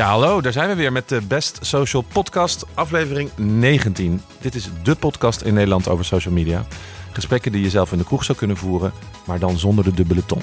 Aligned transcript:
Ja, 0.00 0.08
hallo, 0.08 0.40
daar 0.40 0.52
zijn 0.52 0.68
we 0.68 0.74
weer 0.74 0.92
met 0.92 1.08
de 1.08 1.20
Best 1.20 1.58
Social 1.60 2.02
Podcast, 2.02 2.64
aflevering 2.74 3.30
19. 3.36 4.22
Dit 4.40 4.54
is 4.54 4.68
de 4.82 4.94
podcast 4.94 5.40
in 5.40 5.54
Nederland 5.54 5.88
over 5.88 6.04
social 6.04 6.34
media. 6.34 6.64
Gesprekken 7.12 7.52
die 7.52 7.62
je 7.62 7.70
zelf 7.70 7.92
in 7.92 7.98
de 7.98 8.04
kroeg 8.04 8.24
zou 8.24 8.38
kunnen 8.38 8.56
voeren, 8.56 8.92
maar 9.26 9.38
dan 9.38 9.58
zonder 9.58 9.84
de 9.84 9.92
dubbele 9.92 10.26
tong. 10.26 10.42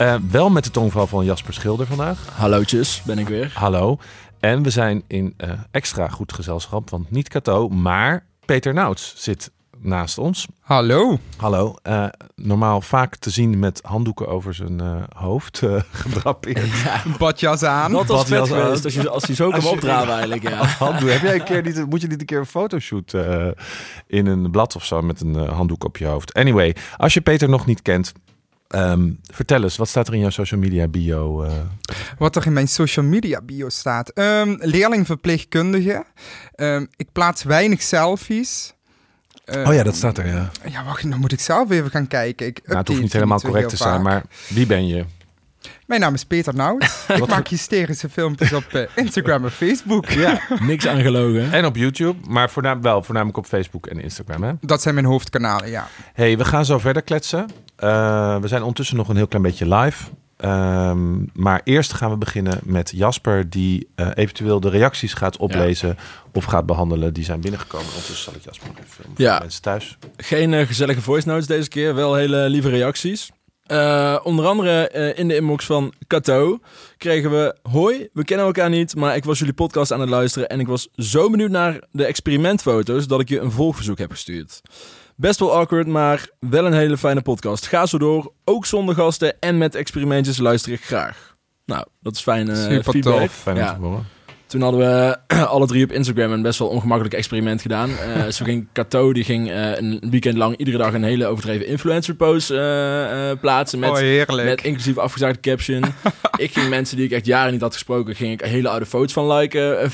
Uh, 0.00 0.14
wel 0.30 0.50
met 0.50 0.64
de 0.64 0.70
tongval 0.70 1.06
van 1.06 1.24
Jasper 1.24 1.54
Schilder 1.54 1.86
vandaag. 1.86 2.28
Hallootjes, 2.36 3.02
ben 3.02 3.18
ik 3.18 3.28
weer. 3.28 3.52
Hallo. 3.54 3.98
En 4.40 4.62
we 4.62 4.70
zijn 4.70 5.04
in 5.06 5.34
uh, 5.36 5.50
extra 5.70 6.08
goed 6.08 6.32
gezelschap, 6.32 6.90
want 6.90 7.10
niet 7.10 7.28
Cato, 7.28 7.68
maar 7.68 8.26
Peter 8.44 8.74
Nouts 8.74 9.14
zit 9.16 9.50
naast 9.84 10.18
ons. 10.18 10.46
Hallo. 10.60 11.18
Hallo. 11.36 11.74
Uh, 11.82 12.06
normaal 12.34 12.80
vaak 12.80 13.16
te 13.16 13.30
zien 13.30 13.58
met 13.58 13.80
handdoeken 13.82 14.28
over 14.28 14.54
zijn 14.54 14.82
uh, 14.82 15.02
hoofd 15.16 15.60
uh, 15.64 15.80
gedrapeerd. 15.90 16.82
Ja. 16.84 17.02
Badjas 17.18 17.62
aan. 17.62 17.92
Dat 17.92 18.06
was 18.06 18.28
vet 18.28 18.48
geweest 18.48 18.84
als 18.84 18.94
je, 18.94 19.08
als 19.08 19.24
je 19.24 19.34
zo 19.34 19.50
kan 19.50 19.64
opdraven 19.64 20.12
eigenlijk. 20.12 20.42
Ja. 20.42 20.66
Handdoek. 20.78 21.08
Heb 21.08 21.22
jij 21.22 21.34
een 21.34 21.44
keer 21.44 21.62
niet, 21.62 21.86
moet 21.90 22.00
je 22.00 22.06
niet 22.06 22.20
een 22.20 22.26
keer 22.26 22.38
een 22.38 22.46
fotoshoot 22.46 23.14
in 24.06 24.26
een 24.26 24.50
blad 24.50 24.76
of 24.76 24.84
zo 24.84 25.02
met 25.02 25.20
een 25.20 25.34
handdoek 25.34 25.84
op 25.84 25.96
je 25.96 26.06
hoofd? 26.06 26.34
Anyway, 26.34 26.76
als 26.96 27.14
je 27.14 27.20
Peter 27.20 27.48
nog 27.48 27.66
niet 27.66 27.82
kent, 27.82 28.12
Um, 28.74 29.18
vertel 29.22 29.62
eens, 29.62 29.76
wat 29.76 29.88
staat 29.88 30.08
er 30.08 30.14
in 30.14 30.20
jouw 30.20 30.30
social 30.30 30.60
media 30.60 30.88
bio? 30.88 31.44
Uh... 31.44 31.52
Wat 32.18 32.36
er 32.36 32.46
in 32.46 32.52
mijn 32.52 32.68
social 32.68 33.04
media 33.04 33.40
bio 33.40 33.68
staat? 33.68 34.18
Um, 34.18 34.56
leerlingverpleegkundige. 34.60 36.04
Um, 36.56 36.88
ik 36.96 37.12
plaats 37.12 37.42
weinig 37.42 37.82
selfies. 37.82 38.73
Uh, 39.46 39.68
oh 39.68 39.74
ja, 39.74 39.82
dat 39.82 39.94
staat 39.94 40.18
er, 40.18 40.26
ja. 40.26 40.50
Ja, 40.70 40.84
wacht, 40.84 41.10
dan 41.10 41.18
moet 41.18 41.32
ik 41.32 41.40
zelf 41.40 41.70
even 41.70 41.90
gaan 41.90 42.06
kijken. 42.06 42.46
Ik 42.46 42.60
nou, 42.64 42.78
het 42.78 42.88
hoeft 42.88 43.00
niet 43.00 43.12
helemaal 43.12 43.40
correct 43.40 43.68
te 43.68 43.76
zijn, 43.76 44.02
maar 44.02 44.22
wie 44.48 44.66
ben 44.66 44.86
je? 44.86 45.04
Mijn 45.86 46.00
naam 46.00 46.14
is 46.14 46.24
Peter 46.24 46.54
Nout. 46.54 46.82
ik 47.08 47.26
maak 47.26 47.48
hysterische 47.48 48.08
filmpjes 48.08 48.52
op 48.52 48.64
uh, 48.72 48.82
Instagram 48.94 49.44
en 49.44 49.50
Facebook. 49.50 50.08
Ja, 50.08 50.40
niks 50.60 50.86
aangelogen. 50.86 51.52
En 51.52 51.64
op 51.64 51.76
YouTube, 51.76 52.28
maar 52.28 52.50
voornaam, 52.50 52.82
wel 52.82 53.02
voornamelijk 53.02 53.38
op 53.38 53.46
Facebook 53.46 53.86
en 53.86 54.00
Instagram, 54.00 54.42
hè? 54.42 54.52
Dat 54.60 54.82
zijn 54.82 54.94
mijn 54.94 55.06
hoofdkanalen, 55.06 55.70
ja. 55.70 55.88
hey, 56.12 56.38
we 56.38 56.44
gaan 56.44 56.64
zo 56.64 56.78
verder 56.78 57.02
kletsen. 57.02 57.46
Uh, 57.78 58.40
we 58.40 58.48
zijn 58.48 58.60
ondertussen 58.60 58.96
nog 58.96 59.08
een 59.08 59.16
heel 59.16 59.26
klein 59.26 59.42
beetje 59.42 59.68
live. 59.74 60.04
Um, 60.44 61.30
maar 61.32 61.60
eerst 61.64 61.92
gaan 61.92 62.10
we 62.10 62.16
beginnen 62.16 62.60
met 62.62 62.90
Jasper, 62.90 63.50
die 63.50 63.88
uh, 63.96 64.08
eventueel 64.14 64.60
de 64.60 64.68
reacties 64.68 65.14
gaat 65.14 65.36
oplezen 65.36 65.88
ja. 65.88 65.94
of 66.32 66.44
gaat 66.44 66.66
behandelen. 66.66 67.14
Die 67.14 67.24
zijn 67.24 67.40
binnengekomen. 67.40 67.86
Ondertussen 67.86 68.24
zal 68.24 68.34
ik 68.34 68.44
Jasper 68.44 68.68
even 68.70 68.84
filmen 68.88 69.14
ja. 69.16 69.38
mensen 69.38 69.62
thuis. 69.62 69.98
Geen 70.16 70.52
uh, 70.52 70.66
gezellige 70.66 71.00
voice 71.00 71.28
notes 71.28 71.46
deze 71.46 71.68
keer, 71.68 71.94
wel 71.94 72.14
hele 72.14 72.48
lieve 72.48 72.68
reacties. 72.68 73.30
Uh, 73.72 74.18
onder 74.22 74.46
andere 74.46 74.90
in 75.16 75.28
de 75.28 75.36
inbox 75.36 75.64
van 75.64 75.92
Kato 76.06 76.58
kregen 76.96 77.30
we... 77.30 77.56
Hoi, 77.62 78.08
we 78.12 78.24
kennen 78.24 78.46
elkaar 78.46 78.70
niet, 78.70 78.96
maar 78.96 79.16
ik 79.16 79.24
was 79.24 79.38
jullie 79.38 79.54
podcast 79.54 79.92
aan 79.92 80.00
het 80.00 80.08
luisteren... 80.08 80.48
en 80.48 80.60
ik 80.60 80.66
was 80.66 80.88
zo 80.96 81.30
benieuwd 81.30 81.50
naar 81.50 81.80
de 81.90 82.04
experimentfoto's 82.04 83.06
dat 83.06 83.20
ik 83.20 83.28
je 83.28 83.40
een 83.40 83.50
volgverzoek 83.50 83.98
heb 83.98 84.10
gestuurd. 84.10 84.60
Best 85.16 85.38
wel 85.38 85.56
awkward, 85.56 85.86
maar 85.86 86.28
wel 86.38 86.66
een 86.66 86.72
hele 86.72 86.98
fijne 86.98 87.22
podcast. 87.22 87.66
Ga 87.66 87.86
zo 87.86 87.98
door, 87.98 88.32
ook 88.44 88.66
zonder 88.66 88.94
gasten 88.94 89.40
en 89.40 89.58
met 89.58 89.74
experimentjes 89.74 90.38
luister 90.38 90.72
ik 90.72 90.84
graag. 90.84 91.36
Nou, 91.66 91.84
dat 92.00 92.14
is 92.14 92.20
fijn 92.20 92.48
uh, 92.48 92.56
Super 92.56 92.82
feedback. 92.82 93.20
Tof. 93.20 93.32
Fijn 93.32 93.56
ja. 93.56 93.74
te 93.74 93.80
horen. 93.80 94.06
Toen 94.54 94.62
hadden 94.62 94.80
we 94.80 95.18
alle 95.54 95.66
drie 95.66 95.84
op 95.84 95.92
Instagram 95.92 96.32
een 96.32 96.42
best 96.42 96.58
wel 96.58 96.68
ongemakkelijk 96.68 97.14
experiment 97.14 97.62
gedaan. 97.62 97.90
Uh, 98.04 98.26
zo 98.30 98.44
ging 98.44 98.66
Kato, 98.72 99.12
die 99.12 99.24
ging 99.24 99.48
uh, 99.48 99.76
een 99.76 100.02
weekend 100.10 100.36
lang 100.36 100.56
iedere 100.56 100.76
dag 100.76 100.92
een 100.92 101.02
hele 101.02 101.26
overdreven 101.26 101.66
influencer 101.66 102.14
post 102.14 102.50
uh, 102.50 102.58
plaatsen. 103.40 103.78
Met, 103.78 103.90
oh, 103.90 104.34
met 104.44 104.64
inclusief 104.64 104.98
afgezaagde 104.98 105.40
caption. 105.40 105.84
ik 106.36 106.52
ging 106.52 106.68
mensen 106.68 106.96
die 106.96 107.06
ik 107.06 107.12
echt 107.12 107.26
jaren 107.26 107.52
niet 107.52 107.60
had 107.60 107.72
gesproken, 107.72 108.14
ging 108.14 108.32
ik 108.32 108.40
hele 108.40 108.68
oude 108.68 108.86
foto's 108.86 109.12
van 109.12 109.32
liken. 109.32 109.90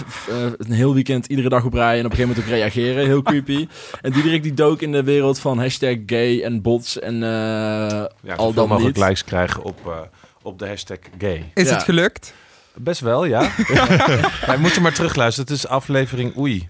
een 0.59 0.72
heel 0.72 0.94
weekend 0.94 1.26
iedere 1.26 1.49
dag 1.49 1.65
op 1.65 1.75
rij 1.75 1.99
en 1.99 2.04
op 2.04 2.10
een 2.10 2.16
gegeven 2.16 2.28
moment 2.28 2.47
ook 2.47 2.53
reageren. 2.54 3.06
Heel 3.06 3.22
creepy. 3.22 3.69
en 4.03 4.12
Diederik 4.12 4.43
die 4.43 4.54
dook 4.54 4.82
in 4.82 4.93
de 4.93 5.03
wereld 5.03 5.38
van 5.38 5.59
hashtag 5.59 5.97
gay 6.06 6.43
en 6.43 6.62
bots 6.62 6.99
en 6.99 7.20
ja, 7.20 8.09
al 8.37 8.53
dan 8.53 8.69
mogelijk 8.69 8.97
likes 8.97 9.25
krijgen 9.25 9.62
op, 9.62 10.09
op 10.43 10.59
de 10.59 10.66
hashtag 10.66 10.99
gay. 11.19 11.50
Is 11.54 11.69
Ja. 11.69 11.75
het 11.75 11.82
gelukt? 11.82 12.34
Best 12.83 13.01
wel, 13.01 13.25
ja. 13.25 13.51
Wij 14.47 14.59
moeten 14.59 14.83
maar 14.83 14.93
terugluisteren. 14.95 15.49
Het 15.51 15.59
is 15.59 15.67
aflevering, 15.67 16.37
oei, 16.39 16.69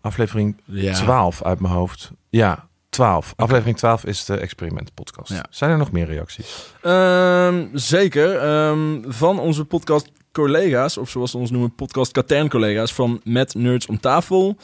aflevering 0.00 0.56
Ja. 0.64 0.92
12 0.94 1.42
uit 1.42 1.60
mijn 1.60 1.74
hoofd. 1.74 2.10
Ja, 2.30 2.68
12. 2.88 3.32
Aflevering 3.36 3.76
12 3.76 4.04
is 4.04 4.24
de 4.24 4.36
experiment 4.36 4.94
podcast. 4.94 5.30
Ja. 5.32 5.44
Zijn 5.50 5.70
er 5.70 5.76
nog 5.78 5.92
meer 5.92 6.06
reacties? 6.06 6.72
Ehm, 6.82 7.66
zeker. 7.72 8.36
Ehm, 8.38 9.02
van 9.06 9.38
onze 9.38 9.64
podcast 9.64 10.08
collega's, 10.32 10.96
of 10.96 11.10
zoals 11.10 11.30
ze 11.30 11.38
ons 11.38 11.50
noemen, 11.50 11.74
podcast 11.74 12.12
katern 12.12 12.48
collega's 12.48 12.92
van 12.94 13.20
Met 13.24 13.54
Nerds 13.54 13.86
om 13.86 14.00
tafel. 14.00 14.56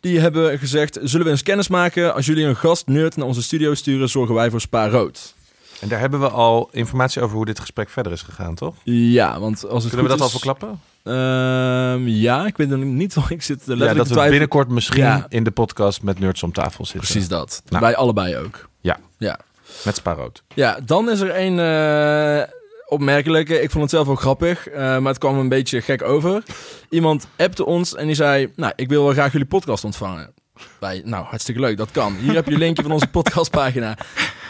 Die 0.00 0.20
hebben 0.20 0.58
gezegd, 0.58 0.98
zullen 1.02 1.26
we 1.26 1.32
eens 1.32 1.42
kennis 1.42 1.68
maken? 1.68 2.14
Als 2.14 2.26
jullie 2.26 2.44
een 2.44 2.56
gast 2.56 2.86
nerd 2.86 3.16
naar 3.16 3.26
onze 3.26 3.42
studio 3.42 3.74
sturen, 3.74 4.08
zorgen 4.08 4.34
wij 4.34 4.50
voor 4.50 4.60
Spa 4.60 4.88
Rood. 4.88 5.34
En 5.80 5.88
daar 5.88 5.98
hebben 6.00 6.20
we 6.20 6.28
al 6.28 6.68
informatie 6.72 7.22
over 7.22 7.36
hoe 7.36 7.44
dit 7.44 7.60
gesprek 7.60 7.88
verder 7.88 8.12
is 8.12 8.22
gegaan, 8.22 8.54
toch? 8.54 8.74
Ja, 8.84 9.40
want 9.40 9.68
als 9.68 9.82
het 9.84 9.92
Kunnen 9.92 10.10
we 10.10 10.16
dat 10.18 10.26
al 10.26 10.28
verklappen? 10.28 10.80
Ehm, 11.02 12.06
ja, 12.06 12.46
ik 12.46 12.56
weet 12.56 12.68
nog 12.68 12.78
niet, 12.78 13.16
ik 13.28 13.42
zit 13.42 13.62
Ja, 13.64 13.74
letterlijk 13.74 14.08
dat 14.08 14.16
te 14.18 14.22
we 14.24 14.28
binnenkort 14.30 14.68
misschien 14.68 15.02
Ja. 15.02 15.26
in 15.28 15.44
de 15.44 15.50
podcast 15.50 16.02
met 16.02 16.18
Nerds 16.18 16.42
om 16.42 16.52
tafel 16.52 16.84
zitten. 16.84 17.10
Precies 17.10 17.28
dat. 17.28 17.62
Nou. 17.68 17.82
Wij 17.84 17.96
allebei 17.96 18.36
ook. 18.36 18.68
Ja. 18.80 18.98
Ja. 19.18 19.38
Met 19.84 19.96
Sparoot. 19.96 20.42
Ja, 20.54 20.78
dan 20.84 21.10
is 21.10 21.20
er 21.20 21.36
een 21.40 21.58
eh, 21.58 22.48
opmerkelijke. 22.86 23.62
Ik 23.62 23.70
vond 23.70 23.82
het 23.82 23.92
zelf 23.92 24.08
ook 24.08 24.20
grappig, 24.20 24.68
eh, 24.68 24.78
maar 24.78 25.02
het 25.12 25.18
kwam 25.18 25.38
een 25.38 25.48
beetje 25.48 25.80
gek 25.80 26.02
over. 26.02 26.42
Iemand 26.88 27.26
appte 27.36 27.64
ons 27.64 27.94
en 27.94 28.06
die 28.06 28.14
zei... 28.14 28.52
Nou, 28.56 28.72
ik 28.76 28.88
wil 28.88 29.04
wel 29.04 29.12
graag 29.12 29.32
jullie 29.32 29.46
podcast 29.46 29.84
ontvangen. 29.84 30.32
Wij, 30.80 31.02
nou, 31.04 31.24
hartstikke 31.24 31.60
leuk, 31.60 31.76
dat 31.76 31.90
kan. 31.90 32.14
Hier 32.14 32.34
heb 32.34 32.46
je 32.46 32.52
een 32.52 32.58
linkje 32.58 32.82
van 32.82 32.92
onze 32.92 33.06
podcastpagina. 33.18 33.96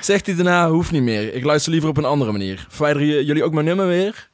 Zegt 0.01 0.27
hij 0.27 0.35
daarna, 0.35 0.69
hoeft 0.71 0.91
niet 0.91 1.03
meer. 1.03 1.35
Ik 1.35 1.45
luister 1.45 1.73
liever 1.73 1.89
op 1.91 1.97
een 1.97 2.05
andere 2.05 2.33
manier. 2.33 2.67
Verwijderen 2.69 3.25
jullie 3.25 3.45
ook 3.45 3.53
mijn 3.53 3.67
nummer 3.67 3.87
weer? 3.87 4.29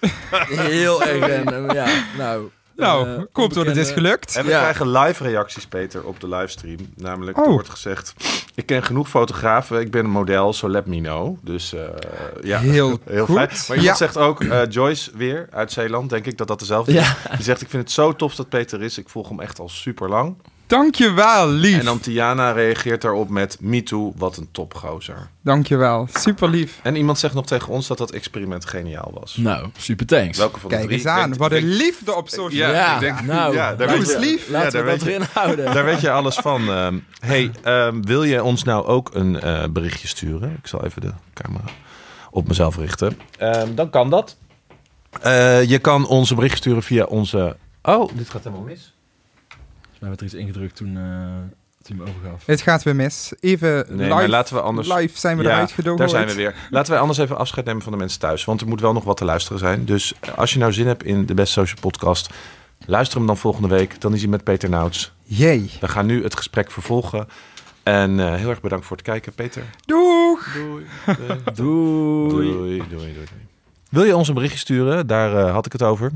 Heel 0.48 1.02
erg 1.04 1.26
random, 1.44 1.72
ja. 1.72 1.86
Nou, 2.18 2.50
Nou, 2.76 3.08
eh, 3.08 3.22
komt 3.32 3.54
door 3.54 3.66
het 3.66 3.76
is 3.76 3.90
gelukt. 3.90 4.36
En 4.36 4.44
we 4.44 4.50
Ja. 4.50 4.58
krijgen 4.60 4.90
live 4.90 5.22
reacties, 5.22 5.66
Peter, 5.66 6.04
op 6.04 6.20
de 6.20 6.28
livestream. 6.28 6.78
Namelijk, 6.96 7.38
Oh. 7.38 7.44
er 7.44 7.50
wordt 7.50 7.68
gezegd... 7.68 8.14
Ik 8.54 8.66
ken 8.66 8.82
genoeg 8.82 9.08
fotografen, 9.08 9.80
ik 9.80 9.90
ben 9.90 10.04
een 10.04 10.10
model, 10.10 10.52
so 10.52 10.68
let 10.68 10.86
me 10.86 11.00
know. 11.00 11.36
Dus 11.42 11.72
eh, 11.72 11.80
ja, 12.42 12.58
Heel 12.58 12.98
heel 13.04 13.24
goed. 13.26 13.34
fijn. 13.36 13.48
Maar 13.48 13.76
iemand 13.76 13.82
Ja. 13.84 13.94
zegt 13.94 14.16
ook, 14.16 14.42
eh, 14.44 14.60
Joyce 14.70 15.10
weer, 15.14 15.46
uit 15.50 15.72
Zeeland, 15.72 16.10
denk 16.10 16.26
ik 16.26 16.36
dat 16.38 16.48
dat 16.48 16.58
dezelfde 16.58 16.92
is. 16.92 16.98
Ja. 17.06 17.16
Die 17.36 17.44
zegt, 17.44 17.60
ik 17.60 17.68
vind 17.68 17.82
het 17.82 17.92
zo 17.92 18.12
tof 18.12 18.34
dat 18.34 18.48
Peter 18.48 18.82
is. 18.82 18.98
Ik 18.98 19.08
volg 19.08 19.28
hem 19.28 19.40
echt 19.40 19.58
al 19.58 19.68
super 19.68 20.08
lang. 20.08 20.36
Dankjewel, 20.78 21.48
lief. 21.48 21.78
En 21.78 21.84
dan 21.84 22.00
Tiana 22.00 22.50
reageert 22.50 23.02
daarop 23.02 23.28
met, 23.28 23.56
me 23.60 23.82
too, 23.82 24.12
wat 24.16 24.36
een 24.36 24.48
topgozer. 24.52 25.28
Dankjewel, 25.40 26.08
super 26.12 26.48
lief. 26.48 26.80
En 26.82 26.96
iemand 26.96 27.18
zegt 27.18 27.34
nog 27.34 27.46
tegen 27.46 27.68
ons 27.68 27.86
dat 27.86 27.98
dat 27.98 28.10
experiment 28.10 28.64
geniaal 28.66 29.10
was. 29.20 29.36
Nou, 29.36 29.68
super 29.76 30.06
thanks. 30.06 30.38
Welke 30.38 30.60
van 30.60 30.68
de 30.70 30.74
Kijk 30.76 30.86
drie? 30.86 30.98
eens 30.98 31.08
aan, 31.08 31.28
Denk- 31.28 31.40
wat 31.40 31.52
een 31.52 31.68
liefde 31.68 32.14
op 32.14 32.28
social 32.28 32.60
Ja, 32.60 32.66
media. 32.66 32.94
ik 32.94 33.00
denk- 33.00 33.20
nou, 33.20 33.54
ja, 33.54 33.74
daar 33.74 33.86
laten 33.86 33.98
weet 34.02 34.08
je- 34.10 34.14
we- 34.18 34.24
lief. 34.26 34.46
Ja, 34.46 34.52
Laten 34.52 34.72
daar 34.72 34.84
we 34.84 34.90
dat 34.90 35.02
weet 35.02 35.08
je- 35.14 35.14
erin 35.20 35.28
houden. 35.32 35.64
Daar 35.74 35.84
weet 35.84 36.00
je 36.00 36.10
alles 36.10 36.36
van. 36.36 36.68
Ehm, 36.70 36.98
hey, 37.18 37.50
ehm, 37.62 38.02
wil 38.02 38.22
je 38.22 38.42
ons 38.42 38.62
nou 38.64 38.86
ook 38.86 39.10
een 39.14 39.40
eh, 39.40 39.64
berichtje 39.70 40.08
sturen? 40.08 40.50
Ik 40.58 40.66
zal 40.66 40.84
even 40.84 41.00
de 41.00 41.10
camera 41.34 41.64
op 42.30 42.48
mezelf 42.48 42.76
richten. 42.76 43.18
Ehm, 43.38 43.74
dan 43.74 43.90
kan 43.90 44.10
dat. 44.10 44.36
Eh, 45.22 45.62
je 45.64 45.78
kan 45.78 46.06
ons 46.06 46.30
een 46.30 46.36
berichtje 46.36 46.60
sturen 46.60 46.82
via 46.82 47.04
onze... 47.04 47.56
Oh, 47.82 48.10
dit 48.14 48.30
gaat 48.30 48.44
helemaal 48.44 48.64
mis. 48.64 48.93
Mij 50.04 50.12
werd 50.12 50.20
er 50.30 50.36
iets 50.36 50.44
ingedrukt 50.46 50.76
toen, 50.76 50.96
eh 50.96 51.02
toen 51.82 51.96
hij 51.96 52.06
me 52.06 52.10
overgaf. 52.10 52.46
Het 52.46 52.60
gaat 52.60 52.82
weer 52.82 52.96
mis. 52.96 53.32
Even 53.40 53.84
Nee, 53.88 53.96
live, 53.96 54.08
maar 54.08 54.28
laten 54.28 54.54
we 54.54 54.60
anders... 54.60 54.88
live 54.88 55.18
zijn 55.18 55.36
we 55.36 55.42
Ja, 55.42 55.50
eruit 55.50 55.72
gedogen. 55.72 55.98
Daar 55.98 56.08
zijn 56.08 56.26
we 56.26 56.34
weer. 56.34 56.54
Laten 56.70 56.92
wij 56.92 57.00
anders 57.00 57.18
even 57.18 57.36
afscheid 57.36 57.66
nemen 57.66 57.82
van 57.82 57.92
de 57.92 57.98
mensen 57.98 58.20
thuis. 58.20 58.44
Want 58.44 58.60
er 58.60 58.66
moet 58.66 58.80
wel 58.80 58.92
nog 58.92 59.04
wat 59.04 59.16
te 59.16 59.24
luisteren 59.24 59.58
zijn. 59.58 59.84
Dus 59.84 60.14
als 60.36 60.52
je 60.52 60.58
nou 60.58 60.72
zin 60.72 60.86
hebt 60.86 61.04
in 61.04 61.26
de 61.26 61.34
Best 61.34 61.52
Social 61.52 61.80
Podcast... 61.80 62.30
luister 62.86 63.18
hem 63.18 63.26
dan 63.26 63.36
volgende 63.36 63.68
week. 63.68 64.00
Dan 64.00 64.14
is 64.14 64.20
hij 64.20 64.30
met 64.30 64.44
Peter 64.44 64.68
Nouts. 64.68 65.12
Jee. 65.22 65.70
We 65.80 65.88
gaan 65.88 66.06
nu 66.06 66.22
het 66.22 66.36
gesprek 66.36 66.70
vervolgen. 66.70 67.28
En 67.82 68.20
eh, 68.20 68.34
heel 68.34 68.50
erg 68.50 68.60
bedankt 68.60 68.86
voor 68.86 68.96
het 68.96 69.06
kijken, 69.06 69.32
Peter. 69.32 69.62
Doeg. 69.84 70.52
Doei. 70.54 70.84
Doei. 71.16 71.50
Doei, 71.54 72.52
doei, 72.52 72.78
doei, 72.88 73.12
doei. 73.12 73.26
Wil 73.90 74.04
je 74.04 74.16
ons 74.16 74.28
een 74.28 74.34
berichtje 74.34 74.58
sturen? 74.58 75.06
Daar 75.06 75.36
eh, 75.46 75.52
had 75.52 75.66
ik 75.66 75.72
het 75.72 75.82
over. 75.82 76.12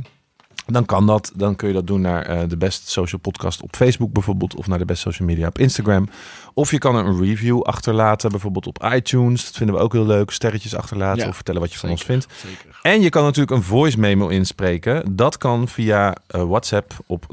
Dan 0.72 0.84
kan 0.84 1.06
dat. 1.06 1.32
Dan 1.34 1.56
kun 1.56 1.68
je 1.68 1.74
dat 1.74 1.86
doen 1.86 2.00
naar 2.00 2.26
eh, 2.26 2.48
de 2.48 2.56
Best 2.56 2.88
Social 2.88 3.20
Podcast 3.20 3.62
op 3.62 3.76
Facebook 3.76 4.12
bijvoorbeeld. 4.12 4.54
Of 4.54 4.66
naar 4.66 4.78
de 4.78 4.84
Best 4.84 5.02
Social 5.02 5.28
Media 5.28 5.46
op 5.46 5.58
Instagram. 5.58 6.08
Of 6.54 6.70
je 6.70 6.78
kan 6.78 6.96
er 6.96 7.04
een 7.04 7.20
review 7.20 7.62
achterlaten. 7.62 8.30
Bijvoorbeeld 8.30 8.66
op 8.66 8.90
iTunes. 8.94 9.44
Dat 9.44 9.56
vinden 9.56 9.76
we 9.76 9.80
ook 9.80 9.92
heel 9.92 10.06
leuk. 10.06 10.30
Sterretjes 10.30 10.74
achterlaten. 10.74 11.22
Ja, 11.22 11.28
of 11.28 11.34
vertellen 11.34 11.60
wat 11.60 11.72
je 11.72 11.78
van 11.78 11.90
ons 11.90 12.02
vindt. 12.02 12.26
Zeker. 12.36 12.78
En 12.82 13.00
je 13.00 13.08
kan 13.08 13.22
natuurlijk 13.22 13.56
een 13.56 13.62
voice 13.62 13.98
memo 13.98 14.28
inspreken. 14.28 15.16
Dat 15.16 15.38
kan 15.38 15.68
via 15.68 16.16
eh, 16.26 16.42
WhatsApp 16.42 16.92
op 17.06 17.24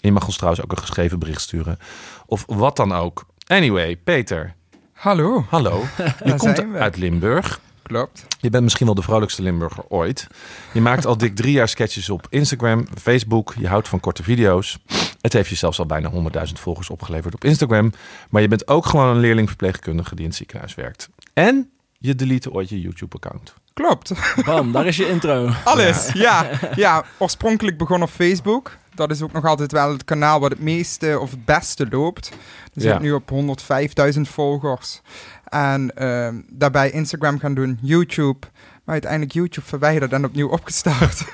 Je 0.00 0.12
mag 0.12 0.26
ons 0.26 0.36
trouwens 0.36 0.64
ook 0.64 0.70
een 0.70 0.78
geschreven 0.78 1.18
bericht 1.18 1.40
sturen. 1.40 1.78
Of 2.26 2.44
wat 2.46 2.76
dan 2.76 2.92
ook. 2.92 3.26
Anyway, 3.46 3.96
Peter. 3.96 4.54
Hallo. 4.92 5.44
Hallo. 5.48 5.84
Je 6.24 6.34
komt 6.36 6.74
uit 6.74 6.96
Limburg. 6.96 7.60
Klopt. 7.88 8.26
Je 8.40 8.50
bent 8.50 8.62
misschien 8.62 8.86
wel 8.86 8.94
de 8.94 9.02
vrolijkste 9.02 9.42
Limburger 9.42 9.84
ooit. 9.88 10.26
Je 10.72 10.80
maakt 10.80 11.06
al 11.06 11.16
dik 11.16 11.36
drie 11.36 11.52
jaar 11.52 11.68
sketches 11.68 12.10
op 12.10 12.26
Instagram, 12.30 12.86
Facebook. 13.00 13.54
Je 13.58 13.68
houdt 13.68 13.88
van 13.88 14.00
korte 14.00 14.22
video's. 14.22 14.78
Het 15.20 15.32
heeft 15.32 15.48
je 15.48 15.54
zelfs 15.54 15.78
al 15.78 15.86
bijna 15.86 16.10
100.000 16.10 16.52
volgers 16.52 16.90
opgeleverd 16.90 17.34
op 17.34 17.44
Instagram. 17.44 17.92
Maar 18.30 18.42
je 18.42 18.48
bent 18.48 18.68
ook 18.68 18.86
gewoon 18.86 19.08
een 19.08 19.20
leerling 19.20 19.48
verpleegkundige 19.48 20.14
die 20.14 20.22
in 20.24 20.28
het 20.28 20.38
ziekenhuis 20.38 20.74
werkt. 20.74 21.08
En 21.32 21.70
je 21.98 22.14
delete 22.14 22.52
ooit 22.52 22.68
je 22.68 22.80
YouTube-account. 22.80 23.54
Klopt. 23.78 24.12
Bam, 24.44 24.72
daar 24.72 24.86
is 24.86 24.96
je 24.96 25.08
intro. 25.08 25.48
Alles, 25.64 26.10
ja. 26.12 26.46
ja. 26.74 27.04
oorspronkelijk 27.18 27.78
begon 27.78 28.02
op 28.02 28.08
Facebook. 28.10 28.76
Dat 28.94 29.10
is 29.10 29.22
ook 29.22 29.32
nog 29.32 29.44
altijd 29.44 29.72
wel 29.72 29.92
het 29.92 30.04
kanaal 30.04 30.40
wat 30.40 30.50
het 30.50 30.60
meeste 30.60 31.18
of 31.20 31.30
het 31.30 31.44
beste 31.44 31.86
loopt. 31.90 32.28
We 32.72 32.80
zitten 32.80 33.02
Ja. 33.02 33.06
nu 33.06 33.12
op 33.12 33.30
105.000 34.14 34.20
volgers. 34.20 35.00
En 35.44 35.96
ehm, 35.96 36.34
daarbij 36.48 36.90
Instagram 36.90 37.38
gaan 37.38 37.54
doen, 37.54 37.78
YouTube. 37.82 38.46
Maar 38.84 38.94
uiteindelijk 38.96 39.32
YouTube 39.32 39.66
verwijderd 39.66 40.12
en 40.12 40.24
opnieuw 40.24 40.48
opgestart. 40.48 41.24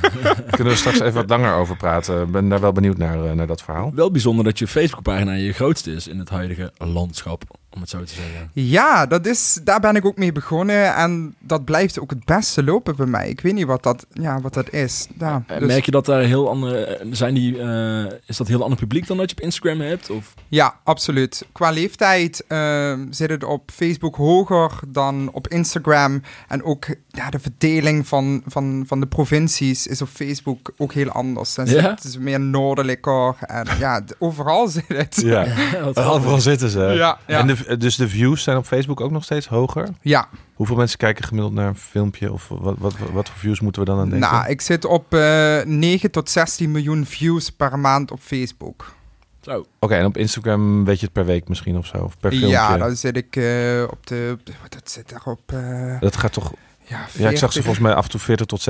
Kunnen 0.56 0.72
we 0.72 0.78
straks 0.78 1.00
even 1.00 1.14
wat 1.14 1.28
langer 1.28 1.54
over 1.54 1.76
praten. 1.76 2.22
Ik 2.22 2.30
ben 2.30 2.48
daar 2.48 2.60
wel 2.60 2.72
benieuwd 2.72 2.96
naar, 2.98 3.24
eh, 3.24 3.32
naar 3.32 3.46
dat 3.46 3.62
verhaal. 3.62 3.92
Wel 3.94 4.10
bijzonder 4.10 4.44
dat 4.44 4.58
je 4.58 4.66
Facebookpagina 4.66 5.32
je 5.32 5.52
grootste 5.52 5.92
is 5.92 6.08
in 6.08 6.18
het 6.18 6.28
huidige 6.28 6.72
landschap, 6.78 7.42
om 7.74 7.80
het 7.80 7.90
zo 7.90 8.02
te 8.04 8.12
zeggen. 8.14 8.50
Ja, 8.52 9.06
dat 9.06 9.26
is, 9.26 9.60
daar 9.64 9.80
ben 9.80 9.96
ik 9.96 10.04
ook 10.04 10.16
mee 10.16 10.32
begonnen. 10.32 10.94
En 10.94 11.34
dat 11.38 11.64
blijft 11.64 12.00
ook 12.00 12.10
het 12.10 12.24
beste 12.24 12.64
lopen 12.64 12.96
bij 12.96 13.06
mij. 13.06 13.28
Ik 13.28 13.40
weet 13.40 13.54
niet 13.54 13.66
wat 13.66 13.82
dat, 13.82 14.06
ja, 14.12 14.40
wat 14.40 14.54
dat 14.54 14.72
is. 14.72 15.06
Ja, 15.18 15.42
En 15.46 15.58
dus- 15.58 15.68
Merk 15.68 15.84
je 15.84 15.90
dat 15.90 16.06
daar 16.06 16.22
heel 16.22 16.48
andere, 16.48 17.00
zijn 17.10 17.34
die, 17.34 17.58
eh, 17.60 18.04
is 18.26 18.36
dat 18.36 18.48
heel 18.48 18.62
ander 18.62 18.78
publiek 18.78 19.06
dan 19.06 19.16
dat 19.16 19.30
je 19.30 19.36
op 19.36 19.42
Instagram 19.42 19.80
hebt? 19.80 20.10
Of? 20.10 20.34
Ja, 20.48 20.74
absoluut. 20.84 21.46
Qua 21.52 21.70
leeftijd 21.70 22.44
ehm, 22.48 23.06
zit 23.10 23.30
het 23.30 23.44
op 23.44 23.70
Facebook 23.74 24.16
hoger 24.16 24.70
dan 24.88 25.30
op 25.32 25.48
Instagram. 25.48 26.22
En 26.48 26.62
ook 26.64 26.86
ja, 27.08 27.30
de 27.30 27.38
verdeling 27.38 28.06
van, 28.08 28.42
van, 28.46 28.84
van 28.86 29.00
de 29.00 29.06
provincies 29.06 29.86
is 29.86 30.02
op 30.02 30.08
Facebook 30.08 30.72
ook 30.76 30.92
heel 30.92 31.08
anders. 31.08 31.54
Dan 31.54 31.66
Ja? 31.66 31.70
zit 31.72 31.82
het 31.82 32.04
is 32.04 32.18
meer 32.18 32.40
noordelijker. 32.40 33.34
En 33.40 33.66
ja, 33.78 34.02
overal 34.18 34.68
zit 34.76 34.84
het. 34.88 35.20
Ja, 35.24 35.46
overal 35.94 36.40
zitten 36.40 36.68
ze. 36.68 36.80
Ja, 36.80 37.18
ja. 37.26 37.38
En 37.38 37.46
de, 37.46 37.56
dus 37.78 37.96
de 37.96 38.08
views 38.08 38.42
zijn 38.42 38.56
op 38.56 38.64
Facebook 38.66 39.00
ook 39.00 39.10
nog 39.10 39.24
steeds 39.24 39.46
hoger? 39.48 39.88
Ja, 40.00 40.28
Hoeveel 40.54 40.76
mensen 40.76 40.98
kijken 40.98 41.24
gemiddeld 41.24 41.54
naar 41.54 41.66
een 41.68 41.76
filmpje? 41.76 42.32
Of 42.32 42.48
wat, 42.48 42.74
wat, 42.78 42.94
wat 43.12 43.28
voor 43.28 43.38
views 43.38 43.60
moeten 43.60 43.82
we 43.82 43.88
dan 43.88 43.98
aan 43.98 44.10
denken? 44.10 44.30
nou, 44.30 44.48
ik 44.48 44.60
zit 44.60 44.84
op 44.84 45.14
eh 45.14 45.62
9 45.64 46.10
tot 46.10 46.30
16 46.30 46.70
miljoen 46.70 47.06
views 47.06 47.50
per 47.50 47.78
maand 47.78 48.10
op 48.10 48.20
Facebook. 48.20 48.94
Zo. 49.40 49.66
Oké, 49.78 49.94
en 49.94 50.04
op 50.06 50.16
Instagram 50.16 50.84
weet 50.84 50.98
je 50.98 51.04
het 51.04 51.14
per 51.14 51.24
week 51.24 51.48
misschien 51.48 51.76
of 51.76 51.86
zo? 51.86 51.96
Of 51.96 52.18
per 52.18 52.30
filmpje? 52.30 52.50
Ja, 52.50 52.76
dan 52.76 52.96
zit 52.96 53.16
ik 53.16 53.36
eh, 53.36 53.82
op 53.90 54.06
de. 54.06 54.36
op 54.38 54.46
de- 54.46 54.52
Dat 54.68 54.90
zit 54.90 55.08
daar 55.08 55.22
op. 55.24 55.40
eh, 55.52 56.00
Dat 56.00 56.16
gaat 56.16 56.32
toch... 56.32 56.52
ja, 56.86 57.06
Ja, 57.12 57.28
ik 57.30 57.38
zag 57.38 57.52
ze 57.52 57.62
40. 57.62 57.64
volgens 57.64 57.78
mij 57.78 57.94
af 57.94 58.04
en 58.04 58.10
toe 58.10 58.20
40 58.20 58.46
tot 58.46 58.60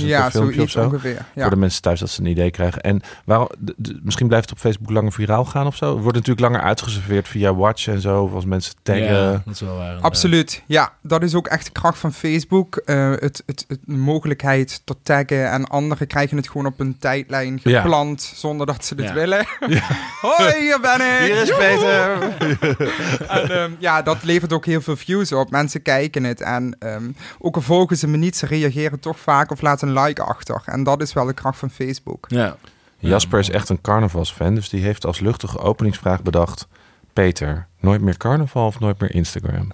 70.000 0.00 0.06
Ja, 0.06 0.22
per 0.22 0.30
filmpje 0.30 0.62
of 0.62 0.70
zo. 0.70 0.84
ongeveer. 0.84 1.24
Ja. 1.34 1.40
Voor 1.42 1.50
de 1.50 1.56
mensen 1.56 1.82
thuis 1.82 2.00
dat 2.00 2.10
ze 2.10 2.20
een 2.20 2.26
idee 2.26 2.50
krijgen. 2.50 2.80
En 2.82 3.02
waarom, 3.24 3.48
misschien 4.02 4.26
blijft 4.28 4.48
het 4.48 4.58
op 4.58 4.64
Facebook 4.64 4.90
langer 4.90 5.12
viraal 5.12 5.44
gaan 5.44 5.66
of 5.66 5.76
zo. 5.76 5.86
Het 5.92 6.02
wordt 6.02 6.16
natuurlijk 6.18 6.40
langer 6.46 6.60
uitgeserveerd 6.60 7.28
via 7.28 7.54
Watch 7.54 7.86
en 7.88 8.00
zo. 8.00 8.22
Of 8.22 8.32
als 8.32 8.44
mensen 8.44 8.74
taggen. 8.82 9.04
Ja, 9.14 9.30
dat 9.44 9.54
is 9.54 9.60
wel 9.60 9.70
waar. 9.70 9.80
inderdaad. 9.80 10.02
Absoluut, 10.04 10.62
ja. 10.66 10.92
Dat 11.02 11.22
is 11.22 11.34
ook 11.34 11.46
echt 11.46 11.64
de 11.64 11.72
kracht 11.72 11.98
van 11.98 12.12
Facebook. 12.12 12.76
Eh, 12.76 13.10
het, 13.10 13.42
het, 13.46 13.64
het 13.68 13.78
de 13.84 13.96
mogelijkheid 13.96 14.80
tot 14.84 14.96
taggen 15.02 15.50
en 15.50 15.66
anderen 15.68 16.06
krijgen 16.06 16.36
het 16.36 16.46
gewoon 16.48 16.66
op 16.66 16.80
een 16.80 16.96
tijdlijn 16.98 17.60
Ja. 17.62 17.80
gepland 17.80 18.32
zonder 18.34 18.66
dat 18.66 18.84
ze 18.84 18.94
het 18.94 19.04
Ja. 19.04 19.14
willen. 19.14 19.46
Hoi, 20.20 20.52
hier 20.60 20.80
ben 20.80 20.94
ik! 21.00 21.18
Hier 21.32 21.42
is 21.42 21.48
Joehoe! 21.48 21.68
Peter. 21.78 22.88
En, 23.28 23.50
ehm, 23.50 23.70
ja, 23.78 24.02
dat 24.02 24.22
levert 24.22 24.52
ook 24.52 24.66
heel 24.66 24.80
veel 24.80 24.96
views 24.96 25.32
op. 25.32 25.50
Mensen 25.50 25.82
kijken 25.82 26.24
het 26.24 26.40
en 26.40 26.76
ehm, 26.78 27.10
ook 27.38 27.54
al 27.56 27.62
volgen 27.64 27.96
ze 27.96 28.08
me 28.08 28.16
niet, 28.16 28.36
ze 28.36 28.46
reageren 28.46 29.00
toch 29.00 29.18
vaak 29.18 29.50
of 29.50 29.60
laten 29.60 29.88
een 29.88 30.02
like 30.02 30.22
achter. 30.22 30.62
En 30.64 30.82
dat 30.82 31.00
is 31.00 31.12
wel 31.12 31.24
de 31.24 31.32
kracht 31.32 31.58
van 31.58 31.70
Facebook. 31.70 32.24
Ja. 32.28 32.56
Jasper 32.98 33.38
is 33.38 33.50
echt 33.50 33.68
een 33.68 33.80
carnavalsfan. 33.80 34.54
Dus 34.54 34.68
die 34.68 34.82
heeft 34.82 35.06
als 35.06 35.20
luchtige 35.20 35.58
openingsvraag 35.58 36.22
bedacht... 36.22 36.66
Peter, 37.12 37.66
nooit 37.80 38.00
meer 38.00 38.16
carnaval 38.16 38.66
of 38.66 38.80
nooit 38.80 39.00
meer 39.00 39.14
Instagram? 39.14 39.72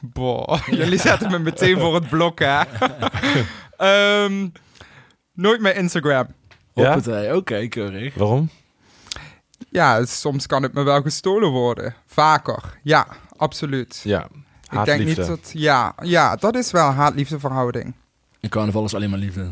Boah, 0.00 0.66
jullie 0.80 0.98
zetten 0.98 1.30
me 1.30 1.38
meteen 1.38 1.78
voor 1.78 1.94
het 1.94 2.08
blok, 2.08 2.38
hè? 2.38 2.60
Ehm, 3.76 4.48
nooit 5.32 5.60
meer 5.60 5.76
Instagram. 5.76 6.26
Ja? 6.74 7.00
Oké, 7.34 7.66
keurig. 7.68 8.14
Waarom? 8.14 8.50
Ja, 9.70 10.04
soms 10.04 10.46
kan 10.46 10.62
het 10.62 10.72
me 10.72 10.82
wel 10.82 11.02
gestolen 11.02 11.50
worden. 11.50 11.94
Vaker. 12.06 12.78
Ja, 12.82 13.06
absoluut. 13.36 14.00
Ja, 14.04 14.28
ik 14.70 14.84
denk 14.84 15.04
niet 15.04 15.16
dat... 15.26 15.50
Ja, 15.52 15.94
ja, 16.02 16.36
dat 16.36 16.54
is 16.54 16.70
wel 16.70 16.90
haat-liefde 16.90 17.38
verhouding. 17.38 17.94
In 18.40 18.48
carnaval 18.48 18.84
is 18.84 18.94
alleen 18.94 19.10
maar 19.10 19.18
liefde. 19.18 19.50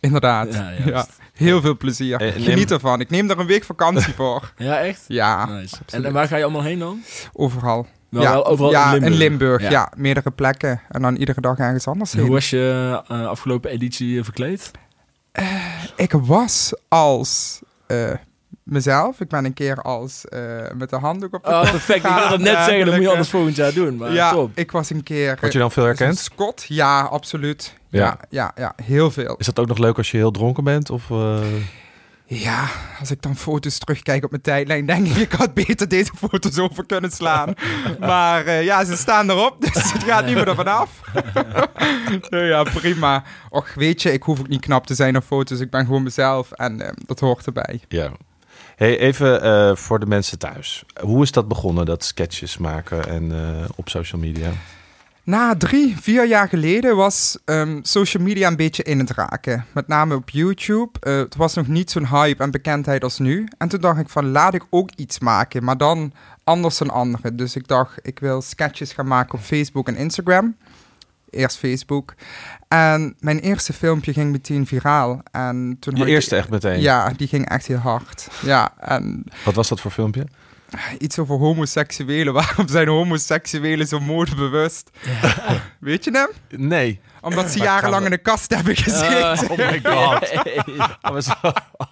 Inderdaad. 0.00 0.54
Ja, 0.54 0.70
Ja, 0.84 1.06
heel 1.32 1.60
veel 1.60 1.76
plezier. 1.76 2.20
Eh, 2.20 2.34
neem- 2.34 2.42
Geniet 2.44 2.70
ervan. 2.70 3.00
Ik 3.00 3.10
neem 3.10 3.30
er 3.30 3.38
een 3.38 3.46
week 3.46 3.64
vakantie 3.64 4.14
voor. 4.14 4.52
Ja, 4.56 4.78
echt? 4.80 5.04
Ja, 5.08 5.44
nice. 5.46 5.76
En, 5.90 6.12
waar 6.12 6.28
ga 6.28 6.36
je 6.36 6.42
allemaal 6.42 6.62
heen 6.62 6.78
dan? 6.78 7.02
overal. 7.32 7.86
Wel, 8.08 8.22
ja, 8.22 8.30
wel 8.32 8.46
overal 8.46 8.70
ja, 8.70 8.94
in 8.94 9.12
Limburg. 9.12 9.62
Ja. 9.62 9.70
Ja. 9.70 9.92
meerdere 9.96 10.30
plekken. 10.30 10.80
En 10.88 11.02
dan 11.02 11.16
iedere 11.16 11.40
dag 11.40 11.58
ergens 11.58 11.86
anders 11.86 12.10
En 12.12 12.16
Hoe 12.18 12.26
heen. 12.26 12.34
was 12.34 12.50
je 12.50 13.02
eh, 13.08 13.26
afgelopen 13.26 13.70
editie 13.70 14.18
eh, 14.18 14.24
verkleed? 14.24 14.70
Ik 15.96 16.12
was 16.12 16.74
als 16.88 17.60
eh, 17.86 18.10
mezelf. 18.62 19.20
Ik 19.20 19.28
ben 19.28 19.44
een 19.44 19.52
keer 19.54 19.82
als 19.82 20.24
eh, 20.24 20.40
met 20.74 20.90
de 20.90 20.96
handdoek 20.96 21.34
op 21.34 21.44
de 21.44 21.50
Oh, 21.50 21.70
perfect. 21.70 22.04
Ik 22.04 22.10
wilde 22.10 22.32
het 22.32 22.40
net 22.40 22.56
en 22.56 22.64
zeggen, 22.64 22.84
dat 22.84 22.94
moet 22.94 23.04
je 23.04 23.10
anders 23.10 23.30
volgend 23.30 23.56
jaar 23.56 23.72
doen. 23.72 23.96
Maar 23.96 24.12
ja, 24.12 24.30
top. 24.30 24.50
ik 24.54 24.70
was 24.70 24.90
een 24.90 25.02
keer... 25.02 25.36
Word 25.40 25.52
je 25.52 25.58
dan 25.58 25.70
veel 25.70 25.82
als 25.86 25.98
een 25.98 26.06
herkend? 26.06 26.24
Scott? 26.24 26.64
Ja, 26.68 27.00
absoluut. 27.00 27.74
Ja. 27.88 28.00
Ja, 28.00 28.18
ja, 28.30 28.52
ja, 28.56 28.72
heel 28.84 29.10
veel. 29.10 29.36
Is 29.38 29.46
dat 29.46 29.58
ook 29.58 29.66
nog 29.66 29.78
leuk 29.78 29.96
als 29.96 30.10
je 30.10 30.16
heel 30.16 30.30
dronken 30.30 30.64
bent? 30.64 30.90
Of, 30.90 31.10
eh, 31.10 31.38
Ja, 32.26 32.66
als 33.00 33.10
ik 33.10 33.22
dan 33.22 33.36
foto's 33.36 33.78
terugkijk 33.78 34.24
op 34.24 34.30
mijn 34.30 34.42
tijdlijn, 34.42 34.86
denk 34.86 35.06
ik, 35.06 35.16
ik 35.16 35.32
had 35.32 35.54
beter 35.54 35.88
deze 35.88 36.12
foto's 36.16 36.58
over 36.58 36.86
kunnen 36.86 37.10
slaan. 37.10 37.54
maar 38.00 38.44
eh, 38.46 38.64
ja, 38.64 38.84
ze 38.84 38.96
staan 38.96 39.30
erop, 39.30 39.60
dus 39.60 39.92
het 39.92 40.02
gaat 40.04 40.24
niet 40.26 40.34
meer 40.34 40.48
ervan 40.48 40.66
af. 40.66 40.90
Ja, 42.30 42.62
prima. 42.62 43.24
Och, 43.48 43.74
weet 43.74 44.02
je, 44.02 44.12
ik 44.12 44.22
hoef 44.22 44.40
ook 44.40 44.48
niet 44.48 44.60
knap 44.60 44.86
te 44.86 44.94
zijn 44.94 45.16
op 45.16 45.24
foto's. 45.24 45.60
Ik 45.60 45.70
ben 45.70 45.86
gewoon 45.86 46.02
mezelf 46.02 46.52
en 46.52 46.80
eh, 46.80 46.92
dat 47.06 47.20
hoort 47.20 47.46
erbij. 47.46 47.80
Ja. 47.88 48.10
Hey, 48.82 48.98
even 48.98 49.42
eh, 49.42 49.76
voor 49.76 49.98
de 49.98 50.06
mensen 50.06 50.38
thuis. 50.38 50.84
Hoe 51.00 51.22
is 51.22 51.32
dat 51.32 51.48
begonnen, 51.48 51.84
dat 51.84 52.04
sketches 52.04 52.58
maken 52.58 53.08
en 53.08 53.32
eh, 53.32 53.68
op 53.76 53.88
social 53.88 54.20
media? 54.20 54.50
Na 55.22 55.56
drie, 55.56 55.96
vier 56.00 56.26
jaar 56.26 56.48
geleden 56.48 56.96
was 56.96 57.38
ehm, 57.44 57.78
social 57.82 58.22
media 58.22 58.48
een 58.48 58.56
beetje 58.56 58.82
in 58.82 58.98
het 58.98 59.10
raken. 59.10 59.66
Met 59.74 59.88
name 59.88 60.14
op 60.14 60.30
YouTube. 60.30 60.90
Eh, 61.00 61.16
het 61.16 61.36
was 61.36 61.54
nog 61.54 61.66
niet 61.66 61.90
zo'n 61.90 62.06
hype 62.06 62.42
en 62.42 62.50
bekendheid 62.50 63.04
als 63.04 63.18
nu. 63.18 63.48
En 63.58 63.68
toen 63.68 63.80
dacht 63.80 64.00
ik 64.00 64.08
van, 64.08 64.30
laat 64.30 64.54
ik 64.54 64.66
ook 64.70 64.90
iets 64.96 65.18
maken, 65.18 65.64
maar 65.64 65.76
dan 65.76 66.12
anders 66.44 66.78
dan 66.78 66.90
anderen. 66.90 67.36
Dus 67.36 67.56
ik 67.56 67.68
dacht, 67.68 67.98
ik 68.02 68.18
wil 68.18 68.42
sketches 68.42 68.92
gaan 68.92 69.06
maken 69.06 69.34
op 69.34 69.44
Facebook 69.44 69.88
en 69.88 69.96
Instagram. 69.96 70.56
Eerst 71.32 71.56
Facebook. 71.58 72.14
En 72.68 73.14
mijn 73.20 73.38
eerste 73.38 73.72
filmpje 73.72 74.12
ging 74.12 74.30
meteen 74.32 74.66
viraal. 74.66 75.20
En 75.30 75.76
toen 75.80 75.92
Je 75.92 75.98
had 75.98 76.08
ik- 76.08 76.14
eerste 76.14 76.36
echt 76.36 76.48
meteen? 76.48 76.80
Ja, 76.80 77.12
die 77.16 77.28
ging 77.28 77.48
echt 77.48 77.66
heel 77.66 77.76
hard. 77.76 78.28
Ja, 78.42 78.72
en 78.78 79.24
Wat 79.44 79.54
was 79.54 79.68
dat 79.68 79.80
voor 79.80 79.90
filmpje? 79.90 80.26
Iets 80.98 81.18
over 81.18 81.36
homoseksuelen. 81.36 82.32
Waarom 82.42 82.68
zijn 82.68 82.88
homoseksuelen 82.88 83.86
zo 83.86 84.00
modebewust? 84.00 84.90
Weet 85.80 86.04
je 86.04 86.10
hem? 86.10 86.60
Nee. 86.68 87.00
Omdat 87.20 87.50
ze 87.50 87.58
jarenlang 87.58 88.04
in 88.04 88.10
de 88.10 88.18
kast 88.18 88.54
hebben 88.54 88.76
gezeten. 88.76 89.50
Oh 89.50 89.56
my 89.56 89.80
god. 89.82 90.30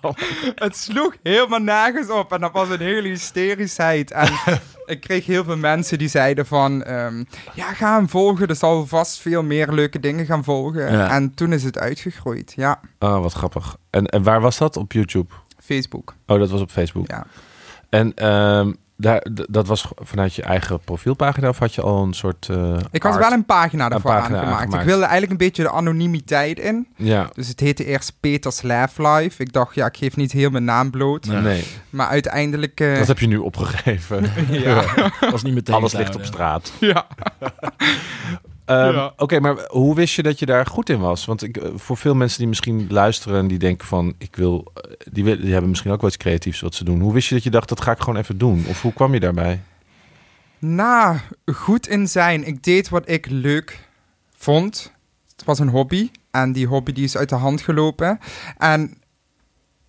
Oh, 0.02 0.12
Het 0.54 0.76
sloeg 0.76 1.16
helemaal 1.22 1.58
nergens 1.60 2.10
op. 2.10 2.32
En 2.32 2.40
dat 2.40 2.52
was 2.52 2.68
een 2.68 2.80
hele 2.80 3.08
hysterischheid. 3.08 4.10
En 4.10 4.32
ik 4.87 5.00
kreeg 5.00 5.26
heel 5.26 5.44
veel 5.44 5.56
mensen 5.56 5.99
die 5.99 6.08
zeiden 6.08 6.46
van... 6.46 6.82
ehm, 6.82 7.25
ja, 7.54 7.72
ga 7.72 7.94
hem 7.96 8.08
volgen. 8.08 8.49
Er 8.49 8.56
zal 8.56 8.87
vast 8.87 9.20
veel 9.20 9.42
meer 9.42 9.72
leuke 9.72 10.00
dingen 10.00 10.26
gaan 10.26 10.44
volgen. 10.44 10.92
Ja. 10.92 11.10
En 11.10 11.34
toen 11.34 11.52
is 11.52 11.62
het 11.62 11.78
uitgegroeid. 11.78 12.52
Ja, 12.56 12.80
Oh, 12.99 13.20
wat 13.20 13.32
grappig. 13.32 13.76
En, 13.90 14.06
en 14.06 14.22
waar 14.22 14.40
was 14.40 14.58
dat? 14.58 14.76
Op 14.76 14.92
YouTube? 14.92 15.32
Facebook. 15.64 16.14
Oh, 16.26 16.38
dat 16.38 16.50
was 16.50 16.60
op 16.60 16.70
Facebook. 16.70 17.08
Ja. 17.08 17.26
En 17.90 18.14
ehm, 18.14 18.73
daar, 18.97 19.26
dat 19.50 19.66
was 19.66 19.88
vanuit 19.97 20.35
je 20.35 20.42
eigen 20.42 20.80
profielpagina 20.80 21.49
of 21.49 21.59
had 21.59 21.75
je 21.75 21.82
al 21.82 22.02
een 22.02 22.12
soort. 22.12 22.49
eh, 22.50 22.76
Ik 22.90 23.02
had 23.02 23.12
art? 23.12 23.23
wel 23.23 23.32
een 23.32 23.44
pagina 23.44 23.88
pagina 23.88 24.16
aangemaakt. 24.16 24.44
aangemaakt. 24.50 24.73
Ik 24.75 24.80
wilde 24.88 25.02
eigenlijk 25.02 25.30
een 25.32 25.47
beetje 25.47 25.62
de 25.62 25.70
anonimiteit 25.70 26.59
in. 26.59 26.87
Ja. 26.97 27.30
Dus 27.35 27.49
het 27.49 27.61
heette 27.61 27.85
eerst 27.85 28.12
Peters 28.20 28.62
Laugh 28.62 28.99
Live. 28.99 29.42
Ik 29.42 29.52
dacht, 29.52 29.75
ja, 29.75 29.87
ik 29.87 29.97
geef 29.97 30.16
niet 30.16 30.32
heel 30.32 30.50
mijn 30.50 30.64
naam 30.64 30.90
bloot. 30.90 31.26
Ja. 31.26 31.40
Nee. 31.40 31.64
Maar 31.90 32.06
uiteindelijk... 32.06 32.80
eh, 32.80 32.99
Dat 32.99 33.06
heb 33.06 33.18
je 33.18 33.26
nu 33.26 33.37
opgegeven. 33.37 34.30
ja. 34.64 34.85
was 35.30 35.42
niet 35.42 35.54
meteen 35.54 35.75
Alles 35.75 35.92
ligt 35.92 36.14
op 36.14 36.25
straat. 36.25 36.73
ja. 36.80 37.06
Ehm, 38.71 38.95
Ja. 38.95 39.12
Oké, 39.17 39.41
maar 39.41 39.57
hoe 39.69 39.95
wist 39.95 40.15
je 40.15 40.23
dat 40.23 40.39
je 40.39 40.47
daar 40.47 40.67
goed 40.67 40.89
in 40.91 40.99
was? 41.00 41.25
Want 41.25 41.43
ik, 41.43 41.57
eh, 41.57 41.69
voor 41.75 41.97
veel 41.97 42.15
mensen 42.15 42.39
die 42.39 42.49
misschien 42.49 42.87
luisteren 42.91 43.39
en 43.39 43.47
die 43.49 43.59
denken 43.59 43.87
van 43.87 44.15
ik 44.19 44.37
wil, 44.37 44.71
eh, 44.75 44.91
die, 45.12 45.25
wil- 45.25 45.37
die 45.41 45.50
hebben 45.53 45.71
misschien 45.71 45.91
ook 45.93 46.00
wel 46.00 46.09
iets 46.11 46.19
creatiefs 46.19 46.61
wat 46.61 46.75
ze 46.75 46.85
doen. 46.85 47.00
Hoe 47.00 47.12
wist 47.12 47.29
je 47.29 47.35
dat 47.35 47.45
je 47.45 47.50
dacht 47.50 47.69
dat 47.69 47.81
ga 47.81 47.91
ik 47.93 47.99
gewoon 48.00 48.17
even 48.17 48.39
doen? 48.39 48.65
Of 48.69 48.83
hoe 48.83 48.93
kwam 48.93 49.12
je 49.15 49.21
daarbij? 49.21 49.61
Nou, 50.59 51.17
goed 51.55 51.89
in 51.89 52.09
zijn. 52.09 52.47
Ik 52.47 52.62
deed 52.62 52.89
wat 52.89 53.09
ik 53.09 53.27
leuk 53.31 53.89
vond. 54.37 54.93
Het 55.37 55.45
was 55.45 55.59
een 55.59 55.69
hobby. 55.69 56.11
En 56.31 56.53
die 56.53 56.67
hobby 56.67 56.93
die 56.93 57.05
is 57.05 57.17
uit 57.17 57.29
de 57.29 57.35
hand 57.35 57.61
gelopen. 57.61 58.19
En 58.59 58.81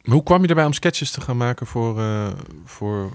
Maar 0.03 0.13
Hoe 0.13 0.23
kwam 0.23 0.41
je 0.41 0.47
erbij 0.47 0.65
om 0.65 0.73
sketches 0.73 1.11
te 1.11 1.21
gaan 1.21 1.37
maken 1.37 1.67
voor, 1.67 1.99
eh, 1.99 2.27
voor 2.65 3.11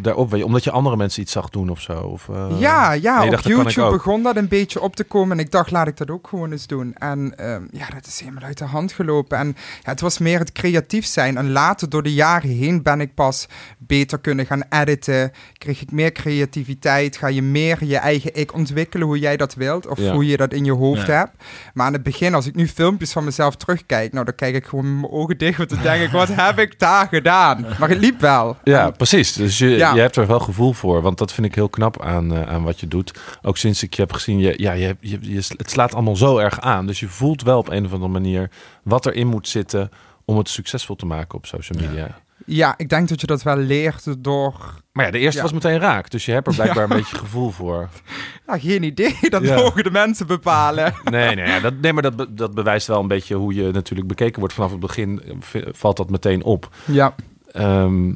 daarop? 0.00 0.30
Weet 0.30 0.40
je, 0.40 0.46
Omdat 0.46 0.64
je 0.64 0.70
andere 0.70 0.96
mensen 0.96 1.22
iets 1.22 1.32
zag 1.32 1.48
doen 1.48 1.68
of 1.68 1.80
zo? 1.80 1.92
Of, 1.98 2.28
eh, 2.28 2.46
ja, 2.58 2.92
ja 2.92 3.24
op 3.24 3.30
dacht, 3.30 3.44
YouTube 3.44 3.90
begon 3.90 4.22
dat 4.22 4.36
een 4.36 4.48
beetje 4.48 4.80
op 4.80 4.96
te 4.96 5.04
komen. 5.04 5.38
En 5.38 5.44
ik 5.44 5.50
dacht, 5.50 5.70
laat 5.70 5.86
ik 5.86 5.96
dat 5.96 6.10
ook 6.10 6.28
gewoon 6.28 6.52
eens 6.52 6.66
doen. 6.66 6.94
En 6.94 7.32
ehm, 7.36 7.62
ja, 7.70 7.86
dat 7.94 8.06
is 8.06 8.20
helemaal 8.20 8.42
uit 8.42 8.58
de 8.58 8.64
hand 8.64 8.92
gelopen. 8.92 9.38
En 9.38 9.46
ja, 9.82 9.90
het 9.90 10.00
was 10.00 10.18
meer 10.18 10.38
het 10.38 10.52
creatief 10.52 11.06
zijn. 11.06 11.36
En 11.36 11.50
later, 11.50 11.88
door 11.88 12.02
de 12.02 12.14
jaren 12.14 12.50
heen, 12.50 12.82
ben 12.82 13.00
ik 13.00 13.14
pas 13.14 13.46
beter 13.78 14.18
kunnen 14.18 14.46
gaan 14.46 14.62
editen. 14.70 15.32
Kreeg 15.58 15.82
ik 15.82 15.90
meer 15.90 16.12
creativiteit. 16.12 17.16
Ga 17.16 17.26
je 17.26 17.42
meer 17.42 17.84
je 17.84 17.96
eigen 17.96 18.34
ik 18.34 18.54
ontwikkelen, 18.54 19.06
hoe 19.06 19.18
jij 19.18 19.36
dat 19.36 19.54
wilt. 19.54 19.86
Of 19.86 19.98
Ja. 19.98 20.12
hoe 20.12 20.26
je 20.26 20.36
dat 20.36 20.52
in 20.52 20.64
je 20.64 20.72
hoofd 20.72 21.06
Ja. 21.06 21.12
hebt. 21.12 21.30
Maar 21.74 21.86
aan 21.86 21.92
het 21.92 22.02
begin, 22.02 22.34
als 22.34 22.46
ik 22.46 22.54
nu 22.54 22.68
filmpjes 22.68 23.12
van 23.12 23.24
mezelf 23.24 23.56
terugkijk... 23.56 24.12
Nou, 24.12 24.24
dan 24.24 24.34
kijk 24.34 24.54
ik 24.54 24.66
gewoon 24.66 24.84
met 24.92 25.00
mijn 25.00 25.12
ogen 25.12 25.38
dicht. 25.38 25.58
Want 25.58 25.70
dan 25.70 25.82
denk 25.82 26.02
ik, 26.02 26.10
wat 26.10 26.28
heb 26.32 26.58
ik 26.58 26.78
daar 26.78 27.06
gedaan? 27.08 27.66
Maar 27.78 27.88
het 27.88 27.98
liep 27.98 28.20
wel. 28.20 28.56
Ja, 28.64 28.86
En- 28.86 28.96
precies. 28.96 29.32
Dus 29.32 29.58
je, 29.58 29.75
Ja. 29.78 29.94
je 29.94 30.00
hebt 30.00 30.16
er 30.16 30.26
wel 30.26 30.40
gevoel 30.40 30.72
voor. 30.72 31.02
Want 31.02 31.18
dat 31.18 31.32
vind 31.32 31.46
ik 31.46 31.54
heel 31.54 31.68
knap 31.68 32.02
aan, 32.02 32.34
eh, 32.34 32.42
aan 32.42 32.62
wat 32.62 32.80
je 32.80 32.88
doet. 32.88 33.18
Ook 33.42 33.56
sinds 33.56 33.82
ik 33.82 33.94
je 33.94 34.02
heb 34.02 34.12
gezien, 34.12 34.38
je, 34.38 34.54
ja, 34.56 34.72
je, 34.72 34.84
hebt- 34.86 35.08
je, 35.08 35.18
je, 35.20 35.36
het 35.56 35.70
slaat 35.70 35.94
allemaal 35.94 36.16
zo 36.16 36.38
erg 36.38 36.60
aan. 36.60 36.86
Dus 36.86 37.00
je 37.00 37.08
voelt 37.08 37.42
wel 37.42 37.58
op 37.58 37.68
een 37.68 37.84
of 37.84 37.92
andere 37.92 38.12
manier 38.12 38.50
wat 38.82 39.06
erin 39.06 39.26
moet 39.26 39.48
zitten 39.48 39.90
om 40.24 40.38
het 40.38 40.48
succesvol 40.48 40.96
te 40.96 41.06
maken 41.06 41.38
op 41.38 41.46
social 41.46 41.78
media. 41.80 42.18
ja, 42.46 42.74
ik 42.76 42.88
denk 42.88 43.08
dat 43.08 43.20
je 43.20 43.26
dat 43.26 43.42
wel 43.42 43.56
leert 43.56 44.04
door 44.24 44.54
Maar 44.92 45.04
ja, 45.04 45.10
de 45.10 45.18
eerste 45.18 45.36
Ja. 45.36 45.42
was 45.42 45.52
meteen 45.52 45.78
raak. 45.78 46.10
Dus 46.10 46.24
je 46.24 46.32
hebt 46.32 46.46
er 46.46 46.54
blijkbaar 46.54 46.82
een 46.82 46.96
beetje 46.96 47.16
gevoel 47.16 47.50
voor. 47.50 47.88
Nou, 48.46 48.60
geen 48.60 48.82
idee. 48.82 49.16
Dat 49.28 49.42
Ja. 49.42 49.54
mogen 49.54 49.82
de 49.84 49.90
mensen 49.90 50.26
bepalen. 50.26 50.94
Nee, 51.04 51.34
nee, 51.34 51.46
ja, 51.46 51.60
dat, 51.60 51.74
nee 51.80 51.92
maar 51.92 52.02
dat, 52.02 52.16
be- 52.16 52.34
dat 52.34 52.54
bewijst 52.54 52.86
wel 52.86 53.00
een 53.00 53.08
beetje 53.08 53.34
hoe 53.34 53.54
je 53.54 53.70
natuurlijk 53.72 54.08
bekeken 54.08 54.38
wordt. 54.38 54.54
Vanaf 54.54 54.70
het 54.70 54.80
begin 54.80 55.22
eh, 55.52 55.62
valt 55.72 55.96
dat 55.96 56.10
meteen 56.10 56.42
op. 56.44 56.68
Ja, 56.84 57.14
Ehm, 57.52 58.12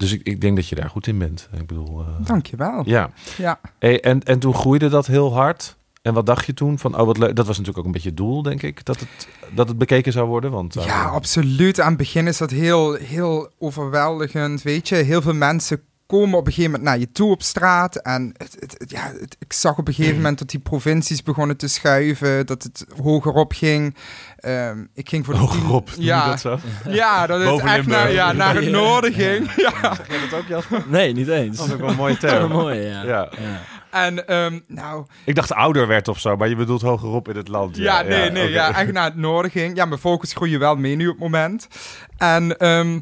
dus 0.00 0.12
ik, 0.12 0.20
ik 0.22 0.40
denk 0.40 0.56
dat 0.56 0.68
je 0.68 0.74
daar 0.74 0.90
goed 0.90 1.06
in 1.06 1.18
bent. 1.18 1.48
Ik 1.52 1.66
bedoel, 1.66 2.00
eh, 2.00 2.06
dankjewel. 2.26 2.82
ja. 2.84 3.10
Ja. 3.36 3.60
Hey, 3.78 4.00
en, 4.00 4.22
en 4.22 4.38
toen 4.38 4.54
groeide 4.54 4.88
dat 4.88 5.06
heel 5.06 5.32
hard. 5.34 5.78
En 6.02 6.14
wat 6.14 6.26
dacht 6.26 6.46
je 6.46 6.54
toen? 6.54 6.78
Van, 6.78 6.98
oh, 6.98 7.06
wat 7.06 7.18
leuk. 7.18 7.36
Dat 7.36 7.46
was 7.46 7.58
natuurlijk 7.58 7.78
ook 7.78 7.84
een 7.84 7.92
beetje 7.92 8.08
het 8.08 8.16
doel, 8.16 8.42
denk 8.42 8.62
ik. 8.62 8.84
Dat 8.84 9.00
het, 9.00 9.28
dat 9.54 9.68
het 9.68 9.78
bekeken 9.78 10.12
zou 10.12 10.28
worden. 10.28 10.50
Want, 10.50 10.76
eh, 10.76 10.84
Ja, 10.84 11.04
absoluut. 11.04 11.80
Aan 11.80 11.88
het 11.88 11.96
begin 11.96 12.26
is 12.26 12.38
dat 12.38 12.50
heel, 12.50 12.92
heel 12.94 13.50
overweldigend. 13.58 14.62
Weet 14.62 14.88
je, 14.88 14.94
heel 14.94 15.22
veel 15.22 15.34
mensen 15.34 15.82
komen 16.18 16.38
op 16.38 16.46
een 16.46 16.52
gegeven 16.52 16.70
moment 16.70 16.90
naar 16.90 16.98
je 16.98 17.12
toe 17.12 17.30
op 17.30 17.42
straat. 17.42 17.96
En 17.96 18.34
het, 18.36 18.56
het, 18.60 18.74
het- 18.78 18.90
ja, 18.90 19.12
het- 19.20 19.36
ik 19.38 19.52
zag 19.52 19.78
op 19.78 19.88
een 19.88 19.94
gegeven 19.94 20.16
moment 20.16 20.38
dat 20.38 20.50
die 20.50 20.60
provincies 20.60 21.22
begonnen 21.22 21.56
te 21.56 21.68
schuiven. 21.68 22.46
Dat 22.46 22.62
het 22.62 22.86
hoger 23.02 23.32
op 23.32 23.52
ging. 23.52 23.94
Ehm, 24.38 24.84
ik 24.94 25.08
ging 25.08 25.24
voor 25.24 25.34
de 25.34 25.40
tien- 25.40 25.48
Hogerop, 25.48 25.90
Ja, 25.98 26.28
dat 26.28 26.40
zo? 26.40 26.58
ja, 26.88 27.26
dat 27.26 27.40
het 27.40 27.60
echt 27.70 27.86
naar, 27.86 28.12
ja, 28.12 28.32
naar 28.32 28.54
het 28.54 28.64
Ja. 28.64 28.70
noorden 28.70 29.12
ging. 29.12 29.50
Ja. 29.56 29.94
Zeg 29.94 30.08
jij 30.08 30.18
dat 30.30 30.38
ook, 30.40 30.46
Jasper? 30.46 30.82
Nee, 30.88 31.12
niet 31.12 31.28
eens. 31.28 31.56
Dat 31.56 31.66
is 31.66 31.72
ook 31.72 31.80
wel 31.80 31.88
een 31.88 31.96
mooie 31.96 32.16
term. 32.16 32.50
mooi, 32.62 32.78
ja. 32.80 33.02
Ja. 33.02 33.28
Ja. 33.40 33.60
En 33.90 34.26
ehm, 34.26 34.58
nou, 34.66 35.06
Ik 35.24 35.34
dacht 35.34 35.52
ouder 35.52 35.86
werd 35.86 36.08
of 36.08 36.18
zo, 36.18 36.36
maar 36.36 36.48
je 36.48 36.56
bedoelt 36.56 36.82
hogerop 36.82 37.28
in 37.28 37.36
het 37.36 37.48
land. 37.48 37.76
Ja, 37.76 38.02
nee, 38.02 38.30
nee, 38.30 38.50
ja, 38.50 38.74
echt 38.74 38.92
naar 38.92 39.04
het 39.04 39.16
noorden 39.16 39.50
ging. 39.50 39.76
Ja, 39.76 39.84
mijn 39.84 40.00
focus 40.00 40.32
groeien 40.32 40.58
wel 40.58 40.76
mee 40.76 40.96
nu 40.96 41.06
op 41.06 41.12
het 41.12 41.22
moment. 41.22 41.68
En 42.16 42.56
ehm, 42.58 43.00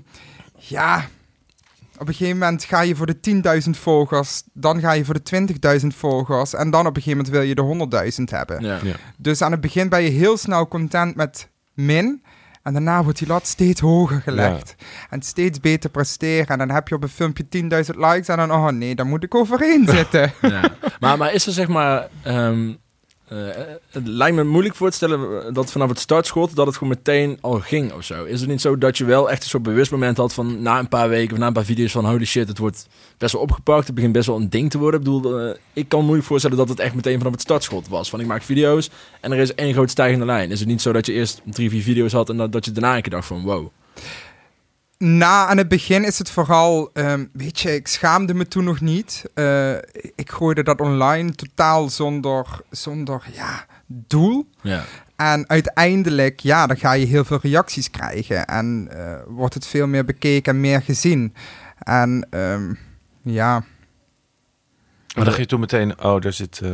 ja, 0.57 1.05
op 1.99 2.09
een 2.09 2.15
gegeven 2.15 2.39
moment 2.39 2.65
ga 2.65 2.81
je 2.81 2.97
voor 2.97 3.07
de 3.07 3.17
10.000 3.65 3.71
volgers, 3.71 4.43
dan 4.53 4.81
ga 4.81 4.93
je 4.93 5.05
voor 5.05 5.23
de 5.23 5.49
20.000 5.81 5.87
volgers 5.87 6.55
en 6.55 6.71
dan 6.71 6.87
op 6.87 6.97
een 6.97 7.03
gegeven 7.03 7.17
moment 7.25 7.29
wil 7.29 7.43
je 7.43 7.55
de 7.55 8.13
100.000 8.19 8.25
hebben. 8.25 8.65
Ja. 8.65 8.79
Ja. 8.83 8.95
Dus 9.17 9.43
aan 9.43 9.53
het 9.53 9.61
begin 9.61 9.89
ben 9.89 10.03
je 10.03 10.11
heel 10.11 10.37
snel 10.37 10.69
content 10.69 11.17
met 11.17 11.49
min. 11.75 12.23
En 12.63 12.73
daarna 12.73 13.03
wordt 13.03 13.19
die 13.19 13.29
lat 13.29 13.47
steeds 13.47 13.81
hoger 13.81 14.21
gelegd. 14.21 14.75
En 15.11 15.23
steeds 15.23 15.61
beter 15.61 15.91
presteren. 15.91 16.47
En 16.47 16.59
dan 16.59 16.71
heb 16.71 16.89
je 16.89 16.95
op 16.95 17.03
een 17.03 17.09
filmpje 17.09 17.45
10.000 17.45 17.69
likes. 17.97 18.29
En 18.29 18.37
dan, 18.37 18.53
oh 18.53 18.69
nee, 18.69 18.95
daar 18.95 19.07
moet 19.07 19.25
ik 19.25 19.35
overheen 19.35 19.87
zitten. 19.97 20.33
Ja. 20.43 20.61
Maar, 21.01 21.19
maar 21.19 21.33
is 21.33 21.47
er 21.47 21.53
zeg 21.53 21.69
maar... 21.69 22.09
ehm, 22.23 22.73
eh, 23.29 23.39
het 23.91 24.07
lijkt 24.07 24.37
me 24.37 24.45
moeilijk 24.45 24.75
voor 24.75 24.91
te 24.91 24.97
stellen 24.97 25.55
dat 25.55 25.73
vanaf 25.73 25.89
het 25.89 25.99
startschot 25.99 26.57
dat 26.57 26.67
het 26.67 26.77
gewoon 26.77 26.95
meteen 26.95 27.39
al 27.41 27.61
ging 27.61 27.93
of 27.93 28.05
zo. 28.05 28.25
Is 28.25 28.41
het 28.41 28.49
niet 28.49 28.61
zo 28.61 28.79
dat 28.79 28.99
je 28.99 29.05
wel 29.05 29.31
echt 29.31 29.43
een 29.43 29.49
soort 29.49 29.63
bewust 29.63 29.91
moment 29.91 30.17
had 30.17 30.35
van 30.35 30.63
na 30.63 30.79
een 30.79 30.89
paar 30.89 31.09
weken 31.09 31.33
of 31.33 31.39
na 31.39 31.47
een 31.47 31.53
paar 31.53 31.65
video's 31.65 31.93
van 31.93 32.05
holy 32.05 32.25
shit, 32.25 32.49
het 32.49 32.59
wordt 32.59 32.87
best 33.19 33.33
wel 33.33 33.43
opgepakt, 33.43 33.87
het 33.87 33.95
begint 33.95 34.13
best 34.13 34.27
wel 34.27 34.37
een 34.37 34.51
ding 34.51 34.71
te 34.71 34.79
worden. 34.79 35.01
Ik 35.01 35.07
bedoel, 35.07 35.39
eh, 35.39 35.55
ik 35.73 35.89
kan 35.89 35.99
me 35.99 36.05
moeilijk 36.05 36.29
voorstellen 36.29 36.57
dat 36.57 36.69
het 36.69 36.79
echt 36.79 36.95
meteen 36.95 37.19
vanaf 37.19 37.33
het 37.33 37.41
startschot 37.41 37.89
was. 37.89 38.11
Van 38.11 38.21
ik 38.21 38.27
maak 38.27 38.43
video's 38.43 38.91
en 39.21 39.33
er 39.33 39.39
is 39.39 39.55
één 39.55 39.73
grote 39.73 39.91
stijgende 39.91 40.25
lijn. 40.25 40.51
Is 40.51 40.59
het 40.59 40.69
niet 40.69 40.83
zo 40.83 40.93
dat 40.93 41.07
je 41.07 41.13
eerst 41.13 41.41
drie, 41.45 41.71
vier 41.71 41.83
video's 41.83 42.13
had 42.13 42.29
en 42.29 42.37
dat, 42.37 42.53
dat 42.53 42.65
je 42.65 42.73
daarna 42.73 42.97
een 42.97 43.03
keer 43.03 43.13
dacht 43.13 43.27
van 43.27 43.43
wow. 43.43 43.69
Na 44.99 45.47
aan 45.47 45.57
het 45.57 45.69
begin 45.69 46.05
is 46.05 46.19
het 46.19 46.31
vooral, 46.31 46.91
ehm, 46.93 47.25
weet 47.33 47.61
je, 47.61 47.75
ik 47.75 47.89
schaamde 47.89 48.35
me 48.35 48.49
toen 48.49 48.65
nog 48.65 48.81
niet. 48.81 49.25
Eh, 49.35 49.75
ik 50.15 50.31
gooide 50.31 50.63
dat 50.63 50.81
online 50.81 51.33
totaal 51.33 51.89
zonder, 51.89 52.47
zonder 52.71 53.23
ja, 53.33 53.67
doel. 53.87 54.49
Ja. 54.63 54.85
En 55.17 55.49
uiteindelijk, 55.49 56.41
ja, 56.41 56.67
dan 56.67 56.77
ga 56.77 56.93
je 56.93 57.07
heel 57.07 57.25
veel 57.25 57.39
reacties 57.43 57.91
krijgen. 57.91 58.47
En 58.47 58.89
eh, 58.91 59.23
wordt 59.27 59.55
het 59.55 59.67
veel 59.67 59.87
meer 59.87 60.05
bekeken 60.05 60.55
en 60.55 60.61
meer 60.61 60.83
gezien. 60.83 61.35
En 61.79 62.27
ehm, 62.31 62.75
ja. 63.23 63.65
Maar 65.19 65.27
dacht 65.27 65.39
je 65.39 65.47
toen 65.47 65.61
meteen, 65.61 66.03
oh, 66.03 66.21
daar 66.21 66.33
zit... 66.33 66.61
eh, 66.63 66.71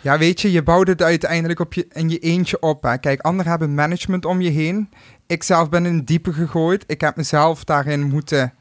ja, 0.00 0.18
weet 0.18 0.40
je, 0.40 0.52
je 0.52 0.62
bouwt 0.62 0.88
het 0.88 1.02
uiteindelijk 1.02 1.60
op 1.60 1.74
je, 1.74 1.86
in 1.92 2.08
je 2.08 2.18
eentje 2.18 2.60
op. 2.60 2.82
Hè. 2.82 2.98
Kijk, 2.98 3.20
anderen 3.20 3.50
hebben 3.50 3.74
management 3.74 4.24
om 4.24 4.40
je 4.40 4.50
heen. 4.50 4.90
Ik 5.26 5.42
zelf 5.42 5.68
ben 5.68 5.86
in 5.86 5.94
het 5.94 6.06
diepe 6.06 6.32
gegooid. 6.32 6.84
Ik 6.86 7.00
heb 7.00 7.16
mezelf 7.16 7.64
daarin 7.64 8.08
moeten 8.08 8.52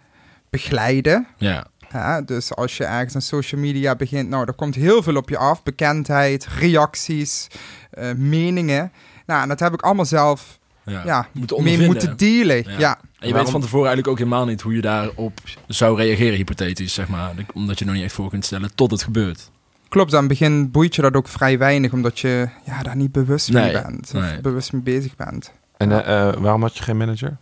begeleiden. 0.50 1.28
Ja. 1.38 1.66
Ja, 1.92 2.22
dus 2.22 2.56
als 2.56 2.78
je 2.78 2.86
ergens 2.86 3.16
aan 3.16 3.22
social 3.22 3.62
media 3.62 3.96
begint, 3.96 4.30
nou, 4.30 4.46
er 4.46 4.54
komt 4.54 4.76
heel 4.76 5.04
veel 5.04 5.16
op 5.16 5.30
je 5.30 5.38
af. 5.38 5.64
Bekendheid, 5.64 6.48
reacties, 6.60 7.48
eh, 7.90 8.12
meningen. 8.14 8.92
Nou, 9.26 9.42
en 9.42 9.48
dat 9.48 9.60
heb 9.60 9.74
ik 9.74 9.82
allemaal 9.82 10.06
zelf 10.06 10.60
Ja. 10.88 11.02
ja, 11.06 11.28
Moeten 11.32 11.64
mee 11.64 11.86
moeten 11.86 12.18
dealen. 12.18 12.56
Ja. 12.64 12.78
Ja. 12.78 12.98
En 12.98 13.04
je 13.20 13.20
Waarom- 13.20 13.34
weet 13.42 13.50
van 13.52 13.62
tevoren 13.62 13.88
eigenlijk 13.88 14.08
ook 14.08 14.18
helemaal 14.18 14.46
niet 14.46 14.62
hoe 14.62 14.74
je 14.76 14.82
daarop 14.82 15.40
zou 15.68 15.98
reageren, 15.98 16.36
hypothetisch, 16.36 16.94
zeg 16.94 17.08
maar. 17.08 17.32
Omdat 17.54 17.80
je 17.80 17.86
nog 17.86 17.94
niet 17.96 18.04
echt 18.04 18.14
voor 18.14 18.30
kunt 18.30 18.46
stellen 18.46 18.76
tot 18.76 18.92
het 18.92 19.04
gebeurt. 19.04 19.52
Klopt, 19.90 20.14
aan 20.14 20.20
het 20.20 20.28
begin 20.28 20.72
boeit 20.72 20.96
je 20.96 21.02
dat 21.02 21.14
ook 21.16 21.28
vrij 21.28 21.58
weinig, 21.58 21.92
omdat 21.94 22.20
je 22.20 22.50
ja, 22.66 22.84
daar 22.84 22.96
niet 22.96 23.12
bewust 23.12 23.52
mee 23.54 23.72
bent. 23.72 24.14
nee. 24.14 24.36
Of 24.36 24.42
bewust 24.42 24.74
mee 24.74 24.82
bezig 24.82 25.16
bent. 25.16 25.52
En 25.78 25.92
eh, 26.06 26.28
eh, 26.30 26.36
waarom 26.36 26.62
had 26.62 26.78
je 26.78 26.84
geen 26.84 26.98
manager? 26.98 27.38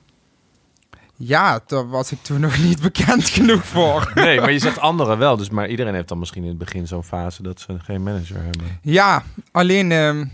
Ja, 1.18 1.60
daar 1.68 1.88
was 1.88 2.12
ik 2.12 2.22
toen 2.22 2.40
nog 2.48 2.58
niet 2.58 2.82
bekend 2.82 3.30
genoeg 3.30 3.66
voor. 3.66 4.12
Nee, 4.16 4.40
maar 4.40 4.52
je 4.52 4.60
zegt 4.60 4.80
anderen 4.80 5.18
wel. 5.18 5.38
Dus, 5.38 5.50
maar 5.50 5.70
iedereen 5.70 5.94
heeft 5.94 6.08
dan 6.08 6.20
misschien 6.20 6.42
in 6.44 6.50
het 6.50 6.58
begin 6.58 6.88
zo'n 6.88 7.04
fase 7.04 7.44
dat 7.44 7.60
ze 7.60 7.80
geen 7.80 8.04
manager 8.04 8.44
hebben. 8.44 8.80
Ja, 8.82 9.24
alleen, 9.52 9.92
ehm, 9.92 10.26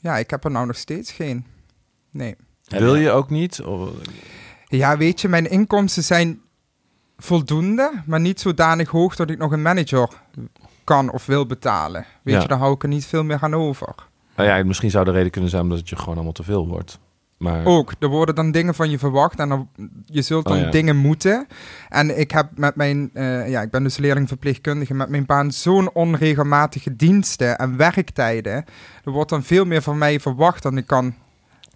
ja, 0.00 0.16
ik 0.18 0.30
heb 0.30 0.44
er 0.44 0.50
nou 0.50 0.66
nog 0.66 0.76
steeds 0.76 1.12
geen. 1.12 1.44
Nee. 2.10 2.36
Wil 2.68 2.96
je 2.96 3.10
ook 3.10 3.30
niet? 3.30 3.62
Of, 3.62 3.90
Ja, 4.66 4.96
weet 4.96 5.20
je, 5.20 5.28
mijn 5.28 5.50
inkomsten 5.50 6.02
zijn 6.04 6.40
voldoende, 7.16 7.90
maar 8.06 8.20
niet 8.20 8.40
zodanig 8.40 8.88
hoog 8.90 9.16
dat 9.16 9.30
ik 9.30 9.38
nog 9.38 9.52
een 9.52 9.62
manager 9.62 10.08
kan 10.84 11.10
of 11.12 11.26
wil 11.26 11.46
betalen. 11.46 12.04
Weet 12.22 12.34
Ja. 12.34 12.40
je, 12.42 12.48
daar 12.48 12.58
hou 12.58 12.74
ik 12.74 12.82
er 12.82 12.88
niet 12.88 13.06
veel 13.06 13.24
meer 13.24 13.38
aan 13.40 13.54
over. 13.54 13.94
nou 14.36 14.48
ja, 14.48 14.64
misschien 14.64 14.90
zou 14.90 15.04
de 15.04 15.10
reden 15.10 15.30
kunnen 15.30 15.50
zijn 15.50 15.62
omdat 15.62 15.78
het 15.78 15.88
je 15.88 15.96
gewoon 15.96 16.14
allemaal 16.14 16.32
te 16.32 16.42
veel 16.42 16.68
wordt. 16.68 16.98
Maar 17.38 17.64
Ook, 17.66 17.92
er 17.98 18.08
worden 18.08 18.34
dan 18.34 18.50
dingen 18.50 18.74
van 18.74 18.90
je 18.90 18.98
verwacht 18.98 19.38
en 19.38 19.48
dan, 19.48 19.68
je 20.04 20.22
zult 20.22 20.44
dan 20.46 20.56
Oh 20.56 20.62
ja. 20.62 20.70
dingen 20.70 20.96
moeten. 20.96 21.46
En 21.88 22.18
ik 22.18 22.30
heb 22.30 22.48
met 22.54 22.74
mijn, 22.76 23.10
eh, 23.14 23.48
ja, 23.48 23.62
ik 23.62 23.70
ben 23.70 23.82
dus 23.82 23.96
leerlingverpleegkundige, 23.96 24.94
met 24.94 25.08
mijn 25.08 25.26
baan 25.26 25.50
zo'n 25.52 25.92
onregelmatige 25.92 26.96
diensten 26.96 27.58
en 27.58 27.76
werktijden. 27.76 28.64
Er 29.04 29.10
wordt 29.12 29.30
dan 29.30 29.42
veel 29.42 29.64
meer 29.64 29.82
van 29.82 29.98
mij 29.98 30.20
verwacht 30.20 30.62
dan 30.62 30.76
ik 30.76 30.86
kan, 30.86 31.14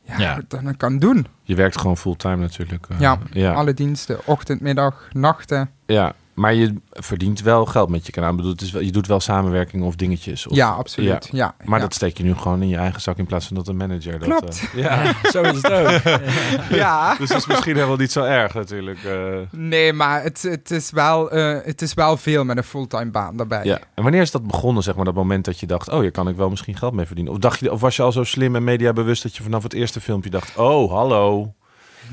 ja, 0.02 0.18
Ja. 0.18 0.40
Dan 0.48 0.76
kan 0.76 0.98
doen. 0.98 1.26
je 1.42 1.54
werkt 1.54 1.78
gewoon 1.78 1.96
fulltime 1.96 2.36
natuurlijk. 2.36 2.86
eh, 2.88 3.00
Ja, 3.00 3.18
ja. 3.30 3.52
Alle 3.52 3.74
diensten, 3.74 4.18
ochtend, 4.26 4.60
middag, 4.60 5.08
nachten. 5.12 5.70
ja. 5.86 6.12
Maar 6.34 6.54
je 6.54 6.74
verdient 6.90 7.40
wel 7.40 7.66
geld 7.66 7.88
met 7.88 8.06
je 8.06 8.12
kanaal. 8.12 8.30
Ik 8.30 8.36
bedoel, 8.36 8.52
het 8.52 8.60
is 8.60 8.70
wel, 8.70 8.82
je 8.82 8.92
doet 8.92 9.06
wel 9.06 9.20
samenwerking 9.20 9.82
of 9.82 9.96
dingetjes. 9.96 10.46
Of, 10.46 10.56
ja, 10.56 10.70
absoluut. 10.70 11.28
Ja. 11.32 11.54
Maar 11.64 11.78
ja. 11.78 11.84
dat 11.84 11.94
steek 11.94 12.16
je 12.16 12.24
nu 12.24 12.34
gewoon 12.34 12.62
in 12.62 12.68
je 12.68 12.76
eigen 12.76 13.00
zak 13.00 13.16
in 13.18 13.26
plaats 13.26 13.46
van 13.46 13.56
dat 13.56 13.68
een 13.68 13.76
manager. 13.76 14.18
Dat, 14.18 14.28
Klopt. 14.28 14.68
eh, 14.74 14.82
ja. 14.82 15.14
Zo 15.32 15.42
is 15.42 15.62
het 15.62 15.70
ook. 15.70 16.18
ja. 16.82 17.14
Dus 17.16 17.28
dat 17.28 17.38
is 17.38 17.46
misschien 17.46 17.74
helemaal 17.74 17.96
niet 17.96 18.12
zo 18.12 18.22
erg 18.24 18.54
natuurlijk. 18.54 19.04
eh. 19.04 19.38
Nee, 19.50 19.92
maar 19.92 20.22
het, 20.22 20.42
het, 20.42 20.70
is 20.70 20.90
wel, 20.90 21.30
eh, 21.30 21.58
het 21.64 21.82
is 21.82 21.94
wel 21.94 22.16
veel 22.16 22.44
met 22.44 22.56
een 22.56 22.64
fulltime 22.64 23.10
baan 23.10 23.36
daarbij. 23.36 23.64
ja. 23.64 23.78
En 23.94 24.02
wanneer 24.02 24.20
is 24.22 24.30
dat 24.30 24.46
begonnen, 24.46 24.82
zeg 24.82 24.94
maar, 24.96 25.04
dat 25.04 25.14
moment 25.14 25.44
dat 25.44 25.60
je 25.60 25.66
dacht, 25.66 25.88
oh, 25.88 26.00
hier 26.00 26.10
kan 26.10 26.28
ik 26.28 26.36
wel 26.36 26.50
misschien 26.50 26.76
geld 26.76 26.92
mee 26.92 27.06
verdienen? 27.06 27.32
Of, 27.32 27.38
dacht 27.38 27.60
je, 27.60 27.72
of 27.72 27.80
was 27.80 27.96
je 27.96 28.02
al 28.02 28.12
zo 28.12 28.24
slim 28.24 28.56
en 28.56 28.64
mediabewust 28.64 29.22
dat 29.22 29.36
je 29.36 29.42
vanaf 29.42 29.62
het 29.62 29.72
eerste 29.72 30.00
filmpje 30.00 30.30
dacht, 30.30 30.56
oh, 30.56 30.92
hallo. 30.92 31.54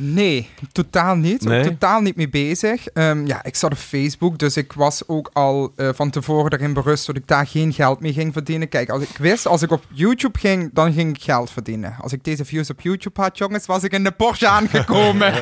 Nee, 0.01 0.49
totaal 0.71 1.15
niet. 1.15 1.43
Nee? 1.43 1.63
Totaal 1.63 2.01
niet 2.01 2.15
mee 2.15 2.29
bezig. 2.29 2.87
Ehm, 2.87 3.25
ja, 3.25 3.43
ik 3.43 3.55
zat 3.55 3.71
op 3.71 3.77
Facebook, 3.77 4.37
dus 4.37 4.57
ik 4.57 4.73
was 4.73 5.07
ook 5.07 5.29
al 5.33 5.73
eh, 5.75 5.89
van 5.93 6.09
tevoren 6.09 6.51
erin 6.51 6.73
berust 6.73 7.05
dat 7.05 7.15
ik 7.15 7.27
daar 7.27 7.47
geen 7.47 7.73
geld 7.73 7.99
mee 7.99 8.13
ging 8.13 8.33
verdienen. 8.33 8.69
Kijk, 8.69 8.89
als 8.89 9.03
ik 9.03 9.17
wist, 9.17 9.47
als 9.47 9.61
ik 9.61 9.71
op 9.71 9.85
YouTube 9.91 10.39
ging, 10.39 10.69
dan 10.73 10.93
ging 10.93 11.15
ik 11.15 11.21
geld 11.21 11.51
verdienen. 11.51 11.95
Als 12.01 12.13
ik 12.13 12.23
deze 12.23 12.45
views 12.45 12.69
op 12.69 12.81
YouTube 12.81 13.21
had, 13.21 13.37
jongens, 13.37 13.65
was 13.65 13.83
ik 13.83 13.91
in 13.91 14.03
de 14.03 14.11
Porsche 14.11 14.47
aangekomen. 14.47 15.33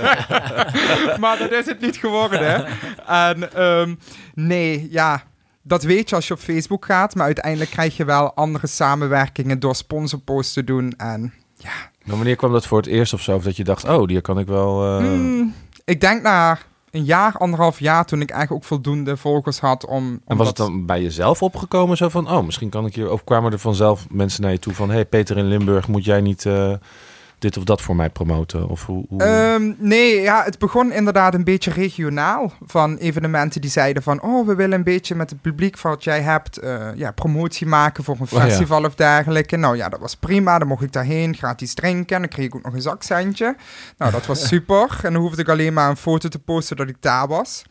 maar 1.21 1.37
dat 1.39 1.51
is 1.51 1.65
het 1.65 1.81
niet 1.81 1.97
geworden. 1.97 2.65
En 3.05 3.53
ehm, 3.53 3.95
nee, 4.33 4.87
ja, 4.91 5.23
dat 5.63 5.83
weet 5.83 6.09
je 6.09 6.15
als 6.15 6.27
je 6.27 6.33
op 6.33 6.39
Facebook 6.39 6.85
gaat, 6.85 7.15
maar 7.15 7.25
uiteindelijk 7.25 7.71
krijg 7.71 7.97
je 7.97 8.05
wel 8.05 8.33
andere 8.33 8.67
samenwerkingen 8.67 9.59
door 9.59 9.75
sponsorposts 9.75 10.53
te 10.53 10.63
doen. 10.63 10.93
En 10.97 11.33
ja, 11.57 11.91
Maar 12.07 12.15
wanneer 12.15 12.35
kwam 12.35 12.51
dat 12.51 12.65
voor 12.65 12.77
het 12.77 12.87
eerst 12.87 13.13
of 13.13 13.21
zo? 13.21 13.35
Of 13.35 13.43
dat 13.43 13.57
je 13.57 13.63
dacht, 13.63 13.89
oh, 13.89 14.07
die 14.07 14.21
kan 14.21 14.39
ik 14.39 14.47
wel... 14.47 14.85
eh, 14.85 14.97
Hmm, 14.97 15.53
ik 15.85 16.01
denk 16.01 16.21
na 16.21 16.57
een 16.91 17.03
jaar, 17.03 17.37
anderhalf 17.37 17.79
jaar, 17.79 18.05
toen 18.05 18.21
ik 18.21 18.29
eigenlijk 18.29 18.61
ook 18.63 18.67
voldoende 18.67 19.17
volgers 19.17 19.59
had 19.59 19.85
om... 19.85 20.07
om 20.07 20.21
En 20.25 20.37
was 20.37 20.47
het 20.47 20.57
dan 20.57 20.85
bij 20.85 21.01
jezelf 21.01 21.41
opgekomen? 21.41 21.97
Zo 21.97 22.09
van, 22.09 22.31
oh, 22.31 22.45
misschien 22.45 22.69
kan 22.69 22.85
ik 22.85 22.95
hier... 22.95 23.11
Of 23.11 23.23
kwamen 23.23 23.51
er 23.51 23.59
vanzelf 23.59 24.05
mensen 24.09 24.41
naar 24.41 24.51
je 24.51 24.59
toe 24.59 24.73
van... 24.73 24.89
hey, 24.89 25.05
Peter 25.05 25.37
in 25.37 25.47
Limburg, 25.47 25.87
moet 25.87 26.05
jij 26.05 26.21
niet 26.21 26.45
eh, 26.45 26.73
dit 27.39 27.57
of 27.57 27.63
dat 27.63 27.81
voor 27.81 27.95
mij 27.95 28.09
promoten? 28.09 28.69
Of 28.69 28.85
hoe... 28.85 29.05
hoe... 29.09 29.23
Ehm, 29.23 29.73
nee, 29.77 30.21
ja, 30.21 30.43
het 30.43 30.59
begon 30.59 30.91
inderdaad 30.91 31.33
een 31.33 31.43
beetje 31.43 31.71
regionaal. 31.71 32.51
Van 32.65 32.97
evenementen 32.97 33.61
die 33.61 33.69
zeiden 33.69 34.03
van... 34.03 34.21
Oh, 34.21 34.47
we 34.47 34.55
willen 34.55 34.77
een 34.77 34.83
beetje 34.83 35.15
met 35.15 35.29
het 35.29 35.41
publiek 35.41 35.79
wat 35.81 36.03
jij 36.03 36.21
hebt... 36.21 36.57
eh, 36.57 36.87
ja, 36.95 37.11
promotie 37.11 37.67
maken 37.67 38.03
voor 38.03 38.15
een 38.19 38.21
Oh, 38.21 38.29
ja. 38.31 38.39
festival 38.47 38.83
of 38.85 38.95
dergelijke. 38.95 39.55
Nou 39.57 39.77
ja, 39.77 39.89
dat 39.89 39.99
was 39.99 40.15
prima. 40.15 40.59
Dan 40.59 40.67
mocht 40.67 40.83
ik 40.83 40.91
daarheen, 40.91 41.35
gratis 41.35 41.73
drinken. 41.73 42.15
En 42.15 42.21
dan 42.21 42.31
kreeg 42.31 42.45
ik 42.45 42.55
ook 42.55 42.63
nog 42.63 42.73
een 42.73 42.81
zakcentje. 42.81 43.55
Nou, 43.97 44.11
dat 44.11 44.25
was 44.25 44.47
super. 44.53 44.99
En 45.03 45.13
dan 45.13 45.21
hoefde 45.21 45.41
ik 45.41 45.49
alleen 45.49 45.73
maar 45.73 45.89
een 45.89 45.97
foto 45.97 46.29
te 46.29 46.39
posten 46.39 46.75
dat 46.75 46.87
ik 46.89 46.97
daar 46.99 47.27
was. 47.27 47.63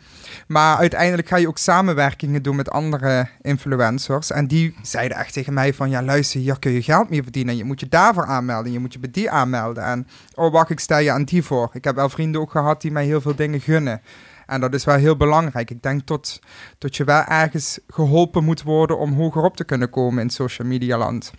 Maar 0.47 0.77
uiteindelijk 0.77 1.29
ga 1.29 1.37
je 1.37 1.49
ook 1.49 1.59
samenwerkingen 1.59 2.43
doen 2.43 2.57
met 2.57 2.71
andere 2.71 3.29
influencers. 3.43 4.31
En 4.31 4.47
die 4.47 4.75
zeiden 4.83 5.17
echt 5.17 5.33
tegen 5.33 5.55
mij 5.55 5.75
van... 5.75 5.91
Ja, 5.91 6.03
luister, 6.03 6.41
hier 6.41 6.59
kun 6.59 6.73
je 6.73 6.83
geld 6.83 7.11
mee 7.11 7.23
verdienen. 7.23 7.57
Je 7.57 7.65
moet 7.65 7.81
je 7.81 7.89
daarvoor 7.89 8.25
aanmelden. 8.27 8.73
Je 8.73 8.79
moet 8.79 8.93
je 8.93 8.99
bij 8.99 9.11
die 9.11 9.31
aanmelden. 9.31 9.55
En 9.65 10.07
oh, 10.35 10.53
wacht, 10.53 10.71
ik 10.71 10.81
stel 10.81 10.99
je 10.99 11.11
aan 11.11 11.25
die 11.25 11.43
voor. 11.43 11.71
Ik 11.73 11.85
heb 11.85 11.95
wel 11.95 12.09
vrienden 12.09 12.41
ook 12.41 12.51
gehad 12.51 12.81
die 12.81 12.91
mij 12.91 13.05
heel 13.05 13.21
veel 13.21 13.35
dingen 13.35 13.61
gunnen. 13.61 14.01
En 14.47 14.61
dat 14.61 14.75
is 14.75 14.85
wel 14.85 14.97
heel 14.97 15.17
belangrijk. 15.17 15.71
Ik 15.71 15.83
denk 15.83 16.03
tot, 16.07 16.41
tot 16.79 16.97
je 16.97 17.05
wel 17.05 17.23
ergens 17.25 17.79
geholpen 17.89 18.45
moet 18.45 18.63
worden... 18.63 18.99
om 18.99 19.13
hoger 19.13 19.43
op 19.43 19.57
te 19.57 19.65
kunnen 19.65 19.91
komen 19.91 20.23
in 20.23 20.31
social 20.31 20.69
media 20.69 20.99
land. 20.99 21.33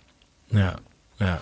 Ja, 0.46 0.74
ja. 1.16 1.40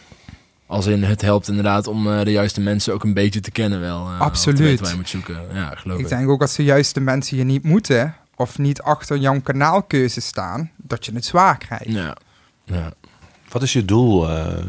Als 0.67 0.87
in, 0.87 1.03
het 1.03 1.21
helpt 1.23 1.49
inderdaad 1.49 1.87
om 1.87 2.13
eh, 2.13 2.25
de 2.25 2.31
juiste 2.31 2.61
mensen 2.61 2.95
ook 2.95 3.05
een 3.05 3.15
beetje 3.15 3.41
te 3.41 3.51
kennen 3.51 3.81
wel. 3.81 4.07
eh, 4.07 4.21
Absoluut. 4.21 4.57
Te 4.57 4.63
weten 4.63 4.83
waar 4.83 4.93
je 4.93 4.99
moet 4.99 5.09
zoeken. 5.09 5.41
Ja, 5.53 5.75
geloof 5.75 5.99
ik. 5.99 6.05
Ik 6.05 6.11
denk 6.11 6.29
ook 6.29 6.41
als 6.41 6.57
de 6.57 6.65
juiste 6.65 7.01
mensen 7.01 7.37
je 7.37 7.45
niet 7.45 7.63
moeten... 7.63 8.15
of 8.37 8.59
niet 8.59 8.83
achter 8.83 9.17
jouw 9.17 9.41
kanaalkeuze 9.41 10.21
staan... 10.21 10.71
dat 10.77 11.07
je 11.07 11.13
het 11.13 11.25
zwaar 11.25 11.59
krijgt. 11.59 11.85
Ja, 11.87 12.17
ja. 12.65 12.93
Wat 13.49 13.63
is 13.63 13.73
je 13.73 13.85
doel 13.85 14.31
eh, 14.31 14.65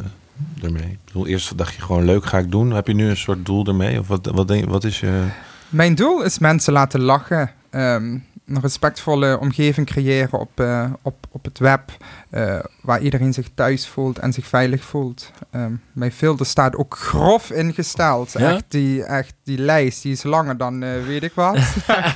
ermee? 0.64 0.84
Ik 0.92 1.00
bedoel, 1.06 1.28
eerst 1.28 1.58
dacht 1.58 1.76
je 1.76 1.82
gewoon, 1.82 2.06
leuk 2.06 2.26
ga 2.26 2.38
ik 2.38 2.52
doen. 2.52 2.72
Heb 2.72 2.88
je 2.88 2.94
nu 2.94 3.10
een 3.10 3.18
soort 3.18 3.46
doel 3.46 3.66
ermee? 3.66 4.00
Of 4.00 4.08
wat, 4.08 4.26
wat, 4.26 4.48
denk, 4.48 4.70
wat 4.70 4.84
is 4.84 5.00
je... 5.00 5.28
Mijn 5.70 5.96
doel 5.96 6.24
is 6.24 6.40
mensen 6.40 6.74
laten 6.74 7.02
lachen. 7.02 7.52
ehm, 7.70 8.18
een 8.48 8.62
respectvolle 8.62 9.40
omgeving 9.40 9.88
creëren 9.88 10.40
op, 10.40 10.60
eh, 10.60 10.92
op, 11.02 11.16
op 11.32 11.44
het 11.46 11.60
web. 11.60 11.92
eh, 12.30 12.60
waar 12.82 13.02
iedereen 13.02 13.34
zich 13.34 13.48
thuis 13.56 13.88
voelt 13.88 14.20
en 14.20 14.34
zich 14.34 14.48
veilig 14.48 14.84
voelt. 14.84 15.32
Ehm, 15.52 15.72
mijn 15.94 16.12
filter 16.12 16.46
staat 16.46 16.76
ook 16.76 16.98
grof 16.98 17.52
ingesteld. 17.52 18.32
Ja? 18.32 18.54
Echt, 18.54 18.64
die, 18.68 19.04
echt, 19.04 19.34
die 19.44 19.58
lijst 19.58 20.02
die 20.02 20.12
is 20.12 20.24
langer 20.24 20.58
dan 20.58 20.84
eh, 20.84 20.90
weet 21.06 21.24
ik 21.24 21.32
wat. 21.34 21.58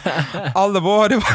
Alle 0.53 0.81
woorden. 0.81 1.19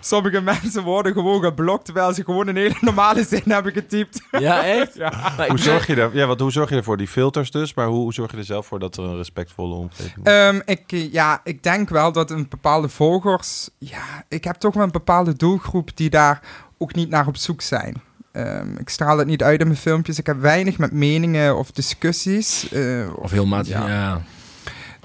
Sommige 0.00 0.40
mensen 0.40 0.82
worden 0.82 1.12
gewoon 1.12 1.42
geblokt 1.42 1.84
terwijl 1.84 2.12
ze 2.14 2.24
gewoon 2.24 2.46
een 2.48 2.56
hele 2.56 2.76
normale 2.80 3.24
zin 3.24 3.42
hebben 3.44 3.72
getypt. 3.72 4.20
ja 4.30 4.64
echt? 4.78 4.94
Ja. 4.94 5.34
Hoe 5.48 5.58
zorg 5.58 5.86
je, 5.86 5.94
daar, 5.94 6.14
ja, 6.14 6.26
wat, 6.26 6.40
hoe 6.40 6.52
zorg 6.52 6.70
je 6.70 6.76
ervoor? 6.76 6.96
Die 6.96 7.08
filters 7.08 7.50
dus, 7.50 7.74
maar 7.74 7.86
hoe, 7.86 7.98
hoe 7.98 8.12
zorg 8.12 8.30
je 8.30 8.36
er 8.36 8.44
zelf 8.44 8.66
voor 8.66 8.78
dat 8.78 8.96
er 8.96 9.04
een 9.04 9.16
respectvolle 9.16 9.74
omgeving 9.74 10.26
is? 10.26 10.32
Ehm, 10.32 10.60
ik, 10.64 10.82
ja, 11.12 11.40
ik 11.44 11.62
denk 11.62 11.88
wel 11.88 12.12
dat 12.12 12.30
een 12.30 12.46
bepaalde 12.48 12.88
volgers... 12.88 13.68
Ja, 13.78 14.24
ik 14.28 14.44
heb 14.44 14.56
toch 14.56 14.74
wel 14.74 14.82
een 14.84 14.90
bepaalde 14.90 15.34
doelgroep 15.36 15.96
die 15.96 16.10
daar 16.10 16.40
ook 16.78 16.94
niet 16.94 17.10
naar 17.10 17.26
op 17.26 17.36
zoek 17.36 17.60
zijn. 17.60 18.02
Ehm, 18.32 18.76
ik 18.76 18.88
straal 18.88 19.18
het 19.18 19.26
niet 19.26 19.42
uit 19.42 19.60
in 19.60 19.66
mijn 19.66 19.78
filmpjes. 19.78 20.18
Ik 20.18 20.26
heb 20.26 20.40
weinig 20.40 20.78
met 20.78 20.92
meningen 20.92 21.56
of 21.56 21.70
discussies. 21.70 22.68
eh, 22.72 23.06
Of 23.16 23.30
heel 23.30 23.46
maat. 23.46 23.66
Ja. 23.66 23.88
Ja. 23.88 24.22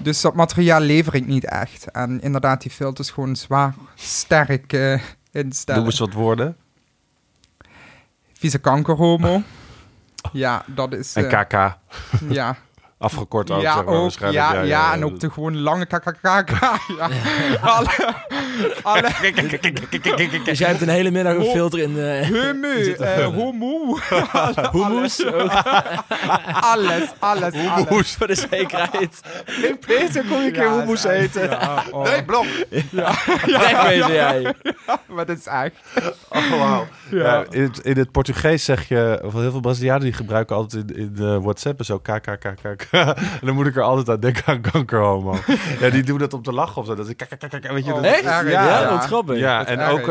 Dus 0.02 0.20
dat 0.20 0.34
materiaal 0.34 0.80
lever 0.80 1.14
ik 1.14 1.26
niet 1.26 1.44
echt. 1.44 1.90
En 1.90 2.20
inderdaad, 2.20 2.62
die 2.62 2.70
filters 2.70 3.10
gewoon 3.10 3.36
zwaar 3.36 3.74
sterk 3.94 4.72
eh 4.72 5.00
instellen. 5.30 5.80
Doe 5.80 5.90
eens 5.90 6.00
wat 6.00 6.12
woorden. 6.12 6.56
Vieze 8.32 8.58
kankerhomo. 8.58 9.42
Ja, 10.32 10.64
dat 10.66 10.92
is... 10.92 11.14
En 11.14 11.30
eh, 11.30 11.40
KK, 11.40 11.78
ja, 12.28 12.56
afgekort 13.12 13.50
ook. 13.50 13.60
ja, 13.60 13.74
zeg 13.74 13.84
maar, 13.84 13.94
ook, 13.94 14.00
waarschijnlijk. 14.00 14.44
ja, 14.52 14.60
ja, 14.62 14.92
en 14.92 15.04
ook 15.04 15.20
de 15.20 15.30
gewoon 15.30 15.56
lange 15.60 15.86
KKK. 15.86 16.24
Ja. 16.98 17.08
Alle, 17.60 17.88
alle, 18.82 19.10
Dus 20.44 20.58
jij 20.58 20.68
hebt 20.68 20.80
een 20.80 20.88
hele 20.88 21.10
middag 21.10 21.34
een 21.34 21.44
filter 21.44 21.78
in 21.78 21.94
de... 21.94 22.20
Humu? 22.24 22.96
Ook 23.26 23.34
Alles, 26.60 27.06
alles, 27.18 27.52
alles. 27.68 28.14
voor 28.16 28.26
de 28.26 28.34
zekerheid. 28.50 29.20
Peter, 29.86 30.24
kom 30.24 30.38
je 30.40 30.46
een 30.46 30.52
keer 30.52 30.62
Ja, 30.62 30.80
echt- 31.04 31.04
eten? 31.04 31.50
Ja, 31.50 31.82
oh, 31.90 32.02
Nee, 32.10 32.24
blok. 32.24 32.44
Wegwezen 33.46 34.12
jij. 34.12 34.54
maar 35.06 35.26
dat 35.26 35.38
is 35.38 35.46
echt. 35.46 35.72
Oh, 36.28 36.50
wauw. 36.50 36.86
Ja. 37.10 37.18
Ja, 37.18 37.44
in, 37.50 37.62
het, 37.62 37.78
in 37.78 37.96
het 37.98 38.10
Portugees 38.10 38.64
zeg 38.64 38.88
je, 38.88 39.20
of 39.24 39.32
heel 39.32 39.50
veel 39.50 39.60
Brazilianen 39.60 40.02
die 40.02 40.12
gebruiken 40.12 40.56
altijd 40.56 40.90
in, 40.90 40.96
in 40.96 41.12
de 41.14 41.40
WhatsApp 41.40 41.84
zo 41.84 41.98
KKKKK. 41.98 42.88
En 42.96 43.40
dan 43.42 43.54
moet 43.54 43.66
ik 43.66 43.76
er 43.76 43.82
altijd 43.82 44.08
aan 44.08 44.20
denken 44.20 44.42
aan 44.46 44.60
kankerhomo. 44.60 45.36
ja, 45.80 45.90
die 45.90 46.02
doen 46.02 46.18
dat 46.18 46.32
om 46.34 46.42
te 46.42 46.52
lachen 46.52 46.76
of 46.80 46.86
zo. 46.86 46.94
Dat 46.94 47.06
is 47.08 47.16
KKKK, 47.16 47.70
weet 47.70 47.84
je. 47.84 47.90
Oh, 47.94 48.02
dat- 48.02 48.12
Echt? 48.12 48.22
Ja, 48.22 48.40
ja. 48.42 48.98
grappig. 49.00 49.40
En 49.40 49.80
ook 49.80 50.00
eh, 50.00 50.06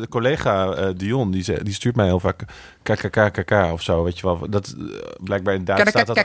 de 0.00 0.06
collega 0.10 0.70
eh, 0.72 0.88
Dion, 0.96 1.30
die, 1.30 1.42
ze- 1.42 1.60
die 1.62 1.74
stuurt 1.74 1.96
mij 1.96 2.06
heel 2.06 2.20
vaak 2.20 2.42
KKKKK 2.82 3.52
of 3.72 3.82
zo, 3.82 4.02
weet 4.04 4.18
je 4.18 4.26
wel. 4.26 4.46
Dat, 4.50 4.74
eh, 4.78 4.84
blijkbaar 5.22 5.54
in 5.54 5.64
Duits 5.64 5.90
staat 5.90 6.06
dat... 6.06 6.16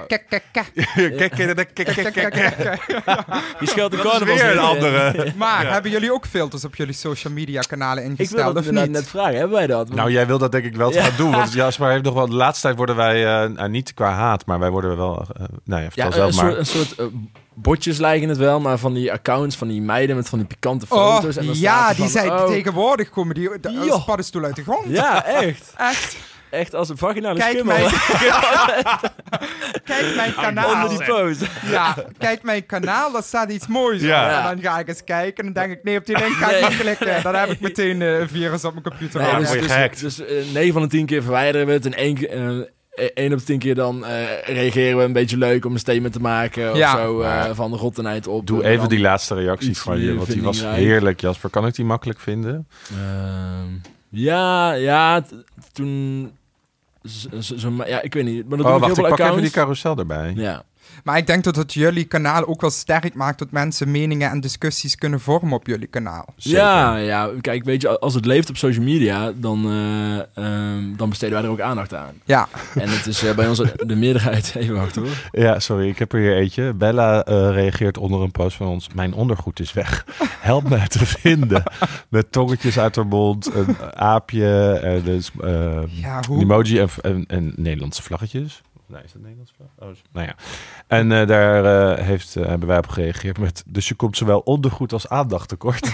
Die 3.60 3.68
scheelt 3.68 3.92
de 3.92 3.98
Dat 3.98 4.06
is 4.06 4.12
carnaval. 4.12 4.26
weer 4.36 4.52
een 4.52 4.58
andere. 4.60 5.34
Maar 5.38 5.72
hebben 5.72 5.92
jullie 5.92 6.14
ook 6.14 6.26
filters 6.26 6.66
op 6.66 6.76
jullie 6.76 6.94
social 6.94 7.34
media 7.34 7.62
kanalen 7.62 7.98
Ik 8.04 8.10
wil 8.10 8.18
ingesteld 8.20 8.56
dat 8.56 8.64
of 8.68 8.72
niet? 8.72 8.92
net 8.92 9.08
vragen. 9.08 9.34
Hebben 9.38 9.58
wij 9.58 9.68
dat? 9.68 9.94
Nou, 9.94 10.12
jij 10.12 10.28
wil 10.28 10.38
dat 10.38 10.52
denk 10.52 10.66
ik 10.66 10.76
wel 10.76 10.92
gaan 10.92 11.12
doen. 11.18 11.32
Want 11.32 11.54
Jasper 11.54 11.90
heeft 11.90 12.04
nog 12.04 12.14
wel... 12.14 12.28
De 12.30 12.36
laatste 12.36 12.62
tijd 12.66 12.78
worden 12.78 12.96
wij... 12.96 13.26
eh, 13.44 13.50
nou, 13.50 13.70
niet 13.70 13.94
qua 13.94 14.12
haat, 14.12 14.46
maar 14.46 14.60
wij 14.60 14.70
worden 14.70 14.98
wel... 14.98 15.26
eh 15.86 15.96
nou 15.96 16.12
ja, 16.12 16.12
vertel 16.12 16.26
ja, 16.26 16.32
zelf 16.32 16.38
een, 16.38 16.56
maar. 16.56 16.66
soort, 16.66 16.80
een 16.80 16.86
soort 16.96 17.00
eh, 17.00 17.06
botjes 17.54 17.98
lijken 17.98 18.30
het 18.30 18.38
wel, 18.38 18.60
maar 18.60 18.78
van 18.78 18.94
die 18.94 19.12
accounts 19.12 19.56
van 19.56 19.68
die 19.68 19.82
meiden 19.82 20.16
met 20.16 20.30
van 20.30 20.40
die 20.40 20.48
pikante 20.48 20.86
Oh, 20.90 21.16
foto's. 21.16 21.38
en 21.38 21.46
dan 21.46 21.60
ja, 21.60 21.88
die 21.88 21.96
van, 21.98 22.08
zijn 22.10 22.32
oh, 22.32 22.46
tegenwoordig 22.46 23.10
komen 23.10 23.36
die 23.36 23.50
als 23.92 24.04
paddenstoel 24.06 24.44
uit 24.44 24.56
de 24.56 24.64
grond. 24.64 24.86
Ja, 24.88 25.26
echt. 25.26 25.74
Echt. 25.78 26.18
Echt 26.50 26.76
als 26.76 26.90
een 26.90 26.98
vaginale 26.98 27.40
Kijk 27.40 27.52
schimmel. 27.52 27.78
mijn, 27.78 27.90
kijk 29.86 30.16
mijn 30.16 30.34
kanaal. 30.36 30.74
Onder 30.74 30.90
die 30.90 31.04
pose. 31.08 31.46
Ja, 31.72 31.96
kijk 32.18 32.44
mijn 32.44 32.66
kanaal, 32.66 33.12
daar 33.12 33.24
staat 33.24 33.52
iets 33.52 33.68
moois 33.68 34.02
Ja. 34.02 34.24
op. 34.24 34.30
En 34.50 34.56
dan 34.62 34.72
ga 34.72 34.80
ik 34.80 34.88
eens 34.88 35.04
kijken 35.04 35.46
en 35.48 35.54
dan 35.54 35.64
denk 35.64 35.78
ik, 35.78 35.84
nee, 35.84 35.98
op 35.98 36.06
die 36.06 36.18
link 36.18 36.32
ga 36.34 36.50
ik 36.50 36.60
Nee. 36.62 36.70
niet 36.70 36.80
klikken. 36.80 37.24
Dan 37.24 37.36
heb 37.36 37.50
ik 37.50 37.60
meteen 37.60 38.02
eh, 38.02 38.20
een 38.20 38.30
virus 38.30 38.64
op 38.66 38.72
mijn 38.72 38.84
computer. 38.86 39.20
Nee, 39.22 39.30
hangen. 39.30 39.52
dus, 39.52 39.62
dus, 39.62 39.72
gehackt. 39.72 40.00
dus 40.00 40.20
eh, 40.20 40.36
9 40.54 40.74
van 40.74 40.82
de 40.82 40.88
10 40.88 41.06
keer 41.06 41.24
verwijderen 41.24 41.68
we 41.68 41.74
het. 41.74 41.86
En 41.86 41.94
1, 41.94 42.16
keer- 42.16 42.70
eh, 43.00 43.10
1 43.14 43.32
op 43.34 43.40
de 43.40 43.46
10 43.46 43.60
keer 43.60 43.76
dan 43.76 44.06
eh, 44.06 44.42
reageren 44.46 44.98
we 44.98 45.04
een 45.04 45.14
beetje 45.14 45.38
leuk 45.38 45.66
om 45.66 45.74
een 45.74 45.80
statement 45.80 46.14
te 46.14 46.20
maken. 46.20 46.76
Ja. 46.76 46.94
Of 46.94 47.00
zo, 47.00 47.22
eh, 47.22 47.50
van 47.54 47.72
de 47.72 47.78
rottenheid 47.78 48.28
op. 48.28 48.48
Doe 48.48 48.64
En 48.64 48.72
even 48.72 48.90
die 48.90 49.00
laatste 49.00 49.36
reactie 49.36 49.78
van 49.78 50.00
je, 50.00 50.16
want 50.16 50.32
die 50.32 50.42
was 50.42 50.62
heerlijk, 50.62 51.22
Jasper. 51.22 51.50
Kan 51.50 51.66
ik 51.66 51.76
die 51.76 51.86
makkelijk 51.86 52.20
vinden? 52.20 52.68
Ehm, 52.92 53.68
ja, 54.10 54.74
ja, 54.74 55.24
toen... 55.72 56.32
ja, 57.86 58.02
ik 58.02 58.14
weet 58.14 58.26
niet. 58.26 58.50
Maar 58.50 58.58
dat 58.58 58.66
Oh, 58.66 58.72
doen 58.72 58.82
wacht, 58.82 58.96
heel 58.96 59.06
ik 59.06 59.16
veel 59.16 59.26
pak 59.26 59.32
even 59.32 59.42
die 59.42 59.52
carousel 59.52 59.98
erbij. 59.98 60.34
Ja. 60.36 60.64
Maar 61.04 61.18
ik 61.18 61.28
denk 61.28 61.44
dat 61.44 61.56
het 61.56 61.74
jullie 61.74 62.06
kanaal 62.06 62.46
ook 62.48 62.62
wel 62.62 62.70
sterk 62.70 63.14
maakt 63.14 63.40
dat 63.40 63.52
mensen 63.52 63.92
meningen 63.92 64.30
en 64.30 64.40
discussies 64.40 64.96
kunnen 64.96 65.20
vormen 65.20 65.54
op 65.54 65.68
jullie 65.68 65.88
kanaal. 65.88 66.26
Zeker. 66.38 66.60
Ja, 66.60 66.96
ja, 66.96 67.30
kijk, 67.42 67.64
weet 67.64 67.82
je, 67.82 68.00
als 68.00 68.14
het 68.14 68.26
leeft 68.26 68.50
op 68.50 68.58
social 68.58 68.84
media, 68.86 69.32
dan, 69.36 69.66
eh, 69.66 70.44
ehm, 70.46 70.96
dan 70.96 71.10
besteden 71.10 71.36
wij 71.36 71.44
er 71.44 71.50
ook 71.52 71.62
aandacht 71.62 71.94
aan. 71.94 72.14
Ja, 72.26 72.48
En 72.76 72.90
het 72.90 73.08
is 73.08 73.24
eh, 73.24 73.36
bij 73.36 73.48
ons 73.48 73.58
de 73.92 73.96
meerderheid... 73.96 74.54
Even 74.56 74.76
wachten 74.76 75.02
hoor. 75.02 75.12
Ja, 75.32 75.60
sorry, 75.60 75.88
ik 75.88 76.00
heb 76.00 76.14
er 76.14 76.20
hier 76.20 76.36
eentje. 76.36 76.74
Bella 76.74 77.24
eh, 77.24 77.50
reageert 77.52 77.98
onder 77.98 78.22
een 78.22 78.32
post 78.32 78.58
van 78.58 78.68
ons. 78.68 78.88
Mijn 78.94 79.14
ondergoed 79.14 79.60
is 79.60 79.74
weg. 79.74 80.06
Help 80.40 80.70
me 80.70 80.88
te 80.88 81.06
vinden. 81.06 81.64
Met 82.10 82.32
tongetjes 82.32 82.80
uit 82.80 82.96
haar 82.96 83.08
mond, 83.08 83.54
een 83.54 83.76
aapje, 83.94 84.80
en 84.84 85.02
dus, 85.04 85.32
eh, 85.42 85.82
ja 85.88 86.18
een 86.18 86.26
hoe? 86.28 86.42
emoji 86.42 86.80
en, 86.80 86.90
en, 87.02 87.26
en 87.28 87.54
Nederlandse 87.56 88.04
vlaggetjes. 88.04 88.62
Nee, 88.90 89.04
is 89.04 89.12
dat 89.12 89.22
Nederlands? 89.22 89.54
Oh, 89.78 89.88
nou 90.12 90.28
ja. 90.28 90.36
En 90.88 91.12
uh, 91.12 91.28
daar 91.28 91.64
uh, 91.98 92.06
heeft, 92.06 92.36
uh, 92.36 92.46
hebben 92.46 92.68
wij 92.68 92.78
op 92.78 92.88
gereageerd 92.88 93.38
met... 93.38 93.64
Dus 93.68 93.88
je 93.88 93.96
komt 93.96 94.18
zowel 94.18 94.40
ondergoed 94.40 94.94
als 94.94 95.10
aandacht 95.10 95.50
tekort. 95.50 95.86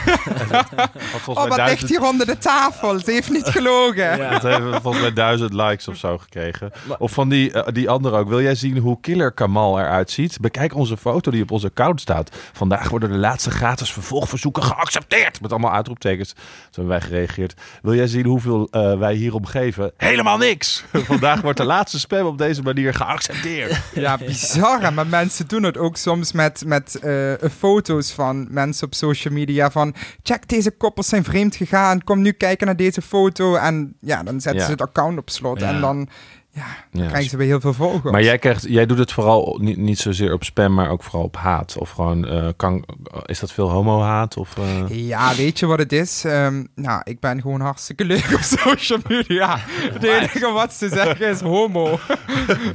oh, 1.27 1.35
wat 1.35 1.55
duizend... 1.55 1.67
ligt 1.67 1.89
hier 1.89 2.03
onder 2.03 2.25
de 2.25 2.37
tafel? 2.37 2.99
Ze 2.99 3.11
heeft 3.11 3.29
niet 3.29 3.47
gelogen. 3.47 4.17
ja. 4.17 4.29
Dat 4.29 4.41
hebben 4.41 4.71
we 4.71 4.81
volgens 4.81 5.03
mij 5.03 5.13
duizend 5.13 5.53
likes 5.53 5.87
of 5.87 5.97
zo 5.97 6.17
gekregen. 6.17 6.71
Of 6.97 7.11
van 7.11 7.29
die, 7.29 7.71
die 7.71 7.89
andere 7.89 8.17
ook. 8.17 8.27
Wil 8.27 8.41
jij 8.41 8.55
zien 8.55 8.77
hoe 8.77 8.99
killer 9.01 9.31
Kamal 9.31 9.79
eruit 9.79 10.11
ziet? 10.11 10.39
Bekijk 10.39 10.75
onze 10.75 10.97
foto 10.97 11.31
die 11.31 11.41
op 11.41 11.51
onze 11.51 11.67
account 11.67 12.01
staat. 12.01 12.35
Vandaag 12.53 12.89
worden 12.89 13.11
de 13.11 13.17
laatste 13.17 13.51
gratis 13.51 13.93
vervolgverzoeken 13.93 14.63
geaccepteerd. 14.63 15.41
Met 15.41 15.51
allemaal 15.51 15.73
uitroeptekens. 15.73 16.33
Toen 16.33 16.43
hebben 16.71 16.87
wij 16.87 17.01
gereageerd. 17.01 17.53
Wil 17.81 17.95
jij 17.95 18.07
zien 18.07 18.25
hoeveel 18.25 18.67
wij 18.71 19.13
hierom 19.13 19.45
geven? 19.45 19.91
Helemaal 19.97 20.37
niks! 20.37 20.85
Vandaag 20.93 21.41
wordt 21.41 21.57
de 21.57 21.65
laatste 21.65 21.99
spam 21.99 22.25
op 22.25 22.37
deze 22.37 22.61
manier 22.61 22.84
geaccepteerd. 22.93 23.73
Ja, 23.93 24.17
bizar. 24.17 24.93
Maar 24.93 25.07
mensen 25.07 25.47
doen 25.47 25.63
het 25.63 25.77
ook 25.77 25.97
soms 25.97 26.31
met, 26.31 26.63
met 26.65 26.99
uh, 27.03 27.33
foto's 27.57 28.11
van 28.11 28.47
mensen 28.49 28.87
op 28.87 28.93
social 28.93 29.33
media. 29.33 29.71
Van 29.71 29.95
check, 30.23 30.47
deze 30.47 30.71
koppels 30.71 31.07
zijn 31.07 31.23
vreemd 31.23 31.55
gegaan. 31.55 32.03
Kom 32.03 32.21
nu 32.21 32.31
kijken 32.31 32.65
naar 32.65 32.75
deze 32.75 33.01
foto. 33.01 33.55
En 33.55 33.97
ja, 34.01 34.23
dan 34.23 34.41
zetten 34.41 34.61
ja. 34.61 34.65
ze 34.65 34.71
het 34.71 34.81
account 34.81 35.17
op 35.17 35.29
slot. 35.29 35.59
Ja. 35.59 35.69
En 35.69 35.81
dan 35.81 36.09
ja, 36.55 36.65
dan 36.91 37.01
ja, 37.01 37.07
krijgen 37.07 37.29
ze 37.29 37.37
weer 37.37 37.47
heel 37.47 37.59
veel 37.59 37.73
volgers. 37.73 38.11
Maar 38.11 38.23
jij, 38.23 38.37
krijgt, 38.37 38.65
jij 38.69 38.85
doet 38.85 38.97
het 38.97 39.11
vooral 39.11 39.57
niet, 39.61 39.77
niet 39.77 39.99
zozeer 39.99 40.33
op 40.33 40.43
spam, 40.43 40.73
maar 40.73 40.89
ook 40.89 41.03
vooral 41.03 41.23
op 41.23 41.35
haat. 41.35 41.77
Of 41.77 41.89
gewoon, 41.89 42.33
uh, 42.33 42.47
kan, 42.55 42.85
is 43.25 43.39
dat 43.39 43.51
veel 43.51 43.69
homo-haat? 43.69 44.37
Of, 44.37 44.57
uh... 44.57 45.07
Ja, 45.07 45.35
weet 45.35 45.59
je 45.59 45.65
wat 45.65 45.79
het 45.79 45.93
is? 45.93 46.23
Um, 46.23 46.67
nou, 46.75 47.01
ik 47.03 47.19
ben 47.19 47.41
gewoon 47.41 47.61
hartstikke 47.61 48.05
leuk 48.05 48.31
op 48.33 48.39
social 48.59 48.99
media. 49.07 49.57
Het 49.93 50.03
enige 50.03 50.51
wat 50.51 50.73
ze 50.73 50.89
zeggen 50.89 51.29
is 51.29 51.39
homo. 51.39 51.89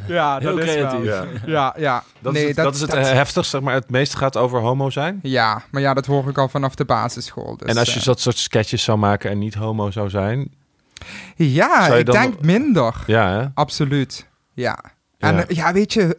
ja, 0.07 0.39
dat 0.39 0.43
heel 0.43 0.59
is 0.59 0.65
creatief. 0.65 1.05
Wel. 1.05 1.27
Ja, 1.47 1.75
ja. 1.79 2.05
Dat, 2.19 2.33
nee, 2.33 2.43
is 2.43 2.49
het, 2.49 2.57
dat, 2.57 2.65
dat 2.65 2.75
is 2.75 2.81
het 2.81 2.91
dat... 2.91 3.07
heftigst, 3.07 3.51
zeg 3.51 3.61
maar. 3.61 3.75
Het 3.75 3.91
meeste 3.91 4.17
gaat 4.17 4.37
over 4.37 4.61
homo 4.61 4.91
zijn? 4.91 5.19
Ja, 5.23 5.63
maar 5.71 5.83
ja, 5.83 5.95
dat 5.95 6.07
hoor 6.07 6.29
ik 6.29 6.39
al 6.39 6.49
vanaf 6.49 6.75
de 6.75 6.85
basisschool. 6.85 7.57
Dus, 7.57 7.69
en 7.69 7.77
als 7.77 7.93
je 7.95 7.99
uh... 7.99 8.05
dat 8.05 8.21
soort 8.21 8.39
sketches 8.39 8.83
zou 8.83 8.99
maken 8.99 9.31
en 9.31 9.39
niet 9.39 9.55
homo 9.55 9.91
zou 9.91 10.11
zijn... 10.11 10.59
Ja, 11.37 11.95
ik 11.95 12.07
dan... 12.07 12.15
denk 12.15 12.41
minder. 12.41 12.95
Ja, 13.07 13.31
hè? 13.41 13.47
Absoluut. 13.55 14.27
Ja. 14.55 14.79
En 15.19 15.37
ja. 15.37 15.45
ja, 15.49 15.73
weet 15.73 15.93
je, 15.93 16.19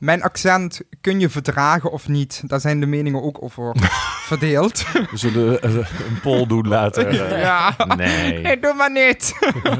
mijn 0.00 0.22
accent 0.22 0.80
kun 1.00 1.20
je 1.20 1.28
verdragen 1.28 1.92
of 1.92 2.08
niet. 2.08 2.42
Daar 2.46 2.60
zijn 2.60 2.80
de 2.80 2.86
meningen 2.86 3.22
ook 3.22 3.42
over 3.42 3.74
verdeeld. 4.30 4.84
We 4.92 5.16
zullen 5.16 5.66
uh, 5.66 5.74
een 5.74 6.20
poll 6.22 6.46
doen 6.46 6.68
later. 6.68 7.14
Uh, 7.14 7.40
ja. 7.40 7.74
Nee. 7.96 8.38
nee. 8.42 8.60
Doe 8.60 8.74
maar 8.74 8.92
niet. 8.92 9.34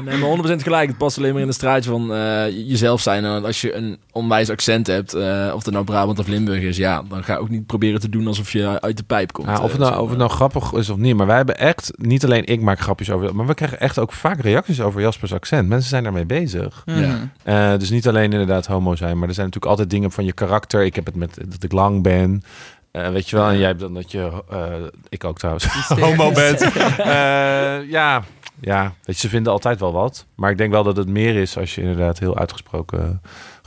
nee, 0.05 0.17
maar 0.17 0.57
100% 0.59 0.63
gelijk. 0.63 0.87
Het 0.87 0.97
past 0.97 1.17
alleen 1.17 1.31
maar 1.31 1.41
in 1.41 1.47
de 1.47 1.53
straatje 1.53 1.89
van 1.89 2.11
uh, 2.11 2.49
jezelf 2.49 3.01
zijn. 3.01 3.25
En 3.25 3.45
als 3.45 3.61
je 3.61 3.73
een 3.75 3.99
onwijs 4.11 4.49
accent 4.49 4.87
hebt, 4.87 5.13
of 5.53 5.65
het 5.65 5.73
nou 5.73 5.85
Brabant 5.85 6.19
of 6.19 6.27
Limburg 6.27 6.61
is, 6.61 6.77
ja, 6.77 7.03
dan 7.09 7.23
ga 7.23 7.35
ook 7.35 7.49
niet 7.49 7.65
proberen 7.65 7.99
te 7.99 8.09
doen 8.09 8.27
alsof 8.27 8.51
je 8.51 8.81
uit 8.81 8.97
de 8.97 9.03
pijp 9.03 9.31
komt. 9.31 9.47
Ja, 9.47 9.59
of, 9.59 9.71
het 9.71 9.79
nou, 9.79 10.01
of 10.01 10.09
het 10.09 10.17
nou 10.17 10.29
grappig 10.29 10.73
is 10.73 10.89
of 10.89 10.97
niet. 10.97 11.15
Maar 11.15 11.27
wij 11.27 11.35
hebben 11.35 11.57
echt, 11.57 11.91
niet 11.95 12.23
alleen 12.25 12.45
ik 12.45 12.61
maak 12.61 12.79
grapjes 12.79 13.11
over, 13.11 13.35
maar 13.35 13.45
we 13.47 13.53
krijgen 13.53 13.79
echt 13.79 13.99
ook 13.99 14.11
vaak 14.11 14.41
reacties 14.41 14.81
over 14.81 15.01
Jaspers 15.01 15.33
accent. 15.33 15.67
Mensen 15.67 15.89
zijn 15.89 16.03
daarmee 16.03 16.25
bezig. 16.25 16.83
Mm. 16.85 17.29
Ja. 17.43 17.77
dus 17.77 17.89
niet 17.89 18.07
alleen 18.07 18.31
inderdaad 18.31 18.65
homo 18.65 18.95
zijn, 18.95 19.19
maar 19.19 19.27
er 19.27 19.33
zijn 19.33 19.45
natuurlijk 19.45 19.71
altijd 19.71 19.89
dingen 19.89 20.10
van 20.11 20.25
je 20.25 20.33
karakter. 20.33 20.83
Ik 20.83 20.95
heb 20.95 21.05
het 21.05 21.15
met 21.15 21.37
dat 21.47 21.63
ik 21.63 21.71
lang 21.71 22.03
ben. 22.03 22.43
Uh, 22.91 23.09
weet 23.09 23.29
je 23.29 23.35
wel, 23.35 23.49
en 23.49 23.57
jij 23.57 23.67
hebt 23.67 23.79
dan 23.79 23.93
dat 23.93 24.11
je, 24.11 24.43
uh, 24.51 24.73
ik 25.09 25.23
ook 25.23 25.37
trouwens, 25.37 25.65
homo 26.05 26.31
bent. 26.31 26.61
uh, 26.61 27.89
ja, 27.97 28.23
ja, 28.61 28.93
weet 29.03 29.15
je, 29.15 29.21
ze 29.21 29.29
vinden 29.29 29.51
altijd 29.51 29.79
wel 29.79 29.91
wat. 29.91 30.25
Maar 30.35 30.51
ik 30.51 30.57
denk 30.57 30.71
wel 30.71 30.83
dat 30.83 30.97
het 30.97 31.07
meer 31.07 31.35
is 31.35 31.57
als 31.57 31.75
je 31.75 31.81
inderdaad 31.81 32.19
heel 32.19 32.37
uitgesproken 32.37 33.21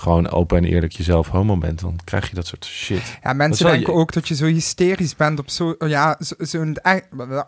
gewoon 0.05 0.31
open 0.31 0.57
en 0.57 0.65
eerlijk 0.65 0.93
jezelf 0.93 1.29
homo 1.29 1.57
bent. 1.57 1.81
Dan 1.81 1.99
krijg 2.05 2.29
je 2.29 2.35
dat 2.35 2.47
soort 2.47 2.65
shit. 2.65 3.19
Ja, 3.23 3.33
mensen 3.33 3.67
denken 3.67 3.93
je... 3.93 3.99
ook 3.99 4.13
dat 4.13 4.29
je 4.29 4.35
zo 4.35 4.47
hysterisch 4.47 5.17
bent 5.17 5.39
op 5.39 5.51
zo, 5.51 5.75
ja, 5.79 6.17
zo'n 6.19 6.47
zo, 6.47 6.75
zo 7.31 7.43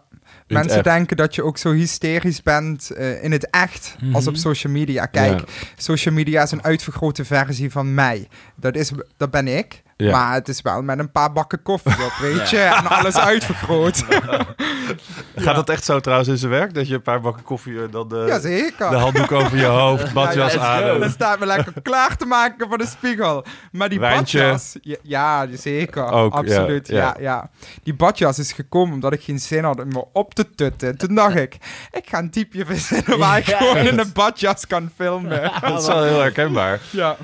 Mensen 0.46 0.82
denken 0.82 1.16
dat 1.16 1.34
je 1.34 1.42
ook 1.42 1.58
zo 1.58 1.72
hysterisch 1.72 2.42
bent 2.42 2.90
uh, 2.96 3.24
in 3.24 3.32
het 3.32 3.50
echt 3.50 3.94
mm 3.98 4.06
-hmm. 4.06 4.14
als 4.14 4.26
op 4.26 4.36
social 4.36 4.72
media. 4.72 5.06
Kijk, 5.06 5.38
ja. 5.38 5.46
social 5.76 6.14
media 6.14 6.42
is 6.42 6.50
een 6.50 6.64
uitvergrote 6.64 7.24
versie 7.24 7.70
van 7.70 7.94
mij. 7.94 8.28
Dat, 8.54 8.76
is, 8.76 8.92
dat 9.16 9.30
ben 9.30 9.48
ik. 9.48 9.82
Ja. 9.96 10.10
Maar 10.10 10.34
het 10.34 10.48
is 10.48 10.62
wel 10.62 10.82
met 10.82 10.98
een 10.98 11.10
paar 11.10 11.32
bakken 11.32 11.62
koffie 11.62 12.04
op, 12.04 12.12
weet 12.20 12.50
je. 12.50 12.58
En 12.58 12.86
alles 12.86 13.16
uitvergroot. 13.16 14.04
Gaat 15.36 15.54
dat 15.54 15.68
echt 15.68 15.84
zo 15.84 16.00
trouwens 16.00 16.28
in 16.28 16.36
zijn 16.36 16.50
werk? 16.50 16.74
Dat 16.74 16.88
je 16.88 16.94
een 16.94 17.02
paar 17.02 17.20
bakken 17.20 17.42
koffie 17.42 17.88
dan 17.88 18.08
de, 18.08 18.24
ja, 18.26 18.38
zeker. 18.38 18.90
de 18.90 18.96
handdoek 18.96 19.32
over 19.32 19.58
je 19.58 19.64
hoofd, 19.64 20.12
badjas 20.12 20.52
ja, 20.52 20.60
aan. 20.60 21.00
Dan 21.00 21.10
staat 21.10 21.38
me 21.38 21.46
lekker 21.46 21.72
klaar 21.82 22.16
te 22.16 22.26
maken 22.26 22.68
voor 22.68 22.78
de 22.78 22.86
spiegel. 22.86 23.44
Maar 23.72 23.88
die 23.88 24.00
Wijntje. 24.00 24.38
badjas... 24.38 24.76
Ja, 25.02 25.46
zeker. 25.52 26.10
Ook, 26.10 26.34
Absoluut, 26.34 26.88
ja, 26.88 27.16
ja, 27.20 27.50
Die 27.82 27.94
badjas 27.94 28.38
is 28.38 28.52
gekomen 28.52 28.94
omdat 28.94 29.12
ik 29.12 29.22
geen 29.22 29.38
zin 29.38 29.64
had 29.64 29.80
om 29.80 29.88
me 29.88 30.04
op 30.12 30.34
te 30.34 30.50
tutten. 30.54 30.98
Toen 30.98 31.14
dacht 31.14 31.36
ik, 31.36 31.56
ik 31.90 32.08
ga 32.08 32.18
een 32.18 32.30
typje 32.30 32.64
verzinnen 32.66 33.18
waar 33.18 33.38
ik 33.38 33.44
gewoon 33.44 33.76
in 33.76 33.98
een 33.98 34.12
badjas 34.12 34.66
kan 34.66 34.90
filmen. 34.96 35.52
dat 35.60 35.80
is 35.80 35.86
wel 35.86 36.04
heel 36.04 36.20
herkenbaar. 36.20 36.80
Ja. 36.90 37.16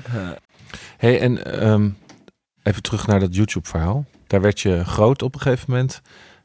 hey, 0.97 1.19
en... 1.19 1.63
Um, 1.69 2.01
Even 2.63 2.81
terug 2.81 3.07
naar 3.07 3.19
dat 3.19 3.35
YouTube-verhaal. 3.35 4.05
Daar 4.27 4.41
werd 4.41 4.59
je 4.59 4.85
groot 4.85 5.21
op 5.21 5.33
een 5.33 5.41
gegeven 5.41 5.71
moment. 5.71 6.01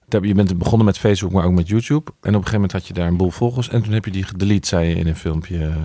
Je 0.08 0.34
bent 0.34 0.58
begonnen 0.58 0.86
met 0.86 0.98
Facebook, 0.98 1.32
maar 1.32 1.44
ook 1.44 1.52
met 1.52 1.68
YouTube. 1.68 2.10
En 2.10 2.14
op 2.14 2.24
een 2.24 2.32
gegeven 2.32 2.52
moment 2.52 2.72
had 2.72 2.86
je 2.86 2.92
daar 2.92 3.06
een 3.06 3.16
boel 3.16 3.30
volgers. 3.30 3.68
En 3.68 3.82
toen 3.82 3.92
heb 3.92 4.04
je 4.04 4.10
die 4.10 4.24
gedelete, 4.24 4.68
zei 4.68 4.88
je 4.88 4.94
in 4.94 5.06
een 5.06 5.16
filmpje. 5.16 5.70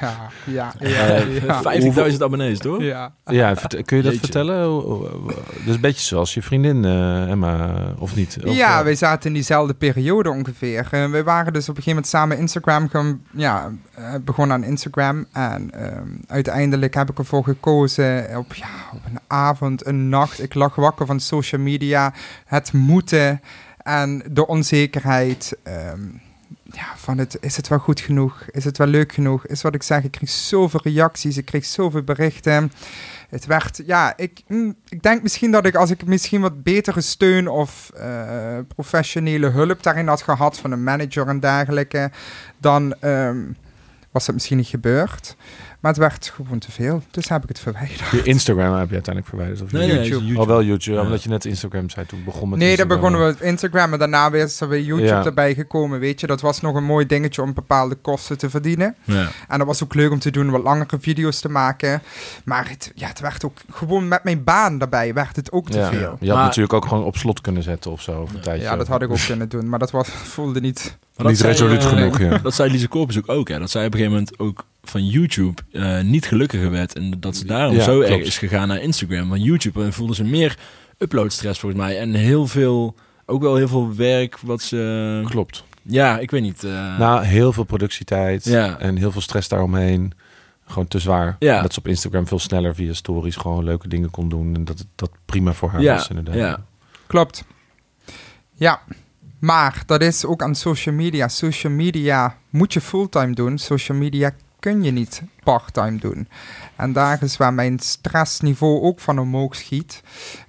Ja, 0.00 0.30
ja, 0.44 0.72
ja. 0.78 1.16
ja. 1.16 2.10
50.000 2.10 2.18
abonnees, 2.26 2.58
toch? 2.58 2.82
Ja. 2.82 3.14
ja 3.24 3.54
kun 3.54 3.96
je 3.96 4.02
dat 4.02 4.12
Jeetje. 4.12 4.18
vertellen? 4.18 4.82
Dus 5.64 5.74
een 5.74 5.80
beetje 5.80 6.04
zoals 6.04 6.34
je 6.34 6.42
vriendin 6.42 6.84
uh, 6.84 7.30
Emma, 7.30 7.74
of 7.98 8.16
niet? 8.16 8.38
Of, 8.44 8.54
ja, 8.54 8.78
uh, 8.78 8.84
wij 8.84 8.94
zaten 8.94 9.28
in 9.28 9.34
diezelfde 9.34 9.74
periode 9.74 10.30
ongeveer. 10.30 10.88
Uh, 10.90 11.10
we 11.10 11.22
waren 11.22 11.52
dus 11.52 11.68
op 11.68 11.76
een 11.76 11.82
gegeven 11.82 11.90
moment 11.90 12.06
samen 12.06 12.38
Instagram 12.38 12.88
gaan, 12.88 13.22
ja, 13.30 13.70
begonnen 14.24 14.56
aan 14.56 14.64
Instagram. 14.64 15.26
En 15.32 15.70
uiteindelijk 16.26 16.94
heb 16.94 17.10
ik 17.10 17.18
ervoor 17.18 17.44
gekozen 17.44 18.36
op, 18.36 18.54
ja, 18.54 18.68
op 18.92 19.00
een 19.04 19.18
avond, 19.26 19.86
een 19.86 20.08
nacht. 20.08 20.42
Ik 20.42 20.54
lag 20.54 20.74
wakker 20.74 21.06
van 21.06 21.20
social 21.20 21.60
media. 21.60 22.12
Het 22.44 22.72
moeten 22.72 23.40
en 23.88 24.22
de 24.30 24.46
onzekerheid 24.46 25.56
um, 25.92 26.20
ja, 26.62 26.96
van 26.96 27.18
het, 27.18 27.36
is 27.40 27.56
het 27.56 27.68
wel 27.68 27.78
goed 27.78 28.00
genoeg? 28.00 28.44
Is 28.50 28.64
het 28.64 28.78
wel 28.78 28.86
leuk 28.86 29.12
genoeg? 29.12 29.46
Is 29.46 29.62
wat 29.62 29.74
ik 29.74 29.82
zeg, 29.82 30.04
ik 30.04 30.10
kreeg 30.10 30.30
zoveel 30.30 30.80
reacties, 30.82 31.36
ik 31.36 31.44
kreeg 31.44 31.64
zoveel 31.64 32.02
berichten. 32.02 32.72
Het 33.28 33.46
werd, 33.46 33.80
ja, 33.86 34.16
ik, 34.16 34.42
ik 34.88 35.02
denk 35.02 35.22
misschien 35.22 35.50
dat 35.50 35.66
ik 35.66 35.74
als 35.74 35.90
ik 35.90 36.06
misschien 36.06 36.40
wat 36.40 36.62
betere 36.62 37.00
steun 37.00 37.48
of 37.48 37.90
uh, 37.96 38.58
professionele 38.74 39.48
hulp 39.48 39.82
daarin 39.82 40.08
had 40.08 40.22
gehad 40.22 40.58
van 40.58 40.72
een 40.72 40.84
manager 40.84 41.26
en 41.26 41.40
dergelijke, 41.40 42.10
dan 42.58 42.94
um, 43.00 43.56
was 44.10 44.26
het 44.26 44.34
misschien 44.34 44.56
niet 44.56 44.66
gebeurd. 44.66 45.36
Maar 45.80 45.90
het 45.90 46.00
werd 46.00 46.32
gewoon 46.34 46.58
te 46.58 46.72
veel, 46.72 47.02
dus 47.10 47.28
heb 47.28 47.42
ik 47.42 47.48
het 47.48 47.60
verwijderd. 47.60 48.10
Je 48.10 48.22
Instagram 48.22 48.74
heb 48.74 48.88
je 48.88 48.94
uiteindelijk 48.94 49.26
verwijderd? 49.26 49.62
Of 49.62 49.72
nee, 49.72 49.86
YouTube? 49.86 50.00
Nee, 50.00 50.10
YouTube. 50.10 50.40
Oh, 50.40 50.46
wel 50.46 50.62
YouTube, 50.62 50.96
ja. 50.96 51.02
omdat 51.02 51.22
je 51.22 51.28
net 51.28 51.44
Instagram 51.44 51.90
zei 51.90 52.06
toen 52.06 52.24
begon 52.24 52.48
met 52.48 52.58
Nee, 52.58 52.76
dan 52.76 52.88
begonnen 52.88 53.20
we 53.20 53.26
met 53.26 53.40
Instagram 53.40 53.92
en 53.92 53.98
daarna 53.98 54.30
weer 54.30 54.44
is 54.44 54.60
er 54.60 54.68
weer 54.68 54.82
YouTube 54.82 55.08
ja. 55.08 55.24
erbij 55.24 55.54
gekomen, 55.54 56.00
weet 56.00 56.20
je. 56.20 56.26
Dat 56.26 56.40
was 56.40 56.60
nog 56.60 56.74
een 56.74 56.84
mooi 56.84 57.06
dingetje 57.06 57.42
om 57.42 57.54
bepaalde 57.54 57.94
kosten 57.94 58.38
te 58.38 58.50
verdienen. 58.50 58.96
Ja. 59.04 59.28
En 59.48 59.58
dat 59.58 59.66
was 59.66 59.82
ook 59.82 59.94
leuk 59.94 60.10
om 60.10 60.18
te 60.18 60.30
doen, 60.30 60.50
wat 60.50 60.62
langere 60.62 60.98
video's 61.00 61.40
te 61.40 61.48
maken. 61.48 62.02
Maar 62.44 62.68
het, 62.68 62.92
ja, 62.94 63.08
het 63.08 63.20
werd 63.20 63.44
ook 63.44 63.58
gewoon 63.70 64.08
met 64.08 64.24
mijn 64.24 64.44
baan 64.44 64.78
daarbij, 64.78 65.14
werd 65.14 65.36
het 65.36 65.52
ook 65.52 65.70
te 65.70 65.78
ja. 65.78 65.88
veel. 65.88 66.16
Je 66.20 66.26
had 66.26 66.36
maar, 66.36 66.46
natuurlijk 66.46 66.72
ook 66.72 66.86
gewoon 66.86 67.04
op 67.04 67.16
slot 67.16 67.40
kunnen 67.40 67.62
zetten 67.62 67.90
of 67.90 68.02
zo. 68.02 68.20
Of 68.20 68.34
een 68.34 68.40
tijdje 68.40 68.62
ja, 68.62 68.76
dat 68.76 68.86
had 68.86 69.02
ik 69.02 69.10
ook 69.10 69.26
kunnen 69.26 69.48
doen, 69.48 69.68
maar 69.68 69.78
dat 69.78 69.90
was, 69.90 70.08
voelde 70.08 70.60
niet... 70.60 70.98
niet 71.16 71.40
resoluut 71.40 71.82
uh, 71.82 71.88
genoeg, 71.88 72.18
ja. 72.18 72.38
Dat 72.48 72.54
zei 72.54 72.70
Lise 72.70 72.88
Corpus 72.88 73.18
ook, 73.18 73.28
ook, 73.28 73.48
hè. 73.48 73.58
Dat 73.58 73.70
zij 73.70 73.86
op 73.86 73.92
een 73.92 73.98
gegeven 73.98 74.18
moment 74.18 74.38
ook 74.38 74.64
van 74.90 75.06
YouTube 75.06 75.62
uh, 75.72 76.00
niet 76.00 76.26
gelukkiger 76.26 76.70
werd. 76.70 76.94
En 76.94 77.10
dat 77.20 77.36
ze 77.36 77.46
daarom 77.46 77.76
ja, 77.76 77.82
zo 77.82 77.98
klopt. 77.98 78.12
erg 78.12 78.26
is 78.26 78.38
gegaan 78.38 78.68
naar 78.68 78.80
Instagram. 78.80 79.28
Want 79.28 79.44
YouTube 79.44 79.82
en 79.82 79.92
voelden 79.92 80.16
ze 80.16 80.24
meer 80.24 80.58
uploadstress 80.98 81.60
volgens 81.60 81.82
mij. 81.82 81.98
En 81.98 82.14
heel 82.14 82.46
veel, 82.46 82.94
ook 83.26 83.42
wel 83.42 83.56
heel 83.56 83.68
veel 83.68 83.94
werk 83.94 84.38
wat 84.38 84.62
ze... 84.62 85.22
Klopt. 85.24 85.64
Ja, 85.82 86.18
ik 86.18 86.30
weet 86.30 86.42
niet. 86.42 86.64
Uh... 86.64 86.98
Nou, 86.98 87.24
heel 87.24 87.52
veel 87.52 87.64
productietijd 87.64 88.44
ja. 88.44 88.78
en 88.78 88.96
heel 88.96 89.12
veel 89.12 89.20
stress 89.20 89.48
daaromheen. 89.48 90.12
Gewoon 90.66 90.88
te 90.88 90.98
zwaar. 90.98 91.36
Ja. 91.38 91.62
Dat 91.62 91.72
ze 91.72 91.78
op 91.78 91.88
Instagram 91.88 92.26
veel 92.26 92.38
sneller 92.38 92.74
via 92.74 92.92
stories 92.92 93.36
gewoon 93.36 93.64
leuke 93.64 93.88
dingen 93.88 94.10
kon 94.10 94.28
doen. 94.28 94.54
En 94.54 94.64
dat 94.64 94.86
dat 94.94 95.10
prima 95.24 95.52
voor 95.52 95.70
haar 95.70 95.80
ja. 95.80 95.94
was 95.94 96.08
inderdaad. 96.08 96.34
Ja. 96.34 96.64
Klopt. 97.06 97.44
Ja, 98.54 98.80
maar 99.38 99.82
dat 99.86 100.02
is 100.02 100.24
ook 100.24 100.42
aan 100.42 100.54
social 100.54 100.94
media. 100.94 101.28
Social 101.28 101.72
media 101.72 102.36
moet 102.50 102.72
je 102.72 102.80
fulltime 102.80 103.34
doen. 103.34 103.58
Social 103.58 103.98
media 103.98 104.32
kun 104.60 104.82
je 104.82 104.90
niet 104.90 105.22
parttime 105.44 105.98
doen. 105.98 106.28
En 106.76 106.92
daar 106.92 107.22
is 107.22 107.36
waar 107.36 107.54
mijn 107.54 107.78
stressniveau 107.78 108.82
ook 108.82 109.00
van 109.00 109.18
omhoog 109.18 109.54
schiet. 109.56 110.02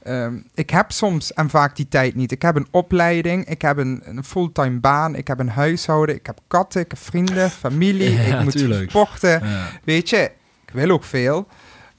Um, 0.08 0.46
ik 0.54 0.70
heb 0.70 0.92
soms 0.92 1.34
en 1.34 1.50
vaak 1.50 1.76
die 1.76 1.88
tijd 1.88 2.16
niet. 2.16 2.32
Ik 2.32 2.42
heb 2.42 2.56
een 2.56 2.68
opleiding, 2.72 3.46
ik 3.46 3.62
heb 3.62 3.78
een, 3.78 4.02
een 4.06 4.24
fulltime 4.24 4.80
baan, 4.80 5.16
ik 5.16 5.28
heb 5.28 5.40
een 5.40 5.50
huishouden, 5.50 6.16
ik 6.16 6.26
heb 6.26 6.40
katten, 6.48 6.82
ik 6.82 6.90
heb 6.92 7.00
vrienden, 7.00 7.50
familie, 7.50 8.12
ja, 8.28 8.38
ik 8.38 8.44
moet 8.44 8.52
tuurlijk. 8.58 8.90
sporten. 8.90 9.48
Ja. 9.48 9.68
Weet 9.84 10.10
je, 10.10 10.32
Ik 10.66 10.74
wil 10.74 10.90
ook 10.90 11.04
veel. 11.04 11.48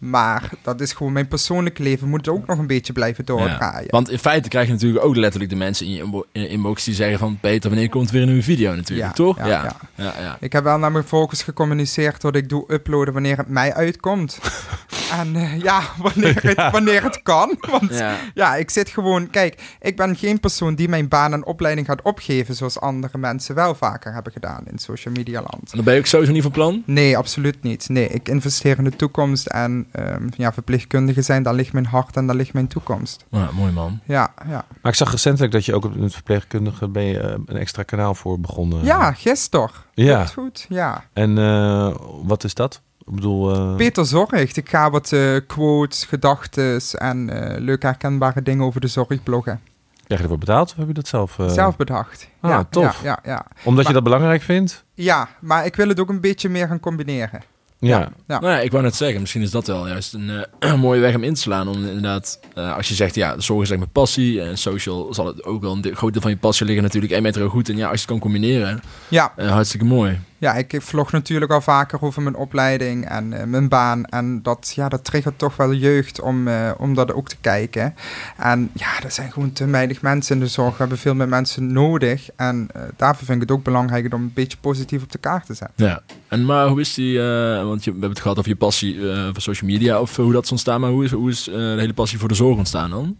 Maar 0.00 0.50
dat 0.62 0.80
is 0.80 0.92
gewoon 0.92 1.12
mijn 1.12 1.28
persoonlijke 1.28 1.82
leven. 1.82 2.08
Moet 2.08 2.28
ook 2.28 2.46
nog 2.46 2.58
een 2.58 2.66
beetje 2.66 2.92
blijven 2.92 3.24
doordraaien. 3.24 3.90
Want 3.90 4.10
in 4.10 4.18
feite 4.18 4.48
krijg 4.48 4.66
je 4.66 4.72
natuurlijk 4.72 5.04
ook 5.04 5.16
letterlijk 5.16 5.50
de 5.50 5.56
mensen 5.56 5.86
in 5.86 5.92
je 5.92 6.02
inbo- 6.02 6.26
in 6.32 6.40
je 6.40 6.48
inbox 6.48 6.84
die 6.84 6.94
zeggen 6.94 7.18
van... 7.18 7.38
Peter, 7.40 7.70
wanneer 7.70 7.88
komt 7.88 8.10
weer 8.10 8.20
een 8.22 8.26
nieuwe 8.28 8.42
video 8.42 8.74
natuurlijk, 8.74 9.08
Ja, 9.08 9.14
toch? 9.14 9.38
ja, 9.38 9.76
ja. 9.96 10.36
Ik 10.40 10.52
heb 10.52 10.64
wel 10.64 10.78
naar 10.78 10.92
mijn 10.92 11.04
volgers 11.04 11.42
gecommuniceerd 11.42 12.20
dat 12.20 12.36
ik 12.36 12.48
doe 12.48 12.72
uploaden 12.72 13.12
wanneer 13.12 13.36
het 13.36 13.48
mij 13.48 13.74
uitkomt. 13.74 14.38
en 15.20 15.36
eh, 15.36 15.60
ja, 15.60 15.80
wanneer 15.98 16.42
het, 16.42 16.70
wanneer 16.72 17.02
het 17.02 17.22
kan. 17.22 17.56
Want 17.70 17.94
Ja. 17.94 18.16
ja, 18.34 18.56
ik 18.56 18.70
zit 18.70 18.88
gewoon... 18.88 19.30
Kijk, 19.30 19.76
ik 19.80 19.96
ben 19.96 20.16
geen 20.16 20.40
persoon 20.40 20.74
die 20.74 20.88
mijn 20.88 21.08
baan 21.08 21.32
en 21.32 21.46
opleiding 21.46 21.86
gaat 21.86 22.02
opgeven... 22.02 22.54
zoals 22.54 22.80
andere 22.80 23.18
mensen 23.18 23.54
wel 23.54 23.74
vaker 23.74 24.12
hebben 24.12 24.32
gedaan 24.32 24.62
in 24.70 24.78
social 24.78 25.14
media 25.14 25.40
land. 25.40 25.70
En 25.70 25.70
dan 25.76 25.84
ben 25.84 25.94
je 25.94 26.00
ook 26.00 26.06
sowieso 26.06 26.32
niet 26.32 26.42
van 26.42 26.50
plan? 26.50 26.82
Nee, 26.86 27.16
absoluut 27.16 27.62
niet. 27.62 27.88
Nee, 27.88 28.08
ik 28.08 28.28
investeer 28.28 28.78
in 28.78 28.84
de 28.84 28.96
toekomst 28.96 29.46
en 29.46 29.86
ehm, 29.92 30.28
ja, 30.36 30.52
verpleegkundigen 30.52 31.24
zijn, 31.24 31.42
daar 31.42 31.54
ligt 31.54 31.72
mijn 31.72 31.86
hart 31.86 32.16
en 32.16 32.26
daar 32.26 32.36
ligt 32.36 32.52
mijn 32.52 32.66
toekomst. 32.68 33.24
Ja, 33.30 33.48
mooi 33.52 33.72
man. 33.72 34.00
Ja, 34.04 34.32
ja. 34.48 34.64
Maar 34.82 34.92
ik 34.92 34.94
zag 34.94 35.10
recentelijk 35.10 35.52
dat 35.52 35.64
je 35.64 35.74
ook 35.74 35.84
op 35.84 35.94
een 35.96 36.10
verpleegkundige 36.10 36.88
ben 36.88 37.02
je, 37.04 37.18
eh, 37.18 37.34
een 37.46 37.56
extra 37.56 37.82
kanaal 37.82 38.14
voor 38.14 38.40
begonnen. 38.40 38.84
Ja, 38.84 39.12
gisteren. 39.12 39.70
Ja. 39.94 40.14
Klopt 40.16 40.32
goed, 40.32 40.66
ja. 40.68 41.04
En 41.12 41.38
eh, 41.38 41.94
wat 42.22 42.44
is 42.44 42.54
dat? 42.54 42.80
Ik 43.06 43.14
bedoel... 43.14 43.54
eh, 43.54 43.76
Peter 43.76 44.06
Zorgt. 44.06 44.56
Ik 44.56 44.68
ga 44.68 44.90
wat 44.90 45.12
eh, 45.12 45.36
quotes, 45.46 46.04
gedachten 46.04 46.80
en 46.98 47.30
eh, 47.30 47.60
leuke 47.60 47.86
herkenbare 47.86 48.42
dingen 48.42 48.64
over 48.64 48.80
de 48.80 48.86
zorg 48.86 49.22
bloggen. 49.22 49.60
Krijg 50.04 50.22
je 50.22 50.28
ervoor 50.28 50.46
betaald 50.46 50.70
of 50.70 50.76
heb 50.76 50.86
je 50.86 50.92
dat 50.94 51.08
zelf? 51.08 51.38
eh, 51.38 51.48
Zelf 51.48 51.76
bedacht. 51.76 52.28
ah, 52.40 52.50
ja, 52.50 52.64
tof. 52.70 53.02
Ja, 53.02 53.18
ja, 53.24 53.30
ja. 53.32 53.46
Omdat 53.64 53.86
je 53.86 53.92
dat 53.92 54.02
belangrijk 54.02 54.42
vindt? 54.42 54.84
ja, 54.94 55.28
maar 55.40 55.66
ik 55.66 55.76
wil 55.76 55.88
het 55.88 56.00
ook 56.00 56.08
een 56.08 56.20
beetje 56.20 56.48
meer 56.48 56.66
gaan 56.66 56.80
combineren. 56.80 57.42
Ja. 57.80 57.98
Ja. 58.26 58.40
Nou 58.40 58.52
ja, 58.52 58.60
ik 58.60 58.70
wou 58.70 58.82
net 58.82 58.94
zeggen, 58.96 59.20
misschien 59.20 59.42
is 59.42 59.50
dat 59.50 59.66
wel 59.66 59.88
juist 59.88 60.14
een 60.14 60.30
eh, 60.58 60.74
mooie 60.80 61.00
weg 61.00 61.14
om 61.14 61.22
in 61.22 61.34
te 61.34 61.40
slaan. 61.40 61.68
Om 61.68 61.74
inderdaad, 61.86 62.40
eh, 62.54 62.76
als 62.76 62.88
je 62.88 62.94
zegt, 62.94 63.14
ja, 63.14 63.34
de 63.36 63.42
zorg 63.42 63.62
is 63.62 63.70
echt 63.70 63.78
mijn 63.78 63.90
passie. 63.92 64.42
En 64.42 64.58
social 64.58 65.14
zal 65.14 65.26
het 65.26 65.44
ook 65.44 65.60
wel 65.62 65.72
een 65.72 65.80
de- 65.80 65.94
groot 65.94 66.12
deel 66.12 66.22
van 66.22 66.30
je 66.30 66.36
passie 66.36 66.66
liggen 66.66 66.84
natuurlijk. 66.84 67.12
En 67.12 67.22
met 67.22 67.36
er 67.36 67.42
ook 67.42 67.50
goed. 67.50 67.68
En 67.68 67.76
ja, 67.76 67.82
als 67.84 67.92
je 67.92 67.98
het 68.00 68.06
kan 68.10 68.18
combineren, 68.18 68.80
Ja, 69.08 69.32
eh, 69.36 69.50
hartstikke 69.50 69.84
mooi. 69.86 70.18
Ja, 70.40 70.54
ik 70.54 70.76
vlog 70.78 71.12
natuurlijk 71.12 71.52
al 71.52 71.60
vaker 71.60 72.02
over 72.02 72.22
mijn 72.22 72.36
opleiding 72.36 73.08
en 73.08 73.32
eh, 73.32 73.46
mijn 73.46 73.68
baan. 73.68 74.04
En 74.04 74.42
dat, 74.42 74.72
ja, 74.74 74.88
dat 74.88 75.04
triggert 75.04 75.38
toch 75.38 75.56
wel 75.56 75.74
jeugd 75.74 76.20
om, 76.20 76.48
eh, 76.48 76.70
om 76.78 76.94
dat 76.94 77.12
ook 77.12 77.28
te 77.28 77.36
kijken. 77.40 77.94
En 78.36 78.70
ja, 78.72 79.02
er 79.02 79.10
zijn 79.10 79.32
gewoon 79.32 79.52
te 79.52 79.66
weinig 79.66 80.02
mensen 80.02 80.34
in 80.34 80.42
de 80.42 80.48
zorg. 80.48 80.70
We 80.70 80.78
hebben 80.78 80.98
veel 80.98 81.14
meer 81.14 81.28
mensen 81.28 81.72
nodig. 81.72 82.28
En 82.36 82.68
eh, 82.72 82.82
daarvoor 82.96 83.26
vind 83.26 83.42
ik 83.42 83.48
het 83.48 83.58
ook 83.58 83.64
belangrijk 83.64 84.14
om 84.14 84.22
een 84.22 84.32
beetje 84.34 84.58
positief 84.60 85.02
op 85.02 85.12
de 85.12 85.18
kaart 85.18 85.46
te 85.46 85.54
zetten. 85.54 85.86
Ja. 85.86 86.02
En 86.28 86.44
maar 86.44 86.68
hoe 86.68 86.80
is 86.80 86.94
die, 86.94 87.18
want 87.64 87.84
je, 87.84 87.90
we 87.90 87.98
hebben 87.98 88.10
het 88.10 88.20
gehad 88.20 88.38
over 88.38 88.50
je 88.50 88.56
passie 88.56 88.98
voor 89.32 89.42
social 89.42 89.70
media. 89.70 90.00
Of 90.00 90.16
hoe 90.16 90.32
dat 90.32 90.44
is 90.44 90.50
ontstaan. 90.50 90.80
Maar 90.80 90.90
hoe 90.90 91.04
is, 91.04 91.10
hoe 91.10 91.30
is 91.30 91.44
de 91.44 91.74
hele 91.78 91.94
passie 91.94 92.18
voor 92.18 92.28
de 92.28 92.34
zorg 92.34 92.56
ontstaan 92.56 92.90
dan? 92.90 93.16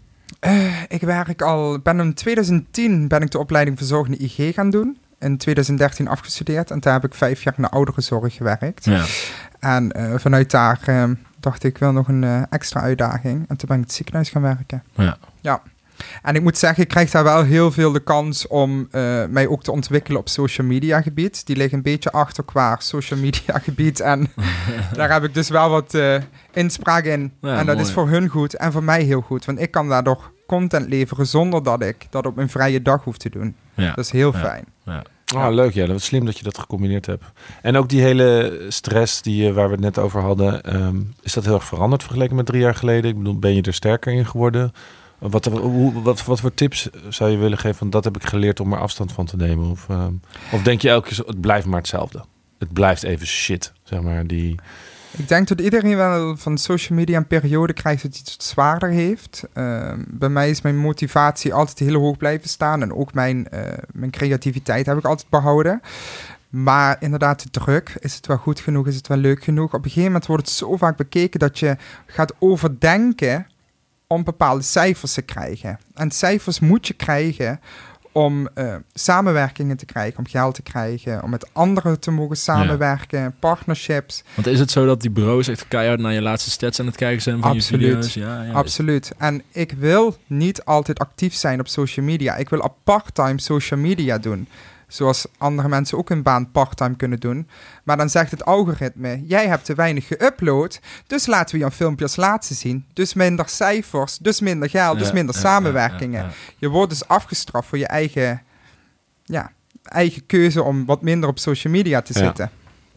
Ik 0.88 1.00
werk 1.00 1.42
al, 1.42 1.78
ben 1.78 2.00
in 2.00 2.14
2010 2.14 3.09
ben 3.09 3.22
ik 3.22 3.30
de 3.30 3.38
opleiding 3.38 3.78
verzorgende 3.78 4.18
IG 4.18 4.54
gaan 4.54 4.70
doen. 4.70 4.96
In 5.20 5.37
2013 5.37 6.09
afgestudeerd 6.09 6.70
en 6.70 6.80
daar 6.80 6.92
heb 6.92 7.04
ik 7.04 7.14
vijf 7.14 7.42
jaar 7.42 7.54
in 7.56 7.62
de 7.62 7.70
ouderenzorg 7.70 8.35
gewerkt. 8.35 8.85
Ja. 8.85 9.04
En 9.61 9.92
eh, 9.92 10.14
vanuit 10.16 10.50
daar 10.50 10.80
eh, 10.85 11.04
dacht 11.40 11.64
ik, 11.64 11.70
ik 11.70 11.78
wil 11.78 11.92
nog 11.92 12.09
een 12.09 12.24
eh, 12.24 12.42
extra 12.50 12.80
uitdaging. 12.80 13.48
En 13.48 13.56
toen 13.56 13.68
ben 13.68 13.68
ik 13.68 13.72
in 13.72 13.80
het 13.80 13.92
ziekenhuis 13.92 14.30
gaan 14.30 14.42
werken. 14.42 14.83
Ja. 14.94 15.16
Ja. 15.40 15.62
En 16.22 16.35
ik 16.35 16.42
moet 16.42 16.59
zeggen, 16.59 16.83
ik 16.83 16.88
krijg 16.88 17.11
daar 17.11 17.24
wel 17.24 17.42
heel 17.42 17.72
veel 17.72 17.92
de 17.92 18.00
kans 18.00 18.46
om 18.46 18.88
mij 19.30 19.48
ook 19.48 19.62
te 19.62 19.72
ontwikkelen 19.72 20.20
op 20.20 20.28
social 20.28 20.66
media 20.66 21.02
gebied. 21.02 21.46
Die 21.46 21.56
liggen 21.56 21.76
een 21.76 21.85
beetje 21.85 22.12
achter 22.12 22.44
qua 22.44 22.76
social 22.78 23.20
media 23.20 23.59
gebied. 23.68 24.00
En 24.00 24.28
daar 24.94 25.12
heb 25.12 25.24
ik 25.24 25.35
dus 25.35 25.48
wel 25.48 25.70
wat 25.70 25.98
inspraak 26.52 27.04
in. 27.04 27.33
Ja, 27.40 27.59
en 27.59 27.66
dat 27.66 27.74
mooi. 27.74 27.87
is 27.87 27.92
voor 27.92 28.09
hun 28.09 28.28
goed 28.28 28.54
en 28.54 28.72
voor 28.72 28.85
mij 28.85 29.02
heel 29.02 29.20
goed. 29.20 29.44
Want 29.44 29.61
ik 29.61 29.70
kan 29.70 29.88
daardoor 29.88 30.33
content 30.46 30.88
leveren 30.88 31.26
zonder 31.26 31.62
dat 31.62 31.83
ik 31.83 32.06
dat 32.11 32.26
op 32.26 32.37
mijn 32.37 32.48
vrije 32.48 32.83
dag 32.83 33.04
hoef 33.04 33.16
te 33.16 33.30
doen. 33.30 33.54
Ja. 33.74 33.92
Dat 33.94 34.04
is 34.04 34.11
heel 34.11 34.33
Ja. 34.90 35.03
Ah, 35.35 35.55
leuk. 35.55 35.74
Ja, 35.74 35.85
dat 35.85 35.92
was 35.92 36.05
slim 36.05 36.24
dat 36.24 36.38
je 36.38 36.44
dat 36.44 36.59
gecombineerd 36.59 37.07
hebt. 37.07 37.24
En 37.62 37.76
ook 37.76 37.88
die 37.88 38.00
hele 38.00 38.59
stress 38.68 39.22
die, 39.22 39.48
eh, 39.48 39.55
waar 39.55 39.66
we 39.66 39.72
het 39.72 39.81
net 39.81 39.98
over 39.98 40.20
hadden. 40.20 40.62
ehm, 40.62 40.96
is 41.22 41.33
dat 41.33 41.44
heel 41.44 41.55
erg 41.55 41.64
veranderd 41.64 42.03
vergeleken 42.03 42.37
met 42.37 42.46
drie 42.46 42.61
jaar 42.61 42.74
geleden? 42.74 43.11
Ik 43.11 43.18
bedoel, 43.18 43.38
ben 43.38 43.55
je 43.55 43.62
er 43.62 43.74
sterker 43.74 44.12
in 44.12 44.26
geworden? 44.26 44.72
Wat, 45.18 45.44
hoe, 45.44 46.03
wat, 46.03 46.24
wat 46.24 46.40
voor 46.40 46.55
tips 46.55 46.88
zou 47.09 47.31
je 47.31 47.37
willen 47.37 47.59
geven? 47.59 47.76
Van 47.79 47.90
dat 47.90 48.05
heb 48.05 48.16
ik 48.16 48.24
geleerd 48.24 48.61
om 48.61 48.72
er 48.72 48.79
afstand 48.79 49.12
van 49.12 49.26
te 49.26 49.37
nemen. 49.37 49.70
Of, 49.70 49.87
ehm, 49.88 50.12
of 50.53 50.62
denk 50.62 50.83
je 50.83 50.88
elke 50.88 51.09
keer, 51.09 51.26
het 51.26 51.40
blijft 51.40 51.66
maar 51.66 51.79
hetzelfde. 51.79 52.24
Het 52.59 52.72
blijft 52.72 53.03
even 53.03 53.26
shit, 53.26 53.72
zeg 53.83 54.00
maar. 54.00 54.26
Die, 54.26 54.55
Ik 55.16 55.29
denk 55.29 55.49
dat 55.49 55.61
iedereen 55.61 55.96
wel 55.96 56.37
van 56.37 56.59
social 56.59 56.99
media 56.99 57.16
een 57.16 57.27
periode 57.27 57.73
krijgt 57.73 58.03
dat 58.03 58.16
het 58.16 58.42
zwaarder 58.42 58.88
heeft. 58.88 59.42
Ehm, 59.53 60.03
bij 60.07 60.29
mij 60.29 60.51
is 60.51 60.62
mijn 60.62 60.79
motivatie 60.79 61.55
altijd 61.55 61.79
heel 61.79 62.01
hoog 62.01 62.16
blijven 62.16 62.49
staan. 62.49 62.83
En 62.83 62.94
ook 62.94 63.14
mijn, 63.14 63.49
eh, 63.49 63.79
mijn 63.92 64.11
creativiteit 64.11 64.87
heb 64.87 64.99
ik 64.99 65.05
altijd 65.05 65.29
behouden. 65.29 65.81
Maar 66.49 66.96
inderdaad, 67.01 67.42
de 67.42 67.51
druk. 67.51 67.96
Is 67.99 68.14
het 68.14 68.27
wel 68.27 68.37
goed 68.37 68.61
genoeg? 68.61 68.87
Is 68.87 68.96
het 68.96 69.07
wel 69.07 69.16
leuk 69.16 69.44
genoeg? 69.44 69.66
Op 69.66 69.75
een 69.75 69.83
gegeven 69.83 70.05
moment 70.05 70.27
wordt 70.27 70.46
het 70.46 70.57
zo 70.57 70.77
vaak 70.77 70.96
bekeken 70.96 71.40
dat 71.40 71.59
je 71.59 71.77
gaat 72.07 72.35
overdenken 72.38 73.46
om 74.07 74.25
bepaalde 74.25 74.62
cijfers 74.62 75.12
te 75.12 75.23
krijgen. 75.23 75.79
En 75.94 76.11
cijfers 76.11 76.61
moet 76.61 76.87
je 76.87 76.94
krijgen 76.94 77.61
om 78.12 78.49
eh, 78.55 78.75
samenwerkingen 78.94 79.77
te 79.77 79.87
krijgen, 79.87 80.18
om 80.18 80.27
geld 80.27 80.55
te 80.55 80.62
krijgen, 80.62 81.23
om 81.23 81.31
met 81.31 81.49
anderen 81.53 82.01
te 82.01 82.11
mogen 82.11 82.37
samenwerken, 82.37 83.35
partnerships. 83.38 84.25
Want 84.35 84.46
is 84.46 84.59
het 84.59 84.70
zo 84.70 84.87
dat 84.87 85.01
die 85.01 85.11
bureaus 85.11 85.49
echt 85.49 85.68
keihard 85.68 86.01
naar 86.01 86.12
je 86.12 86.23
laatste 86.23 86.51
stats 86.51 86.81
aan 86.81 86.87
het 86.87 86.96
kijken 86.96 87.23
zijn 87.23 87.40
van 87.40 87.51
Absoluut. 87.51 87.83
je 87.83 87.88
video's? 87.88 88.14
Ja, 88.14 88.42
ja. 88.42 88.53
Absoluut. 88.53 89.12
En 89.18 89.42
ik 89.53 89.73
wil 89.73 90.16
niet 90.27 90.64
altijd 90.64 90.99
actief 90.99 91.35
zijn 91.35 91.61
op 91.61 91.68
social 91.68 92.07
media. 92.07 92.37
Ik 92.37 92.49
wil 92.49 92.77
part-time 92.85 93.40
social 93.40 93.81
media 93.81 94.18
doen. 94.18 94.49
Zoals 94.90 95.26
andere 95.38 95.68
mensen 95.68 95.98
ook 95.98 96.11
een 96.11 96.22
baan 96.22 96.50
part-time 96.50 96.96
kunnen 96.96 97.20
doen. 97.20 97.48
Maar 97.85 97.96
dan 97.96 98.09
zegt 98.09 98.31
het 98.31 98.44
algoritme: 98.44 99.22
jij 99.26 99.48
hebt 99.48 99.64
te 99.64 99.74
weinig 99.74 100.09
geüpload. 100.14 100.81
Dus 101.07 101.26
laten 101.26 101.59
we 101.59 101.64
je 101.64 101.70
filmpjes 101.70 102.16
laten 102.16 102.55
zien. 102.55 102.85
Dus 102.92 103.14
minder 103.14 103.48
cijfers, 103.48 104.18
dus 104.18 104.40
minder 104.40 104.70
geld, 104.70 104.98
dus 104.98 105.12
minder 105.12 105.35
ja, 105.35 105.40
samenwerkingen. 105.40 106.22
ja, 106.22 106.26
ja. 106.26 106.35
Je 106.57 106.68
wordt 106.68 106.90
dus 106.90 107.09
afgestraft 107.09 107.68
voor 107.68 107.79
je 107.79 107.87
eigen, 107.87 108.42
ja, 109.24 109.53
eigen 109.83 110.26
keuze 110.26 110.62
om 110.62 110.87
wat 110.87 111.03
minder 111.03 111.29
op 111.29 111.38
social 111.38 111.72
media 111.72 112.03
te 112.03 112.12
zitten. 112.12 112.50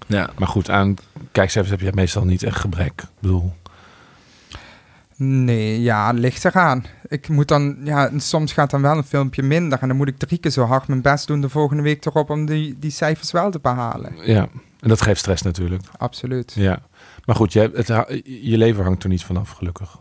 Ja. 0.08 0.30
maar 0.38 0.48
goed, 0.48 0.70
aan 0.70 0.96
kijkcijfers 1.32 1.80
heb 1.80 1.80
je 1.80 1.96
meestal 1.96 2.26
niet 2.26 2.44
echt 2.44 2.60
gebrek. 2.60 3.02
Ik 3.02 3.08
bedoel, 3.20 3.54
Nee, 5.28 5.82
ja, 5.82 6.12
ligt 6.12 6.46
eraan. 6.46 6.86
Ik 7.08 7.28
moet 7.30 7.48
dan, 7.48 7.78
ja, 7.84 8.08
en 8.08 8.20
soms 8.20 8.54
gaat 8.54 8.70
dan 8.70 8.82
wel 8.82 8.98
een 8.98 9.04
filmpje 9.04 9.44
minder. 9.44 9.80
En 9.82 9.88
dan 9.88 9.98
moet 9.98 10.08
ik 10.08 10.18
drie 10.18 10.38
keer 10.40 10.52
zo 10.52 10.64
hard 10.66 10.88
mijn 10.88 11.02
best 11.02 11.28
doen 11.28 11.42
de 11.42 11.50
volgende 11.50 11.84
week 11.84 12.06
erop 12.06 12.30
om 12.30 12.46
die, 12.46 12.76
die 12.80 12.92
cijfers 12.92 13.32
wel 13.32 13.52
te 13.52 13.60
behalen. 13.60 14.12
ja. 14.24 14.48
En 14.80 14.90
dat 14.90 15.02
geeft 15.02 15.20
stress 15.20 15.42
natuurlijk. 15.42 15.84
Absoluut. 15.98 16.54
Ja. 16.56 16.80
Maar 17.26 17.36
goed, 17.36 17.54
je, 17.54 17.72
het, 17.74 17.88
je 18.24 18.58
leven 18.58 18.84
hangt 18.84 19.04
er 19.04 19.10
niet 19.10 19.24
vanaf, 19.24 19.50
gelukkig. 19.50 19.98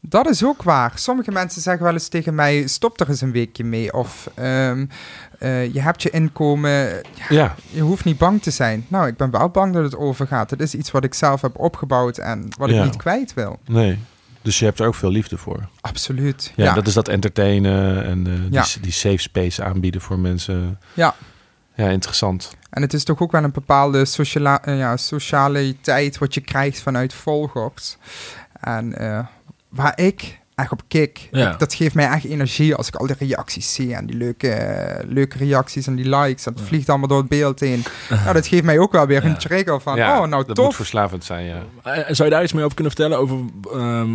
Dat 0.00 0.28
is 0.28 0.44
ook 0.44 0.62
waar. 0.62 0.92
Sommige 0.94 1.30
mensen 1.30 1.62
zeggen 1.62 1.84
wel 1.84 1.92
eens 1.92 2.08
tegen 2.08 2.34
mij: 2.34 2.66
stop 2.66 3.00
er 3.00 3.08
eens 3.08 3.20
een 3.20 3.32
weekje 3.32 3.64
mee. 3.64 3.92
Of 3.92 4.30
ehm, 4.34 4.86
eh, 5.38 5.72
je 5.72 5.80
hebt 5.80 6.02
je 6.02 6.10
inkomen, 6.10 7.02
Ja, 7.28 7.54
je 7.70 7.80
hoeft 7.80 8.04
niet 8.04 8.18
bang 8.18 8.42
te 8.42 8.50
zijn. 8.50 8.84
Nou, 8.88 9.06
ik 9.06 9.16
ben 9.16 9.30
wel 9.30 9.48
bang 9.48 9.74
dat 9.74 9.82
het 9.84 9.96
overgaat. 9.96 10.50
Het 10.50 10.60
is 10.60 10.74
iets 10.74 10.90
wat 10.90 11.04
ik 11.04 11.14
zelf 11.14 11.40
heb 11.40 11.58
opgebouwd 11.58 12.18
en 12.18 12.48
wat 12.58 12.70
Ja. 12.70 12.78
ik 12.78 12.84
niet 12.84 12.96
kwijt 12.96 13.34
wil. 13.34 13.58
nee. 13.66 13.98
Dus 14.42 14.58
je 14.58 14.64
hebt 14.64 14.80
er 14.80 14.86
ook 14.86 14.94
veel 14.94 15.10
liefde 15.10 15.36
voor. 15.38 15.68
Absoluut. 15.80 16.52
Ja, 16.56 16.64
Ja, 16.64 16.74
dat 16.74 16.86
is 16.86 16.94
dat 16.94 17.08
entertainen 17.08 18.04
en 18.04 18.26
eh, 18.26 18.50
Ja. 18.50 18.62
die, 18.62 18.80
die 18.82 18.92
safe 18.92 19.18
space 19.18 19.64
aanbieden 19.64 20.00
voor 20.00 20.18
mensen. 20.18 20.78
Ja. 20.94 21.14
Ja, 21.74 21.88
interessant. 21.88 22.56
En 22.70 22.82
het 22.82 22.94
is 22.94 23.04
toch 23.04 23.20
ook 23.20 23.32
wel 23.32 23.44
een 23.44 23.50
bepaalde 23.52 24.04
sociala 24.04 24.64
eh, 24.64 24.78
ja, 24.78 24.96
socialiteit 24.96 26.18
wat 26.18 26.34
je 26.34 26.40
krijgt 26.40 26.80
vanuit 26.80 27.14
volgers. 27.14 27.96
En 28.60 28.98
eh, 28.98 29.26
waar 29.68 29.92
ik 30.00 30.38
echt 30.58 30.72
op 30.72 30.82
kick, 30.88 31.28
Ja. 31.30 31.52
ik- 31.52 31.58
dat 31.58 31.74
geeft 31.74 31.94
mij 31.94 32.06
echt 32.08 32.24
energie 32.24 32.74
als 32.74 32.88
ik 32.88 32.94
al 32.96 33.06
die 33.06 33.16
reacties 33.18 33.74
zie. 33.74 33.94
En 33.94 34.06
die 34.06 34.16
leuke, 34.16 34.48
eh, 34.50 35.04
leuke 35.08 35.38
reacties 35.38 35.86
en 35.86 35.94
die 35.94 36.16
likes. 36.16 36.42
Dat 36.42 36.58
Ja. 36.58 36.64
vliegt 36.64 36.88
allemaal 36.88 37.08
door 37.08 37.18
het 37.18 37.28
beeld 37.28 37.60
heen. 37.60 37.82
nou, 38.10 38.32
dat 38.32 38.46
geeft 38.46 38.64
mij 38.64 38.78
ook 38.78 38.92
wel 38.92 39.06
weer 39.06 39.22
Ja. 39.24 39.28
een 39.28 39.38
trigger 39.38 39.80
van, 39.80 39.96
ja, 39.96 40.10
oh 40.12 40.18
nou 40.28 40.30
dat 40.30 40.46
moet 40.46 40.56
tof. 40.56 40.76
verslavend 40.76 41.24
zijn, 41.24 41.44
ja. 41.46 41.62
Eh, 41.82 42.04
Zou 42.14 42.28
je 42.28 42.34
daar 42.34 42.42
iets 42.42 42.52
meer 42.52 42.62
over 42.64 42.74
kunnen 42.76 42.92
vertellen? 42.92 43.18
Over 43.18 43.38
ehm, 43.72 44.08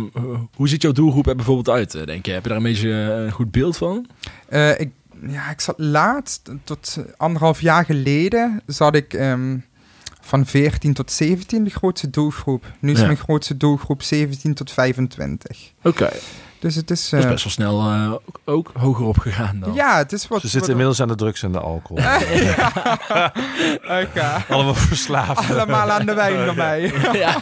hoe 0.54 0.68
ziet 0.68 0.82
jouw 0.82 0.92
doelgroep 0.92 1.26
er 1.26 1.36
bijvoorbeeld 1.36 1.68
uit? 1.76 1.94
eh, 1.94 2.06
Denk 2.06 2.26
je? 2.26 2.32
Heb 2.32 2.42
je 2.42 2.48
daar 2.48 2.58
een 2.58 2.62
beetje 2.64 2.90
eh, 2.90 3.24
een 3.24 3.30
goed 3.32 3.50
beeld 3.50 3.76
van? 3.76 4.06
Eh, 4.48 4.80
ik, 4.80 4.90
ja, 5.26 5.50
ik 5.50 5.60
zat 5.60 5.74
laatst, 5.78 6.50
tot 6.64 6.96
eh, 6.98 7.04
anderhalf 7.16 7.60
jaar 7.60 7.84
geleden, 7.84 8.62
zat 8.66 8.94
ik 8.94 9.14
ehm, 9.14 9.56
van 10.24 10.46
14 10.46 10.92
tot 10.92 11.10
17 11.12 11.64
de 11.64 11.70
grootste 11.70 12.10
doelgroep. 12.10 12.72
Nu 12.80 12.92
is 12.92 12.98
Ja. 12.98 13.04
mijn 13.04 13.16
grootste 13.18 13.56
doelgroep 13.56 14.02
17 14.02 14.54
tot 14.54 14.70
25. 14.72 15.72
Oké. 15.82 16.10
Dus 16.64 16.74
het 16.74 16.90
is... 16.90 17.08
Dat 17.08 17.18
is 17.18 17.24
eh, 17.24 17.30
best 17.30 17.44
wel 17.44 17.52
snel 17.52 17.80
eh, 17.80 18.12
ook, 18.12 18.40
ook 18.44 18.70
hoger 18.74 19.04
opgegaan 19.06 19.60
dan. 19.60 19.74
ja, 19.74 19.96
het 19.96 20.12
is 20.12 20.28
wat... 20.28 20.40
Ze 20.40 20.48
zitten 20.48 20.60
wat- 20.60 20.70
inmiddels 20.70 21.00
aan 21.00 21.08
de 21.08 21.14
drugs 21.14 21.42
en 21.42 21.52
de 21.52 21.60
alcohol. 21.60 22.04
Oké. 24.02 24.44
Allemaal 24.48 24.74
verslaafd. 24.74 25.50
Allemaal 25.50 25.90
aan 25.90 26.06
de 26.06 26.14
wijn 26.14 26.44
bij 26.44 26.54
mij. 26.54 26.92
ja. 27.24 27.36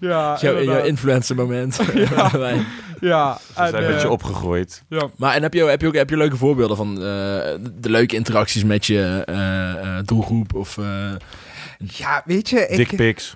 ja, 0.00 0.36
Jouw, 0.40 0.62
jouw 0.62 0.82
influencer 0.84 1.36
moment. 1.36 1.80
Wij- 2.32 2.64
ja. 3.00 3.36
Ze 3.46 3.52
zijn 3.54 3.74
en, 3.74 3.82
een 3.82 3.86
beetje 3.90 4.06
eh, 4.06 4.12
opgegroeid. 4.12 4.82
ja. 4.88 5.08
maar 5.16 5.34
en 5.34 5.42
heb 5.42 5.54
je, 5.54 5.64
heb 5.64 5.80
je 5.80 5.86
ook 5.86 5.94
heb 5.94 6.10
je 6.10 6.16
leuke 6.16 6.36
voorbeelden 6.36 6.76
van 6.76 6.94
eh, 6.96 7.02
de 7.80 7.90
leuke 7.90 8.14
interacties 8.14 8.64
met 8.64 8.86
je 8.86 9.22
eh, 9.26 9.70
eh, 9.98 10.04
doelgroep? 10.04 10.54
Of, 10.54 10.78
eh, 10.78 10.84
ja, 11.78 12.22
weet 12.24 12.48
je, 12.50 12.66
ik... 12.68 12.76
Dick 12.76 12.96
pics. 12.96 13.34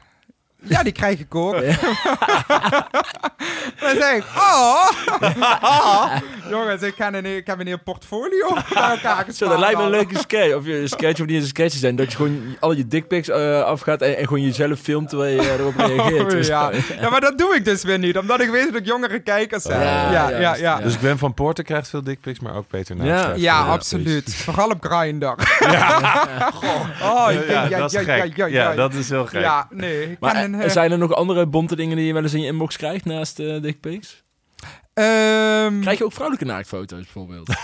Ja, 0.62 0.82
die 0.82 0.92
krijg 0.92 1.18
ik 1.18 1.34
ook. 1.34 1.54
Dan 3.80 3.96
zeg 3.96 4.16
ik, 4.16 4.24
oh! 4.36 4.90
Jongens, 6.50 6.82
ik, 6.82 6.94
kan 6.94 7.14
een, 7.14 7.24
ik 7.24 7.46
heb 7.46 7.60
een 7.60 7.66
heel 7.66 7.82
portfolio 7.84 8.48
bij 8.74 8.82
elkaar 8.90 9.24
Zo, 9.34 9.48
dat 9.48 9.58
lijkt 9.58 9.78
me 9.78 9.84
een 9.84 9.90
leuke 9.90 10.18
sketch. 10.18 10.54
Of 10.54 10.66
je 10.66 10.76
een 10.76 10.88
sketch 10.88 11.20
of 11.20 11.26
niet 11.26 11.34
eens 11.34 11.42
een 11.42 11.48
sketch 11.48 11.76
zijn. 11.76 11.96
Dat 11.96 12.10
je 12.10 12.16
gewoon 12.16 12.56
al 12.60 12.72
je 12.72 12.86
dickpics 12.86 13.28
eh 13.28 13.62
afgaat 13.62 14.02
en, 14.02 14.16
en 14.16 14.26
gewoon 14.26 14.42
jezelf 14.42 14.78
filmt 14.78 15.08
terwijl 15.08 15.42
je 15.42 15.50
erop 15.50 15.76
reageert. 15.76 16.30
Dus, 16.30 16.46
ja. 16.46 16.70
ja, 17.00 17.10
maar 17.10 17.20
dat 17.20 17.38
doe 17.38 17.54
ik 17.54 17.64
dus 17.64 17.82
weer 17.82 17.98
niet, 17.98 18.18
omdat 18.18 18.40
ik 18.40 18.50
weet 18.50 18.72
dat 18.72 18.80
ik 18.80 18.86
jongere 18.86 19.18
kijkers 19.18 19.64
heb. 19.64 19.72
Ja, 19.72 20.12
Ja, 20.12 20.30
ja, 20.30 20.38
ja. 20.38 20.54
ja. 20.54 20.80
Dus 20.80 20.96
Gwen 20.96 21.18
van 21.18 21.34
Poorten 21.34 21.64
krijgt 21.64 21.88
veel 21.88 22.02
dickpics, 22.02 22.40
maar 22.40 22.54
ook 22.54 22.66
Peter 22.68 22.96
Naams 22.96 23.10
Ja. 23.10 23.32
Ja, 23.36 23.66
absoluut. 23.66 24.34
Vooral 24.34 24.68
op 24.68 24.84
Grindr. 24.84 25.26
Oh, 27.02 27.28
Ja, 27.48 27.68
dat 27.68 27.94
is 27.94 28.04
gek. 28.04 28.36
Ja, 28.50 28.74
dat 28.74 28.94
is 28.94 29.08
heel 29.08 29.26
gek. 29.26 29.40
Ja, 29.40 29.66
nee. 29.70 30.10
Ik 30.10 30.20
Maar 30.20 30.50
eh, 30.54 30.64
eh, 30.64 30.70
zijn 30.70 30.92
er 30.92 30.98
nog 30.98 31.14
andere 31.14 31.46
bonte 31.46 31.76
dingen 31.76 31.96
die 31.96 32.06
je 32.06 32.12
wel 32.12 32.22
eens 32.22 32.34
in 32.34 32.40
je 32.40 32.46
inbox 32.46 32.76
krijgt 32.76 33.04
naast 33.04 33.38
eh 33.38 33.62
dickpics? 33.62 34.22
ehm, 34.94 35.80
Krijg 35.80 35.98
je 35.98 36.04
ook 36.04 36.12
vrouwelijke 36.12 36.52
naaktfoto's 36.52 37.00
bijvoorbeeld? 37.00 37.48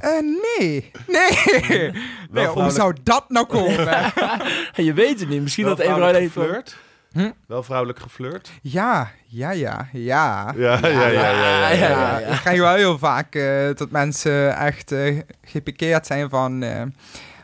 eh, 0.00 0.10
nee. 0.10 0.90
Nee. 1.06 1.92
nee. 2.30 2.46
Hoe 2.46 2.70
zou 2.70 2.96
dat 3.02 3.24
nou 3.28 3.46
komen? 3.46 4.12
je 4.88 4.92
weet 4.94 5.20
het 5.20 5.28
niet. 5.28 5.42
Misschien 5.42 5.64
Wel 5.64 5.76
dat 5.76 5.86
een 5.86 5.92
vrouw 5.92 6.08
vrouwelijk 6.08 6.32
denkt 6.32 6.32
van... 6.32 6.42
geflirt? 6.42 6.76
Hm? 7.12 7.30
Wel 7.46 7.62
vrouwelijk 7.62 7.98
geflirt? 7.98 8.50
ja, 8.62 9.10
ja, 9.26 9.50
ja, 9.50 9.88
ja. 9.92 10.52
Ja, 10.56 10.78
ja, 10.82 10.88
ja, 10.88 11.08
ja. 11.08 11.30
ja, 11.30 11.68
ja, 11.68 11.70
Ja, 11.70 12.18
ja. 12.18 12.18
ik 12.18 12.40
krijg 12.40 12.58
wel 12.60 12.74
heel 12.74 12.98
vaak 12.98 13.34
eh, 13.34 13.74
dat 13.74 13.90
mensen 13.90 14.56
echt 14.56 14.94
gepikeerd 15.42 16.06
zijn 16.06 16.30
van... 16.30 16.64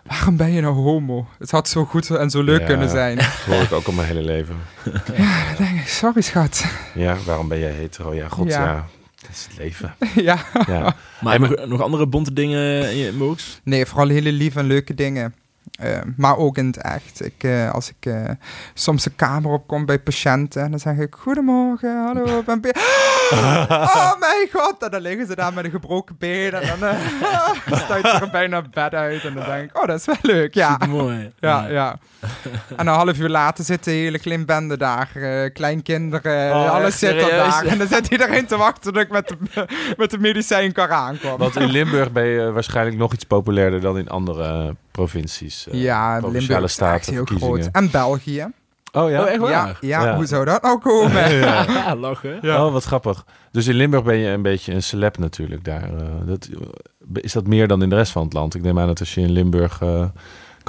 waarom 0.07 0.37
ben 0.37 0.53
je 0.53 0.61
nou 0.61 0.75
homo? 0.75 1.27
Het 1.39 1.51
had 1.51 1.69
zo 1.69 1.85
goed 1.85 2.11
en 2.11 2.31
zo 2.31 2.43
leuk 2.43 2.61
Ja. 2.61 2.67
kunnen 2.67 2.89
zijn. 2.89 3.17
Dat 3.17 3.25
hoor 3.27 3.63
ik 3.63 3.73
ook 3.73 3.87
al 3.87 3.93
mijn 3.93 4.07
hele 4.07 4.23
leven. 4.23 4.57
Dan 4.85 4.95
denk 5.59 5.81
ik, 5.81 5.89
sorry 5.89 6.21
schat. 6.21 6.65
Ja, 6.95 7.17
waarom 7.27 7.49
ben 7.49 7.59
jij 7.59 7.71
hetero? 7.73 8.15
Ja, 8.15 8.29
god, 8.29 8.49
ja. 8.49 8.65
Ja. 8.65 8.87
Dat 9.21 9.31
is 9.31 9.47
het 9.49 9.59
leven. 9.59 9.95
ja. 10.31 10.39
Ja. 10.67 10.95
Maar 11.21 11.39
Hey, 11.39 11.49
nog, 11.49 11.67
nog 11.67 11.81
andere 11.83 12.07
bonte 12.07 12.33
dingen 12.33 12.91
in 12.91 12.97
je 12.97 13.07
inbox? 13.09 13.61
Nee, 13.65 13.87
vooral 13.87 14.09
hele 14.09 14.33
lieve 14.33 14.59
en 14.59 14.67
leuke 14.67 14.95
dingen. 14.95 15.35
Eh, 15.81 15.99
maar 16.17 16.37
ook 16.37 16.57
in 16.59 16.67
het 16.67 16.77
echt. 16.77 17.25
Ik, 17.25 17.35
eh, 17.45 17.71
als 17.71 17.89
ik 17.91 18.07
eh, 18.13 18.31
soms 18.75 19.03
de 19.05 19.11
kamer 19.11 19.51
opkom 19.51 19.87
bij 19.87 19.99
patiënten, 19.99 20.71
dan 20.71 20.79
zeg 20.81 20.97
ik: 20.97 21.15
Goedemorgen, 21.19 22.05
hallo, 22.05 22.39
ik 22.39 22.45
ben. 22.61 22.75
Oh 23.31 24.19
mijn 24.21 24.49
god! 24.53 24.83
En 24.83 24.91
dan 24.91 25.01
liggen 25.01 25.27
ze 25.27 25.35
daar 25.35 25.53
met 25.53 25.65
een 25.65 25.71
gebroken 25.71 26.17
been 26.19 26.53
en 26.53 26.79
dan 26.81 26.89
uh, 26.93 26.99
stuit 27.85 28.07
ze 28.07 28.19
er 28.21 28.31
bijna 28.31 28.63
bed 28.71 28.95
uit. 28.95 29.25
En 29.25 29.35
dan 29.35 29.45
denk 29.45 29.71
ik: 29.71 29.79
Oh, 29.81 29.87
dat 29.87 29.99
is 29.99 30.07
wel 30.07 30.17
leuk, 30.23 30.55
ja. 30.55 30.79
Mooi. 30.89 31.33
Ja, 31.41 31.67
ja. 31.67 31.99
En 32.77 32.87
een 32.87 32.95
half 32.95 33.19
uur 33.19 33.29
later 33.29 33.65
zit 33.65 33.85
de 33.85 33.91
hele 33.91 34.19
klimbende 34.19 34.77
daar. 34.77 35.11
eh, 35.15 35.53
kleinkinderen, 35.53 36.51
Oh, 36.55 36.71
alles 36.71 36.85
echt 36.89 36.99
zit 36.99 37.13
er 37.15 37.21
serieus? 37.21 37.53
daar. 37.53 37.65
En 37.67 37.79
dan 37.79 37.87
zit 37.89 38.09
iedereen 38.09 38.47
te 38.47 38.57
wachten 38.57 38.93
tot 38.93 39.03
ik 39.03 39.11
met 39.11 39.29
de, 39.29 39.67
met 39.97 40.11
de 40.11 40.19
medicijnkar 40.19 40.91
aankom. 40.91 41.37
Want 41.39 41.57
in 41.57 41.71
Limburg 41.71 42.13
ben 42.13 42.25
je 42.27 42.53
waarschijnlijk 42.53 42.97
nog 42.97 43.13
iets 43.13 43.25
populairder 43.25 43.81
dan 43.81 43.99
in 43.99 44.09
andere 44.09 44.77
provincies. 44.91 45.69
eh, 45.69 45.83
ja, 45.83 46.19
provinciale 46.19 46.33
Limburg 46.39 46.59
is 46.59 46.63
echt 46.63 46.73
staten, 47.05 47.13
heel 47.13 47.25
groot. 47.25 47.69
En 47.73 47.91
België. 47.91 48.47
Oh 48.93 49.11
ja? 49.11 49.21
Oh, 49.23 49.29
echt 49.29 49.39
waar? 49.39 49.51
Ja, 49.51 49.77
ja, 49.81 50.05
Ja. 50.05 50.15
hoe 50.17 50.27
zou 50.27 50.45
dat 50.45 50.63
nou 50.63 50.79
komen? 50.81 51.31
Ja, 51.41 51.97
lachen. 51.97 52.39
Ja. 52.43 52.67
Oh, 52.67 52.73
wat 52.73 52.85
grappig. 52.85 53.25
Dus 53.51 53.67
in 53.67 53.75
Limburg 53.75 54.03
ben 54.05 54.17
je 54.17 54.29
een 54.29 54.43
beetje 54.43 54.73
een 54.75 54.83
celeb 54.83 55.19
natuurlijk 55.19 55.65
daar. 55.65 55.95
eh, 55.95 56.07
dat, 56.27 56.49
is 57.15 57.33
dat 57.33 57.47
meer 57.47 57.69
dan 57.69 57.83
in 57.83 57.89
de 57.89 57.95
rest 57.97 58.13
van 58.13 58.25
het 58.25 58.33
land? 58.33 58.55
Ik 58.55 58.63
neem 58.63 58.79
aan 58.79 58.87
dat 58.87 59.01
als 59.01 59.15
je 59.15 59.21
in 59.21 59.31
Limburg 59.31 59.81
eh, 59.83 60.05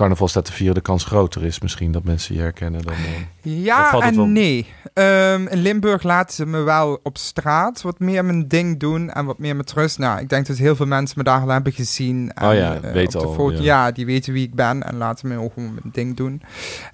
carnaval 0.01 0.27
staat 0.27 0.45
te 0.45 0.51
vieren, 0.51 0.75
de 0.75 0.81
kans 0.81 1.03
groter 1.05 1.43
is 1.45 1.59
misschien 1.59 1.91
dat 1.91 2.03
mensen 2.03 2.35
je 2.35 2.41
herkennen 2.41 2.81
dan... 2.81 2.93
eh, 2.93 3.63
Ja 3.63 3.99
en 3.99 4.15
wel- 4.15 4.25
nee. 4.25 4.67
Ehm, 4.93 5.47
in 5.47 5.61
Limburg 5.61 6.03
laten 6.03 6.35
ze 6.35 6.45
me 6.45 6.59
wel 6.59 6.99
op 7.03 7.17
straat 7.17 7.81
wat 7.81 7.99
meer 7.99 8.25
mijn 8.25 8.47
ding 8.47 8.79
doen 8.79 9.09
en 9.11 9.25
wat 9.25 9.37
meer 9.39 9.55
met 9.55 9.73
rust. 9.73 9.97
Nou, 9.99 10.19
ik 10.19 10.29
denk 10.29 10.47
dat 10.47 10.57
heel 10.57 10.75
veel 10.75 10.85
mensen 10.85 11.17
me 11.17 11.23
daar 11.23 11.41
al 11.41 11.47
hebben 11.47 11.73
gezien. 11.73 12.33
En, 12.33 12.47
Oh 12.49 12.53
ja, 12.55 12.73
eh, 12.81 12.91
weten 12.91 13.19
al, 13.19 13.33
foto, 13.33 13.55
ja. 13.55 13.61
ja. 13.85 13.91
die 13.91 14.05
weten 14.05 14.33
wie 14.33 14.43
ik 14.47 14.55
ben 14.55 14.83
en 14.83 14.97
laten 14.97 15.27
me 15.27 15.37
ook 15.37 15.53
gewoon 15.53 15.73
mijn 15.73 15.89
ding 15.91 16.17
doen. 16.17 16.41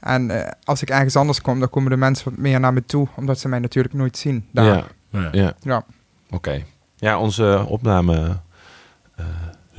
En 0.01 0.29
eh, 0.45 0.51
als 0.63 0.81
ik 0.81 0.89
ergens 0.89 1.15
anders 1.15 1.41
kom, 1.41 1.59
dan 1.59 1.69
komen 1.69 1.91
de 1.91 1.97
mensen 1.97 2.29
wat 2.29 2.39
meer 2.39 2.59
naar 2.59 2.73
me 2.73 2.85
toe, 2.85 3.07
omdat 3.15 3.39
ze 3.39 3.47
mij 3.47 3.59
natuurlijk 3.59 3.93
nooit 3.93 4.17
zien. 4.17 4.47
Daar. 4.51 4.65
Ja, 4.65 4.83
Ja. 5.09 5.29
ja. 5.31 5.53
Ja. 5.61 5.85
Oké. 6.29 6.63
Ja, 6.95 7.19
onze 7.19 7.65
opname... 7.67 8.37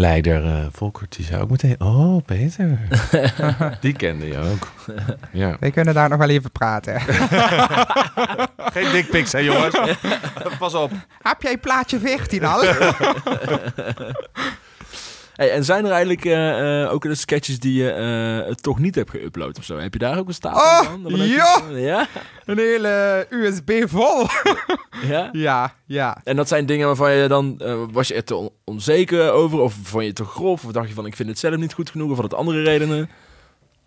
Leider 0.00 0.44
eh 0.44 0.66
Volkert, 0.72 1.16
die 1.16 1.24
zei 1.24 1.42
ook 1.42 1.50
meteen... 1.50 1.80
Oh, 1.80 2.24
Peter. 2.24 2.78
die 3.80 3.92
kende 3.92 4.26
je 4.26 4.38
ook. 4.38 4.68
Ja. 5.32 5.56
Wij 5.60 5.70
kunnen 5.70 5.94
daar 5.94 6.08
nog 6.08 6.18
wel 6.18 6.28
even 6.28 6.50
praten. 6.50 7.00
Geen 8.74 8.92
dickpics, 8.92 9.32
hè 9.32 9.38
jongens? 9.38 9.78
Pas 10.58 10.74
op. 10.74 10.90
Heb 11.22 11.42
jij 11.42 11.58
plaatje 11.58 11.98
14 11.98 12.44
al? 12.44 12.62
Hey, 15.38 15.50
en 15.50 15.64
zijn 15.64 15.84
er 15.84 15.90
eigenlijk 15.90 16.24
eh, 16.24 16.82
eh, 16.82 16.92
ook 16.92 17.02
de 17.02 17.14
sketches 17.14 17.58
die 17.60 17.82
je 17.82 17.90
eh, 17.90 18.54
toch 18.54 18.78
niet 18.78 18.94
hebt 18.94 19.10
geüpload 19.16 19.58
of 19.58 19.64
zo? 19.64 19.78
Heb 19.78 19.92
je 19.92 19.98
daar 19.98 20.18
ook 20.18 20.28
een 20.28 20.34
stapel 20.34 20.60
Oh, 20.60 20.80
van? 20.80 21.26
Ja! 21.26 21.62
Ja? 21.74 22.06
Een 22.44 22.58
hele 22.58 23.26
USB 23.30 23.70
vol. 23.86 24.26
Ja? 25.06 25.28
ja, 25.32 25.74
ja. 25.86 26.20
En 26.24 26.36
dat 26.36 26.48
zijn 26.48 26.66
dingen 26.66 26.86
waarvan 26.86 27.12
je 27.12 27.28
dan... 27.28 27.62
was 27.92 28.08
je 28.08 28.14
er 28.14 28.24
te 28.24 28.34
on- 28.34 28.50
onzeker 28.64 29.32
over? 29.32 29.58
Of 29.60 29.74
vond 29.82 30.02
je 30.02 30.08
het 30.08 30.16
te 30.16 30.24
grof? 30.24 30.64
Of 30.64 30.72
dacht 30.72 30.88
je 30.88 30.94
van, 30.94 31.06
ik 31.06 31.16
vind 31.16 31.28
het 31.28 31.38
zelf 31.38 31.56
niet 31.56 31.72
goed 31.74 31.90
genoeg? 31.90 32.10
Of 32.10 32.14
had 32.16 32.24
het 32.24 32.34
andere 32.34 32.62
redenen? 32.62 33.10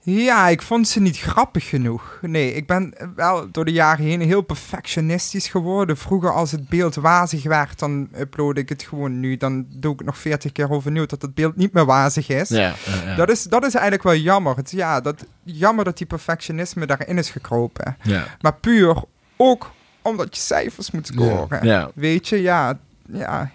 Ja, 0.03 0.47
ik 0.47 0.61
vond 0.61 0.87
ze 0.87 0.99
niet 0.99 1.17
grappig 1.17 1.69
genoeg. 1.69 2.19
Nee, 2.21 2.53
ik 2.53 2.67
ben 2.67 2.93
wel 3.15 3.51
door 3.51 3.65
de 3.65 3.71
jaren 3.71 4.05
heen 4.05 4.21
heel 4.21 4.41
perfectionistisch 4.41 5.47
geworden. 5.47 5.97
Vroeger 5.97 6.33
als 6.33 6.51
het 6.51 6.69
beeld 6.69 6.95
wazig 6.95 7.43
werd, 7.43 7.79
dan 7.79 8.09
upload 8.17 8.57
ik 8.57 8.69
het 8.69 8.83
gewoon 8.83 9.19
nu. 9.19 9.37
Dan 9.37 9.65
doe 9.69 9.91
ik 9.91 9.97
het 9.97 10.07
nog 10.07 10.17
veertig 10.17 10.51
keer 10.51 10.71
overnieuw 10.71 11.05
dat 11.05 11.21
het 11.21 11.33
beeld 11.33 11.55
niet 11.55 11.73
meer 11.73 11.85
wazig 11.85 12.29
is. 12.29 12.49
Ja. 12.49 12.73
Dat 13.15 13.29
is, 13.29 13.43
dat 13.43 13.65
is 13.65 13.73
eigenlijk 13.73 14.03
wel 14.03 14.15
jammer. 14.15 14.55
Het, 14.55 14.71
ja, 14.71 15.01
dat, 15.01 15.25
jammer 15.43 15.85
dat 15.85 15.97
die 15.97 16.07
perfectionisme 16.07 16.85
daarin 16.85 17.17
is 17.17 17.29
gekropen. 17.29 17.97
ja. 18.01 18.25
Maar 18.41 18.53
puur 18.53 19.03
ook 19.37 19.71
omdat 20.01 20.35
je 20.35 20.41
cijfers 20.41 20.91
moet 20.91 21.07
scoren. 21.07 21.91
Weet 21.95 22.27
je, 22.27 22.41
ja, 22.41 22.79
ja, 23.05 23.51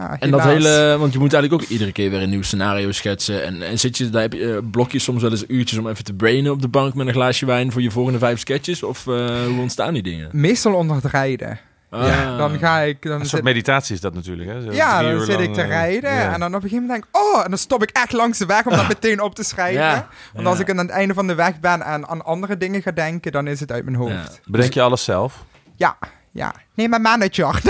ja 0.00 0.16
En 0.18 0.30
dat 0.30 0.42
hele, 0.42 0.96
want 0.98 1.12
je 1.12 1.18
moet 1.18 1.32
eigenlijk 1.32 1.62
ook 1.62 1.68
iedere 1.68 1.92
keer 1.92 2.10
weer 2.10 2.22
een 2.22 2.30
nieuw 2.30 2.42
scenario 2.42 2.92
schetsen. 2.92 3.44
En, 3.44 3.62
en 3.62 3.78
zit 3.78 3.96
je, 3.98 4.10
daar 4.10 4.22
heb 4.22 4.32
je 4.32 4.54
eh, 4.54 4.58
blokjes 4.70 5.04
soms 5.04 5.22
wel 5.22 5.30
eens 5.30 5.44
uurtjes 5.48 5.78
om 5.78 5.88
even 5.88 6.04
te 6.04 6.12
brainen 6.14 6.52
op 6.52 6.62
de 6.62 6.68
bank 6.68 6.94
met 6.94 7.06
een 7.06 7.12
glaasje 7.12 7.46
wijn 7.46 7.72
voor 7.72 7.82
je 7.82 7.90
volgende 7.90 8.18
vijf 8.18 8.38
sketches? 8.38 8.82
Of 8.82 9.06
eh, 9.06 9.14
hoe 9.46 9.60
ontstaan 9.60 9.92
die 9.92 10.02
dingen? 10.02 10.28
Meestal 10.32 10.74
onder 10.74 10.96
het 10.96 11.04
rijden. 11.04 11.58
Ah. 11.90 12.38
Dan 12.38 12.58
ga 12.58 12.80
ik... 12.80 13.02
Dan 13.02 13.12
Een 13.12 13.18
zit- 13.20 13.28
soort 13.28 13.42
meditatie 13.42 13.94
is 13.94 14.00
dat 14.00 14.14
natuurlijk. 14.14 14.48
Hè? 14.50 14.62
Zo 14.62 14.72
Ja, 14.72 15.02
dan 15.02 15.20
zit 15.20 15.28
lang, 15.34 15.40
ik 15.48 15.54
te 15.54 15.60
eh, 15.62 15.68
rijden 15.68 16.10
ja. 16.14 16.32
en 16.32 16.40
dan 16.40 16.48
op 16.54 16.62
een 16.62 16.68
gegeven 16.68 16.82
moment 16.86 17.02
denk 17.02 17.04
ik, 17.04 17.20
oh, 17.36 17.44
en 17.44 17.48
dan 17.50 17.58
stop 17.58 17.82
ik 17.82 17.90
echt 17.90 18.12
langs 18.12 18.38
de 18.38 18.46
weg 18.46 18.66
om 18.66 18.76
dat 18.76 18.88
meteen 18.94 19.20
op 19.22 19.34
te 19.34 19.42
schrijven. 19.42 19.82
Ja. 19.82 20.08
Want 20.32 20.44
Ja. 20.44 20.50
als 20.50 20.58
ik 20.60 20.70
aan 20.70 20.76
het 20.78 20.90
einde 20.90 21.14
van 21.14 21.26
de 21.26 21.34
weg 21.34 21.60
ben 21.60 21.82
en 21.82 22.08
aan 22.08 22.24
andere 22.24 22.56
dingen 22.56 22.82
ga 22.82 22.90
denken, 22.90 23.32
dan 23.32 23.46
is 23.46 23.60
het 23.60 23.72
uit 23.72 23.84
mijn 23.84 23.96
hoofd. 23.96 24.12
Ja. 24.12 24.24
Bedenk 24.44 24.72
je 24.72 24.82
alles 24.82 25.04
zelf? 25.04 25.44
Ja, 25.76 25.96
ja. 26.38 26.54
Nee, 26.78 26.88
mijn 26.88 27.02
manager. 27.02 27.60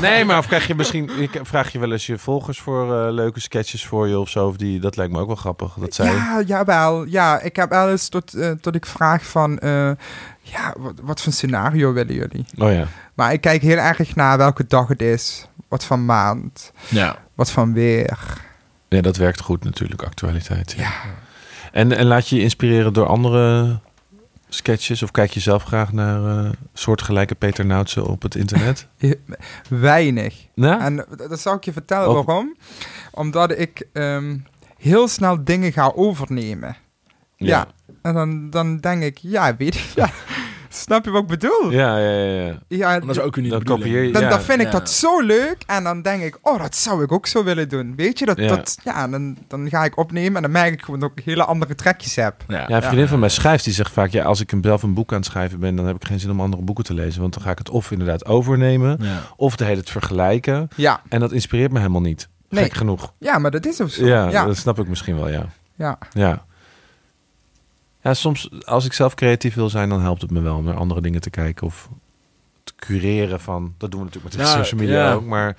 Nee, 0.00 0.24
maar 0.24 0.38
of 0.38 0.46
krijg 0.46 0.66
je 0.66 0.74
misschien... 0.74 1.10
Ik 1.20 1.40
vraag 1.42 1.72
je 1.72 1.78
wel 1.78 1.92
eens 1.92 2.06
je 2.06 2.18
volgers 2.18 2.60
voor 2.60 3.06
eh, 3.06 3.12
leuke 3.12 3.40
sketches 3.40 3.86
voor 3.86 4.08
je 4.08 4.18
of 4.18 4.28
zo? 4.28 4.46
Of 4.46 4.56
die, 4.56 4.80
dat 4.80 4.96
lijkt 4.96 5.12
me 5.12 5.18
ook 5.20 5.26
wel 5.26 5.36
grappig. 5.36 5.74
Dat 5.74 5.94
zij... 5.94 6.12
Ja, 6.12 6.42
jawel. 6.46 7.04
Ja, 7.04 7.40
ik 7.40 7.56
heb 7.56 7.70
wel 7.70 7.90
eens 7.90 8.08
tot, 8.08 8.34
eh, 8.34 8.50
tot 8.50 8.74
ik 8.74 8.86
vraag 8.86 9.26
van, 9.26 9.58
eh, 9.58 9.90
ja, 10.40 10.74
wat, 10.78 10.94
wat 11.02 11.20
voor 11.20 11.32
scenario 11.32 11.92
willen 11.92 12.14
jullie? 12.14 12.46
Oh 12.58 12.72
ja. 12.72 12.86
Maar 13.14 13.32
ik 13.32 13.40
kijk 13.40 13.62
heel 13.62 13.76
erg 13.78 14.14
naar 14.14 14.38
welke 14.38 14.66
dag 14.66 14.88
het 14.88 15.02
is, 15.02 15.48
wat 15.68 15.84
van 15.84 16.04
maand, 16.04 16.72
Ja. 16.88 17.16
wat 17.34 17.50
van 17.50 17.72
weer. 17.72 18.18
Ja, 18.88 19.00
dat 19.00 19.16
werkt 19.16 19.40
goed 19.40 19.64
natuurlijk, 19.64 20.02
actualiteit. 20.02 20.74
Ja. 20.76 20.82
Ja. 20.82 20.90
En, 21.72 21.92
en 21.92 22.06
laat 22.06 22.28
je 22.28 22.36
je 22.36 22.42
inspireren 22.42 22.92
door 22.92 23.06
andere 23.06 23.78
sketches? 24.56 25.02
Of 25.02 25.10
kijk 25.10 25.30
je 25.30 25.40
zelf 25.40 25.62
graag 25.62 25.92
naar 25.92 26.44
eh, 26.44 26.50
soortgelijke 26.72 27.34
Peter 27.34 27.66
Noutsen 27.66 28.06
op 28.06 28.22
het 28.22 28.34
internet? 28.34 28.86
Weinig. 29.68 30.46
En 30.54 31.04
dat 31.16 31.40
zal 31.40 31.54
ik 31.54 31.64
je 31.64 31.72
vertellen 31.72 32.14
waarom. 32.14 32.56
Omdat 33.10 33.58
ik 33.58 33.86
ehm, 33.92 34.36
heel 34.78 35.08
snel 35.08 35.44
dingen 35.44 35.72
ga 35.72 35.92
overnemen. 35.94 36.76
Ja. 37.36 37.66
En 38.02 38.14
dan, 38.14 38.50
dan 38.50 38.76
denk 38.76 39.02
ik, 39.02 39.18
ja, 39.18 39.56
weet 39.56 39.74
ik, 39.74 39.92
ja. 39.94 40.10
Snap 40.76 41.04
je 41.04 41.10
wat 41.10 41.22
ik 41.22 41.28
bedoel? 41.28 41.70
Ja, 41.70 41.98
ja, 41.98 42.10
ja. 42.10 42.42
ja. 42.44 42.54
Ja, 42.68 43.00
Dat 43.00 43.10
is 43.10 43.18
ook 43.20 43.36
niet 43.36 43.50
bedoeling. 43.50 43.68
kopieer 43.84 44.02
je- 44.02 44.12
dan, 44.12 44.22
ja, 44.22 44.28
dan 44.28 44.40
vind 44.40 44.60
ik 44.60 44.66
ja. 44.66 44.72
dat 44.72 44.90
zo 44.90 45.20
leuk. 45.20 45.56
En 45.66 45.84
dan 45.84 46.02
denk 46.02 46.22
ik, 46.22 46.38
oh, 46.42 46.58
dat 46.62 46.76
zou 46.76 47.02
ik 47.02 47.12
ook 47.12 47.26
zo 47.26 47.44
willen 47.44 47.68
doen. 47.68 47.92
Weet 47.96 48.18
je, 48.18 48.26
dat, 48.26 48.38
Ja. 48.38 48.48
dat, 48.48 48.76
ja, 48.84 49.08
dan, 49.08 49.36
dan 49.48 49.68
ga 49.68 49.84
ik 49.84 49.96
opnemen 49.98 50.36
en 50.36 50.42
dan 50.42 50.50
merk 50.50 50.72
ik 50.72 50.82
gewoon 50.82 51.00
dat 51.00 51.10
ik 51.14 51.24
hele 51.24 51.44
andere 51.44 51.74
trekjes 51.74 52.14
heb. 52.16 52.34
Ja. 52.48 52.64
Ja, 52.68 52.76
een 52.76 52.82
vriendin 52.82 53.08
van 53.08 53.18
mij 53.18 53.28
schrijft, 53.28 53.64
die 53.64 53.72
zegt 53.72 53.92
vaak... 53.92 54.10
ja, 54.10 54.24
als 54.24 54.40
ik 54.40 54.52
zelf 54.60 54.82
een 54.82 54.94
boek 54.94 55.10
aan 55.12 55.16
het 55.18 55.26
schrijven 55.26 55.60
ben... 55.60 55.76
dan 55.76 55.86
heb 55.86 55.96
ik 55.96 56.04
geen 56.06 56.20
zin 56.20 56.30
om 56.30 56.40
andere 56.40 56.62
boeken 56.62 56.84
te 56.84 56.94
lezen. 56.94 57.20
Want 57.20 57.34
dan 57.34 57.42
ga 57.42 57.50
ik 57.50 57.58
het 57.58 57.70
of 57.70 57.90
inderdaad 57.90 58.26
overnemen... 58.26 58.98
Ja. 59.00 59.22
of 59.36 59.56
de 59.56 59.64
hele 59.64 59.76
tijd 59.76 59.90
vergelijken. 59.90 60.68
Ja, 60.76 61.00
En 61.08 61.20
dat 61.20 61.32
inspireert 61.32 61.72
me 61.72 61.78
helemaal 61.78 62.00
niet. 62.00 62.28
Nee. 62.48 62.64
Gek 62.64 62.74
genoeg. 62.74 63.12
ja 63.18 63.38
maar 63.38 63.50
dat 63.50 63.66
is 63.66 63.80
ook 63.80 63.90
zo. 63.90 64.06
Ja, 64.06 64.28
Ja, 64.30 64.44
dat 64.44 64.56
snap 64.56 64.78
ik 64.78 64.88
misschien 64.88 65.16
wel, 65.16 65.28
ja. 65.28 65.46
ja. 65.74 65.98
Ja. 66.12 66.44
Ja, 68.06 68.14
soms 68.14 68.48
als 68.64 68.84
ik 68.84 68.92
zelf 68.92 69.14
creatief 69.14 69.54
wil 69.54 69.68
zijn... 69.68 69.88
dan 69.88 70.00
helpt 70.00 70.22
het 70.22 70.30
me 70.30 70.40
wel 70.40 70.56
om 70.56 70.64
naar 70.64 70.76
andere 70.76 71.00
dingen 71.00 71.20
te 71.20 71.30
kijken... 71.30 71.66
of 71.66 71.88
te 72.64 72.72
cureren 72.76 73.40
van... 73.40 73.74
dat 73.78 73.90
doen 73.90 74.00
we 74.00 74.06
natuurlijk 74.06 74.34
met 74.34 74.44
de 74.44 74.50
Ja, 74.50 74.62
social 74.62 74.80
media 74.80 75.06
ja. 75.06 75.12
ook, 75.12 75.24
maar... 75.24 75.56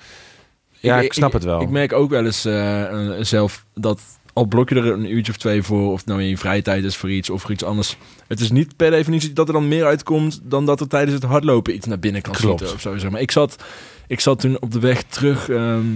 Ja, 0.80 1.00
ik, 1.00 1.12
snap 1.12 1.32
het 1.32 1.44
wel. 1.44 1.60
Ik 1.60 1.68
merk 1.68 1.92
ook 1.92 2.10
wel 2.10 2.24
eens 2.24 2.44
eh, 2.44 3.16
eh, 3.16 3.24
zelf 3.24 3.64
dat 3.74 4.00
al 4.32 4.44
blok 4.44 4.68
je 4.68 4.74
er 4.74 4.86
een 4.86 5.12
uurtje 5.12 5.32
of 5.32 5.38
twee 5.38 5.62
voor, 5.62 5.92
of 5.92 6.06
nou 6.06 6.22
in 6.22 6.28
je 6.28 6.38
vrije 6.38 6.62
tijd 6.62 6.84
is 6.84 6.96
voor 6.96 7.10
iets 7.10 7.30
of 7.30 7.40
voor 7.42 7.50
iets 7.50 7.64
anders. 7.64 7.96
Het 8.26 8.40
is 8.40 8.50
niet 8.50 8.76
per 8.76 8.90
definitie 8.90 9.32
dat 9.32 9.46
er 9.46 9.52
dan 9.52 9.68
meer 9.68 9.84
uitkomt 9.84 10.40
dan 10.42 10.66
dat 10.66 10.80
er 10.80 10.88
tijdens 10.88 11.14
het 11.14 11.24
hardlopen 11.24 11.74
iets 11.74 11.86
naar 11.86 11.98
binnen 11.98 12.22
kan 12.22 12.32
Klopt. 12.32 12.58
schieten 12.58 12.76
of 12.76 12.80
zo. 12.82 12.96
Zeg 12.96 13.10
maar 13.10 13.20
ik 13.20 13.30
zat, 13.30 13.64
ik 14.06 14.20
zat 14.20 14.40
toen 14.40 14.60
op 14.60 14.72
de 14.72 14.80
weg 14.80 15.02
terug 15.02 15.48
ehm, 15.48 15.86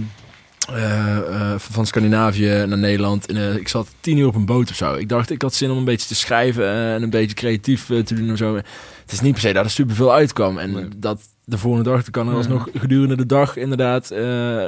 eh, 0.67 1.17
eh, 1.17 1.59
van 1.59 1.85
Scandinavië 1.85 2.63
naar 2.67 2.77
Nederland. 2.77 3.25
En, 3.25 3.37
eh, 3.37 3.55
ik 3.55 3.67
zat 3.67 3.87
tien 3.99 4.17
uur 4.17 4.27
op 4.27 4.35
een 4.35 4.45
boot 4.45 4.69
of 4.69 4.75
zo. 4.75 4.93
Ik 4.93 5.09
dacht, 5.09 5.29
ik 5.29 5.41
had 5.41 5.53
zin 5.53 5.71
om 5.71 5.77
een 5.77 5.85
beetje 5.85 6.07
te 6.07 6.15
schrijven 6.15 6.67
en 6.69 7.03
een 7.03 7.09
beetje 7.09 7.35
creatief 7.35 7.85
te 7.85 8.13
doen 8.15 8.31
of 8.31 8.37
zo. 8.37 8.55
Het 8.55 9.11
is 9.11 9.21
niet 9.21 9.31
per 9.33 9.41
se 9.41 9.53
dat 9.53 9.65
er 9.65 9.71
superveel 9.71 10.13
uitkwam. 10.13 10.57
En 10.57 10.71
Nee. 10.71 10.87
dat 10.97 11.21
de 11.45 11.57
volgende 11.57 11.89
dag, 11.89 12.01
dan 12.01 12.11
kan 12.11 12.29
er 12.29 12.35
alsnog 12.35 12.67
gedurende 12.73 13.15
de 13.15 13.25
dag 13.25 13.55
inderdaad, 13.57 14.11
eh, 14.11 14.19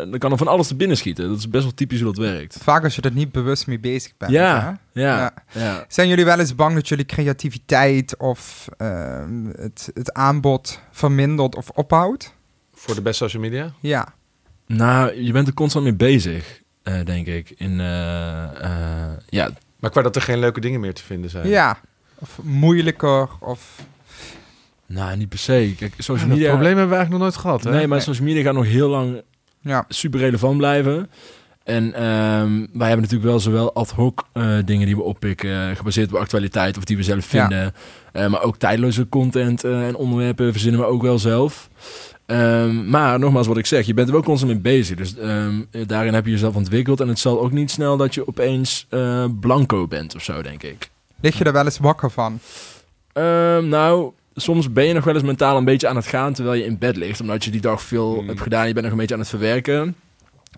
dan 0.09 0.17
kan 0.17 0.31
er 0.31 0.37
van 0.37 0.47
alles 0.47 0.67
te 0.67 0.75
binnen 0.75 0.97
schieten. 0.97 1.27
Dat 1.29 1.37
is 1.37 1.49
best 1.49 1.63
wel 1.63 1.73
typisch 1.73 2.01
hoe 2.01 2.13
dat 2.13 2.23
werkt. 2.25 2.57
Vaak 2.61 2.83
als 2.83 2.95
je 2.95 3.01
er 3.01 3.11
niet 3.11 3.31
bewust 3.31 3.67
mee 3.67 3.79
bezig 3.79 4.11
bent. 4.17 4.31
Ja, 4.31 4.61
hè? 4.93 5.01
ja, 5.01 5.17
Ja. 5.19 5.33
ja. 5.51 5.85
Zijn 5.87 6.07
jullie 6.07 6.25
wel 6.25 6.39
eens 6.39 6.55
bang 6.55 6.75
dat 6.75 6.87
jullie 6.87 7.05
creativiteit 7.05 8.17
of 8.17 8.67
ehm, 8.77 9.45
het, 9.45 9.89
het 9.93 10.13
aanbod 10.13 10.79
vermindert 10.91 11.55
of 11.55 11.69
ophoudt? 11.69 12.33
Voor 12.73 12.95
de 12.95 13.01
best 13.01 13.17
social 13.17 13.41
media? 13.41 13.71
Ja. 13.79 14.13
Nou, 14.67 15.21
je 15.23 15.31
bent 15.31 15.47
er 15.47 15.53
constant 15.53 15.83
mee 15.83 15.93
bezig, 15.93 16.61
eh, 16.83 16.93
denk 17.05 17.27
ik. 17.27 17.53
In, 17.57 17.79
eh, 17.79 18.43
eh, 18.43 19.11
ja, 19.29 19.49
Maar 19.79 19.89
qua 19.89 20.01
dat 20.01 20.15
er 20.15 20.21
geen 20.21 20.39
leuke 20.39 20.59
dingen 20.59 20.79
meer 20.79 20.93
te 20.93 21.03
vinden 21.03 21.29
zijn. 21.29 21.47
Ja. 21.47 21.77
Of 22.19 22.39
moeilijker 22.43 23.27
of... 23.39 23.81
nou, 24.85 25.17
niet 25.17 25.29
per 25.29 25.37
se. 25.39 25.73
Kijk, 25.77 25.93
social 25.97 26.17
dat 26.17 26.27
media... 26.27 26.49
probleem 26.49 26.77
hebben 26.77 26.89
we 26.89 26.95
eigenlijk 26.95 27.09
nog 27.09 27.19
nooit 27.21 27.35
gehad, 27.41 27.63
hè? 27.63 27.71
Nee, 27.71 27.87
maar 27.87 28.01
social 28.01 28.27
media 28.27 28.43
gaat 28.43 28.53
nog 28.53 28.65
heel 28.65 28.89
lang 28.89 29.21
Ja. 29.61 29.85
super 29.89 30.19
relevant 30.19 30.57
blijven. 30.57 31.09
En 31.63 31.93
ehm, 31.93 32.57
wij 32.73 32.87
hebben 32.87 33.01
natuurlijk 33.01 33.23
wel 33.23 33.39
zowel 33.39 33.73
ad 33.73 33.91
hoc 33.91 34.27
eh, 34.33 34.57
dingen 34.65 34.85
die 34.85 34.95
we 34.95 35.01
oppikken, 35.01 35.75
gebaseerd 35.75 36.13
op 36.13 36.19
actualiteit 36.19 36.77
of 36.77 36.83
die 36.83 36.97
we 36.97 37.03
zelf 37.03 37.31
Ja. 37.31 37.39
vinden. 37.47 37.73
Eh, 38.11 38.27
maar 38.27 38.41
ook 38.41 38.57
tijdloze 38.57 39.09
content 39.09 39.63
en 39.63 39.95
onderwerpen 39.95 40.51
verzinnen 40.51 40.79
we 40.81 40.85
ook 40.87 41.01
wel 41.01 41.19
zelf. 41.19 41.69
Ehm, 42.25 42.89
maar 42.89 43.19
nogmaals, 43.19 43.47
wat 43.47 43.57
ik 43.57 43.65
zeg, 43.65 43.85
je 43.85 43.93
bent 43.93 44.07
er 44.07 44.13
wel 44.13 44.23
constant 44.23 44.51
mee 44.51 44.61
bezig. 44.61 44.97
Dus 44.97 45.17
ehm, 45.17 45.61
daarin 45.87 46.13
heb 46.13 46.25
je 46.25 46.31
jezelf 46.31 46.55
ontwikkeld. 46.55 46.99
En 46.99 47.07
het 47.07 47.19
zal 47.19 47.41
ook 47.41 47.51
niet 47.51 47.71
snel 47.71 47.97
dat 47.97 48.13
je 48.13 48.27
opeens 48.27 48.85
eh, 48.89 49.25
blanco 49.39 49.87
bent 49.87 50.15
of 50.15 50.23
zo, 50.23 50.41
denk 50.41 50.63
ik. 50.63 50.89
Lig 51.21 51.37
je 51.37 51.43
er 51.43 51.53
wel 51.53 51.65
eens 51.65 51.77
wakker 51.77 52.11
van? 52.11 52.39
Ehm, 53.13 53.67
nou, 53.67 54.11
soms 54.35 54.71
ben 54.71 54.85
je 54.85 54.93
nog 54.93 55.03
wel 55.03 55.13
eens 55.13 55.23
mentaal 55.23 55.57
een 55.57 55.65
beetje 55.65 55.87
aan 55.87 55.95
het 55.95 56.07
gaan 56.07 56.33
terwijl 56.33 56.57
je 56.61 56.65
in 56.65 56.77
bed 56.77 56.95
ligt. 56.95 57.21
Omdat 57.21 57.43
je 57.43 57.51
die 57.51 57.61
dag 57.61 57.81
veel 57.81 58.21
Mm. 58.21 58.27
hebt 58.27 58.41
gedaan. 58.41 58.67
Je 58.67 58.73
bent 58.73 58.83
nog 58.83 58.91
een 58.93 58.99
beetje 58.99 59.13
aan 59.13 59.19
het 59.19 59.29
verwerken. 59.29 59.95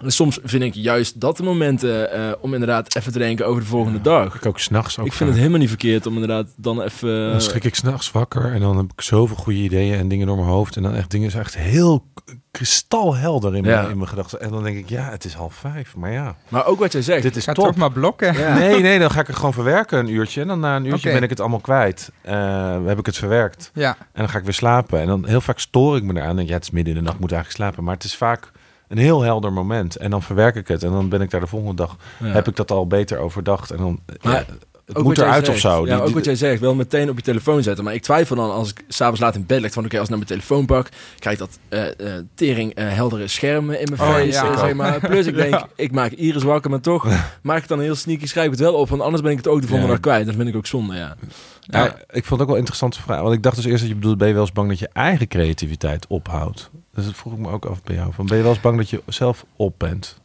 En 0.03 0.11
soms 0.11 0.39
vind 0.43 0.63
ik 0.63 0.73
juist 0.73 1.21
dat 1.21 1.37
de 1.37 1.43
momenten 1.43 2.11
eh, 2.11 2.31
om 2.41 2.53
inderdaad 2.53 2.95
even 2.95 3.11
te 3.11 3.19
denken 3.19 3.45
over 3.47 3.61
de 3.61 3.67
volgende 3.67 4.01
dag. 4.01 4.35
Ik 4.35 4.45
ook 4.45 4.59
s'nachts 4.59 4.99
ook 4.99 5.05
Ik 5.05 5.13
vind 5.13 5.29
het 5.29 5.37
helemaal 5.37 5.59
niet 5.59 5.69
verkeerd 5.69 6.05
om 6.05 6.13
inderdaad 6.13 6.47
dan 6.57 6.81
even... 6.81 7.29
Dan 7.31 7.41
schrik 7.41 7.63
ik 7.63 7.75
s'nachts 7.75 8.11
wakker 8.11 8.53
en 8.53 8.59
dan 8.59 8.77
heb 8.77 8.91
ik 8.95 9.01
zoveel 9.01 9.35
goede 9.35 9.59
ideeën 9.59 9.97
en 9.99 10.07
dingen 10.07 10.27
door 10.27 10.35
mijn 10.35 10.47
hoofd. 10.47 10.75
En 10.75 10.83
dan 10.83 10.93
echt 10.95 11.11
dingen 11.11 11.27
is 11.27 11.35
echt 11.35 11.57
heel 11.57 12.03
kristalhelder 12.51 13.55
in, 13.55 13.63
Ja. 13.63 13.75
mijn, 13.79 13.89
in 13.91 13.97
mijn 13.97 14.09
gedachten. 14.09 14.41
En 14.41 14.49
dan 14.51 14.63
denk 14.63 14.77
ik, 14.77 14.89
ja, 14.89 15.09
het 15.09 15.25
is 15.25 15.33
half 15.33 15.53
vijf. 15.53 15.95
Maar 15.95 16.11
ja, 16.11 16.35
Maar 16.47 16.65
ook 16.65 16.79
wat 16.79 16.91
jij 16.91 17.01
zegt. 17.01 17.21
dit 17.21 17.35
is 17.35 17.43
Ga 17.43 17.53
top. 17.53 17.65
toch 17.65 17.75
maar 17.75 17.91
blokken. 17.91 18.33
Ja. 18.37 18.57
Nee, 18.57 18.81
nee, 18.81 18.99
dan 18.99 19.11
ga 19.11 19.19
ik 19.19 19.27
er 19.27 19.33
gewoon 19.33 19.53
verwerken 19.53 19.99
een 19.99 20.09
uurtje. 20.09 20.41
En 20.41 20.47
dan 20.47 20.59
na 20.59 20.75
een 20.75 20.85
uurtje 20.85 21.11
ben 21.11 21.23
ik 21.23 21.29
het 21.29 21.39
allemaal 21.39 21.59
kwijt. 21.59 22.11
Eh, 22.21 22.77
heb 22.85 22.99
ik 22.99 23.05
het 23.05 23.17
verwerkt. 23.17 23.71
Ja. 23.73 23.89
En 23.99 24.05
dan 24.13 24.29
ga 24.29 24.37
ik 24.37 24.43
weer 24.43 24.53
slapen. 24.53 24.99
En 24.99 25.07
dan 25.07 25.25
heel 25.27 25.41
vaak 25.41 25.59
stoor 25.59 25.97
ik 25.97 26.03
me 26.03 26.15
eraan. 26.19 26.35
Denk, 26.35 26.47
ja, 26.47 26.53
het 26.53 26.63
is 26.63 26.71
midden 26.71 26.93
in 26.93 26.99
de 26.99 27.03
nacht, 27.05 27.15
ik 27.15 27.21
moet 27.21 27.31
eigenlijk 27.31 27.61
slapen. 27.63 27.83
Maar 27.83 27.93
het 27.95 28.03
is 28.03 28.15
vaak 28.15 28.51
een 28.87 28.97
heel 28.97 29.21
helder 29.21 29.53
moment. 29.53 29.95
En 29.95 30.09
dan 30.09 30.21
verwerk 30.21 30.55
ik 30.55 30.67
het. 30.67 30.83
En 30.83 30.91
dan 30.91 31.09
ben 31.09 31.21
ik 31.21 31.29
daar 31.29 31.41
de 31.41 31.47
volgende 31.47 31.75
dag, 31.75 31.95
Ja. 32.19 32.25
heb 32.25 32.47
ik 32.47 32.55
dat 32.55 32.71
al 32.71 32.87
beter 32.87 33.17
overdacht. 33.17 33.71
En 33.71 33.77
dan, 33.77 33.99
Maar 34.21 34.33
ja, 34.33 34.45
het 34.87 34.97
Ook 34.97 35.03
moet 35.03 35.17
eruit 35.17 35.49
of 35.49 35.57
zo. 35.57 35.69
Ja, 35.79 35.83
Die- 35.83 35.93
ook 35.99 36.05
die- 36.05 36.15
wat 36.15 36.25
jij 36.25 36.35
zegt. 36.35 36.59
Wel 36.59 36.75
meteen 36.75 37.09
op 37.09 37.15
je 37.17 37.21
telefoon 37.23 37.63
zetten. 37.63 37.83
Maar 37.83 37.93
ik 37.93 38.01
twijfel 38.01 38.35
dan 38.35 38.51
als 38.51 38.69
ik 38.69 38.83
s'avonds 38.87 39.19
laat 39.21 39.35
in 39.35 39.45
bed 39.45 39.61
lig. 39.61 39.73
Van 39.73 39.85
oké, 39.85 39.93
als 39.95 40.03
ik 40.03 40.09
naar 40.09 40.17
mijn 40.25 40.29
telefoon 40.31 40.65
pak. 40.65 40.89
Krijg 41.19 41.39
ik 41.39 41.47
dat 41.47 41.59
eh, 41.69 42.15
eh, 42.17 42.23
tering 42.35 42.73
eh, 42.73 42.93
heldere 42.93 43.27
schermen 43.27 43.79
in 43.79 43.87
mijn 43.89 44.01
Oh, 44.09 44.15
face. 44.15 44.25
ja. 44.45 44.57
zeg 44.57 44.73
maar. 44.73 44.99
Plus 45.09 45.25
ik 45.25 45.35
denk, 45.35 45.53
Ja. 45.53 45.67
ik 45.75 45.91
maak 45.91 46.11
Iris 46.11 46.43
wakker. 46.43 46.69
Maar 46.69 46.79
toch 46.81 47.07
maak 47.41 47.61
ik 47.61 47.67
dan 47.67 47.79
heel 47.79 47.95
sneaky. 47.95 48.25
Schrijf 48.25 48.45
ik 48.45 48.51
het 48.51 48.61
wel 48.61 48.73
op. 48.73 48.89
Want 48.89 49.01
anders 49.01 49.21
ben 49.21 49.31
ik 49.31 49.37
het 49.37 49.47
ook 49.47 49.61
de 49.61 49.67
volgende 49.67 49.85
Ja. 49.93 49.93
dag 49.93 50.01
kwijt. 50.11 50.25
Dat 50.25 50.35
vind 50.35 50.47
ik 50.47 50.55
ook 50.55 50.65
zonde, 50.67 50.95
ja. 50.95 51.15
Ja, 51.61 51.83
Ja. 51.83 51.95
ik 52.09 52.25
vond 52.25 52.29
het 52.29 52.39
ook 52.39 52.45
wel 52.45 52.49
een 52.49 52.57
interessante 52.57 53.01
vraag. 53.01 53.21
Want 53.21 53.33
ik 53.33 53.43
dacht 53.43 53.55
dus 53.55 53.65
eerst 53.65 53.79
dat 53.79 53.87
je 53.89 53.95
bedoelde, 53.95 54.17
ben 54.17 54.27
je 54.27 54.33
wel 54.33 54.41
eens 54.43 54.51
bang 54.51 54.69
dat 54.69 54.79
je 54.79 54.89
eigen 54.93 55.27
creativiteit 55.27 56.05
ophoudt? 56.07 56.69
Dus 56.93 57.05
dat 57.05 57.15
vroeg 57.15 57.33
ik 57.33 57.39
me 57.39 57.49
ook 57.51 57.65
af 57.65 57.83
bij 57.83 57.95
jou. 57.95 58.13
Van, 58.13 58.25
ben 58.25 58.37
je 58.37 58.43
wel 58.43 58.51
eens 58.51 58.61
bang 58.61 58.77
dat 58.77 58.89
je 58.89 59.01
zelf 59.05 59.45
op 59.55 59.73
bent? 59.77 60.19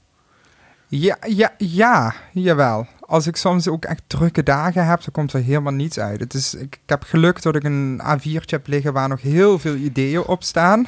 Ja, 0.88 1.16
ja, 1.28 1.54
ja, 1.58 2.14
jawel. 2.32 2.86
Als 3.12 3.26
ik 3.26 3.36
soms 3.36 3.68
ook 3.68 3.84
echt 3.84 4.02
drukke 4.06 4.42
dagen 4.42 4.86
heb, 4.86 5.00
dan 5.00 5.12
komt 5.12 5.32
er 5.32 5.42
helemaal 5.42 5.72
niets 5.72 5.98
uit. 5.98 6.20
Het 6.20 6.34
is, 6.34 6.54
ik, 6.54 6.74
ik 6.74 6.80
heb 6.86 7.02
geluk 7.02 7.42
dat 7.42 7.54
ik 7.54 7.64
een 7.64 8.00
A4'tje 8.02 8.44
heb 8.46 8.66
liggen 8.66 8.92
waar 8.92 9.08
nog 9.08 9.20
heel 9.20 9.58
veel 9.58 9.74
ideeën 9.74 10.24
op 10.24 10.42
staan. 10.42 10.86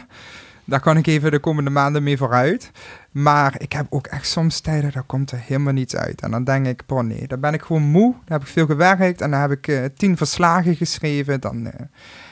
Daar 0.65 0.81
kan 0.81 0.97
ik 0.97 1.07
even 1.07 1.31
de 1.31 1.39
komende 1.39 1.71
maanden 1.71 2.03
mee 2.03 2.17
vooruit. 2.17 2.71
Maar 3.11 3.55
ik 3.59 3.73
heb 3.73 3.87
ook 3.89 4.07
echt 4.07 4.27
soms 4.27 4.61
tijden, 4.61 4.93
daar 4.93 5.03
komt 5.03 5.31
er 5.31 5.39
helemaal 5.39 5.73
niets 5.73 5.97
uit. 5.97 6.21
En 6.21 6.31
dan 6.31 6.45
denk 6.45 6.67
ik, 6.67 6.87
boh 6.87 7.03
nee, 7.03 7.27
dan 7.27 7.41
ben 7.41 7.55
ik 7.55 7.63
gewoon 7.63 7.83
moe. 7.83 8.13
Dan 8.13 8.23
heb 8.39 8.41
ik 8.41 8.47
veel 8.47 8.67
gewerkt 8.67 9.21
en 9.21 9.31
dan 9.31 9.41
heb 9.41 9.51
ik 9.51 9.69
eh, 9.69 9.85
tien 9.97 10.17
verslagen 10.17 10.77
geschreven. 10.77 11.41
Dan, 11.41 11.57
eh, 11.57 11.63
nee, 11.63 11.89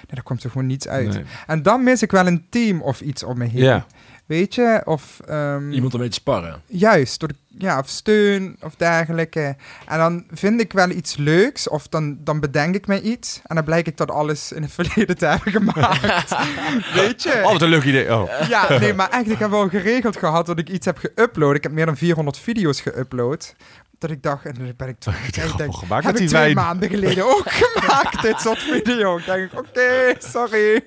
daar 0.07 0.23
komt 0.23 0.45
er 0.45 0.51
gewoon 0.51 0.67
niets 0.67 0.89
uit. 0.89 1.15
Nee. 1.15 1.25
En 1.47 1.63
dan 1.63 1.83
mis 1.83 2.03
ik 2.03 2.11
wel 2.11 2.27
een 2.27 2.45
team 2.49 2.83
of 2.83 3.01
iets 3.01 3.23
om 3.23 3.39
me 3.39 3.45
heen. 3.45 3.63
Ja, 3.63 3.87
Weet 4.27 4.55
je? 4.55 4.83
Of, 4.85 5.21
ehm, 5.27 5.73
Iemand 5.73 5.93
ermee 5.93 6.09
te 6.09 6.15
sparren. 6.15 6.61
Juist, 6.67 7.21
door 7.21 7.29
de, 7.29 7.35
ja, 7.59 7.79
of 7.79 7.89
steun 7.89 8.57
of 8.61 8.75
dergelijke. 8.75 9.57
En 9.87 9.99
dan 9.99 10.25
vind 10.31 10.61
ik 10.61 10.73
wel 10.73 10.91
iets 10.91 11.17
leuks, 11.17 11.69
of 11.69 11.89
dan, 11.89 12.17
dan 12.21 12.41
bedenk 12.41 12.75
ik 12.75 12.87
me 12.87 13.01
iets. 13.01 13.41
En 13.47 13.55
dan 13.55 13.65
blijkt 13.65 13.89
ik 13.89 13.97
dat 13.97 14.11
alles 14.11 14.53
in 14.53 14.63
het 14.63 14.73
verleden 14.81 15.19
te 15.19 15.27
hebben 15.27 15.53
gemaakt. 15.53 16.35
Weet 16.95 17.23
je? 17.23 17.41
Oh, 17.45 17.53
wat 17.53 17.63
een 17.63 17.69
leuk 17.69 17.85
idee. 17.85 18.15
Oh. 18.15 18.31
Ja, 18.49 18.79
nee, 18.79 18.95
maar 18.95 19.11
echt, 19.11 19.31
ik 19.31 19.39
heb 19.39 19.51
wel 19.51 19.69
geregeld 19.69 20.17
gehad 20.17 20.47
dat 20.47 20.59
ik 20.59 20.69
iets 20.69 20.87
heb 20.87 20.99
geüpload. 20.99 21.55
Ik 21.55 21.63
heb 21.63 21.73
meer 21.73 21.87
dan 21.87 21.97
400 21.97 22.39
video's 22.39 22.83
geüpload. 22.89 23.55
Dat 23.99 24.11
ik 24.11 24.23
dacht, 24.23 24.45
en 24.47 24.55
dan 24.55 24.73
ben 24.77 24.89
ik. 24.89 24.97
Ik 25.07 25.37
ik 25.37 25.43
grappig 25.43 25.79
gemaakt 25.79 26.05
heb 26.05 26.13
met 26.13 26.23
ik 26.23 26.29
twee 26.29 26.43
wijn. 26.43 26.55
maanden 26.55 26.89
geleden 26.89 27.25
ook 27.25 27.45
gemaakt, 27.63 28.23
dit 28.23 28.41
soort 28.41 28.59
video. 28.59 29.17
Ik 29.19 29.25
denk, 29.25 29.51
oké, 29.59 30.15
sorry. 30.19 30.85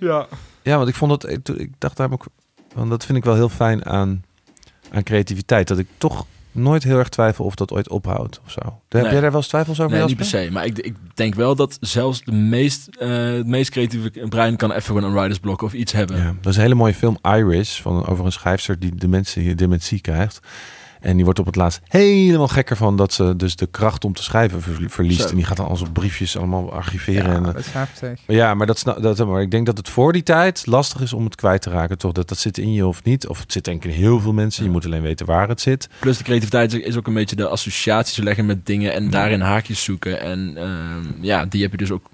ja. 0.00 0.26
Ja, 0.62 0.76
want 0.76 0.88
ik 0.88 0.94
vond 0.94 1.10
dat, 1.20 1.30
ik, 1.30 1.48
ik 1.48 1.72
dacht 1.78 1.96
daar 1.96 2.12
ook, 2.12 2.24
want 2.74 2.90
dat 2.90 3.04
vind 3.04 3.18
ik 3.18 3.24
wel 3.24 3.34
heel 3.34 3.48
fijn 3.48 3.86
aan, 3.86 4.24
aan 4.90 5.02
creativiteit. 5.02 5.68
Dat 5.68 5.78
ik 5.78 5.86
toch 5.98 6.26
nooit 6.52 6.82
heel 6.82 6.98
erg 6.98 7.08
twijfel 7.08 7.44
of 7.44 7.54
dat 7.54 7.72
ooit 7.72 7.88
ophoudt 7.88 8.40
of 8.44 8.50
zo. 8.50 8.60
Heb 8.88 9.02
Nee. 9.02 9.02
jij 9.12 9.20
daar 9.20 9.30
wel 9.30 9.40
eens 9.40 9.48
twijfels 9.48 9.80
over? 9.80 9.96
Nee, 9.96 10.06
niet 10.06 10.16
per 10.16 10.24
se. 10.24 10.48
Maar 10.52 10.64
ik, 10.64 10.78
ik 10.78 10.94
denk 11.14 11.34
wel 11.34 11.54
dat 11.56 11.76
zelfs 11.80 12.22
de 12.24 12.32
meest, 12.32 12.88
eh, 12.98 13.08
het 13.32 13.46
meest 13.46 13.70
creatieve 13.70 14.10
brein 14.28 14.56
kan 14.56 14.70
even 14.70 14.82
gewoon 14.82 15.04
een 15.04 15.12
writersblok 15.12 15.62
of 15.62 15.72
iets 15.72 15.92
hebben. 15.92 16.16
Ja, 16.16 16.34
dat 16.40 16.50
is 16.50 16.56
een 16.56 16.62
hele 16.62 16.74
mooie 16.74 16.94
film, 16.94 17.18
Iris, 17.22 17.80
van, 17.80 18.06
over 18.06 18.24
een 18.24 18.32
schrijfster 18.32 18.78
die 18.78 18.94
dementie, 18.94 19.54
dementie 19.54 20.00
krijgt. 20.00 20.40
En 21.08 21.14
die 21.14 21.24
wordt 21.24 21.38
op 21.38 21.46
het 21.46 21.56
laatst 21.56 21.80
helemaal 21.88 22.48
gekker 22.48 22.76
van 22.76 22.96
dat 22.96 23.12
ze 23.12 23.36
dus 23.36 23.56
de 23.56 23.66
kracht 23.66 24.04
om 24.04 24.12
te 24.12 24.22
schrijven 24.22 24.62
ver- 24.62 24.90
verliest. 24.90 25.20
Zo. 25.20 25.28
En 25.28 25.36
die 25.36 25.44
gaat 25.44 25.56
dan 25.56 25.68
al 25.68 25.76
zijn 25.76 25.92
briefjes 25.92 26.36
allemaal 26.36 26.72
archiveren. 26.72 27.30
Ja, 27.30 27.36
en, 27.36 27.42
dat 27.42 27.54
eh, 27.54 27.60
is 27.60 27.66
heftig. 27.72 28.18
maar 28.26 28.36
ja, 28.36 28.54
maar, 28.54 28.66
dat, 28.66 28.82
dat, 29.00 29.26
maar 29.26 29.42
ik 29.42 29.50
denk 29.50 29.66
dat 29.66 29.76
het 29.76 29.88
voor 29.88 30.12
die 30.12 30.22
tijd 30.22 30.66
lastig 30.66 31.00
is 31.00 31.12
om 31.12 31.24
het 31.24 31.34
kwijt 31.34 31.62
te 31.62 31.70
raken. 31.70 31.98
Toch? 31.98 32.12
Dat, 32.12 32.28
dat 32.28 32.38
zit 32.38 32.58
in 32.58 32.72
je 32.72 32.86
of 32.86 33.04
niet. 33.04 33.26
Of 33.26 33.40
het 33.40 33.52
zit 33.52 33.64
denk 33.64 33.84
ik 33.84 33.90
in 33.90 33.96
heel 33.96 34.20
veel 34.20 34.32
mensen. 34.32 34.64
Je 34.64 34.70
moet 34.70 34.84
alleen 34.84 35.02
weten 35.02 35.26
waar 35.26 35.48
het 35.48 35.60
zit. 35.60 35.88
Plus 35.98 36.18
de 36.18 36.24
creativiteit 36.24 36.74
is 36.74 36.96
ook 36.96 37.06
een 37.06 37.14
beetje 37.14 37.36
de 37.36 37.48
associaties 37.48 38.16
leggen 38.16 38.46
met 38.46 38.66
dingen 38.66 38.92
en 38.92 39.10
daarin 39.10 39.40
haakjes 39.40 39.84
zoeken. 39.84 40.20
En 40.20 40.52
ehm, 40.56 41.24
ja, 41.24 41.46
die 41.46 41.62
heb 41.62 41.70
je 41.70 41.76
dus 41.76 41.90
ook 41.90 42.10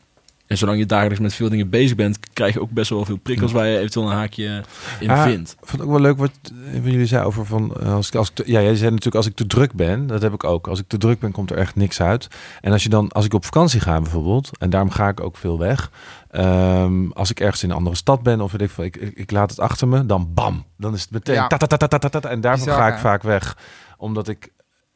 En 0.55 0.61
zolang 0.61 0.79
je 0.79 0.87
dagelijks 0.87 1.21
met 1.21 1.35
veel 1.35 1.49
dingen 1.49 1.69
bezig 1.71 1.97
bent, 1.97 2.19
krijg 2.33 2.55
je 2.55 2.61
ook 2.61 2.71
best 2.71 2.91
wel 2.91 3.05
veel 3.05 3.17
prikkels 3.17 3.53
waar 3.53 3.67
je 3.67 3.79
eventueel 3.79 4.07
een 4.07 4.13
haakje 4.17 4.63
in 5.01 5.11
Ah, 5.11 5.23
vindt. 5.23 5.51
Ik 5.51 5.57
vond 5.69 5.71
het 5.73 5.81
ook 5.83 5.91
wel 5.91 6.01
leuk 6.01 6.17
wat, 6.19 6.31
eh, 6.45 6.73
wat 6.83 6.91
jullie 6.93 7.07
zei 7.07 7.25
over 7.25 7.47
van 7.47 7.75
eh, 7.81 7.95
als 7.95 8.07
ik, 8.09 8.15
als 8.15 8.29
ik 8.29 8.35
te- 8.35 8.43
ja, 8.47 8.61
jij 8.61 8.75
zei 8.75 8.89
natuurlijk 8.91 9.17
als 9.17 9.27
ik 9.27 9.35
te 9.35 9.47
druk 9.47 9.73
ben, 9.73 10.07
dat 10.07 10.23
heb 10.23 10.33
ik 10.33 10.45
ook. 10.45 10.67
Als 10.67 10.79
ik 10.81 10.89
te 10.89 10.97
druk 10.99 11.19
ben, 11.19 11.33
komt 11.33 11.51
er 11.51 11.57
echt 11.57 11.75
niks 11.77 12.01
uit. 12.01 12.29
En 12.61 12.73
als 12.73 12.83
je 12.83 12.89
dan, 12.89 13.09
als 13.13 13.25
ik 13.25 13.35
op 13.35 13.45
vakantie 13.45 13.81
ga 13.81 14.01
bijvoorbeeld, 14.01 14.51
en 14.59 14.71
daarom 14.71 14.91
ga 14.91 15.09
ik 15.09 15.21
ook 15.21 15.37
veel 15.37 15.59
weg. 15.59 15.91
ehm, 16.31 17.11
als 17.11 17.31
ik 17.31 17.41
ergens 17.41 17.63
in 17.63 17.71
een 17.71 17.77
andere 17.77 17.97
stad 17.97 18.23
ben 18.23 18.41
of 18.41 18.53
weet 18.53 18.61
ik, 18.71 18.77
ik, 18.77 18.97
ik, 18.97 19.17
ik 19.19 19.31
laat 19.31 19.51
het 19.51 19.61
achter 19.61 19.89
me, 19.89 20.07
dan 20.07 20.31
bam, 20.35 20.65
dan 20.77 20.95
is 20.95 21.01
het 21.03 21.11
meteen 21.11 21.35
Ja. 21.35 21.47
ta 21.47 21.57
ta 21.57 21.67
ta 21.67 21.77
ta 21.77 21.99
ta 21.99 22.09
ta, 22.09 22.21
ta, 22.21 22.29
en 22.29 22.41
daarvoor 22.41 22.67
Bizar, 22.67 22.81
ga 22.83 22.89
ik 22.89 22.95
hè? 22.95 23.01
vaak 23.01 23.23
weg, 23.23 23.57
omdat 23.97 24.29
ik 24.29 24.53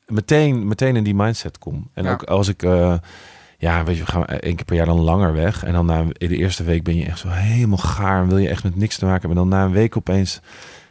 meteen, 0.06 0.68
meteen 0.68 0.96
in 0.96 1.04
die 1.04 1.14
mindset 1.14 1.58
kom. 1.58 1.90
En 1.94 2.04
Ja. 2.04 2.12
ook 2.12 2.22
als 2.22 2.48
ik 2.48 2.62
eh, 2.62 2.94
ja, 3.58 3.84
weet 3.84 3.96
je, 3.96 4.02
we 4.04 4.10
gaan 4.10 4.24
één 4.26 4.54
keer 4.56 4.64
per 4.64 4.76
jaar 4.76 4.86
dan 4.86 5.00
langer 5.00 5.32
weg. 5.32 5.64
En 5.64 5.72
dan 5.72 5.86
na 5.86 6.04
in 6.12 6.28
de 6.28 6.36
eerste 6.36 6.64
week 6.64 6.82
ben 6.82 6.96
je 6.96 7.04
echt 7.04 7.18
zo 7.18 7.28
helemaal 7.28 7.78
gaar. 7.78 8.22
En 8.22 8.28
wil 8.28 8.38
je 8.38 8.48
echt 8.48 8.62
met 8.64 8.76
niks 8.76 8.96
te 8.98 9.04
maken 9.04 9.20
hebben. 9.20 9.38
En 9.42 9.48
dan 9.48 9.58
na 9.58 9.64
een 9.66 9.72
week 9.72 9.96
opeens... 9.96 10.40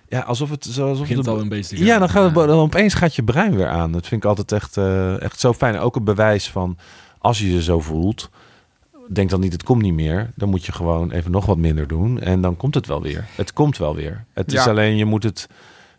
Ja, 0.09 0.19
alsof 0.19 0.49
het... 0.49 0.65
zo- 0.65 0.87
Alsof 0.87 0.99
begint 0.99 1.19
het 1.19 1.27
al 1.27 1.39
een 1.39 1.49
beetje 1.49 1.85
ja, 1.85 1.99
dan, 1.99 2.09
gaat 2.09 2.23
het, 2.23 2.33
dan 2.33 2.49
opeens 2.59 2.93
gaat 2.93 3.15
je 3.15 3.23
brein 3.23 3.55
weer 3.55 3.67
aan. 3.67 3.91
Dat 3.91 4.07
vind 4.07 4.23
ik 4.23 4.29
altijd 4.29 4.51
echt, 4.51 4.77
eh, 4.77 5.21
echt 5.21 5.39
zo 5.39 5.53
fijn. 5.53 5.79
Ook 5.79 5.95
een 5.95 6.03
bewijs 6.03 6.49
van... 6.49 6.77
Als 7.19 7.39
je 7.39 7.53
je 7.53 7.61
zo 7.63 7.79
voelt... 7.79 8.29
Denk 9.09 9.29
dan 9.29 9.39
niet, 9.39 9.51
het 9.53 9.63
komt 9.63 9.81
niet 9.81 9.93
meer. 9.93 10.31
Dan 10.35 10.49
moet 10.49 10.65
je 10.65 10.71
gewoon 10.71 11.11
even 11.11 11.31
nog 11.31 11.45
wat 11.45 11.57
minder 11.57 11.87
doen. 11.87 12.19
En 12.19 12.41
dan 12.41 12.57
komt 12.57 12.75
het 12.75 12.87
wel 12.87 13.01
weer. 13.01 13.25
Het 13.35 13.53
komt 13.53 13.77
wel 13.77 13.95
weer. 13.95 14.25
Het 14.33 14.53
is 14.53 14.67
alleen, 14.67 14.97
je 14.97 15.05
moet 15.05 15.23
het... 15.23 15.47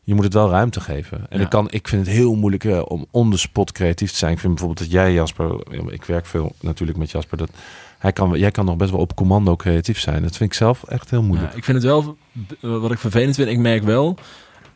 Je 0.08 0.14
moet 0.14 0.24
het 0.24 0.34
wel 0.34 0.50
ruimte 0.50 0.80
geven. 0.80 1.26
En 1.30 1.38
Ja. 1.38 1.44
ik, 1.44 1.50
kan, 1.50 1.66
ik 1.70 1.88
vind 1.88 2.06
het 2.06 2.14
heel 2.14 2.34
moeilijk 2.34 2.64
eh, 2.64 2.82
om 2.84 3.06
on 3.10 3.30
the 3.30 3.38
spot 3.38 3.72
creatief 3.72 4.10
te 4.10 4.16
zijn. 4.16 4.32
Ik 4.32 4.38
vind 4.38 4.54
bijvoorbeeld 4.54 4.86
dat 4.90 5.00
jij, 5.00 5.12
Jasper... 5.12 5.56
Ik 5.88 6.04
werk 6.04 6.26
veel 6.26 6.52
natuurlijk 6.60 6.98
met 6.98 7.10
Jasper. 7.10 7.38
Dat 7.38 7.50
hij 7.98 8.12
kan, 8.12 8.38
jij 8.38 8.50
kan 8.50 8.64
nog 8.64 8.76
best 8.76 8.90
wel 8.90 9.00
op 9.00 9.14
commando 9.14 9.56
creatief 9.56 9.98
zijn. 10.00 10.22
Dat 10.22 10.36
vind 10.36 10.50
ik 10.50 10.56
zelf 10.56 10.82
echt 10.84 11.10
heel 11.10 11.22
moeilijk. 11.22 11.50
Ja, 11.50 11.56
ik 11.56 11.64
vind 11.64 11.76
het 11.82 11.86
wel, 11.86 12.16
wat 12.60 12.90
ik 12.90 12.98
vervelend 12.98 13.34
vind, 13.34 13.48
ik 13.48 13.58
merk 13.58 13.82
wel, 13.82 14.18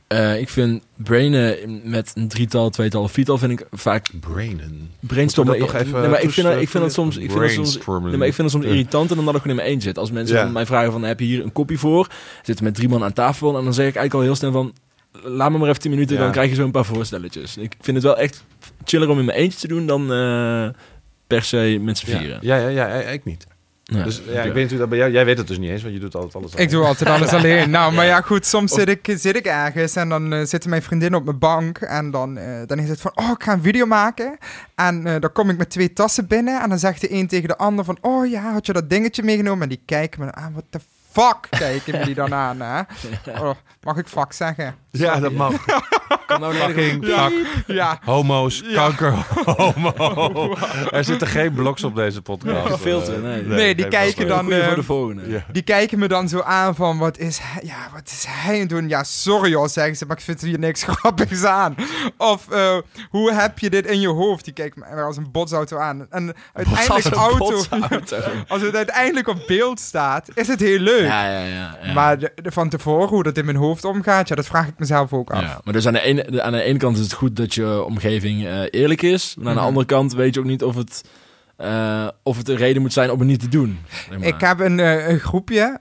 eh, 0.06 0.40
ik 0.40 0.48
vind 0.48 0.82
brainen 0.96 1.80
met 1.84 2.12
een 2.14 2.28
drietal, 2.28 2.70
tweetal 2.70 3.02
of 3.02 3.12
viertal 3.12 3.38
vind 3.38 3.52
ik 3.60 3.66
vaak 3.70 4.08
Brainen. 4.20 4.90
brainstormen. 5.00 5.58
Dat 5.58 5.72
nog 5.72 5.80
even 5.80 6.00
nee, 6.00 6.10
maar 6.10 6.22
ik 6.22 6.30
vind, 6.30 6.46
dat- 6.46 6.60
ik 6.60 6.68
vind 6.68 6.84
het 6.84 6.92
soms, 6.92 7.16
ik 7.16 7.30
vind 7.30 7.42
het 7.42 7.52
soms, 7.52 7.78
nee, 7.86 8.16
maar 8.16 8.26
ik 8.26 8.34
vind 8.34 8.36
het 8.36 8.50
soms 8.50 8.64
irritant 8.64 9.10
en 9.10 9.16
dan 9.16 9.24
dat 9.24 9.34
ik 9.34 9.40
gewoon 9.40 9.56
in 9.56 9.62
mijn 9.62 9.74
eentje 9.74 9.88
zit. 9.88 9.98
Als 9.98 10.10
mensen 10.10 10.52
mij 10.52 10.66
vragen 10.66 10.92
van, 10.92 11.02
heb 11.02 11.20
je 11.20 11.26
hier 11.26 11.42
een 11.42 11.52
kopie 11.52 11.78
voor? 11.78 12.08
Zitten 12.42 12.64
met 12.64 12.74
drie 12.74 12.88
man 12.88 13.04
aan 13.04 13.12
tafel 13.12 13.58
en 13.58 13.64
dan 13.64 13.74
zeg 13.74 13.86
ik 13.88 13.94
eigenlijk 13.96 14.14
al 14.14 14.20
heel 14.20 14.34
snel 14.34 14.52
van, 14.52 14.72
laat 15.12 15.50
me 15.50 15.58
maar 15.58 15.68
even 15.68 15.80
tien 15.80 15.90
minuten, 15.90 16.16
Ja. 16.16 16.22
dan 16.22 16.32
krijg 16.32 16.48
je 16.48 16.54
zo 16.54 16.64
een 16.64 16.70
paar 16.70 16.84
voorstelletjes. 16.84 17.56
Ik 17.56 17.74
vind 17.80 17.96
het 17.96 18.06
wel 18.06 18.16
echt 18.18 18.44
chiller 18.84 19.08
om 19.08 19.18
in 19.18 19.24
mijn 19.24 19.38
eentje 19.38 19.58
te 19.58 19.68
doen 19.68 19.86
dan 19.86 20.12
eh, 20.12 20.68
per 21.26 21.42
se 21.42 21.78
met 21.80 21.98
z'n 21.98 22.06
vieren. 22.06 22.38
ja, 22.40 22.56
ja, 22.56 22.68
ja, 22.68 22.86
ik 22.86 23.24
niet. 23.24 23.46
Ja. 23.84 24.02
Dus 24.02 24.16
ja, 24.16 24.32
ik 24.32 24.52
weet 24.52 24.62
natuurlijk 24.62 24.78
dat 24.80 24.88
bij 24.88 24.98
jou, 24.98 25.10
jij 25.12 25.24
weet 25.24 25.38
het 25.38 25.46
dus 25.46 25.58
niet 25.58 25.70
eens, 25.70 25.82
want 25.82 25.94
je 25.94 26.00
doet 26.00 26.14
altijd 26.14 26.34
alles. 26.34 26.54
Ik 26.54 26.70
doe 26.70 26.84
altijd 26.84 27.10
alles 27.10 27.32
alleen. 27.32 27.70
Nou, 27.70 27.92
maar 27.94 28.06
ja, 28.06 28.20
goed, 28.20 28.46
soms 28.46 28.72
Of- 28.72 28.78
zit, 28.78 28.88
ik, 28.88 29.14
zit 29.18 29.36
ik 29.36 29.46
ergens 29.46 29.96
en 29.96 30.08
dan 30.08 30.32
eh, 30.32 30.44
zitten 30.44 30.70
mijn 30.70 30.82
vriendinnen 30.82 31.18
op 31.18 31.24
mijn 31.24 31.38
bank. 31.38 31.78
En 31.78 32.10
dan, 32.10 32.36
eh, 32.38 32.60
dan 32.66 32.78
is 32.78 32.88
het 32.88 33.00
van, 33.00 33.10
oh, 33.14 33.30
ik 33.30 33.42
ga 33.42 33.52
een 33.52 33.62
video 33.62 33.86
maken. 33.86 34.38
En 34.74 35.06
eh, 35.06 35.20
dan 35.20 35.32
kom 35.32 35.50
ik 35.50 35.56
met 35.56 35.70
twee 35.70 35.92
tassen 35.92 36.26
binnen. 36.26 36.62
En 36.62 36.68
dan 36.68 36.78
zegt 36.78 37.00
de 37.00 37.12
een 37.12 37.26
tegen 37.26 37.48
de 37.48 37.56
ander 37.56 37.84
van, 37.84 37.98
oh 38.00 38.30
ja, 38.30 38.52
had 38.52 38.66
je 38.66 38.72
dat 38.72 38.90
dingetje 38.90 39.22
meegenomen? 39.22 39.62
En 39.62 39.68
die 39.68 39.82
kijken 39.84 40.24
me 40.24 40.32
aan, 40.32 40.52
what 40.52 40.64
the 40.70 40.78
fuck, 41.12 41.46
kijken 41.50 42.04
die 42.04 42.14
dan 42.14 42.34
aan, 42.34 42.60
hè? 42.60 42.80
Oh, 43.40 43.50
mag 43.82 43.96
ik 43.96 44.06
fuck 44.06 44.32
zeggen? 44.32 44.74
Ja, 44.90 45.20
dat 45.20 45.32
mag. 45.32 45.52
Nou 46.38 46.54
Fucking 46.54 47.04
fuck. 47.06 47.32
Ja, 47.66 47.98
Homo's, 48.04 48.62
Ja. 48.64 48.74
kanker, 48.74 49.12
homo. 49.56 50.56
Er 50.90 51.04
zitten 51.04 51.28
geen 51.28 51.52
bloks 51.54 51.84
op 51.84 51.94
deze 51.94 52.22
podcast. 52.22 52.66
Geen 52.68 52.78
filter, 52.78 53.14
Eh, 53.14 53.20
nee. 53.22 53.42
Nee, 53.42 53.74
die 53.74 53.82
geen 53.84 53.90
kijken 53.92 54.26
dan, 54.28 54.44
Goeie 54.44 54.60
eh, 54.60 54.66
voor 54.66 54.76
de 54.76 54.82
volgende. 54.82 55.28
Ja. 55.30 55.44
die 55.52 55.62
kijken 55.62 55.98
me 55.98 56.08
dan 56.08 56.28
zo 56.28 56.40
aan 56.40 56.74
van, 56.74 56.98
wat 56.98 57.18
is 57.18 57.38
hij, 57.42 57.62
ja, 57.64 57.76
wat 57.94 58.02
is 58.10 58.24
hij 58.28 58.54
aan 58.54 58.60
het 58.60 58.68
doen? 58.68 58.88
Ja, 58.88 59.04
sorry 59.04 59.54
hoor, 59.54 59.68
zeggen 59.68 59.96
ze, 59.96 60.06
maar 60.06 60.16
ik 60.16 60.22
vind 60.22 60.40
hier 60.40 60.58
niks 60.58 60.82
grappigs 60.88 61.44
aan. 61.44 61.74
Of, 62.16 62.48
eh, 62.50 62.76
hoe 63.10 63.32
heb 63.32 63.58
je 63.58 63.70
dit 63.70 63.86
in 63.86 64.00
je 64.00 64.08
hoofd? 64.08 64.44
Die 64.44 64.54
kijken 64.54 64.84
me 64.94 65.02
als 65.02 65.16
een 65.16 65.30
botsauto 65.30 65.78
aan. 65.78 66.06
En 66.10 66.34
uiteindelijk 66.52 66.90
Als 66.94 67.04
een 67.04 67.12
auto, 67.12 67.38
botsauto. 67.38 68.20
als 68.48 68.62
het 68.62 68.74
uiteindelijk 68.76 69.28
op 69.28 69.38
beeld 69.46 69.80
staat, 69.80 70.28
is 70.34 70.48
het 70.48 70.60
heel 70.60 70.78
leuk. 70.78 71.01
Ja, 71.04 71.30
ja, 71.30 71.44
ja. 71.44 71.78
ja. 71.82 71.92
Maar 71.92 72.18
de, 72.18 72.32
de- 72.34 72.52
van 72.52 72.68
tevoren, 72.68 73.08
hoe 73.08 73.22
dat 73.22 73.38
in 73.38 73.44
mijn 73.44 73.56
hoofd 73.56 73.84
omgaat, 73.84 74.28
ja, 74.28 74.34
dat 74.34 74.46
vraag 74.46 74.68
ik 74.68 74.78
mezelf 74.78 75.12
ook 75.12 75.30
af. 75.30 75.40
Ja, 75.40 75.60
maar 75.64 75.72
dus 75.72 75.86
aan 75.86 75.92
de, 75.92 76.00
ene, 76.00 76.42
aan 76.42 76.52
de 76.52 76.62
ene 76.62 76.78
kant 76.78 76.96
is 76.96 77.02
het 77.02 77.12
goed 77.12 77.36
dat 77.36 77.54
je 77.54 77.82
omgeving 77.84 78.46
eh, 78.46 78.62
eerlijk 78.70 79.02
is. 79.02 79.34
Maar 79.38 79.46
aan 79.46 79.52
de 79.52 79.58
Mhm. 79.58 79.68
andere 79.68 79.86
kant 79.86 80.12
weet 80.14 80.34
je 80.34 80.40
ook 80.40 80.46
niet 80.46 80.62
of 80.62 80.74
het, 80.74 81.04
eh, 81.56 82.08
of 82.22 82.36
het 82.36 82.48
een 82.48 82.56
reden 82.56 82.82
moet 82.82 82.92
zijn 82.92 83.10
om 83.10 83.18
het 83.18 83.28
niet 83.28 83.40
te 83.40 83.48
doen. 83.48 83.78
zeg 84.08 84.18
maar. 84.18 84.28
Ik 84.28 84.40
heb 84.40 84.60
een, 84.60 84.80
eh, 84.80 85.08
een 85.08 85.20
groepje 85.20 85.80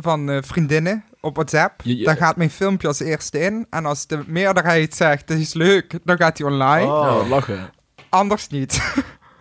van 0.00 0.40
vriendinnen 0.44 1.04
op 1.20 1.34
WhatsApp. 1.34 1.80
Je- 1.82 1.96
je- 1.96 2.04
Daar 2.04 2.16
gaat 2.16 2.36
mijn 2.36 2.50
filmpje 2.50 2.88
als 2.88 3.00
eerste 3.00 3.38
in. 3.40 3.66
En 3.70 3.86
als 3.86 4.06
de 4.06 4.22
meerderheid 4.26 4.94
zegt, 4.94 5.28
dit 5.28 5.38
is 5.38 5.54
leuk, 5.54 5.98
dan 6.04 6.16
gaat 6.16 6.38
hij 6.38 6.46
online. 6.46 6.86
Oh. 6.92 7.28
Lachen. 7.28 7.70
Anders 8.08 8.48
niet. 8.48 8.80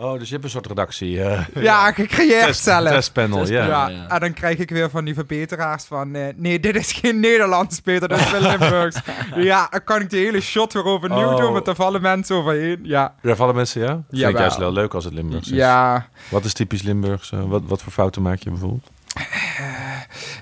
Oh, 0.03 0.19
dus 0.19 0.27
je 0.27 0.33
hebt 0.33 0.43
een 0.43 0.49
soort 0.49 0.67
redactie. 0.67 1.21
eh, 1.23 1.41
ja, 1.63 1.91
gecreëerd 1.91 2.45
test, 2.45 2.63
zelf. 2.63 2.87
testpanel, 2.89 3.47
ja. 3.47 3.65
Ja, 3.65 3.87
ja. 3.87 4.07
en 4.07 4.19
dan 4.19 4.33
krijg 4.33 4.57
ik 4.57 4.69
weer 4.69 4.89
van 4.89 5.05
die 5.05 5.13
verbeteraars 5.13 5.83
van... 5.83 6.15
eh, 6.15 6.21
nee, 6.35 6.59
dit 6.59 6.75
is 6.75 6.91
geen 6.91 7.19
Nederlands, 7.19 7.79
Peter, 7.79 8.07
dit 8.07 8.17
is 8.19 8.31
wel 8.31 8.41
Limburgs. 8.41 8.99
ja, 9.35 9.67
dan 9.69 9.83
kan 9.83 10.01
ik 10.01 10.09
de 10.09 10.17
hele 10.17 10.41
shot 10.41 10.73
weer 10.73 10.85
overnieuw 10.85 11.27
Oh. 11.27 11.37
doen, 11.37 11.51
want 11.53 11.65
daar 11.65 11.75
vallen 11.75 12.01
mensen 12.01 12.35
overheen. 12.35 12.79
Ja, 12.83 13.13
Ja, 13.21 13.35
vallen 13.35 13.55
mensen, 13.55 13.81
ja? 13.81 14.01
Vind 14.09 14.29
ik 14.29 14.37
juist 14.37 14.57
wel 14.57 14.73
leuk 14.73 14.93
als 14.93 15.03
het 15.03 15.13
Limburgs 15.13 15.49
is. 15.49 15.57
ja. 15.57 16.07
Wat 16.29 16.43
is 16.45 16.53
typisch 16.53 16.81
Limburgs? 16.81 17.31
eh, 17.31 17.39
wat, 17.43 17.61
wat 17.65 17.81
voor 17.81 17.91
fouten 17.91 18.21
maak 18.21 18.39
je 18.39 18.49
bijvoorbeeld? 18.49 18.89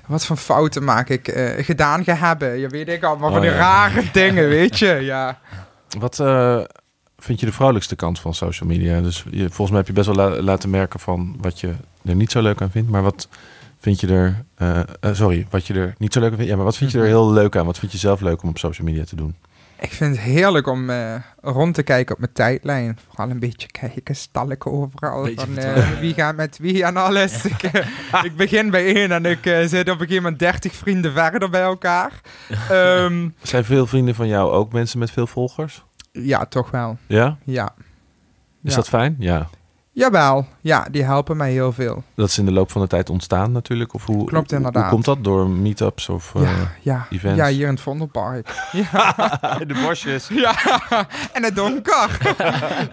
wat 0.06 0.26
voor 0.26 0.36
fouten 0.36 0.84
maak 0.84 1.08
ik 1.08 1.28
eh, 1.28 1.64
gedaan 1.64 2.02
hebben? 2.04 2.58
Je 2.58 2.68
weet 2.68 2.88
ik 2.88 3.02
allemaal, 3.04 3.28
van 3.30 3.38
Oh, 3.38 3.44
die 3.44 3.52
ja. 3.54 3.58
rare 3.58 4.02
dingen, 4.12 4.48
weet 4.48 4.78
je? 4.78 4.86
Ja. 5.00 5.38
Wat 5.98 6.18
eh, 6.20 6.60
vind 7.24 7.40
je 7.40 7.46
de 7.46 7.52
vrolijkste 7.52 7.96
kant 7.96 8.18
van 8.20 8.34
social 8.34 8.68
media? 8.68 9.00
Dus 9.00 9.24
je, 9.30 9.40
volgens 9.46 9.68
mij 9.70 9.78
heb 9.78 9.86
je 9.86 9.92
best 9.92 10.06
wel 10.06 10.16
la- 10.16 10.42
laten 10.42 10.70
merken 10.70 11.00
van 11.00 11.36
wat 11.40 11.60
je 11.60 11.72
er 12.04 12.14
niet 12.14 12.30
zo 12.30 12.42
leuk 12.42 12.60
aan 12.60 12.70
vindt. 12.70 12.90
Maar 12.90 13.02
wat 13.02 13.28
vind 13.80 14.00
je 14.00 14.06
er... 14.06 14.44
eh, 14.56 14.80
eh, 14.80 14.86
sorry, 15.12 15.46
wat 15.50 15.66
je 15.66 15.74
er 15.74 15.94
niet 15.98 16.12
zo 16.12 16.20
leuk 16.20 16.30
aan 16.30 16.36
vindt. 16.36 16.50
Ja, 16.50 16.56
maar 16.56 16.64
wat 16.66 16.76
vind 16.76 16.90
je 16.90 16.96
er 16.98 17.04
Mhm. 17.04 17.12
heel 17.12 17.32
leuk 17.32 17.56
aan? 17.56 17.66
Wat 17.66 17.78
vind 17.78 17.92
je 17.92 17.98
zelf 17.98 18.20
leuk 18.20 18.42
om 18.42 18.48
op 18.48 18.58
social 18.58 18.86
media 18.86 19.04
te 19.04 19.16
doen? 19.16 19.34
Ik 19.80 19.92
vind 19.92 20.16
het 20.16 20.24
heerlijk 20.24 20.66
om 20.66 20.90
eh, 20.90 21.14
rond 21.40 21.74
te 21.74 21.82
kijken 21.82 22.14
op 22.14 22.20
mijn 22.20 22.32
tijdlijn. 22.32 22.98
Vooral 23.08 23.30
een 23.30 23.38
beetje 23.38 23.66
kijken, 23.70 24.16
stalken 24.16 24.72
overal. 24.72 25.22
Beetje 25.22 25.46
Van, 25.46 25.98
wie 26.00 26.14
gaat 26.14 26.36
met 26.36 26.58
wie 26.58 26.84
en 26.84 26.96
alles. 26.96 27.44
ik, 27.52 27.62
ik 28.22 28.36
begin 28.36 28.70
bij 28.70 28.94
één 28.94 29.12
en 29.12 29.24
ik 29.24 29.38
zit 29.42 29.80
op 29.80 29.86
een 30.00 30.06
gegeven 30.06 30.22
moment 30.22 30.38
30 30.38 30.74
vrienden 30.74 31.12
verder 31.12 31.50
bij 31.50 31.62
elkaar. 31.62 32.20
Ehm, 32.70 33.28
Zijn 33.42 33.64
veel 33.64 33.86
vrienden 33.86 34.14
van 34.14 34.28
jou 34.28 34.50
ook 34.52 34.72
mensen 34.72 34.98
met 34.98 35.10
veel 35.10 35.26
volgers? 35.26 35.84
Ja, 36.12 36.44
toch 36.46 36.70
wel. 36.70 36.96
Ja? 37.06 37.36
Ja. 37.44 37.74
Is 38.62 38.70
Ja. 38.70 38.76
dat 38.76 38.88
fijn? 38.88 39.16
Ja. 39.18 39.48
Jawel, 39.94 40.46
ja, 40.60 40.86
die 40.90 41.02
helpen 41.04 41.36
mij 41.36 41.50
heel 41.50 41.72
veel. 41.72 42.02
Dat 42.14 42.28
is 42.28 42.38
in 42.38 42.44
de 42.44 42.52
loop 42.52 42.70
van 42.70 42.80
de 42.80 42.86
tijd 42.86 43.10
ontstaan 43.10 43.52
natuurlijk? 43.52 43.94
Of 43.94 44.06
hoe, 44.06 44.24
Klopt, 44.24 44.48
hoe- 44.50 44.56
inderdaad. 44.58 44.82
Hoe 44.82 44.92
komt 44.92 45.04
dat? 45.04 45.24
Door 45.24 45.48
meetups 45.48 46.08
of 46.08 46.34
eh, 46.34 46.42
ja, 46.42 46.48
ja. 46.80 47.06
events? 47.10 47.38
ja, 47.38 47.46
hier 47.46 47.66
in 47.66 47.72
het 47.72 47.80
Vondelpark. 47.80 48.48
ja. 48.92 49.14
de 49.66 49.80
bosjes? 49.86 50.28
ja, 50.28 50.54
en 51.32 51.42
het 51.42 51.56
donker. 51.56 52.18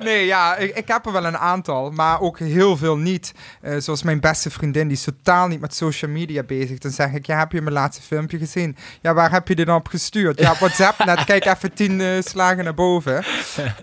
nee, 0.04 0.26
ja, 0.26 0.56
ik, 0.56 0.76
ik 0.76 0.88
heb 0.88 1.06
er 1.06 1.12
wel 1.12 1.26
een 1.26 1.38
aantal, 1.38 1.92
maar 1.92 2.22
ook 2.22 2.40
heel 2.40 2.78
veel 2.78 2.98
niet. 2.98 3.34
Eh, 3.62 3.78
zoals 3.78 4.04
mijn 4.04 4.20
beste 4.20 4.50
vriendin, 4.50 4.88
die 4.88 4.98
is 4.98 5.04
totaal 5.04 5.48
niet 5.48 5.60
met 5.62 5.76
social 5.76 6.12
media 6.12 6.44
bezig. 6.44 6.78
Dan 6.78 6.92
zeg 6.92 7.12
ik, 7.12 7.26
ja, 7.26 7.38
heb 7.40 7.52
je 7.52 7.62
mijn 7.62 7.74
laatste 7.76 8.02
filmpje 8.04 8.38
gezien? 8.38 8.76
Ja, 9.02 9.14
waar 9.14 9.32
heb 9.32 9.48
je 9.48 9.56
dit 9.56 9.66
dan 9.66 9.76
op 9.76 9.88
gestuurd? 9.88 10.40
Ja, 10.40 10.54
WhatsApp 10.56 11.06
net, 11.06 11.24
kijk 11.24 11.46
even 11.46 11.74
tien 11.74 12.02
eh, 12.02 12.08
slagen 12.20 12.64
naar 12.64 12.74
boven. 12.74 13.24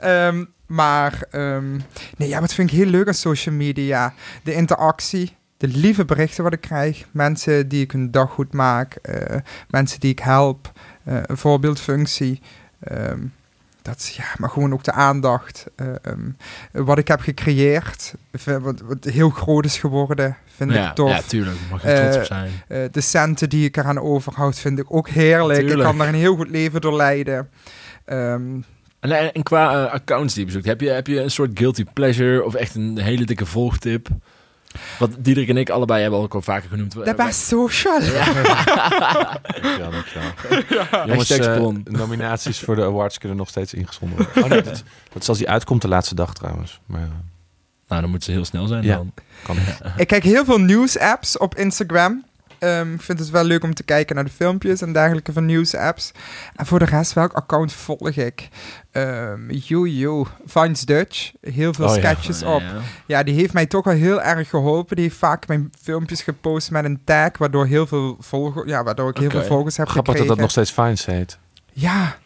Ehm, 0.01 0.45
maar, 0.67 1.23
ehm, 1.31 1.73
nee, 2.17 2.29
ja, 2.29 2.41
wat 2.41 2.55
vind 2.55 2.71
ik 2.71 2.77
heel 2.77 2.87
leuk 2.87 3.07
aan 3.07 3.15
social 3.15 3.55
media? 3.55 4.13
De 4.43 4.53
interactie. 4.55 5.37
De 5.57 5.69
lieve 5.69 6.05
berichten 6.05 6.45
wat 6.45 6.53
ik 6.53 6.61
krijg. 6.61 7.05
Mensen 7.11 7.69
die 7.69 7.83
ik 7.83 7.91
hun 7.93 8.11
dag 8.11 8.31
goed 8.31 8.53
maak. 8.53 8.95
eh, 8.95 9.37
mensen 9.69 10.01
die 10.01 10.11
ik 10.11 10.19
help. 10.19 10.73
eh, 11.05 11.17
een 11.27 11.37
voorbeeldfunctie. 11.37 12.41
Ehm, 12.81 13.19
dat 13.83 13.99
is, 13.99 14.11
ja, 14.11 14.25
maar 14.37 14.51
gewoon 14.51 14.73
ook 14.73 14.85
de 14.85 14.93
aandacht. 14.93 15.67
eh, 15.77 15.87
ehm, 16.03 16.31
wat 16.73 16.99
ik 16.99 17.09
heb 17.09 17.21
gecreëerd. 17.21 18.15
Wat, 18.45 18.81
wat 18.81 19.05
heel 19.05 19.31
groot 19.31 19.65
is 19.65 19.79
geworden. 19.79 20.37
Vind 20.57 20.73
ja, 20.73 20.89
ik 20.89 20.95
tof. 20.95 21.11
ja, 21.11 21.23
tuurlijk. 21.23 21.57
Mag 21.71 21.83
je 21.83 21.95
trots 21.95 22.17
op 22.17 22.25
zijn. 22.25 22.51
De 22.93 23.01
centen 23.01 23.49
die 23.49 23.65
ik 23.65 23.77
eraan 23.77 23.99
overhoud 24.01 24.59
vind 24.59 24.79
ik 24.79 24.87
ook 24.89 25.09
heerlijk. 25.09 25.69
Ik 25.71 25.79
kan 25.79 25.99
daar 25.99 26.09
een 26.09 26.15
heel 26.15 26.37
goed 26.37 26.51
leven 26.51 26.81
door 26.81 26.95
leiden. 26.97 27.49
Ehm, 28.05 28.61
En, 29.13 29.43
qua 29.43 29.85
eh, 29.87 29.93
accounts 29.93 30.33
die 30.35 30.41
je 30.41 30.47
bezoekt, 30.47 30.67
heb 30.67 30.81
je, 30.81 30.89
heb 30.89 31.07
je 31.07 31.21
een 31.21 31.31
soort 31.31 31.51
guilty 31.59 31.85
pleasure 31.93 32.45
of 32.45 32.55
echt 32.55 32.75
een 32.75 32.99
hele 32.99 33.25
dikke 33.25 33.47
volgtip? 33.47 34.09
Wat 34.99 35.11
Diederik 35.19 35.49
en 35.49 35.57
ik 35.57 35.71
allebei 35.71 36.03
hebben 36.03 36.21
ook 36.21 36.35
al 36.35 36.43
vaker 36.43 36.69
genoemd. 36.69 36.93
de 37.05 37.15
best 37.17 37.41
social. 37.41 38.01
Dankjewel, 38.01 39.91
dankjewel. 39.91 41.07
Jongens, 41.07 41.31
eh, 41.31 41.67
nominaties 41.85 42.59
voor 42.61 42.77
de 42.77 42.83
awards 42.83 43.19
kunnen 43.19 43.39
nog 43.39 43.49
steeds 43.49 43.75
ingezonden 43.75 44.17
worden. 44.19 44.43
Oh 44.43 44.49
nee, 44.51 44.63
dat, 44.63 44.83
dat 45.13 45.23
is 45.23 45.29
als 45.29 45.39
die 45.39 45.49
uitkomt 45.49 45.83
de 45.83 45.89
laatste 45.89 46.15
dag 46.15 46.35
trouwens. 46.35 46.81
Maar, 46.87 47.01
eh, 47.01 47.07
Nou, 47.89 48.01
dan 48.01 48.11
moeten 48.11 48.29
ze 48.29 48.35
heel 48.35 48.45
snel 48.45 48.67
zijn 48.67 48.85
Ja. 48.85 48.97
dan. 48.97 49.13
Kan. 49.43 49.57
Ik 49.97 50.07
kijk 50.07 50.23
heel 50.25 50.45
veel 50.45 50.59
nieuws-apps 50.61 51.39
op 51.39 51.55
Instagram. 51.55 52.25
Ehm, 52.59 52.93
Ik 52.95 53.03
vind 53.03 53.19
het 53.19 53.31
wel 53.31 53.45
leuk 53.45 53.63
om 53.65 53.75
te 53.75 53.83
kijken 53.83 54.15
naar 54.15 54.25
de 54.25 54.31
filmpjes 54.31 54.81
en 54.83 54.93
dergelijke 54.93 55.33
van 55.33 55.45
nieuws-apps. 55.47 56.13
En 56.55 56.67
voor 56.67 56.79
de 56.79 56.85
rest, 56.85 57.13
welk 57.13 57.33
account 57.33 57.73
volg 57.73 58.11
ik? 58.11 58.49
Ehm 58.91 59.51
Jojo, 59.51 60.27
Vines 60.47 60.81
Dutch. 60.85 61.33
Heel 61.41 61.75
veel 61.75 61.85
Oh 61.89 61.95
ja. 61.95 62.01
sketches 62.01 62.43
op. 62.43 62.61
Ja. 62.61 62.73
Ja, 63.07 63.23
die 63.23 63.35
heeft 63.35 63.53
mij 63.53 63.67
toch 63.67 63.85
wel 63.85 63.95
heel 63.95 64.23
erg 64.23 64.49
geholpen. 64.49 64.97
Die 64.97 65.05
heeft 65.05 65.17
vaak 65.19 65.49
mijn 65.49 65.73
filmpjes 65.83 66.23
gepost 66.23 66.71
met 66.71 66.85
een 66.85 67.01
tag, 67.05 67.39
waardoor, 67.39 67.67
heel 67.67 67.87
veel 67.87 68.17
volgers, 68.21 68.71
ja, 68.71 68.83
waardoor 68.85 69.11
ik 69.11 69.17
heel 69.17 69.31
veel 69.31 69.43
volgers 69.45 69.77
heb 69.77 69.89
Grappig 69.89 70.15
dat 70.15 70.23
gekregen. 70.23 70.29
dat 70.29 70.39
nog 70.39 70.51
steeds 70.51 70.71
Fines 70.71 71.07
heet. 71.07 71.39
Ja, 71.73 72.17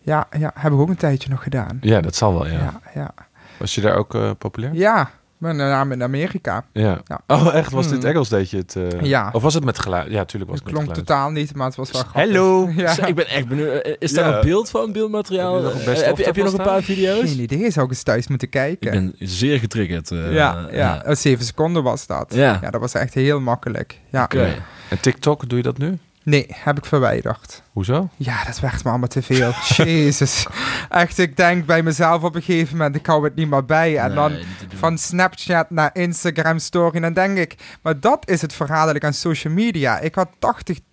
ja, 0.00 0.26
ja, 0.38 0.50
heb 0.54 0.72
ik 0.72 0.78
ook 0.78 0.88
een 0.88 0.96
tijdje 0.96 1.30
nog 1.30 1.42
gedaan. 1.42 1.78
Ja, 1.80 2.00
dat 2.00 2.14
zal 2.16 2.32
wel, 2.32 2.46
ja. 2.46 2.52
Ja, 2.58 2.80
ja. 2.94 3.14
Was 3.58 3.74
je 3.74 3.80
daar 3.80 3.96
ook 3.96 4.14
eh, 4.14 4.30
populair? 4.38 4.74
Ja, 4.74 5.10
met 5.38 5.56
naam 5.56 5.92
in 5.92 6.02
Amerika. 6.02 6.64
Ja. 6.72 7.00
Ja. 7.04 7.20
Oh, 7.26 7.54
echt? 7.54 7.72
Was 7.72 7.88
dit 7.88 7.98
Hmm. 8.02 8.10
Engels 8.10 8.28
deed 8.28 8.50
je 8.50 8.56
het? 8.56 8.76
eh, 8.76 9.00
Ja. 9.00 9.28
Of 9.32 9.42
was 9.42 9.54
het 9.54 9.64
met 9.64 9.78
geluid? 9.78 10.10
Ja, 10.10 10.24
tuurlijk 10.24 10.50
was 10.50 10.60
Het 10.60 10.68
het 10.68 10.76
met 10.78 10.84
klonk 10.84 10.88
geluid. 10.88 11.06
totaal 11.06 11.30
niet, 11.30 11.54
maar 11.54 11.66
het 11.66 11.76
was 11.76 11.90
wel 11.90 12.00
grappig. 12.02 12.22
Hello. 12.22 12.68
Ja. 12.76 13.06
Ik 13.06 13.14
ben 13.14 13.28
echt 13.28 13.48
benieuwd. 13.48 13.82
Eh, 13.82 13.94
Is 13.98 14.12
daar 14.12 14.28
Ja. 14.30 14.38
een 14.38 14.44
beeld 14.44 14.70
van, 14.70 14.92
beeldmateriaal? 14.92 15.54
Heb 15.54 15.72
je 15.72 15.86
nog 15.88 15.96
Eh, 15.98 16.04
heb, 16.06 16.16
je, 16.18 16.24
heb 16.24 16.36
je 16.36 16.42
nog 16.42 16.52
een 16.52 16.64
paar 16.64 16.82
video's? 16.82 17.28
Geen 17.30 17.40
idee, 17.40 17.70
zou 17.70 17.84
ik 17.86 17.90
eens 17.92 18.02
thuis 18.02 18.28
moeten 18.28 18.46
Ik 18.48 18.52
kijken. 18.52 18.90
ben 18.90 19.14
zeer 19.28 19.58
getriggerd. 19.58 20.10
eh, 20.10 20.32
ja, 20.34 20.68
ja, 20.72 21.02
eh, 21.04 21.14
zeven 21.14 21.44
seconden 21.44 21.82
was 21.82 22.06
dat. 22.06 22.34
Ja. 22.34 22.58
Ja, 22.62 22.70
dat 22.70 22.80
was 22.80 22.94
echt 22.94 23.14
heel 23.14 23.40
makkelijk. 23.40 24.00
Ja. 24.10 24.22
Oké. 24.24 24.54
En 24.90 25.00
TikTok, 25.00 25.48
doe 25.48 25.58
je 25.58 25.64
dat 25.64 25.78
nu? 25.78 25.98
Nee, 26.22 26.46
heb 26.48 26.78
ik 26.78 26.84
verwijderd. 26.84 27.62
Hoezo? 27.78 28.08
Ja, 28.16 28.44
dat 28.44 28.60
werd 28.60 28.84
me 28.84 28.90
allemaal 28.90 29.08
te 29.08 29.22
veel. 29.22 29.52
Jezus. 29.84 30.46
Echt, 30.88 31.18
ik 31.18 31.36
denk 31.36 31.66
bij 31.66 31.82
mezelf 31.82 32.22
op 32.22 32.34
een 32.34 32.42
gegeven 32.42 32.76
moment, 32.76 32.96
ik 32.96 33.06
hou 33.06 33.24
het 33.24 33.34
niet 33.34 33.50
meer 33.50 33.64
bij. 33.64 33.96
En 33.98 34.06
Nee, 34.06 34.14
dan 34.14 34.32
van 34.76 34.98
Snapchat 34.98 35.70
naar 35.70 35.90
Instagram 35.92 36.58
story. 36.58 36.94
En 36.94 37.02
dan 37.02 37.12
denk 37.12 37.38
ik, 37.38 37.54
maar 37.82 38.00
dat 38.00 38.28
is 38.30 38.40
het 38.42 38.52
verraderlijk 38.52 39.04
aan 39.04 39.12
social 39.12 39.52
media. 39.52 39.98
Ik 39.98 40.14
had 40.14 40.28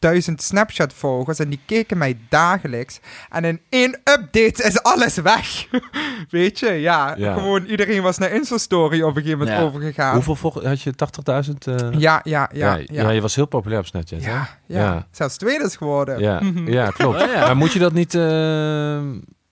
80.000 0.08 0.20
Snapchat 0.36 0.94
volgers 0.94 1.40
en 1.40 1.50
die 1.50 1.60
keken 1.66 1.98
mij 1.98 2.18
dagelijks. 2.30 3.00
En 3.30 3.44
in 3.46 3.60
één 3.70 3.92
update 4.04 4.64
is 4.64 4.84
alles 4.84 5.16
weg. 5.16 5.68
Weet 6.30 6.60
je, 6.60 6.72
ja, 6.72 7.14
Ja. 7.18 7.34
Gewoon 7.34 7.66
iedereen 7.66 8.02
was 8.02 8.18
naar 8.18 8.32
Insta-story 8.32 9.02
op 9.02 9.16
een 9.16 9.22
gegeven 9.22 9.38
moment 9.40 9.58
Ja. 9.58 9.64
overgegaan. 9.64 10.14
Hoeveel 10.14 10.36
volgers 10.36 10.66
had 10.66 10.82
je? 10.82 10.94
80.000? 10.96 11.54
eh? 11.68 11.76
Ja, 12.00 12.20
ja, 12.24 12.50
ja. 12.54 12.76
ja, 12.76 12.76
Ja, 12.92 13.02
ja, 13.02 13.10
je 13.10 13.22
was 13.22 13.36
heel 13.36 13.46
populair 13.46 13.80
op 13.80 13.86
Snapchat. 13.88 14.24
hè? 14.24 14.32
ja, 14.32 14.48
ja. 14.68 14.80
Ja. 14.80 15.08
Zelfs 15.12 15.38
tweede 15.38 15.64
is 15.64 15.76
geworden. 15.76 16.20
Ja, 16.20 16.40
Mhm. 16.42 16.72
Ja 16.76 16.90
klopt. 16.90 17.22
Oh, 17.22 17.30
ja. 17.30 17.40
Maar 17.46 17.58
moet 17.58 17.74
je 17.74 17.80
dat 17.80 17.94
niet... 17.94 18.14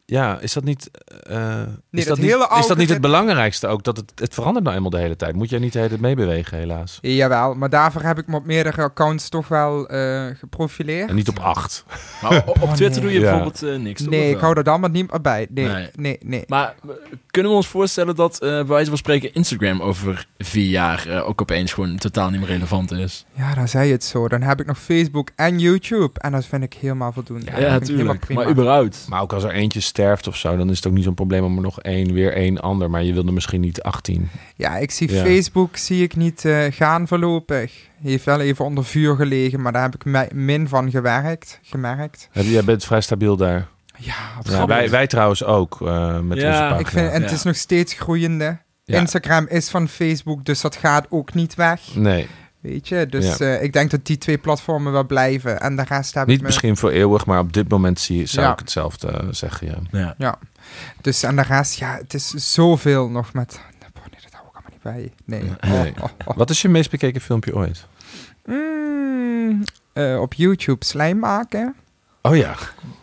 ja, 0.05 0.39
is 0.39 0.53
dat 0.53 0.63
niet... 0.63 0.89
eh, 1.23 1.61
is, 1.91 2.05
dat 2.05 2.05
dat 2.07 2.17
niet 2.17 2.31
hele 2.31 2.49
is 2.59 2.67
dat 2.67 2.77
niet 2.77 2.89
het 2.89 3.01
belangrijkste 3.01 3.67
ook? 3.67 3.83
Dat 3.83 3.97
het, 3.97 4.11
het 4.15 4.33
verandert 4.33 4.63
nou 4.65 4.75
eenmaal 4.75 4.89
de 4.91 4.97
hele 4.99 5.15
tijd. 5.15 5.35
Moet 5.35 5.49
jij 5.49 5.59
niet 5.59 5.71
de 5.71 5.77
hele 5.77 5.89
tijd 5.89 6.01
meebewegen, 6.01 6.57
helaas. 6.57 6.97
Jawel, 7.01 7.53
maar 7.53 7.69
daarvoor 7.69 8.01
heb 8.01 8.17
ik 8.17 8.27
me 8.27 8.35
op 8.35 8.45
meerdere 8.45 8.81
accounts 8.81 9.29
toch 9.29 9.47
wel 9.47 9.87
eh, 9.87 10.25
geprofileerd. 10.37 11.09
En 11.09 11.15
niet 11.15 11.29
op 11.29 11.39
acht. 11.39 11.83
Maar 12.21 12.37
op, 12.37 12.47
op 12.47 12.61
Oh, 12.61 12.73
Twitter 12.73 13.01
nee. 13.03 13.11
doe 13.11 13.19
je 13.19 13.25
Ja. 13.25 13.31
bijvoorbeeld 13.31 13.63
eh, 13.63 13.79
niks? 13.79 14.01
Nee, 14.01 14.29
ik 14.31 14.37
hou 14.39 14.59
er 14.59 14.63
allemaal 14.69 14.89
niet 14.89 15.11
meer 15.11 15.21
bij. 15.21 15.47
Nee, 15.49 15.67
Nee. 15.67 15.89
nee, 15.95 16.17
nee. 16.23 16.43
Maar 16.47 16.75
kunnen 17.31 17.51
we 17.51 17.57
ons 17.57 17.67
voorstellen 17.67 18.15
dat 18.15 18.39
eh 18.41 18.49
bij 18.49 18.65
wijze 18.65 18.89
van 18.89 18.97
spreken 18.97 19.33
Instagram 19.33 19.81
over 19.81 20.27
vier 20.37 20.69
jaar 20.69 21.23
ook 21.25 21.41
opeens 21.41 21.73
gewoon 21.73 21.97
totaal 21.97 22.29
niet 22.29 22.39
meer 22.39 22.49
relevant 22.49 22.91
is? 22.91 23.25
Ja, 23.33 23.53
dan 23.55 23.67
zei 23.67 23.87
je 23.87 23.93
het 23.93 24.03
zo. 24.03 24.27
Dan 24.27 24.41
heb 24.41 24.59
ik 24.59 24.65
nog 24.65 24.79
Facebook 24.79 25.29
en 25.35 25.59
YouTube. 25.59 26.19
En 26.19 26.31
dat 26.31 26.45
vind 26.45 26.63
ik 26.63 26.73
helemaal 26.73 27.11
voldoende. 27.11 27.51
Ja, 27.57 27.69
natuurlijk. 27.71 28.19
prima. 28.19 28.41
Maar 28.41 28.51
überhaupt. 28.51 29.05
Maar 29.09 29.21
ook 29.21 29.33
als 29.33 29.43
er 29.43 29.51
eentje 29.51 29.79
sterft 29.93 30.27
of 30.27 30.35
zo, 30.37 30.57
dan 30.57 30.69
is 30.69 30.75
het 30.75 30.87
ook 30.87 30.93
niet 30.93 31.03
zo'n 31.03 31.13
probleem 31.13 31.43
om 31.43 31.55
er 31.55 31.61
nog 31.61 31.81
één, 31.81 32.13
weer 32.13 32.33
één 32.33 32.61
ander. 32.61 32.89
Maar 32.89 33.03
je 33.03 33.13
wilde 33.13 33.31
misschien 33.31 33.61
niet 33.61 33.81
18. 33.83 34.29
Ja, 34.55 34.77
ik 34.77 34.91
zie 34.91 35.11
Ja. 35.13 35.23
Facebook 35.23 35.77
zie 35.77 36.03
ik 36.03 36.15
niet 36.15 36.45
eh, 36.45 36.65
gaan 36.69 37.07
voorlopig. 37.07 37.73
Heeft 38.01 38.25
wel 38.25 38.39
even 38.39 38.65
onder 38.65 38.85
vuur 38.85 39.15
gelegen, 39.15 39.61
maar 39.61 39.71
daar 39.71 39.81
heb 39.81 39.95
ik 39.95 40.05
mi- 40.05 40.27
min 40.43 40.67
van 40.67 40.91
gewerkt, 40.91 41.59
gemerkt. 41.63 42.27
Heb- 42.31 42.45
Jij 42.45 42.63
bent 42.63 42.85
vrij 42.85 43.01
stabiel 43.01 43.35
daar. 43.37 43.67
Ja, 43.97 44.15
Ja, 44.43 44.65
wij, 44.65 44.89
wij 44.89 45.07
trouwens 45.07 45.43
ook. 45.43 45.81
eh, 45.81 46.19
met 46.19 46.37
Ja, 46.37 46.47
onze 46.49 46.61
ik 46.63 46.69
pagina. 46.69 46.79
ik 46.79 46.87
vind, 46.87 47.11
en 47.11 47.21
het 47.21 47.29
Ja. 47.29 47.35
is 47.35 47.43
nog 47.43 47.55
steeds 47.55 47.93
groeiende. 47.93 48.57
Ja. 48.83 48.99
Instagram 48.99 49.45
is 49.49 49.69
van 49.69 49.87
Facebook, 49.87 50.45
dus 50.45 50.61
dat 50.61 50.75
gaat 50.75 51.05
ook 51.09 51.33
niet 51.33 51.55
weg. 51.55 51.81
Nee, 51.95 52.27
Weet 52.63 52.87
je, 52.87 53.07
dus 53.07 53.37
Ja. 53.37 53.45
eh, 53.55 53.63
ik 53.63 53.73
denk 53.73 53.91
dat 53.91 54.05
die 54.05 54.17
twee 54.17 54.37
platformen 54.37 54.91
wel 54.91 55.03
blijven. 55.05 55.59
En 55.61 55.75
de 55.75 55.83
rest 55.87 56.13
heb 56.13 56.25
niet 56.25 56.35
ik 56.35 56.41
me... 56.41 56.47
misschien 56.47 56.77
voor 56.77 56.89
eeuwig, 56.89 57.25
maar 57.25 57.39
op 57.39 57.53
dit 57.53 57.69
moment 57.69 57.99
zie, 57.99 58.25
zou 58.25 58.45
Ja. 58.45 58.51
ik 58.51 58.59
hetzelfde 58.59 59.07
eh, 59.07 59.27
zeggen. 59.31 59.67
Ja. 59.67 59.79
Ja. 59.91 60.15
Ja, 60.17 60.39
dus 61.01 61.23
en 61.23 61.35
de 61.35 61.41
rest, 61.41 61.79
ja, 61.79 61.97
het 61.97 62.13
is 62.13 62.27
zoveel 62.29 63.09
nog 63.09 63.33
met... 63.33 63.59
Oh, 63.97 64.03
nee, 64.11 64.21
dat 64.23 64.31
hou 64.33 64.45
ik 64.47 64.53
allemaal 64.53 64.71
niet 64.71 64.81
bij. 64.81 65.11
Nee. 65.25 65.51
Nee. 65.81 65.93
Oh, 65.97 66.03
oh, 66.03 66.09
oh. 66.25 66.37
Wat 66.37 66.49
is 66.49 66.61
je 66.61 66.69
meest 66.69 66.89
bekeken 66.91 67.21
filmpje 67.21 67.55
ooit? 67.55 67.87
Mm, 68.45 69.63
eh, 69.93 70.19
op 70.21 70.33
YouTube 70.33 70.85
slijm 70.85 71.19
maken. 71.19 71.75
Oh 72.25 72.35
ja, 72.35 72.55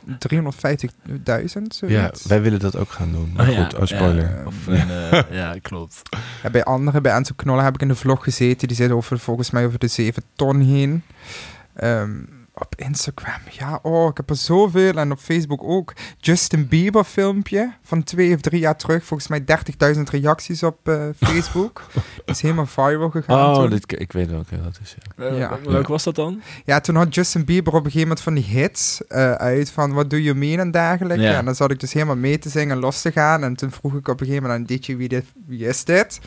350.000, 0.09 1.67
zoiets. 1.69 1.79
ja 1.79 2.11
wij 2.29 2.43
willen 2.43 2.59
dat 2.59 2.77
ook 2.77 2.91
gaan 2.91 3.13
doen. 3.13 3.33
Maar 3.37 3.49
Oh 3.49 3.55
ja, 3.55 3.65
goed, 3.65 3.75
oh 3.75 3.85
spoiler. 3.85 4.31
ja. 4.37 4.43
Of 4.47 4.67
een, 4.67 4.91
eh, 4.91 5.23
ja, 5.41 5.55
klopt. 5.63 6.03
Ja, 6.43 6.51
bij 6.51 6.65
anderen, 6.65 7.03
bij 7.03 7.13
Enzo 7.13 7.33
Knollen 7.37 7.65
heb 7.65 7.75
ik 7.75 7.81
in 7.81 7.89
de 7.89 7.95
vlog 7.95 8.23
gezeten. 8.25 8.69
Die 8.69 8.77
zit 8.77 8.91
over, 8.91 9.19
volgens 9.19 9.51
mij 9.51 9.67
over 9.67 9.79
de 9.79 9.87
7 9.87 10.23
ton 10.37 10.61
heen. 10.61 11.03
Ehm, 11.75 12.11
op 12.55 12.75
Instagram, 12.77 13.41
ja, 13.51 13.79
oh, 13.83 14.09
ik 14.09 14.17
heb 14.17 14.31
er 14.31 14.37
zoveel. 14.37 14.93
En 14.95 15.13
op 15.13 15.19
Facebook 15.19 15.63
ook. 15.63 15.93
Justin 16.19 16.69
Bieber 16.69 17.05
filmpje 17.05 17.73
van 17.83 18.03
twee 18.03 18.35
of 18.35 18.41
drie 18.41 18.61
jaar 18.61 18.77
terug. 18.77 19.05
Volgens 19.05 19.29
mij 19.29 19.45
30.000 19.95 20.01
reacties 20.11 20.63
op 20.63 20.89
eh, 20.89 21.03
Facebook. 21.29 21.83
Is 22.25 22.41
helemaal 22.41 22.67
viral 22.67 23.11
gegaan 23.11 23.57
Oh, 23.57 23.71
dit, 23.71 24.01
ik 24.01 24.13
weet 24.13 24.31
welke 24.31 24.63
dat 24.63 24.79
is. 24.83 24.97
Ja. 25.17 25.25
Eh, 25.25 25.39
Ja. 25.39 25.59
Welke 25.65 25.91
was 25.91 26.05
dat 26.05 26.15
dan? 26.15 26.43
Ja, 26.65 26.81
toen 26.81 26.97
had 26.97 27.15
Justin 27.15 27.45
Bieber 27.45 27.73
op 27.73 27.85
een 27.85 27.91
gegeven 27.91 28.09
moment 28.09 28.21
van 28.21 28.35
die 28.35 28.45
hits 28.45 29.07
eh, 29.07 29.33
uit 29.33 29.71
van 29.71 29.93
What 29.93 30.11
Do 30.11 30.17
You 30.17 30.37
Mean 30.37 30.59
en 30.59 30.71
dergelijke. 30.71 31.23
Ja. 31.23 31.39
En 31.39 31.45
dan 31.45 31.55
zat 31.55 31.71
ik 31.71 31.81
dus 31.81 31.93
helemaal 31.93 32.17
mee 32.17 32.39
te 32.39 32.49
zingen 32.49 32.75
en 32.75 32.81
los 32.81 33.03
te 33.03 33.13
gaan. 33.13 33.45
En 33.45 33.57
toen 33.57 33.71
vroeg 33.71 33.95
ik 33.95 34.09
op 34.09 34.21
een 34.21 34.27
gegeven 34.27 34.49
moment 34.49 34.71
aan 34.71 34.77
DJ 34.77 34.97
wie, 34.97 35.09
dit, 35.09 35.25
wie 35.47 35.67
is 35.67 35.85
dit? 35.85 36.21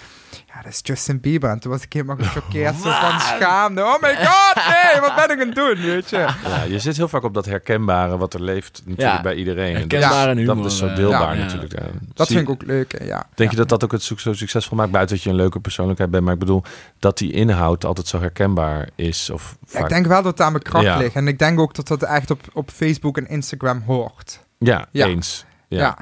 Ja, 0.47 0.61
dat 0.61 0.71
is 0.71 0.79
Justin 0.83 1.19
Bieber. 1.19 1.49
En 1.49 1.59
toen 1.59 1.71
was 1.71 1.83
ik 1.83 1.93
helemaal 1.93 2.15
gechoqueerd 2.15 2.75
zo 2.75 2.91
van 2.91 3.19
schaamde. 3.19 3.81
Oh 3.83 4.01
my 4.01 4.15
god, 4.15 4.55
nee, 4.55 5.01
wat 5.01 5.15
ben 5.15 5.23
ik 5.35 5.41
aan 5.41 5.47
het 5.47 5.55
doen, 5.55 5.75
weet 5.85 6.09
je? 6.09 6.17
Ja, 6.17 6.63
je 6.67 6.79
zit 6.79 6.97
heel 6.97 7.07
vaak 7.07 7.23
op 7.23 7.33
dat 7.33 7.45
herkenbare 7.45 8.17
wat 8.17 8.33
er 8.33 8.41
leeft 8.41 8.81
natuurlijk 8.85 9.15
Ja, 9.17 9.21
bij 9.21 9.35
iedereen. 9.35 9.75
En 9.75 9.81
dat, 9.87 9.91
Herkenbaar 9.91 10.27
en 10.29 10.37
is- 10.37 10.47
humor. 10.47 10.63
dat 10.63 10.71
is 10.71 10.77
zo 10.77 10.87
eh, 10.87 10.95
deelbaar 10.95 11.37
ja. 11.37 11.43
natuurlijk. 11.43 11.71
Ja. 11.79 11.85
Dat 12.13 12.27
Zie- 12.27 12.35
vind 12.35 12.47
ik 12.49 12.53
ook 12.53 12.63
leuk, 12.63 12.91
ja. 12.91 13.27
Denk 13.35 13.35
ja. 13.35 13.49
je 13.49 13.55
dat 13.55 13.69
dat 13.69 13.83
ook 13.83 13.91
het 13.91 14.03
zo 14.03 14.15
zo 14.17 14.33
succesvol 14.33 14.77
maakt? 14.77 14.91
Buiten 14.91 15.15
dat 15.15 15.23
je 15.23 15.29
een 15.29 15.35
leuke 15.35 15.59
persoonlijkheid 15.59 16.11
bent. 16.11 16.23
Maar 16.23 16.33
ik 16.33 16.39
bedoel, 16.39 16.63
dat 16.99 17.17
die 17.17 17.31
inhoud 17.31 17.85
altijd 17.85 18.07
zo 18.07 18.19
herkenbaar 18.19 18.89
is. 18.95 19.29
Of 19.29 19.57
vaak... 19.65 19.83
ik 19.83 19.89
denk 19.89 20.05
wel 20.05 20.21
dat 20.21 20.31
het 20.31 20.41
aan 20.41 20.51
mijn 20.51 20.63
kracht 20.63 20.85
Ja. 20.85 20.97
ligt. 20.97 21.15
En 21.15 21.27
ik 21.27 21.39
denk 21.39 21.59
ook 21.59 21.75
dat 21.75 21.87
dat 21.87 22.03
echt 22.03 22.31
op, 22.31 22.41
op 22.53 22.69
Facebook 22.71 23.17
en 23.17 23.27
Instagram 23.27 23.83
hoort. 23.85 24.39
ja, 24.57 24.85
Ja. 24.91 25.05
eens. 25.05 25.45
Ja. 25.67 25.79
Ja. 25.79 25.97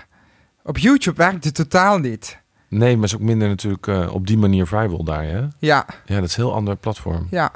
Op 0.63 0.77
YouTube 0.77 1.17
werkt 1.17 1.43
het 1.43 1.55
totaal 1.55 1.97
niet. 1.97 2.39
Nee, 2.71 2.95
maar 2.95 3.05
is 3.05 3.15
ook 3.15 3.21
minder 3.21 3.47
natuurlijk 3.47 3.87
eh, 3.87 4.13
op 4.13 4.27
die 4.27 4.37
manier 4.37 4.67
viral 4.67 5.03
daar. 5.03 5.23
Hè? 5.23 5.41
Ja, 5.59 5.85
Ja, 6.05 6.15
dat 6.19 6.23
is 6.29 6.37
een 6.37 6.43
heel 6.43 6.53
ander 6.53 6.75
platform. 6.75 7.27
ja. 7.29 7.51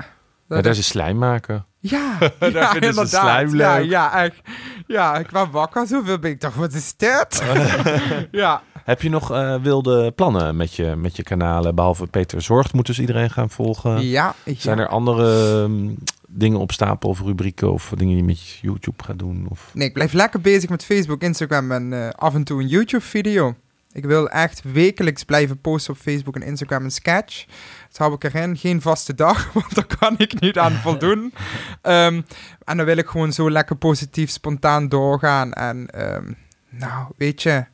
Ja, 0.47 0.61
daar 0.61 0.71
is 0.71 0.77
een 0.77 0.83
slijm 0.83 1.17
maken. 1.17 1.65
Ja, 1.79 2.17
Daar 2.39 2.51
ja 2.51 2.71
vinden 2.71 2.93
ze 2.93 3.07
slijm 3.07 3.55
Ja, 3.55 3.77
leuk. 3.77 3.89
ja, 3.89 4.23
echt. 4.23 4.41
Ja, 4.87 5.17
ik 5.17 5.29
was 5.29 5.47
wakker, 5.51 5.87
zoveel 5.87 6.19
ben 6.19 6.31
ik 6.31 6.39
toch, 6.39 6.53
wat 6.53 6.73
is 6.73 6.93
dit? 6.97 7.43
ja. 8.31 8.61
Heb 8.83 9.01
je 9.01 9.09
nog 9.09 9.31
eh, 9.31 9.55
wilde 9.61 10.11
plannen 10.11 10.55
met 10.55 10.73
je, 10.73 10.95
met 10.95 11.15
je 11.15 11.23
kanalen? 11.23 11.75
Behalve 11.75 12.07
Peter 12.07 12.41
Zorgt 12.41 12.73
moet 12.73 12.85
dus 12.85 12.99
iedereen 12.99 13.29
gaan 13.29 13.49
volgen. 13.49 14.01
Ja, 14.07 14.35
ja. 14.43 14.53
Zijn 14.57 14.79
er 14.79 14.87
andere 14.87 15.61
ehm, 15.63 15.93
dingen 16.27 16.59
op 16.59 16.71
stapel 16.71 17.09
of 17.09 17.21
rubrieken 17.21 17.71
of 17.71 17.89
dingen 17.95 18.07
die 18.13 18.23
je 18.23 18.23
met 18.23 18.59
YouTube 18.61 19.03
gaat 19.03 19.19
doen? 19.19 19.45
Of... 19.49 19.69
Nee, 19.73 19.87
ik 19.87 19.93
blijf 19.93 20.13
lekker 20.13 20.41
bezig 20.41 20.69
met 20.69 20.85
Facebook, 20.85 21.21
Instagram 21.21 21.71
en 21.71 21.93
eh, 21.93 22.09
af 22.09 22.33
en 22.33 22.43
toe 22.43 22.61
een 22.61 22.67
YouTube-video. 22.67 23.55
Ik 23.95 24.05
wil 24.05 24.29
echt 24.29 24.61
wekelijks 24.71 25.23
blijven 25.23 25.61
posten 25.61 25.93
op 25.93 25.99
Facebook 25.99 26.35
en 26.35 26.41
Instagram 26.41 26.83
een 26.83 26.91
sketch. 26.91 27.45
Dat 27.87 27.97
hou 27.97 28.13
ik 28.13 28.23
erin. 28.23 28.57
Geen 28.57 28.81
vaste 28.81 29.13
dag, 29.15 29.49
want 29.53 29.75
daar 29.75 29.97
kan 29.99 30.15
ik 30.17 30.39
niet 30.39 30.57
aan 30.57 30.71
voldoen. 30.71 31.33
Ehm, 31.81 32.21
en 32.63 32.77
dan 32.77 32.85
wil 32.85 32.97
ik 32.97 33.07
gewoon 33.07 33.33
zo 33.33 33.51
lekker 33.51 33.75
positief, 33.75 34.29
spontaan 34.29 34.89
doorgaan. 34.89 35.53
En 35.53 35.87
ehm, 35.89 36.31
nou, 36.69 37.11
weet 37.17 37.41
je, 37.41 37.65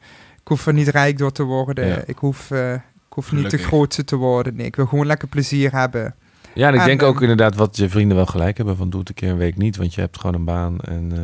ik 0.41 0.47
hoef 0.47 0.67
er 0.67 0.73
niet 0.73 0.87
rijk 0.87 1.17
door 1.17 1.31
te 1.31 1.43
worden. 1.43 1.87
Ja. 1.87 2.03
Ik 2.05 2.17
hoef, 2.17 2.51
eh, 2.51 2.73
ik 2.73 3.13
hoef 3.13 3.31
niet 3.31 3.49
de 3.49 3.57
grootste 3.57 4.03
te 4.03 4.15
worden. 4.15 4.55
Nee, 4.55 4.65
ik 4.65 4.75
wil 4.75 4.85
gewoon 4.85 5.05
lekker 5.05 5.27
plezier 5.27 5.71
hebben. 5.71 6.15
Ja, 6.53 6.67
en 6.67 6.73
ik 6.73 6.79
En, 6.79 6.85
denk 6.85 7.03
ook 7.03 7.13
ehm, 7.13 7.21
inderdaad 7.21 7.55
wat 7.55 7.77
je 7.77 7.89
vrienden 7.89 8.17
wel 8.17 8.25
gelijk 8.25 8.57
hebben. 8.57 8.77
Van 8.77 8.89
doe 8.89 8.99
het 8.99 9.09
een 9.09 9.15
keer 9.15 9.29
een 9.29 9.37
week 9.37 9.57
niet, 9.57 9.77
want 9.77 9.93
je 9.93 10.01
hebt 10.01 10.19
gewoon 10.19 10.35
een 10.35 10.45
baan. 10.45 10.79
En, 10.79 11.11
eh, 11.11 11.19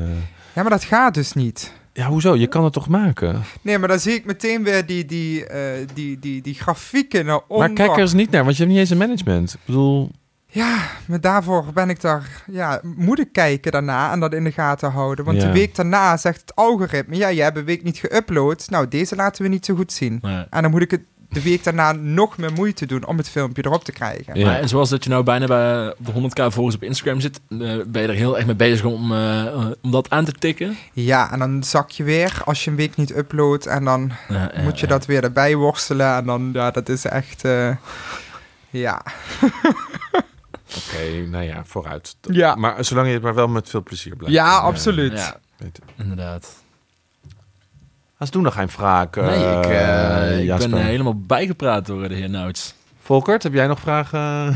Ja, 0.53 0.61
maar 0.61 0.69
dat 0.69 0.83
gaat 0.83 1.13
dus 1.13 1.33
niet. 1.33 1.73
Ja, 1.97 2.07
hoezo? 2.07 2.35
Je 2.35 2.47
kan 2.47 2.63
het 2.63 2.73
toch 2.73 2.87
maken? 2.87 3.43
Nee, 3.61 3.77
maar 3.77 3.87
dan 3.87 3.99
zie 3.99 4.13
ik 4.13 4.25
meteen 4.25 4.63
weer 4.63 4.85
die, 4.85 5.05
die, 5.05 5.45
eh, 5.45 5.87
die, 5.93 6.19
die, 6.19 6.41
die 6.41 6.53
grafieken 6.53 7.25
naar 7.25 7.39
onder. 7.47 7.67
Maar 7.67 7.75
kijk 7.75 7.91
er 7.95 7.99
eens 8.01 8.13
niet 8.13 8.31
naar, 8.31 8.43
want 8.43 8.55
je 8.57 8.61
hebt 8.63 8.73
niet 8.75 8.81
eens 8.81 8.89
een 8.91 8.97
management. 8.97 9.53
Ik 9.53 9.59
bedoel, 9.65 10.11
Ja, 10.47 10.77
maar 11.07 11.21
daarvoor 11.21 11.65
ben 11.73 11.89
ik 11.89 12.01
daar... 12.01 12.43
Ja, 12.51 12.81
moet 12.95 13.19
ik 13.19 13.31
kijken 13.31 13.71
daarna 13.71 14.11
en 14.11 14.19
dat 14.19 14.33
in 14.33 14.43
de 14.43 14.51
gaten 14.51 14.91
houden. 14.91 15.25
Want 15.25 15.41
Ja. 15.41 15.47
de 15.47 15.53
week 15.53 15.75
daarna 15.75 16.17
zegt 16.17 16.41
het 16.41 16.55
algoritme... 16.55 17.15
Ja, 17.15 17.27
je 17.27 17.41
hebt 17.41 17.57
een 17.57 17.65
week 17.65 17.83
niet 17.83 18.01
geüpload. 18.07 18.65
Nou, 18.69 18.87
deze 18.87 19.15
laten 19.15 19.43
we 19.43 19.49
niet 19.49 19.65
zo 19.65 19.75
goed 19.75 19.91
zien. 19.91 20.19
Nee. 20.21 20.45
En 20.49 20.61
dan 20.61 20.71
moet 20.71 20.81
ik 20.81 20.91
het 20.91 21.01
de 21.29 21.41
week 21.41 21.63
daarna 21.63 21.91
nog 21.91 22.37
meer 22.37 22.53
moeite 22.53 22.85
doen 22.85 23.05
om 23.05 23.17
het 23.17 23.29
filmpje 23.29 23.65
erop 23.65 23.83
te 23.83 23.91
krijgen. 23.91 24.39
Ja. 24.39 24.45
Maar, 24.45 24.59
en 24.59 24.67
zoals 24.67 24.89
dat 24.89 25.03
je 25.03 25.09
nou 25.09 25.23
bijna 25.23 25.45
bij 25.45 25.89
op 25.89 26.05
de 26.05 26.11
100k 26.11 26.53
volgers 26.53 26.75
op 26.75 26.83
Instagram 26.83 27.19
zit, 27.19 27.39
eh, 27.49 27.57
ben 27.87 28.01
je 28.01 28.07
er 28.07 28.13
heel 28.13 28.37
erg 28.37 28.45
mee 28.45 28.55
bezig 28.55 28.85
om, 28.85 29.11
eh, 29.11 29.45
eh, 29.45 29.65
om 29.81 29.91
dat 29.91 30.09
aan 30.09 30.25
te 30.25 30.31
tikken. 30.31 30.77
Ja, 30.93 31.31
en 31.31 31.39
dan 31.39 31.63
zak 31.63 31.89
je 31.89 32.03
weer 32.03 32.41
als 32.45 32.63
je 32.63 32.69
een 32.69 32.77
week 32.77 32.95
niet 32.95 33.15
uploadt 33.15 33.65
en 33.65 33.83
dan 33.83 34.11
Ja, 34.27 34.51
ja, 34.55 34.61
moet 34.61 34.79
je 34.79 34.85
ja. 34.85 34.91
dat 34.91 35.05
weer 35.05 35.23
erbij 35.23 35.55
worstelen 35.55 36.15
en 36.15 36.25
dan, 36.25 36.49
ja, 36.53 36.71
dat 36.71 36.89
is 36.89 37.05
echt, 37.05 37.43
eh, 37.43 37.75
ja. 38.69 39.01
Oké, 40.77 41.27
nou 41.29 41.43
ja, 41.43 41.61
vooruit. 41.65 42.15
Ja. 42.21 42.55
Maar 42.55 42.85
zolang 42.85 43.07
je 43.07 43.13
het 43.13 43.23
maar 43.23 43.35
wel 43.35 43.47
met 43.47 43.69
veel 43.69 43.83
plezier 43.83 44.15
blijft. 44.15 44.35
Ja, 44.35 44.57
absoluut. 44.57 45.11
Ja, 45.11 45.39
inderdaad. 45.97 46.65
Hast 48.17 48.33
du 48.33 48.41
nog 48.41 48.53
geen 48.53 48.69
vraag? 48.69 49.09
Nee, 49.09 49.57
ik, 49.57 49.65
eh, 49.65 50.39
ik 50.39 50.57
ben 50.57 50.73
eh, 50.73 50.83
helemaal 50.83 51.19
bijgepraat 51.21 51.85
door 51.85 52.09
de 52.09 52.15
heer 52.15 52.29
Nouts. 52.29 52.73
Volkert, 53.01 53.43
heb 53.43 53.53
jij 53.53 53.67
nog 53.67 53.79
vragen? 53.79 54.55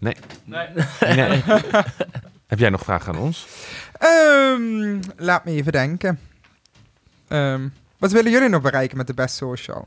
Nee. 0.00 0.14
Nee. 0.44 0.68
heb 2.46 2.58
jij 2.58 2.70
nog 2.70 2.82
vragen 2.82 3.14
aan 3.14 3.20
ons? 3.20 3.46
Ehm, 3.98 5.00
laat 5.16 5.44
me 5.44 5.50
even 5.50 5.72
denken. 5.72 6.20
Ehm, 7.28 7.68
wat 7.98 8.12
willen 8.12 8.30
jullie 8.30 8.48
nog 8.48 8.62
bereiken 8.62 8.96
met 8.96 9.06
de 9.06 9.14
Best 9.14 9.36
Social? 9.36 9.84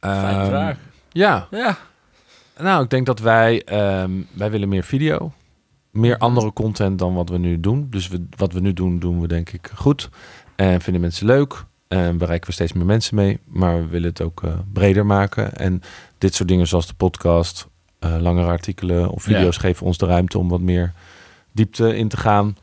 Fijne 0.00 0.38
Ehm, 0.40 0.46
vraag. 0.46 0.76
Ja, 1.10 1.46
Ja. 1.50 1.76
nou, 2.58 2.84
ik 2.84 2.90
denk 2.90 3.06
dat 3.06 3.18
wij, 3.18 3.62
ehm, 3.64 4.10
wij 4.32 4.50
willen 4.50 4.68
meer 4.68 4.84
video. 4.84 5.32
Meer 5.98 6.18
andere 6.18 6.52
content 6.52 6.98
dan 6.98 7.14
wat 7.14 7.28
we 7.28 7.38
nu 7.38 7.60
doen. 7.60 7.86
Dus 7.90 8.08
we, 8.08 8.26
wat 8.36 8.52
we 8.52 8.60
nu 8.60 8.72
doen, 8.72 8.98
doen 8.98 9.20
we 9.20 9.28
denk 9.28 9.50
ik 9.50 9.70
goed. 9.74 10.08
En 10.56 10.80
vinden 10.80 11.02
mensen 11.02 11.26
leuk. 11.26 11.64
En 11.88 12.18
bereiken 12.18 12.46
we 12.48 12.54
steeds 12.54 12.72
meer 12.72 12.84
mensen 12.84 13.14
mee. 13.14 13.38
Maar 13.44 13.76
we 13.76 13.86
willen 13.86 14.08
het 14.08 14.20
ook 14.20 14.42
eh, 14.42 14.52
breder 14.72 15.06
maken. 15.06 15.54
En 15.54 15.82
dit 16.18 16.34
soort 16.34 16.48
dingen 16.48 16.66
zoals 16.66 16.86
de 16.86 16.94
podcast, 16.94 17.66
eh, 17.98 18.16
langere 18.20 18.46
artikelen 18.46 19.10
of 19.10 19.22
video's 19.22 19.56
geven 19.56 19.86
ons 19.86 19.98
de 19.98 20.06
ruimte 20.06 20.38
om 20.38 20.48
wat 20.48 20.60
meer 20.60 20.92
diepte 21.52 21.96
in 21.96 22.08
te 22.08 22.16
gaan. 22.16 22.56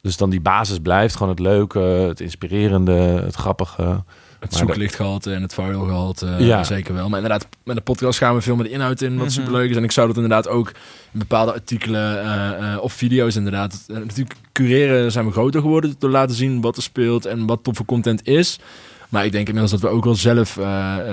Dus 0.00 0.16
dan 0.16 0.30
die 0.30 0.40
basis 0.40 0.78
blijft. 0.78 1.16
Gewoon 1.16 1.32
het 1.32 1.38
leuke, 1.38 1.78
het 1.78 2.20
inspirerende, 2.20 2.92
het 3.24 3.34
grappige. 3.34 4.04
Het 4.40 4.54
zoeklichtgehalte 4.54 5.32
en 5.34 5.42
het 5.42 5.54
viral 5.54 5.84
gehalte, 5.84 6.26
Ja. 6.38 6.64
zeker 6.64 6.94
wel. 6.94 7.08
Maar 7.08 7.20
inderdaad, 7.20 7.48
met 7.64 7.76
de 7.76 7.82
podcast 7.82 8.18
gaan 8.18 8.34
we 8.34 8.40
veel 8.40 8.56
met 8.56 8.66
de 8.66 8.72
inhoud 8.72 9.00
in, 9.00 9.16
wat 9.16 9.26
Mhm. 9.26 9.34
superleuk 9.34 9.70
is. 9.70 9.76
En 9.76 9.84
ik 9.84 9.92
zou 9.92 10.06
dat 10.06 10.16
inderdaad 10.16 10.48
ook 10.48 10.68
in 11.12 11.18
bepaalde 11.18 11.52
artikelen 11.52 12.20
eh, 12.22 12.72
eh, 12.74 12.82
of 12.82 12.92
video's 12.92 13.36
inderdaad... 13.36 13.84
eh, 13.88 13.96
natuurlijk, 13.96 14.34
cureren 14.52 15.12
zijn 15.12 15.26
we 15.26 15.32
groter 15.32 15.60
geworden 15.60 15.94
door 15.98 16.10
laten 16.10 16.36
zien 16.36 16.60
wat 16.60 16.76
er 16.76 16.82
speelt 16.82 17.24
en 17.26 17.46
wat 17.46 17.58
toffe 17.64 17.84
content 17.84 18.26
is. 18.26 18.58
Maar 19.10 19.24
ik 19.24 19.32
denk 19.32 19.46
inmiddels 19.48 19.80
dat 19.80 19.90
we 19.90 19.96
ook 19.96 20.04
wel 20.04 20.14
zelf 20.14 20.56
eh, 20.56 20.64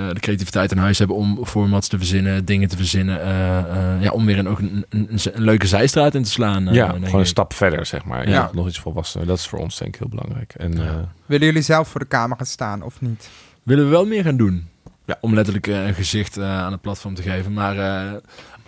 eh, 0.08 0.14
de 0.14 0.20
creativiteit 0.20 0.72
in 0.72 0.78
huis 0.78 0.98
hebben 0.98 1.16
om 1.16 1.46
formats 1.46 1.88
te 1.88 1.96
verzinnen, 1.96 2.44
dingen 2.44 2.68
te 2.68 2.76
verzinnen. 2.76 3.20
eh, 3.22 3.58
eh, 3.58 4.02
ja, 4.02 4.10
om 4.10 4.26
weer 4.26 4.38
een, 4.38 4.48
ook 4.48 4.58
een, 4.58 4.84
een, 4.88 5.06
een, 5.10 5.18
een 5.32 5.42
leuke 5.42 5.66
zijstraat 5.66 6.14
in 6.14 6.22
te 6.22 6.30
slaan. 6.30 6.64
ja, 6.72 6.86
gewoon 6.86 7.04
een 7.04 7.18
ik. 7.20 7.26
stap 7.26 7.52
verder, 7.52 7.86
zeg 7.86 8.04
maar. 8.04 8.24
Ja. 8.28 8.32
Ja. 8.34 8.50
Nog 8.52 8.66
iets 8.68 8.78
volwassener. 8.78 9.26
Dat 9.26 9.38
is 9.38 9.46
voor 9.46 9.58
ons 9.58 9.78
denk 9.78 9.94
ik 9.94 10.00
heel 10.00 10.08
belangrijk. 10.08 10.54
En 10.56 10.72
Ja. 10.72 10.82
eh, 10.84 10.94
Willen 11.26 11.46
jullie 11.46 11.62
zelf 11.62 11.88
voor 11.88 12.00
de 12.00 12.08
camera 12.08 12.44
staan 12.44 12.82
of 12.82 13.00
niet? 13.00 13.28
Willen 13.62 13.84
we 13.84 13.90
wel 13.90 14.06
meer 14.06 14.22
gaan 14.22 14.36
doen. 14.36 14.68
Ja. 15.04 15.18
Om 15.20 15.34
letterlijk 15.34 15.66
een 15.66 15.94
gezicht 15.94 16.36
eh, 16.36 16.58
aan 16.58 16.72
het 16.72 16.80
platform 16.80 17.14
te 17.14 17.22
geven. 17.22 17.52
Maar 17.52 17.78
eh, 17.78 18.12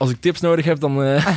als 0.01 0.11
ik 0.11 0.21
tips 0.21 0.41
nodig 0.41 0.65
heb, 0.65 0.81
dan, 0.81 1.03
eh, 1.05 1.27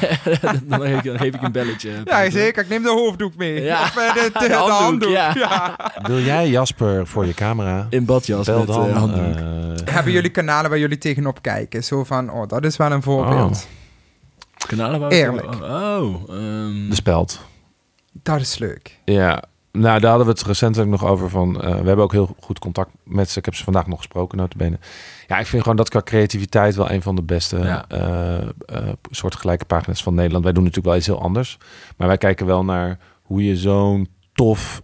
dan, 0.64 0.82
geef, 0.82 0.98
ik, 0.98 1.04
dan 1.04 1.18
geef 1.18 1.34
ik 1.34 1.42
een 1.42 1.52
belletje. 1.52 1.92
Ja, 2.06 2.30
zeker. 2.30 2.64
Ik 2.64 2.70
neem 2.70 2.84
de 2.84 2.90
hoofddoek 2.90 3.36
mee. 3.36 3.62
Ja. 3.62 3.82
Of 3.82 3.98
eh, 3.98 4.14
de, 4.14 4.30
de, 4.34 4.40
de 4.40 4.48
De 4.48 4.54
handdoek, 4.54 4.80
handdoek. 4.80 5.10
ja. 5.12 5.34
Ja. 5.36 5.76
wil 6.08 6.20
jij 6.20 6.50
Jasper 6.50 7.08
voor 7.08 7.26
je 7.26 7.34
camera? 7.34 7.88
In 7.90 8.06
badjas 8.06 8.46
Bel 8.46 8.58
met 8.58 8.68
dan. 8.68 8.88
eh, 8.90 8.98
handdoek. 8.98 9.90
Hebben 9.90 10.12
jullie 10.14 10.30
kanalen 10.30 10.70
waar 10.70 10.80
jullie 10.80 10.98
tegenop 10.98 11.42
kijken? 11.42 11.84
Zo 11.84 12.04
van, 12.04 12.32
oh, 12.32 12.48
dat 12.48 12.64
is 12.66 12.78
wel 12.78 12.92
een 12.92 13.02
voorbeeld. 13.04 13.68
Kanalen 14.68 15.00
waar 15.00 15.10
we- 15.10 15.16
Eerlijk. 15.16 15.56
Oh, 15.62 16.16
ehm, 16.30 16.90
de 16.90 16.96
speld. 16.96 17.40
Dat 18.24 18.40
is 18.40 18.58
leuk. 18.58 18.98
Ja, 19.06 19.44
nou 19.72 20.00
daar 20.00 20.10
hadden 20.10 20.28
we 20.28 20.34
het 20.34 20.44
recentelijk 20.44 20.90
nog 20.92 21.06
over 21.06 21.30
van. 21.30 21.62
eh, 21.62 21.70
we 21.70 21.76
hebben 21.88 21.98
ook 22.04 22.12
heel 22.12 22.36
goed 22.40 22.60
contact 22.60 22.90
met 23.04 23.30
ze. 23.30 23.40
Ik 23.40 23.46
heb 23.46 23.56
ze 23.56 23.64
vandaag 23.64 23.88
nog 23.88 23.98
gesproken, 23.98 24.38
notabene. 24.38 24.80
Ja, 25.34 25.40
ik 25.40 25.46
vind 25.48 25.62
gewoon 25.62 25.78
dat 25.78 25.90
qua 25.90 26.02
creativiteit 26.02 26.76
wel 26.76 26.92
een 26.92 27.02
van 27.02 27.16
de 27.16 27.22
beste 27.24 27.58
Ja. 27.58 27.86
eh, 27.88 28.78
soortgelijke 29.12 29.66
pagina's 29.66 30.04
van 30.04 30.14
Nederland. 30.14 30.44
Wij 30.44 30.54
doen 30.54 30.64
natuurlijk 30.64 30.90
wel 30.90 30.98
iets 30.98 31.08
heel 31.08 31.22
anders. 31.22 31.58
Maar 31.98 32.08
wij 32.08 32.18
kijken 32.18 32.46
wel 32.46 32.64
naar 32.64 32.98
hoe 33.22 33.44
je 33.46 33.58
zo'n 33.58 34.08
tof 34.34 34.82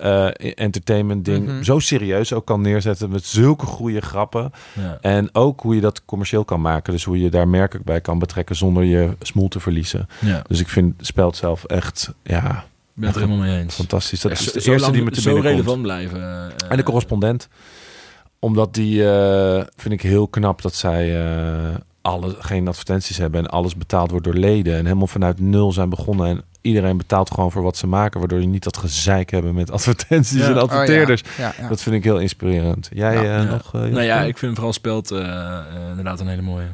eh, 0.00 0.28
entertainment 0.54 1.24
ding 1.24 1.46
Mhm. 1.46 1.62
zo 1.62 1.78
serieus 1.78 2.32
ook 2.32 2.46
kan 2.46 2.60
neerzetten 2.60 3.10
met 3.10 3.24
zulke 3.24 3.66
goede 3.66 4.00
grappen. 4.00 4.50
ja. 4.72 4.98
En 5.00 5.28
ook 5.34 5.60
hoe 5.60 5.74
je 5.74 5.80
dat 5.80 6.04
commercieel 6.04 6.44
kan 6.44 6.60
maken. 6.60 6.92
Dus 6.92 7.04
hoe 7.04 7.20
je 7.20 7.30
daar 7.30 7.48
merken 7.48 7.80
bij 7.84 8.00
kan 8.00 8.18
betrekken 8.18 8.56
zonder 8.56 8.84
je 8.84 9.16
smoel 9.22 9.48
te 9.48 9.60
verliezen. 9.60 10.08
ja, 10.20 10.38
ik 10.38 10.48
Dus 10.48 10.60
ik 10.60 10.68
vind 10.68 10.94
Speld 11.06 11.36
zelf 11.36 11.64
echt 11.64 12.12
ja, 12.22 12.64
ben 12.94 13.06
het 13.06 13.16
er 13.16 13.22
helemaal 13.22 13.46
mee 13.46 13.58
eens. 13.58 13.74
fantastisch. 13.74 14.20
Dat 14.20 14.32
is 14.32 14.38
de 14.38 14.52
eerste 14.54 14.70
lang- 14.80 14.92
die 14.92 15.02
me 15.02 15.10
te 15.10 15.20
Zo 15.20 15.32
binnen 15.32 15.42
komt. 15.52 15.54
relevant 15.56 15.82
blijven. 15.82 16.52
En 16.68 16.76
de 16.76 16.82
correspondent. 16.82 17.48
Omdat 18.44 18.74
die, 18.74 19.10
eh, 19.12 19.62
vind 19.76 19.94
ik 19.94 20.02
heel 20.02 20.28
knap 20.28 20.62
dat 20.62 20.74
zij 20.74 21.26
eh, 21.26 21.74
alle, 22.02 22.36
geen 22.38 22.68
advertenties 22.68 23.16
hebben 23.18 23.40
en 23.40 23.46
alles 23.50 23.76
betaald 23.76 24.10
wordt 24.10 24.24
door 24.24 24.34
leden. 24.34 24.76
En 24.76 24.84
helemaal 24.84 25.06
vanuit 25.06 25.40
nul 25.40 25.72
zijn 25.72 25.88
begonnen. 25.88 26.26
En 26.26 26.42
iedereen 26.60 26.96
betaalt 26.96 27.30
gewoon 27.30 27.52
voor 27.52 27.62
wat 27.62 27.76
ze 27.76 27.86
maken. 27.86 28.18
Waardoor 28.20 28.40
je 28.40 28.46
niet 28.46 28.64
dat 28.64 28.76
gezeik 28.76 29.30
hebben 29.30 29.54
met 29.54 29.70
advertenties 29.78 30.38
Ja. 30.40 30.46
en 30.48 30.56
Oh, 30.56 30.62
adverteerders. 30.62 31.22
ja. 31.36 31.44
Ja, 31.44 31.54
ja. 31.60 31.68
Dat 31.68 31.82
vind 31.82 31.94
ik 31.96 32.04
heel 32.04 32.18
inspirerend. 32.18 32.88
Jij 32.92 33.14
Ja. 33.14 33.20
eh, 33.20 33.24
Ja. 33.26 33.42
nog? 33.42 33.74
eh, 33.74 33.80
Nou 33.80 34.02
ja, 34.02 34.20
ik 34.22 34.38
vind 34.38 34.54
vooral 34.54 34.72
speelt 34.72 35.10
eh, 35.10 35.18
eh, 35.20 35.64
inderdaad 35.88 36.20
een 36.20 36.28
hele 36.28 36.42
mooie. 36.42 36.66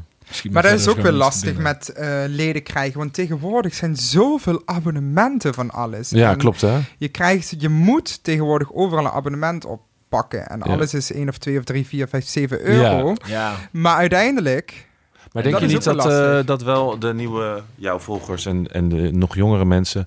Maar 0.50 0.62
dat 0.62 0.72
is 0.72 0.88
ook 0.88 0.94
weer 0.96 1.04
te 1.04 1.12
lastig 1.12 1.44
binnen. 1.44 1.62
met 1.62 1.88
eh, 1.88 2.08
leden 2.26 2.62
krijgen. 2.62 2.98
Want 2.98 3.14
tegenwoordig 3.14 3.74
zijn 3.74 3.96
zoveel 3.96 4.62
abonnementen 4.64 5.54
van 5.54 5.70
alles. 5.70 6.10
Ja, 6.10 6.30
En 6.30 6.36
klopt 6.38 6.60
hè? 6.60 6.78
Je, 6.98 7.08
krijgt, 7.08 7.54
je 7.58 7.68
moet 7.68 8.24
tegenwoordig 8.24 8.72
overal 8.72 9.04
een 9.04 9.10
abonnement 9.10 9.66
oppakken. 10.10 10.48
En 10.48 10.58
Ja. 10.64 10.72
alles 10.72 10.94
is 10.94 11.12
1 11.12 11.28
of 11.28 11.38
2 11.38 11.58
of 11.58 11.64
3, 11.64 11.86
4, 11.86 12.08
5, 12.08 12.26
7 12.26 12.60
euro. 12.60 13.14
Ja, 13.26 13.54
Maar 13.70 13.96
uiteindelijk... 13.96 14.88
Maar 15.32 15.44
En 15.44 15.50
denk 15.50 15.62
je 15.62 15.66
niet 15.74 15.84
dat, 15.84 16.06
eh, 16.06 16.46
dat 16.46 16.62
wel 16.62 16.98
de 16.98 17.14
nieuwe 17.14 17.62
jouw 17.74 17.98
volgers 17.98 18.46
en, 18.46 18.66
en 18.72 18.88
de 18.88 19.12
nog 19.12 19.34
jongere 19.34 19.64
mensen 19.64 20.06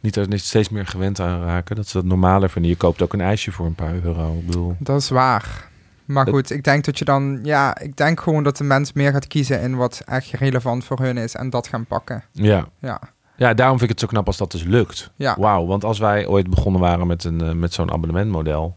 niet 0.00 0.16
er 0.16 0.28
niet 0.28 0.40
steeds 0.40 0.68
meer 0.68 0.86
gewend 0.86 1.20
aan 1.20 1.42
raken? 1.44 1.76
Dat 1.76 1.86
ze 1.88 1.96
dat 1.96 2.06
normaler 2.06 2.50
vinden. 2.50 2.70
Je 2.70 2.76
koopt 2.76 3.02
ook 3.02 3.12
een 3.12 3.20
ijsje 3.20 3.52
voor 3.52 3.66
een 3.66 3.74
paar 3.74 3.94
euro. 4.04 4.32
Ik 4.38 4.46
bedoel, 4.46 4.76
Dat 4.78 5.00
is 5.00 5.08
waar. 5.08 5.68
Maar 6.04 6.26
goed, 6.26 6.50
ik 6.50 6.64
denk 6.64 6.84
dat 6.84 6.98
je 6.98 7.04
dan... 7.04 7.40
Ja, 7.42 7.78
ik 7.78 7.96
denk 7.96 8.20
gewoon 8.20 8.42
dat 8.42 8.56
de 8.56 8.64
mens 8.64 8.92
meer 8.92 9.12
gaat 9.12 9.26
kiezen 9.26 9.60
in 9.60 9.76
wat 9.76 10.02
echt 10.06 10.30
relevant 10.30 10.84
voor 10.84 10.98
hun 10.98 11.16
is. 11.16 11.34
En 11.34 11.50
dat 11.50 11.68
gaan 11.68 11.86
pakken. 11.86 12.24
ja. 12.32 12.66
Ja. 12.80 13.00
ja, 13.36 13.54
daarom 13.54 13.78
vind 13.78 13.90
ik 13.90 13.96
het 13.98 14.00
zo 14.00 14.12
knap 14.14 14.26
als 14.26 14.36
dat 14.36 14.50
dus 14.50 14.62
lukt. 14.62 15.10
Ja. 15.16 15.36
Wauw, 15.38 15.66
want 15.66 15.84
als 15.84 15.98
wij 15.98 16.26
ooit 16.26 16.50
begonnen 16.50 16.80
waren 16.80 17.06
met, 17.06 17.24
een, 17.24 17.40
eh, 17.40 17.52
met 17.52 17.72
zo'n 17.72 17.90
abonnementmodel, 17.92 18.76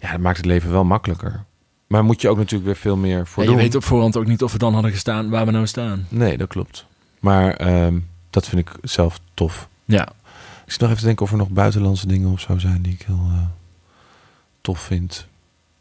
ja, 0.00 0.10
dat 0.10 0.20
maakt 0.20 0.36
het 0.36 0.46
leven 0.46 0.70
wel 0.70 0.84
makkelijker. 0.84 1.44
Maar 1.86 2.04
moet 2.04 2.20
je 2.20 2.28
ook 2.28 2.36
natuurlijk 2.36 2.64
weer 2.64 2.76
veel 2.76 2.96
meer 2.96 3.26
voor 3.26 3.42
Ja, 3.42 3.48
je 3.48 3.54
doen. 3.54 3.64
weet 3.64 3.74
op 3.74 3.84
voorhand 3.84 4.16
ook 4.16 4.26
niet 4.26 4.42
of 4.42 4.52
we 4.52 4.58
dan 4.58 4.72
hadden 4.72 4.90
gestaan 4.90 5.30
waar 5.30 5.46
we 5.46 5.50
nou 5.52 5.66
staan. 5.66 6.06
Nee, 6.08 6.36
dat 6.36 6.48
klopt. 6.48 6.86
Maar 7.20 7.54
ehm, 7.54 7.98
dat 8.30 8.48
vind 8.48 8.68
ik 8.68 8.74
zelf 8.82 9.20
tof. 9.34 9.68
Ja, 9.84 10.08
Ik 10.64 10.72
zit 10.72 10.80
nog 10.80 10.88
even 10.88 11.00
te 11.00 11.06
denken 11.06 11.24
of 11.24 11.30
er 11.32 11.38
nog 11.38 11.48
buitenlandse 11.48 12.06
dingen 12.06 12.30
of 12.32 12.40
zo 12.40 12.58
zijn 12.58 12.82
die 12.82 12.92
ik 12.92 13.02
heel 13.06 13.28
eh, 13.30 13.42
tof 14.60 14.80
vind. 14.80 15.26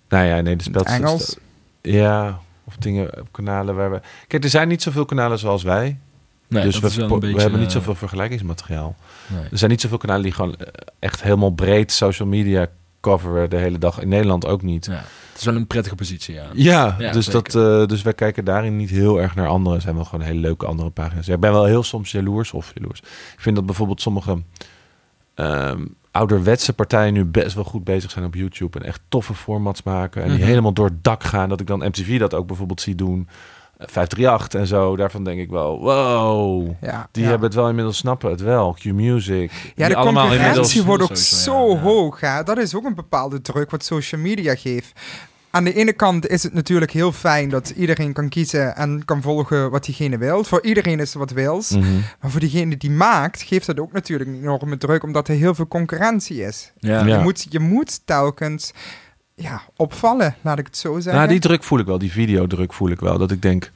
Nou 0.09 0.26
ja, 0.26 0.41
nee, 0.41 0.55
de 0.55 0.63
spelt 0.63 0.86
Engels? 0.88 1.38
Ja, 1.82 2.39
of 2.63 2.76
dingen 2.76 3.20
op 3.20 3.28
kanalen 3.32 3.76
waar 3.76 3.91
we. 3.91 4.01
Kijk, 4.28 4.43
er 4.43 4.49
zijn 4.49 4.67
niet 4.67 4.82
zoveel 4.82 5.05
kanalen 5.05 5.39
zoals 5.39 5.63
wij. 5.63 5.97
nee, 6.47 6.63
dus 6.63 6.74
dat 6.74 6.82
we, 6.82 6.88
is 6.88 6.95
wel 6.95 7.05
een 7.05 7.13
we 7.13 7.20
beetje, 7.20 7.41
hebben 7.41 7.59
niet 7.59 7.70
eh, 7.70 7.76
zoveel 7.76 7.95
vergelijkingsmateriaal. 7.95 8.95
nee. 9.28 9.43
Er 9.51 9.57
zijn 9.57 9.72
niet 9.72 9.82
zoveel 9.82 9.97
kanalen 9.97 10.24
die 10.24 10.32
gewoon 10.32 10.55
eh, 10.55 10.67
echt 10.99 11.24
helemaal 11.24 11.51
breed 11.51 11.91
social 11.91 12.28
media 12.28 12.67
coveren 13.02 13.50
de 13.50 13.58
hele 13.58 13.78
dag. 13.78 14.02
In 14.02 14.08
Nederland 14.10 14.45
ook 14.45 14.62
niet. 14.62 14.86
Ja, 14.86 14.91
het 14.93 15.38
is 15.38 15.43
wel 15.45 15.56
een 15.56 15.68
prettige 15.68 15.95
positie, 15.95 16.34
ja. 16.36 16.45
Ja, 16.54 16.95
Ja, 17.00 17.12
dus, 17.12 17.26
zeker. 17.26 17.43
dat, 17.52 17.56
eh, 17.82 17.88
dus 17.88 18.02
wij 18.02 18.14
kijken 18.14 18.45
daarin 18.45 18.76
niet 18.76 18.89
heel 18.89 19.22
erg 19.22 19.36
naar 19.36 19.47
anderen. 19.47 19.76
Er 19.76 19.82
zijn 19.84 19.95
wel 19.95 20.06
gewoon 20.06 20.26
hele 20.26 20.39
leuke 20.39 20.66
andere 20.66 20.89
pagina's. 20.89 21.26
Ja, 21.26 21.34
ik 21.34 21.39
ben 21.39 21.52
wel 21.52 21.66
heel 21.66 21.84
soms 21.84 22.12
jaloers 22.12 22.52
of 22.52 22.72
jaloers. 22.76 23.00
Ik 23.34 23.39
vind 23.39 23.56
dat 23.56 23.66
bijvoorbeeld 23.66 24.02
sommige 24.02 24.41
ehm, 25.36 25.86
ouderwetse 26.12 26.74
partijen 26.74 27.14
nu 27.14 27.26
best 27.26 27.56
wel 27.56 27.64
goed 27.64 27.84
bezig 27.84 28.12
zijn 28.12 28.26
op 28.26 28.36
YouTube. 28.36 28.80
En 28.80 28.86
echt 28.86 29.02
toffe 29.10 29.34
formats 29.34 29.84
maken. 29.84 30.22
En 30.24 30.30
die 30.30 30.38
Mhm. 30.38 30.47
helemaal 30.47 30.74
door 30.74 30.86
het 30.86 31.04
dak 31.04 31.24
gaan. 31.24 31.50
Dat 31.50 31.60
ik 31.60 31.68
dan 31.68 31.80
MTV 31.86 32.20
dat 32.20 32.34
ook 32.34 32.47
bijvoorbeeld 32.47 32.82
zie 32.82 32.95
doen. 32.95 33.28
Eh, 33.80 33.88
538 33.88 34.59
en 34.59 34.67
zo. 34.67 34.95
Daarvan 34.95 35.23
denk 35.23 35.39
ik 35.39 35.49
wel, 35.49 35.80
wow. 35.80 36.71
Ja, 36.82 37.07
Die 37.11 37.23
ja. 37.23 37.30
hebben 37.30 37.47
het 37.47 37.57
wel 37.57 37.69
inmiddels 37.69 37.97
snappen 37.97 38.30
het 38.32 38.41
wel. 38.41 38.73
Q-Music. 38.80 39.51
Ja, 39.75 39.88
die 39.88 39.95
de 39.95 40.01
concurrentie 40.01 40.38
inmiddels- 40.39 40.75
wordt 40.86 41.03
ook 41.03 41.15
zo 41.15 41.69
ja, 41.69 41.80
hoog. 41.80 42.19
Hè? 42.19 42.43
Dat 42.43 42.57
is 42.57 42.75
ook 42.75 42.86
een 42.86 42.95
bepaalde 42.95 43.41
druk 43.41 43.71
wat 43.71 43.84
social 43.86 44.21
media 44.21 44.55
geeft. 44.55 44.91
Aan 45.51 45.63
de 45.63 45.73
ene 45.73 45.93
kant 45.93 46.27
is 46.27 46.43
het 46.43 46.53
natuurlijk 46.53 46.91
heel 46.91 47.11
fijn 47.11 47.49
dat 47.49 47.69
iedereen 47.69 48.13
kan 48.13 48.30
kiezen 48.30 48.75
en 48.75 49.05
kan 49.05 49.21
volgen 49.21 49.71
wat 49.71 49.86
diegene 49.86 50.17
wil. 50.17 50.43
Voor 50.43 50.63
iedereen 50.63 50.99
is 50.99 51.13
er 51.13 51.19
wat 51.19 51.32
wils. 51.32 51.69
Mhm. 51.69 51.93
Maar 52.21 52.32
voor 52.32 52.39
diegene 52.39 52.77
die 52.77 52.91
maakt, 52.91 53.41
geeft 53.41 53.65
dat 53.65 53.80
ook 53.80 53.91
natuurlijk 53.91 54.30
een 54.30 54.36
enorme 54.41 54.77
druk, 54.77 55.03
omdat 55.03 55.27
er 55.27 55.36
heel 55.36 55.55
veel 55.55 55.67
concurrentie 55.67 56.41
is. 56.43 56.71
Ja. 56.80 57.05
Ja. 57.05 57.17
Je, 57.17 57.23
moet, 57.23 57.45
je 57.49 57.59
moet 57.59 58.01
telkens 58.05 58.73
ja, 59.40 59.62
opvallen, 59.76 60.36
laat 60.42 60.60
ik 60.60 60.66
het 60.66 60.78
zo 60.78 60.94
zeggen. 60.96 61.14
Nou, 61.14 61.28
die 61.28 61.40
druk 61.40 61.64
voel 61.64 61.80
ik 61.80 61.86
wel, 61.86 61.98
die 61.98 62.12
videodruk 62.12 62.74
voel 62.74 62.90
ik 62.90 63.00
wel. 63.00 63.18
Dat 63.18 63.32
ik 63.32 63.42
denk, 63.42 63.72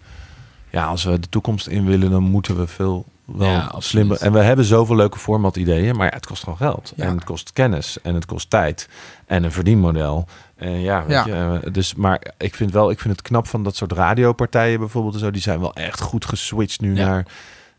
ja, 0.70 0.86
als 0.86 1.03
we 1.03 1.20
de 1.20 1.30
toekomst 1.30 1.68
in 1.68 1.86
willen, 1.86 2.11
dan 2.11 2.24
moeten 2.24 2.57
we 2.57 2.68
veel 2.68 3.05
wel 3.26 3.47
Ja, 3.49 3.72
slimmer. 3.78 4.22
En 4.22 4.34
we 4.34 4.39
hebben 4.39 4.66
zoveel 4.66 4.95
leuke 4.95 5.20
format 5.20 5.55
ideeën, 5.55 5.95
maar 5.95 6.05
ja, 6.05 6.14
het 6.16 6.26
kost 6.26 6.43
gewoon 6.43 6.57
geld. 6.57 6.93
Ja. 6.95 7.03
En 7.05 7.16
het 7.16 7.24
kost 7.24 7.53
kennis 7.53 8.01
en 8.01 8.16
het 8.16 8.26
kost 8.26 8.49
tijd 8.49 8.89
en 9.26 9.43
een 9.43 9.51
verdienmodel. 9.51 10.28
En 10.55 10.80
ja, 10.82 11.01
weet 11.05 11.11
Ja. 11.11 11.26
je, 11.26 11.59
eh, 11.64 11.74
dus, 11.74 11.95
maar 11.95 12.22
ik 12.38 12.55
vind 12.55 12.72
wel, 12.72 12.91
ik 12.91 12.99
vind 12.99 13.14
het 13.14 13.22
knap 13.28 13.47
van 13.47 13.64
dat 13.64 13.76
soort 13.76 13.91
radiopartijen 13.91 14.80
bijvoorbeeld 14.80 15.14
en 15.14 15.20
zo. 15.20 15.32
Die 15.32 15.41
zijn 15.41 15.59
wel 15.59 15.74
echt 15.74 16.01
goed 16.01 16.26
geswitcht 16.26 16.82
nu 16.82 16.95
Ja. 16.95 17.05
naar. 17.07 17.26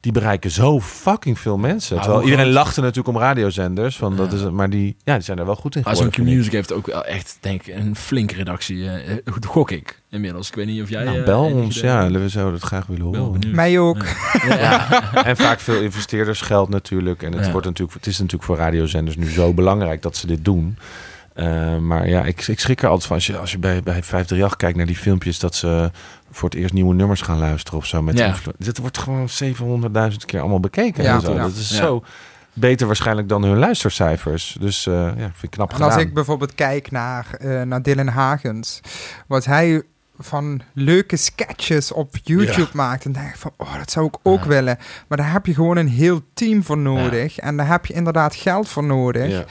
Die 0.05 0.13
bereiken 0.13 0.51
zo 0.51 0.81
fucking 0.81 1.39
veel 1.39 1.57
mensen. 1.59 1.97
Terwijl 1.97 2.15
hoe 2.15 2.25
iedereen 2.25 2.45
groot- 2.45 2.57
lachte 2.65 2.81
natuurlijk 2.81 3.09
om 3.17 3.19
radiozenders. 3.23 3.97
Van 3.97 4.17
dat 4.17 4.33
is, 4.33 4.41
het, 4.41 4.53
maar 4.53 4.71
die, 4.71 4.97
ja, 5.05 5.15
die 5.15 5.23
zijn 5.23 5.39
er 5.39 5.47
wel 5.47 5.57
goed 5.57 5.77
in 5.77 5.83
Maar 5.85 5.95
geworden. 5.97 6.25
zo'n. 6.25 6.35
Q-Music 6.35 6.53
heeft 6.53 6.73
ook 6.73 6.87
wel 6.87 7.05
echt, 7.05 7.39
denk 7.41 7.67
ik, 7.67 7.75
een 7.77 7.97
flinke 7.97 8.35
redactie. 8.35 8.89
eh, 8.89 9.11
eh, 9.13 9.19
gok 9.47 9.71
ik 9.71 10.01
inmiddels. 10.11 10.49
Ik 10.49 10.55
weet 10.55 10.67
niet 10.67 10.83
of 10.83 10.89
jij... 10.89 11.05
Nou, 11.05 11.19
eh, 11.19 11.25
bel 11.25 11.43
ons, 11.45 11.81
ja, 11.81 12.11
we 12.11 12.29
zouden 12.29 12.55
het 12.55 12.63
graag 12.63 12.87
willen 12.87 13.05
horen. 13.19 13.41
Mij 13.53 13.79
ook. 13.79 14.05
Ja. 14.49 15.13
En 15.25 15.37
vaak 15.37 15.61
veel 15.61 15.81
investeerdersgeld 15.81 16.69
natuurlijk. 16.69 17.23
En 17.23 17.33
het, 17.33 17.45
Ja. 17.45 17.51
wordt 17.51 17.67
natuurlijk, 17.67 17.97
het 17.99 18.07
is 18.07 18.17
natuurlijk 18.19 18.45
voor 18.45 18.57
radiozenders 18.57 19.17
nu 19.17 19.31
zo 19.31 19.53
belangrijk 19.55 20.03
dat 20.03 20.17
ze 20.17 20.27
dit 20.27 20.45
doen. 20.45 20.77
Eh, 21.35 21.77
maar 21.79 22.09
ja, 22.09 22.25
ik, 22.25 22.47
ik 22.47 22.61
schrik 22.61 22.83
er 22.83 22.89
altijd 22.89 23.07
van. 23.07 23.17
Als 23.17 23.27
je, 23.27 23.39
als 23.39 23.51
je 23.53 23.59
bij, 23.59 23.73
bij 23.83 23.93
538 24.03 24.57
kijkt 24.57 24.77
naar 24.77 24.87
die 24.87 24.97
filmpjes... 24.97 25.39
dat 25.39 25.55
ze 25.55 25.91
voor 26.31 26.49
het 26.49 26.59
eerst 26.59 26.75
nieuwe 26.75 26.95
nummers 26.95 27.21
gaan 27.21 27.39
luisteren 27.39 27.79
of 27.79 27.87
zo. 27.87 28.03
Met 28.03 28.19
Ja. 28.19 28.35
Dit 28.59 28.79
wordt 28.79 28.99
gewoon 28.99 29.29
700.000 30.11 30.17
keer 30.27 30.41
allemaal 30.41 30.61
bekeken. 30.61 31.05
Ja, 31.05 31.15
en 31.15 31.21
zo. 31.21 31.35
ja. 31.35 31.43
Dat 31.43 31.55
is 31.57 31.71
Ja. 31.71 31.77
zo 31.77 32.05
beter 32.53 32.87
waarschijnlijk 32.87 33.29
dan 33.29 33.43
hun 33.43 33.59
luistercijfers. 33.59 34.57
Dus 34.61 34.87
eh, 34.87 34.95
ja, 34.95 35.15
vind 35.17 35.43
ik 35.43 35.51
knap 35.51 35.73
En 35.73 35.81
als 35.83 35.93
gedaan. 35.93 36.07
ik 36.09 36.15
bijvoorbeeld 36.15 36.55
kijk 36.55 36.91
naar, 36.91 37.27
eh, 37.39 37.63
naar 37.63 37.83
Dylan 37.83 38.09
Hagens, 38.09 38.81
wat 39.27 39.45
hij 39.45 39.83
van 40.19 40.61
leuke 40.73 41.17
sketches 41.17 41.93
op 41.93 42.15
YouTube 42.23 42.69
maakt, 42.73 43.03
dan 43.05 43.13
denk 43.13 43.29
ik 43.29 43.37
van, 43.37 43.53
oh, 43.57 43.75
dat 43.79 43.91
zou 43.91 44.07
ik 44.07 44.17
ook 44.23 44.43
Ja. 44.43 44.49
willen. 44.49 44.79
Maar 45.09 45.19
daar 45.19 45.33
heb 45.33 45.47
je 45.47 45.55
gewoon 45.55 45.77
een 45.77 45.89
heel 45.89 46.21
team 46.35 46.63
voor 46.63 46.79
nodig. 46.79 47.39
En 47.39 47.57
daar 47.57 47.69
heb 47.69 47.87
je 47.87 47.95
inderdaad 47.95 48.35
geld 48.35 48.69
voor 48.69 48.85
nodig. 48.85 49.45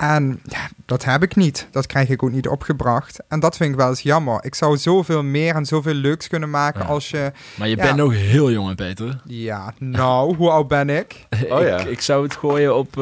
En 0.00 0.40
ja, 0.44 0.68
dat 0.86 1.04
heb 1.04 1.22
ik 1.22 1.36
niet. 1.36 1.68
Dat 1.70 1.86
krijg 1.86 2.08
ik 2.08 2.22
ook 2.22 2.30
niet 2.30 2.48
opgebracht. 2.48 3.18
En 3.28 3.40
dat 3.40 3.56
vind 3.56 3.70
ik 3.70 3.76
wel 3.76 3.88
eens 3.88 4.00
jammer. 4.00 4.44
Ik 4.44 4.54
zou 4.54 4.76
zoveel 4.76 5.22
meer 5.22 5.54
en 5.54 5.66
zoveel 5.66 5.94
leuks 5.94 6.28
kunnen 6.28 6.50
maken 6.50 6.80
Ja. 6.80 6.86
als 6.86 7.10
je... 7.10 7.32
Maar 7.54 7.68
je 7.68 7.76
Ja. 7.76 7.82
bent 7.82 7.96
nog 7.96 8.12
heel 8.12 8.50
jong, 8.50 8.74
Peter. 8.76 9.20
Ja, 9.24 9.72
nou, 9.78 10.36
hoe 10.36 10.50
oud 10.50 10.68
ben 10.68 10.88
ik? 10.90 11.26
Oh 11.50 11.62
ja. 11.62 11.78
ik, 11.78 11.86
ik 11.86 12.00
zou 12.00 12.22
het 12.22 12.36
gooien 12.36 12.76
op... 12.76 12.96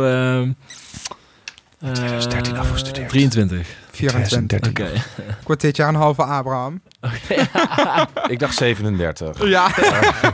ehm 1.81 1.93
2013 1.95 2.55
eh, 2.55 2.61
afgestudeerd. 2.61 3.09
23. 3.09 3.67
24. 3.91 4.49
2013. 4.49 4.71
Oké. 4.71 4.93
Ik 5.41 5.47
word 5.47 5.61
dit 5.61 5.77
jaar 5.77 5.89
een 5.89 5.95
halve 5.95 6.23
Abraham. 6.23 6.81
Ik 8.29 8.39
dacht 8.39 8.55
37. 8.57 9.45
Ja. 9.49 9.69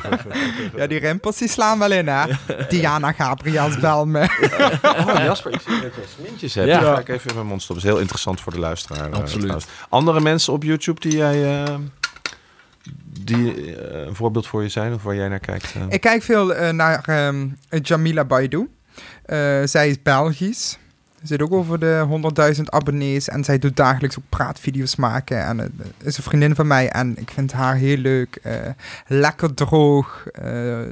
ja, 0.76 0.86
die 0.86 0.99
rimpels 0.99 1.38
die 1.38 1.49
slaan 1.49 1.78
wel 1.78 1.90
in, 1.92 2.09
hè? 2.09 2.24
Diana 2.68 3.12
Gabriels 3.12 3.78
bel 3.80 4.07
me. 4.07 4.20
Oh, 4.82 5.14
Jasper, 5.24 5.53
ik 5.53 5.61
zie 5.61 5.80
dat 5.80 5.95
je 5.95 6.03
smintjes 6.18 6.55
hebt. 6.55 6.68
Ja. 6.68 6.80
Ja. 6.80 6.95
ga 6.95 7.01
ik 7.01 7.09
even 7.09 7.28
in 7.30 7.34
mijn 7.34 7.47
mond 7.47 7.62
stoppen. 7.62 7.84
Dat 7.84 7.84
is 7.84 7.90
heel 7.90 8.01
interessant 8.01 8.40
voor 8.40 8.53
de 8.53 8.59
luisteraar. 8.59 9.11
eh, 9.12 9.18
Absoluut. 9.18 9.66
Andere 9.88 10.20
mensen 10.20 10.53
op 10.53 10.62
YouTube 10.62 11.01
die 11.01 11.16
jij... 11.16 11.64
eh, 11.64 11.74
die 13.20 13.76
eh, 13.76 14.07
een 14.07 14.14
voorbeeld 14.14 14.47
voor 14.47 14.62
je 14.62 14.68
zijn 14.68 14.92
of 14.95 15.03
waar 15.03 15.14
jij 15.14 15.28
naar 15.28 15.38
kijkt? 15.38 15.74
Ik 15.88 16.01
kijk 16.01 16.22
veel 16.22 16.72
naar 16.72 17.03
ehm, 17.05 17.47
Jamila 17.82 18.24
Baidu. 18.24 18.70
Eh, 19.24 19.38
zij 19.64 19.88
is 19.88 20.03
Belgisch. 20.03 20.78
Ze 21.25 21.31
zit 21.33 21.43
ook 21.43 21.53
over 21.53 21.79
de 21.81 22.05
100.000 22.57 22.62
abonnees 22.64 23.29
en 23.29 23.45
zij 23.45 23.59
doet 23.59 23.77
dagelijks 23.77 24.18
ook 24.18 24.25
praatvideo's 24.29 24.97
maken. 24.97 25.45
En 25.45 25.61
eh, 25.61 25.66
is 26.03 26.16
een 26.16 26.22
vriendin 26.22 26.55
van 26.55 26.66
mij 26.66 26.89
en 26.89 27.18
ik 27.18 27.31
vind 27.35 27.53
haar 27.53 27.75
heel 27.77 27.97
leuk. 27.97 28.39
eh, 28.43 28.53
lekker 29.07 29.55
droog. 29.55 30.27
eh 30.33 30.43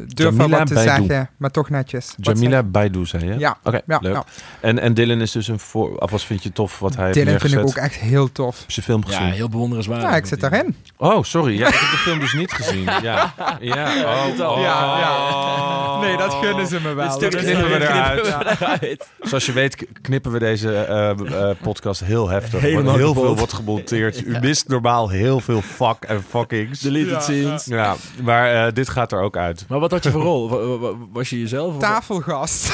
durf 0.06 0.36
wel 0.36 0.48
wat 0.48 0.66
te 0.66 0.74
Baidu. 0.74 0.90
zeggen, 1.06 1.30
maar 1.36 1.50
toch 1.50 1.70
netjes. 1.70 2.14
Wat 2.16 2.38
Jamila 2.38 2.62
Baidu, 2.62 3.06
zei 3.06 3.24
je? 3.26 3.38
Ja. 3.38 3.56
Oké, 3.62 3.80
Ja, 3.86 3.98
leuk. 4.02 4.14
ja. 4.14 4.24
En, 4.60 4.78
en 4.78 4.94
Dylan 4.94 5.20
is 5.20 5.30
dus 5.32 5.48
een 5.48 5.58
voor... 5.58 5.96
Of 5.96 6.10
wat 6.10 6.22
vind 6.24 6.42
je 6.42 6.52
tof 6.52 6.78
wat 6.78 6.96
hij 6.96 7.04
heeft 7.04 7.16
Dylan 7.18 7.40
vind 7.40 7.52
ik 7.52 7.58
ook 7.60 7.76
echt 7.76 7.94
heel 7.94 8.32
tof. 8.32 8.60
Heb 8.60 8.70
je 8.70 8.82
film 8.82 9.02
Ja, 9.06 9.16
gezien? 9.16 9.32
heel 9.32 9.48
bewonderenswaardig. 9.48 10.08
Ja, 10.10 10.16
ik 10.16 10.26
zit 10.26 10.40
daarin. 10.40 10.76
Oh, 10.96 11.22
sorry. 11.22 11.58
Ja, 11.58 11.66
ik 11.66 11.72
heb 11.74 11.90
de 11.90 11.96
film 11.96 12.18
dus 12.18 12.32
niet 12.32 12.52
gezien. 12.52 12.84
Ja, 13.02 13.34
ja. 13.60 13.90
Oh, 14.02 14.50
oh. 14.50 14.60
Ja, 14.62 14.98
ja. 14.98 16.00
Nee, 16.00 16.16
dat 16.16 16.32
gunnen 16.34 16.66
ze 16.66 16.80
me 16.80 16.92
wel. 16.94 17.18
Dit 17.18 17.32
stuk 17.32 17.40
knippen 17.44 17.68
we 17.70 17.80
eruit. 17.80 19.08
Zoals 19.20 19.46
je 19.46 19.52
weet 19.52 19.76
k- 19.76 19.86
knippen 20.22 20.40
we 20.40 20.46
deze 20.46 20.74
eh, 20.84 21.10
eh, 21.10 21.56
podcast 21.62 22.04
heel 22.04 22.28
heftig. 22.28 22.60
Helemaal 22.60 22.82
wordt 22.84 22.98
heel 22.98 23.08
kapot. 23.12 23.24
veel 23.26 23.36
wordt 23.36 23.52
gemonteerd. 23.52 24.26
U 24.26 24.38
mist 24.40 24.68
normaal 24.68 25.08
heel 25.08 25.40
veel 25.40 25.60
fuck 25.62 26.04
en 26.06 26.22
fuckings. 26.28 26.80
Deleted 26.80 27.10
Ja, 27.10 27.20
scenes. 27.20 27.64
Ja, 27.64 27.94
maar 28.22 28.66
eh, 28.66 28.72
dit 28.72 28.88
gaat 28.88 29.12
er 29.12 29.20
ook 29.20 29.36
uit. 29.36 29.64
Maar 29.68 29.78
wat 29.80 29.90
had 29.90 30.02
je 30.04 30.10
voor 30.10 30.22
rol? 30.22 30.48
Wa- 30.48 30.78
wa- 30.78 30.92
Was 31.12 31.30
je 31.30 31.40
jezelf? 31.40 31.74
of- 31.74 31.80
Tafelgast. 31.80 32.72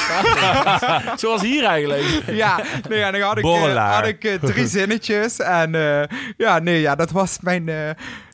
Zoals 1.21 1.41
hier 1.41 1.63
eigenlijk. 1.65 2.03
ja, 2.31 2.61
nee, 2.89 2.99
ja, 2.99 3.11
dan 3.11 3.21
had 3.21 3.37
ik, 3.37 3.43
eh, 3.45 3.95
had 3.95 4.07
ik 4.07 4.23
eh, 4.23 4.33
drie 4.33 4.67
zinnetjes. 4.67 5.39
En 5.39 5.75
eh, 5.75 6.17
ja, 6.37 6.59
nee, 6.59 6.81
ja, 6.81 6.95
dat 6.95 7.11
was 7.11 7.37
mijn 7.41 7.69
eh, 7.69 7.89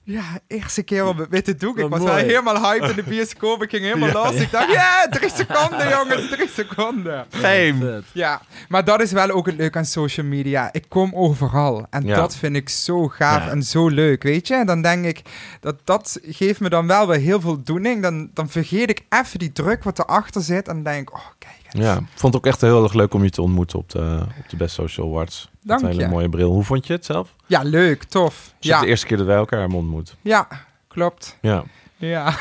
ja, 0.08 0.24
eerste 0.48 0.84
keer 0.84 1.06
op 1.08 1.18
het 1.18 1.30
witte 1.30 1.56
doek. 1.56 1.78
Ik 1.80 1.90
was 1.90 2.00
mooi. 2.00 2.12
wel 2.12 2.24
helemaal 2.24 2.62
hyped 2.72 2.90
in 2.90 2.96
de 2.96 3.04
bioscoop. 3.04 3.64
Ik 3.64 3.70
ging 3.70 3.84
helemaal 3.84 4.12
los. 4.12 4.36
Ik 4.36 4.52
dacht, 4.52 4.72
ja, 4.72 5.08
drie 5.10 5.30
seconden, 5.30 5.90
jongens, 5.90 6.30
drie 6.30 6.50
seconden. 6.50 7.26
Fame. 7.30 8.04
Ja, 8.12 8.42
maar 8.70 8.84
dat 8.86 9.02
is 9.02 9.12
wel 9.12 9.30
ook 9.30 9.46
het 9.46 9.56
leuke 9.56 9.78
aan 9.78 9.86
social 9.86 10.26
media. 10.26 10.70
Ik 10.72 10.86
kom 10.90 11.12
overal. 11.16 11.86
En 11.90 12.06
Ja. 12.06 12.16
dat 12.16 12.36
vind 12.36 12.56
ik 12.56 12.70
zo 12.70 13.08
gaaf 13.08 13.44
Ja. 13.46 13.50
en 13.50 13.64
zo 13.64 13.88
leuk, 13.88 14.24
weet 14.24 14.48
je. 14.48 14.66
Dan 14.66 14.82
denk 14.82 15.06
ik, 15.06 15.22
dat, 15.60 15.76
dat 15.84 16.20
geeft 16.24 16.60
me 16.60 16.70
dan 16.70 16.88
wel 16.88 17.08
weer 17.08 17.20
heel 17.20 17.42
veel 17.42 17.50
voldoening. 17.54 18.02
Dan, 18.02 18.30
dan 18.34 18.50
vergeet 18.50 18.90
ik 18.90 19.02
even 19.10 19.40
die 19.40 19.52
druk 19.52 19.84
wat 19.84 20.00
erachter 20.00 20.42
zit. 20.42 20.68
En 20.68 20.84
denk 20.84 21.10
ik, 21.10 21.16
oh, 21.16 21.26
kijk. 21.40 21.54
Ja, 21.70 21.94
ik 21.96 22.04
vond 22.16 22.34
het 22.34 22.36
ook 22.36 22.46
echt 22.52 22.62
heel 22.62 22.84
erg 22.84 22.94
leuk 22.94 23.14
om 23.14 23.24
je 23.24 23.30
te 23.30 23.42
ontmoeten 23.42 23.80
op 23.80 23.90
de, 23.90 24.20
op 24.44 24.50
de 24.50 24.56
Best 24.56 24.76
Social 24.76 25.08
Awards. 25.08 25.50
Dank 25.62 25.82
Met 25.82 25.90
een 25.90 25.96
hele 25.96 26.10
je. 26.10 26.14
mooie 26.16 26.30
bril. 26.30 26.52
Hoe 26.52 26.64
vond 26.64 26.88
je 26.88 26.94
het 26.94 27.06
zelf? 27.06 27.36
Ja, 27.46 27.62
leuk, 27.64 28.04
tof. 28.04 28.44
Het 28.46 28.54
is 28.60 28.70
Ja, 28.70 28.80
de 28.80 28.88
eerste 28.88 29.06
keer 29.06 29.18
dat 29.18 29.26
wij 29.26 29.36
elkaar 29.36 29.60
hebben 29.60 29.78
ontmoet. 29.78 30.16
ja, 30.22 30.48
klopt. 30.88 31.38
Ja. 31.42 31.64
Ja. 31.98 32.34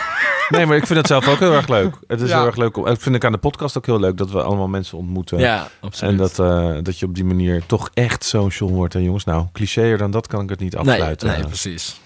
Nee, 0.48 0.66
maar 0.66 0.76
ik 0.76 0.86
vind 0.86 0.98
het 0.98 1.06
zelf 1.08 1.28
ook 1.28 1.38
heel 1.38 1.52
erg 1.52 1.68
leuk. 1.68 1.94
Het 2.06 2.20
is 2.20 2.28
Ja. 2.28 2.36
heel 2.38 2.46
erg 2.46 2.56
leuk. 2.56 2.76
om- 2.76 2.86
Ik 2.86 3.00
vind 3.00 3.14
ik 3.14 3.24
aan 3.24 3.32
de 3.32 3.38
podcast 3.38 3.76
ook 3.76 3.86
heel 3.86 4.00
leuk 4.00 4.16
dat 4.16 4.30
we 4.30 4.42
allemaal 4.42 4.68
mensen 4.68 4.98
ontmoeten. 4.98 5.38
Ja, 5.38 5.68
absoluut. 5.80 6.12
En 6.12 6.18
dat, 6.18 6.38
eh, 6.38 6.76
dat 6.82 6.98
je 6.98 7.06
op 7.06 7.14
die 7.14 7.24
manier 7.24 7.66
toch 7.66 7.90
echt 7.94 8.24
social 8.24 8.70
wordt. 8.70 8.94
En 8.94 9.02
jongens, 9.02 9.24
nou, 9.24 9.46
clichéer 9.52 9.98
dan 9.98 10.10
dat 10.10 10.26
kan 10.26 10.42
ik 10.42 10.48
het 10.48 10.60
niet 10.60 10.72
nee, 10.72 10.80
afsluiten. 10.80 11.28
nee, 11.28 11.44
precies. 11.44 12.00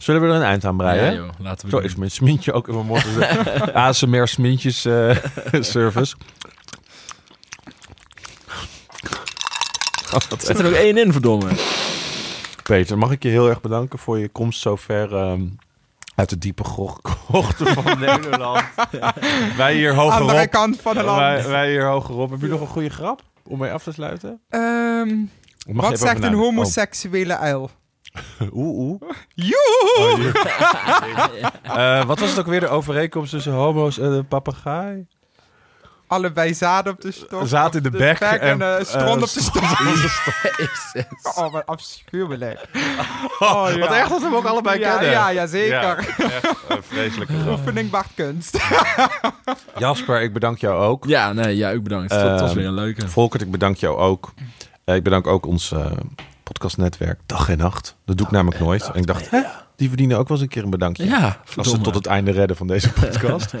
Zullen 0.00 0.20
we 0.20 0.26
er 0.28 0.34
een 0.34 0.42
eind 0.42 0.64
aan 0.64 0.76
breien? 0.76 1.04
Ja, 1.04 1.12
joh, 1.12 1.28
laten 1.38 1.64
we 1.64 1.70
Zo 1.70 1.76
doen. 1.76 1.86
is 1.88 1.94
mijn 1.96 2.10
smintje 2.10 2.52
ook 2.52 2.68
in 2.68 2.74
mijn 2.74 2.86
mond. 2.86 3.04
ASMR 3.74 4.28
smintjes 4.28 4.84
eh, 4.84 5.16
service. 5.60 6.14
Oh, 10.16 10.20
Er 10.30 10.40
zit 10.46 10.58
er 10.58 10.64
nog 10.64 10.72
één 10.72 10.96
in, 10.96 11.12
verdomme. 11.12 11.48
Peter, 12.62 12.98
mag 12.98 13.10
ik 13.10 13.22
je 13.22 13.28
heel 13.28 13.48
erg 13.48 13.60
bedanken 13.60 13.98
voor 13.98 14.18
je 14.18 14.28
komst 14.28 14.60
zo 14.60 14.76
ver 14.76 15.16
ehm, 15.16 15.42
uit 16.14 16.28
de 16.28 16.38
diepe 16.38 16.62
krochten 17.02 17.66
van 17.66 17.98
Nederland. 18.06 18.62
wij 19.56 19.74
hier 19.74 19.90
Andere 19.98 20.20
hogerop. 20.22 20.50
kant 20.50 20.80
van 20.80 20.96
het 20.96 21.06
land. 21.06 21.18
Wij, 21.20 21.48
wij 21.48 21.70
hier 21.70 21.84
hogerop. 21.86 22.30
Heb 22.30 22.40
je 22.40 22.46
nog 22.46 22.60
een 22.60 22.66
goede 22.66 22.88
grap 22.90 23.22
om 23.46 23.58
mee 23.58 23.70
af 23.72 23.82
te 23.82 23.92
sluiten? 23.92 24.40
Ehm, 24.48 25.08
je 25.08 25.26
wat 25.74 25.98
zegt 25.98 26.22
een 26.24 26.30
na- 26.30 26.36
homoseksuele 26.36 27.36
uil? 27.36 27.70
Oh, 28.40 28.54
oeh, 28.56 28.78
oeh. 28.78 29.10
Joehoe! 29.34 30.32
Oh. 31.62 31.98
Eh, 31.98 32.04
wat 32.04 32.18
was 32.18 32.30
het 32.30 32.38
ook 32.38 32.46
weer 32.46 32.60
de 32.60 32.68
overeenkomst 32.68 33.30
tussen 33.30 33.52
homo's 33.52 33.98
en 33.98 34.10
een 34.12 34.26
papegaai? 34.26 35.06
Allebei 36.12 36.54
zaden 36.54 36.92
op 36.92 37.00
de 37.00 37.12
stok. 37.12 37.46
Zaad 37.46 37.74
in 37.74 37.82
de 37.82 37.90
bek 37.90 38.18
en, 38.18 38.40
en, 38.40 38.62
eh, 38.62 38.84
stront 38.84 39.16
eh, 39.16 39.22
op 39.22 39.32
de 39.32 39.40
stok. 39.40 39.62
Oh, 41.38 41.52
wat 41.52 41.66
afschuwelijk. 41.66 42.68
Oh, 43.38 43.66
ja. 43.70 43.78
Wat 43.78 43.90
erg 43.90 44.08
dat 44.08 44.18
we 44.18 44.24
hem 44.24 44.34
ook 44.34 44.44
allebei 44.44 44.78
ja, 44.78 44.90
kennen. 44.90 45.10
Ja, 45.10 45.28
ja, 45.28 45.46
zeker. 45.46 45.80
Ja, 45.80 45.96
echt 46.18 46.44
een 46.68 46.82
vreselijke 46.82 47.38
grap. 47.40 47.58
Oefening 47.58 47.90
Bart 47.90 48.06
Kunst. 48.14 48.58
Jasper, 49.78 50.20
ik 50.22 50.32
bedank 50.32 50.58
jou 50.58 50.82
ook. 50.82 51.04
Ja, 51.04 51.32
nee, 51.32 51.56
ja, 51.56 51.72
ook 51.72 51.82
bedankt. 51.82 52.10
dat 52.10 52.40
was 52.40 52.50
Ehm, 52.50 52.58
weer 52.58 52.66
een 52.66 52.74
leuke. 52.74 53.08
Volkert, 53.08 53.42
ik 53.42 53.50
bedank 53.50 53.76
jou 53.76 53.98
ook. 53.98 54.32
Eh, 54.84 54.94
ik 54.94 55.02
bedank 55.02 55.26
ook 55.26 55.46
ons 55.46 55.72
eh, 55.72 55.86
podcastnetwerk 56.42 57.20
Dag 57.26 57.48
en 57.48 57.58
Nacht. 57.58 57.96
Dat 58.04 58.16
doe 58.16 58.26
ik 58.26 58.32
namelijk 58.32 58.60
nooit. 58.60 58.90
En 58.92 59.00
ik 59.00 59.06
dacht, 59.06 59.30
hè, 59.30 59.40
die 59.76 59.88
verdienen 59.88 60.18
ook 60.18 60.28
wel 60.28 60.36
eens 60.36 60.46
een 60.46 60.52
keer 60.52 60.64
een 60.64 60.70
bedankje. 60.70 61.04
Ja, 61.04 61.40
Als 61.56 61.70
ze 61.70 61.80
tot 61.80 61.94
het 61.94 62.06
einde 62.06 62.30
redden 62.30 62.56
van 62.56 62.66
deze 62.66 62.92
podcast. 62.92 63.54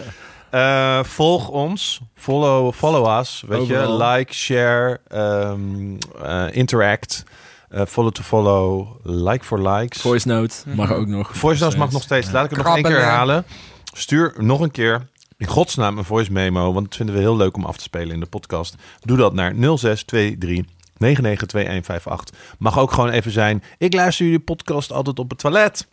Eh, 0.52 1.04
volg 1.04 1.48
ons. 1.48 2.00
Follow, 2.14 2.72
follow 2.72 3.18
us. 3.18 3.44
Weet 3.46 3.58
Overal. 3.60 3.98
je, 3.98 4.04
like, 4.04 4.34
share, 4.34 5.00
ehm, 5.08 5.96
eh, 6.22 6.44
interact. 6.56 7.24
Eh, 7.68 7.82
follow 7.86 8.12
to 8.12 8.22
follow. 8.22 8.88
Like 9.02 9.44
for 9.44 9.68
likes. 9.68 10.00
Voice 10.00 10.28
note 10.28 10.54
mag 10.66 10.92
ook 10.92 11.06
nog. 11.06 11.36
Voice 11.36 11.62
notes 11.62 11.78
mag 11.78 11.90
nog 11.90 12.02
steeds. 12.02 12.30
Laat 12.30 12.44
ik 12.44 12.50
het 12.50 12.64
nog 12.64 12.74
één 12.74 12.84
keer 12.84 13.00
herhalen. 13.00 13.44
Stuur 13.92 14.34
nog 14.36 14.60
een 14.60 14.70
keer 14.70 15.08
in 15.36 15.46
godsnaam 15.46 15.98
een 15.98 16.04
voice 16.04 16.32
memo. 16.32 16.72
Want 16.72 16.86
dat 16.86 16.96
vinden 16.96 17.14
we 17.14 17.20
heel 17.20 17.36
leuk 17.36 17.56
om 17.56 17.64
af 17.64 17.76
te 17.76 17.82
spelen 17.82 18.14
in 18.14 18.20
de 18.20 18.26
podcast. 18.26 18.74
Doe 19.00 19.16
dat 19.16 19.32
naar 19.34 19.54
0623 19.54 20.64
992158. 20.96 22.34
Mag 22.58 22.78
ook 22.78 22.92
gewoon 22.92 23.10
even 23.10 23.30
zijn. 23.32 23.62
Ik 23.78 23.94
luister 23.94 24.24
jullie 24.24 24.40
podcast 24.40 24.92
altijd 24.92 25.18
op 25.18 25.30
het 25.30 25.38
toilet. 25.38 25.86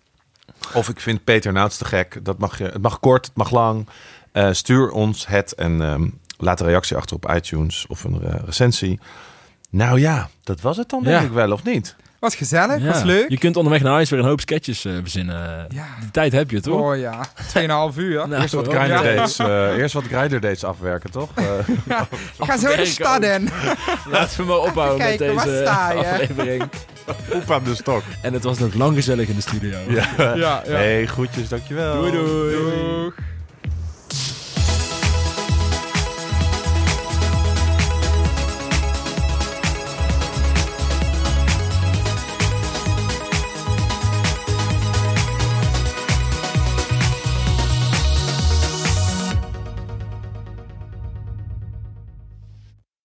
Of 0.73 0.89
ik 0.89 0.99
vind 0.99 1.23
Peter 1.23 1.53
Nouts 1.53 1.77
te 1.77 1.85
gek. 1.85 2.19
Dat 2.23 2.37
mag 2.37 2.57
je, 2.57 2.63
het 2.63 2.81
mag 2.81 2.99
kort, 2.99 3.25
het 3.25 3.35
mag 3.35 3.51
lang. 3.51 3.87
Eh, 4.31 4.47
stuur 4.51 4.91
ons 4.91 5.27
het 5.27 5.53
en 5.55 5.81
ehm, 5.81 6.07
laat 6.37 6.59
een 6.59 6.67
reactie 6.67 6.95
achter 6.97 7.15
op 7.15 7.31
iTunes 7.35 7.85
of 7.87 8.03
een 8.03 8.21
eh, 8.23 8.33
recensie. 8.45 8.99
Nou 9.69 9.99
ja, 9.99 10.29
dat 10.43 10.61
was 10.61 10.77
het 10.77 10.89
dan 10.89 11.03
denk 11.03 11.19
Ja. 11.19 11.25
ik 11.25 11.31
wel, 11.31 11.51
of 11.51 11.63
niet? 11.63 11.95
Was 12.19 12.35
gezellig, 12.35 12.81
Ja. 12.81 12.85
was 12.91 13.03
leuk. 13.03 13.29
Je 13.29 13.37
kunt 13.37 13.55
onderweg 13.57 13.81
naar 13.81 13.93
huis 13.93 14.09
weer 14.09 14.19
een 14.19 14.25
hoop 14.25 14.39
sketches 14.41 14.85
eh, 14.85 14.93
verzinnen. 15.01 15.65
Ja. 15.69 15.85
Die 15.99 16.11
tijd 16.11 16.31
heb 16.31 16.51
je, 16.51 16.61
toch? 16.61 16.81
Oh 16.81 16.97
ja, 16.97 17.25
2,5 17.91 17.97
uur. 17.97 18.27
Nou, 18.27 18.41
Eerst 18.41 18.53
wat 18.53 18.67
Grindr 18.67 19.03
dates, 19.03 19.39
eh, 19.39 19.77
eerst 19.77 19.93
wat 19.93 20.03
Grindr 20.03 20.39
dates 20.39 20.63
afwerken, 20.63 21.11
toch? 21.11 21.29
Eh, 21.35 21.45
Ik 22.39 22.45
ga 22.49 22.57
zo 22.57 22.75
de 22.75 22.85
stad 22.85 23.23
in. 23.23 23.49
Laten 24.09 24.37
we 24.37 24.43
maar 24.43 24.57
ophouden 24.57 24.97
met 24.97 25.17
kijken, 25.17 25.35
deze 25.35 25.61
sta 25.61 25.91
je? 25.91 25.97
aflevering. 26.07 26.63
Poep 27.29 27.51
aan 27.51 27.63
de 27.63 27.75
stok. 27.75 28.03
En 28.21 28.33
het 28.33 28.43
was 28.43 28.59
nog 28.59 28.73
lang 28.73 28.95
gezellig 28.95 29.27
in 29.27 29.35
de 29.35 29.41
studio. 29.41 29.77
Ja. 29.87 30.07
Ja, 30.17 30.33
ja. 30.35 30.61
Hey, 30.65 31.05
groetjes, 31.05 31.49
dankjewel. 31.49 31.93
Doei 31.95 32.11
doei. 32.11 32.55
Doeg. 32.55 33.13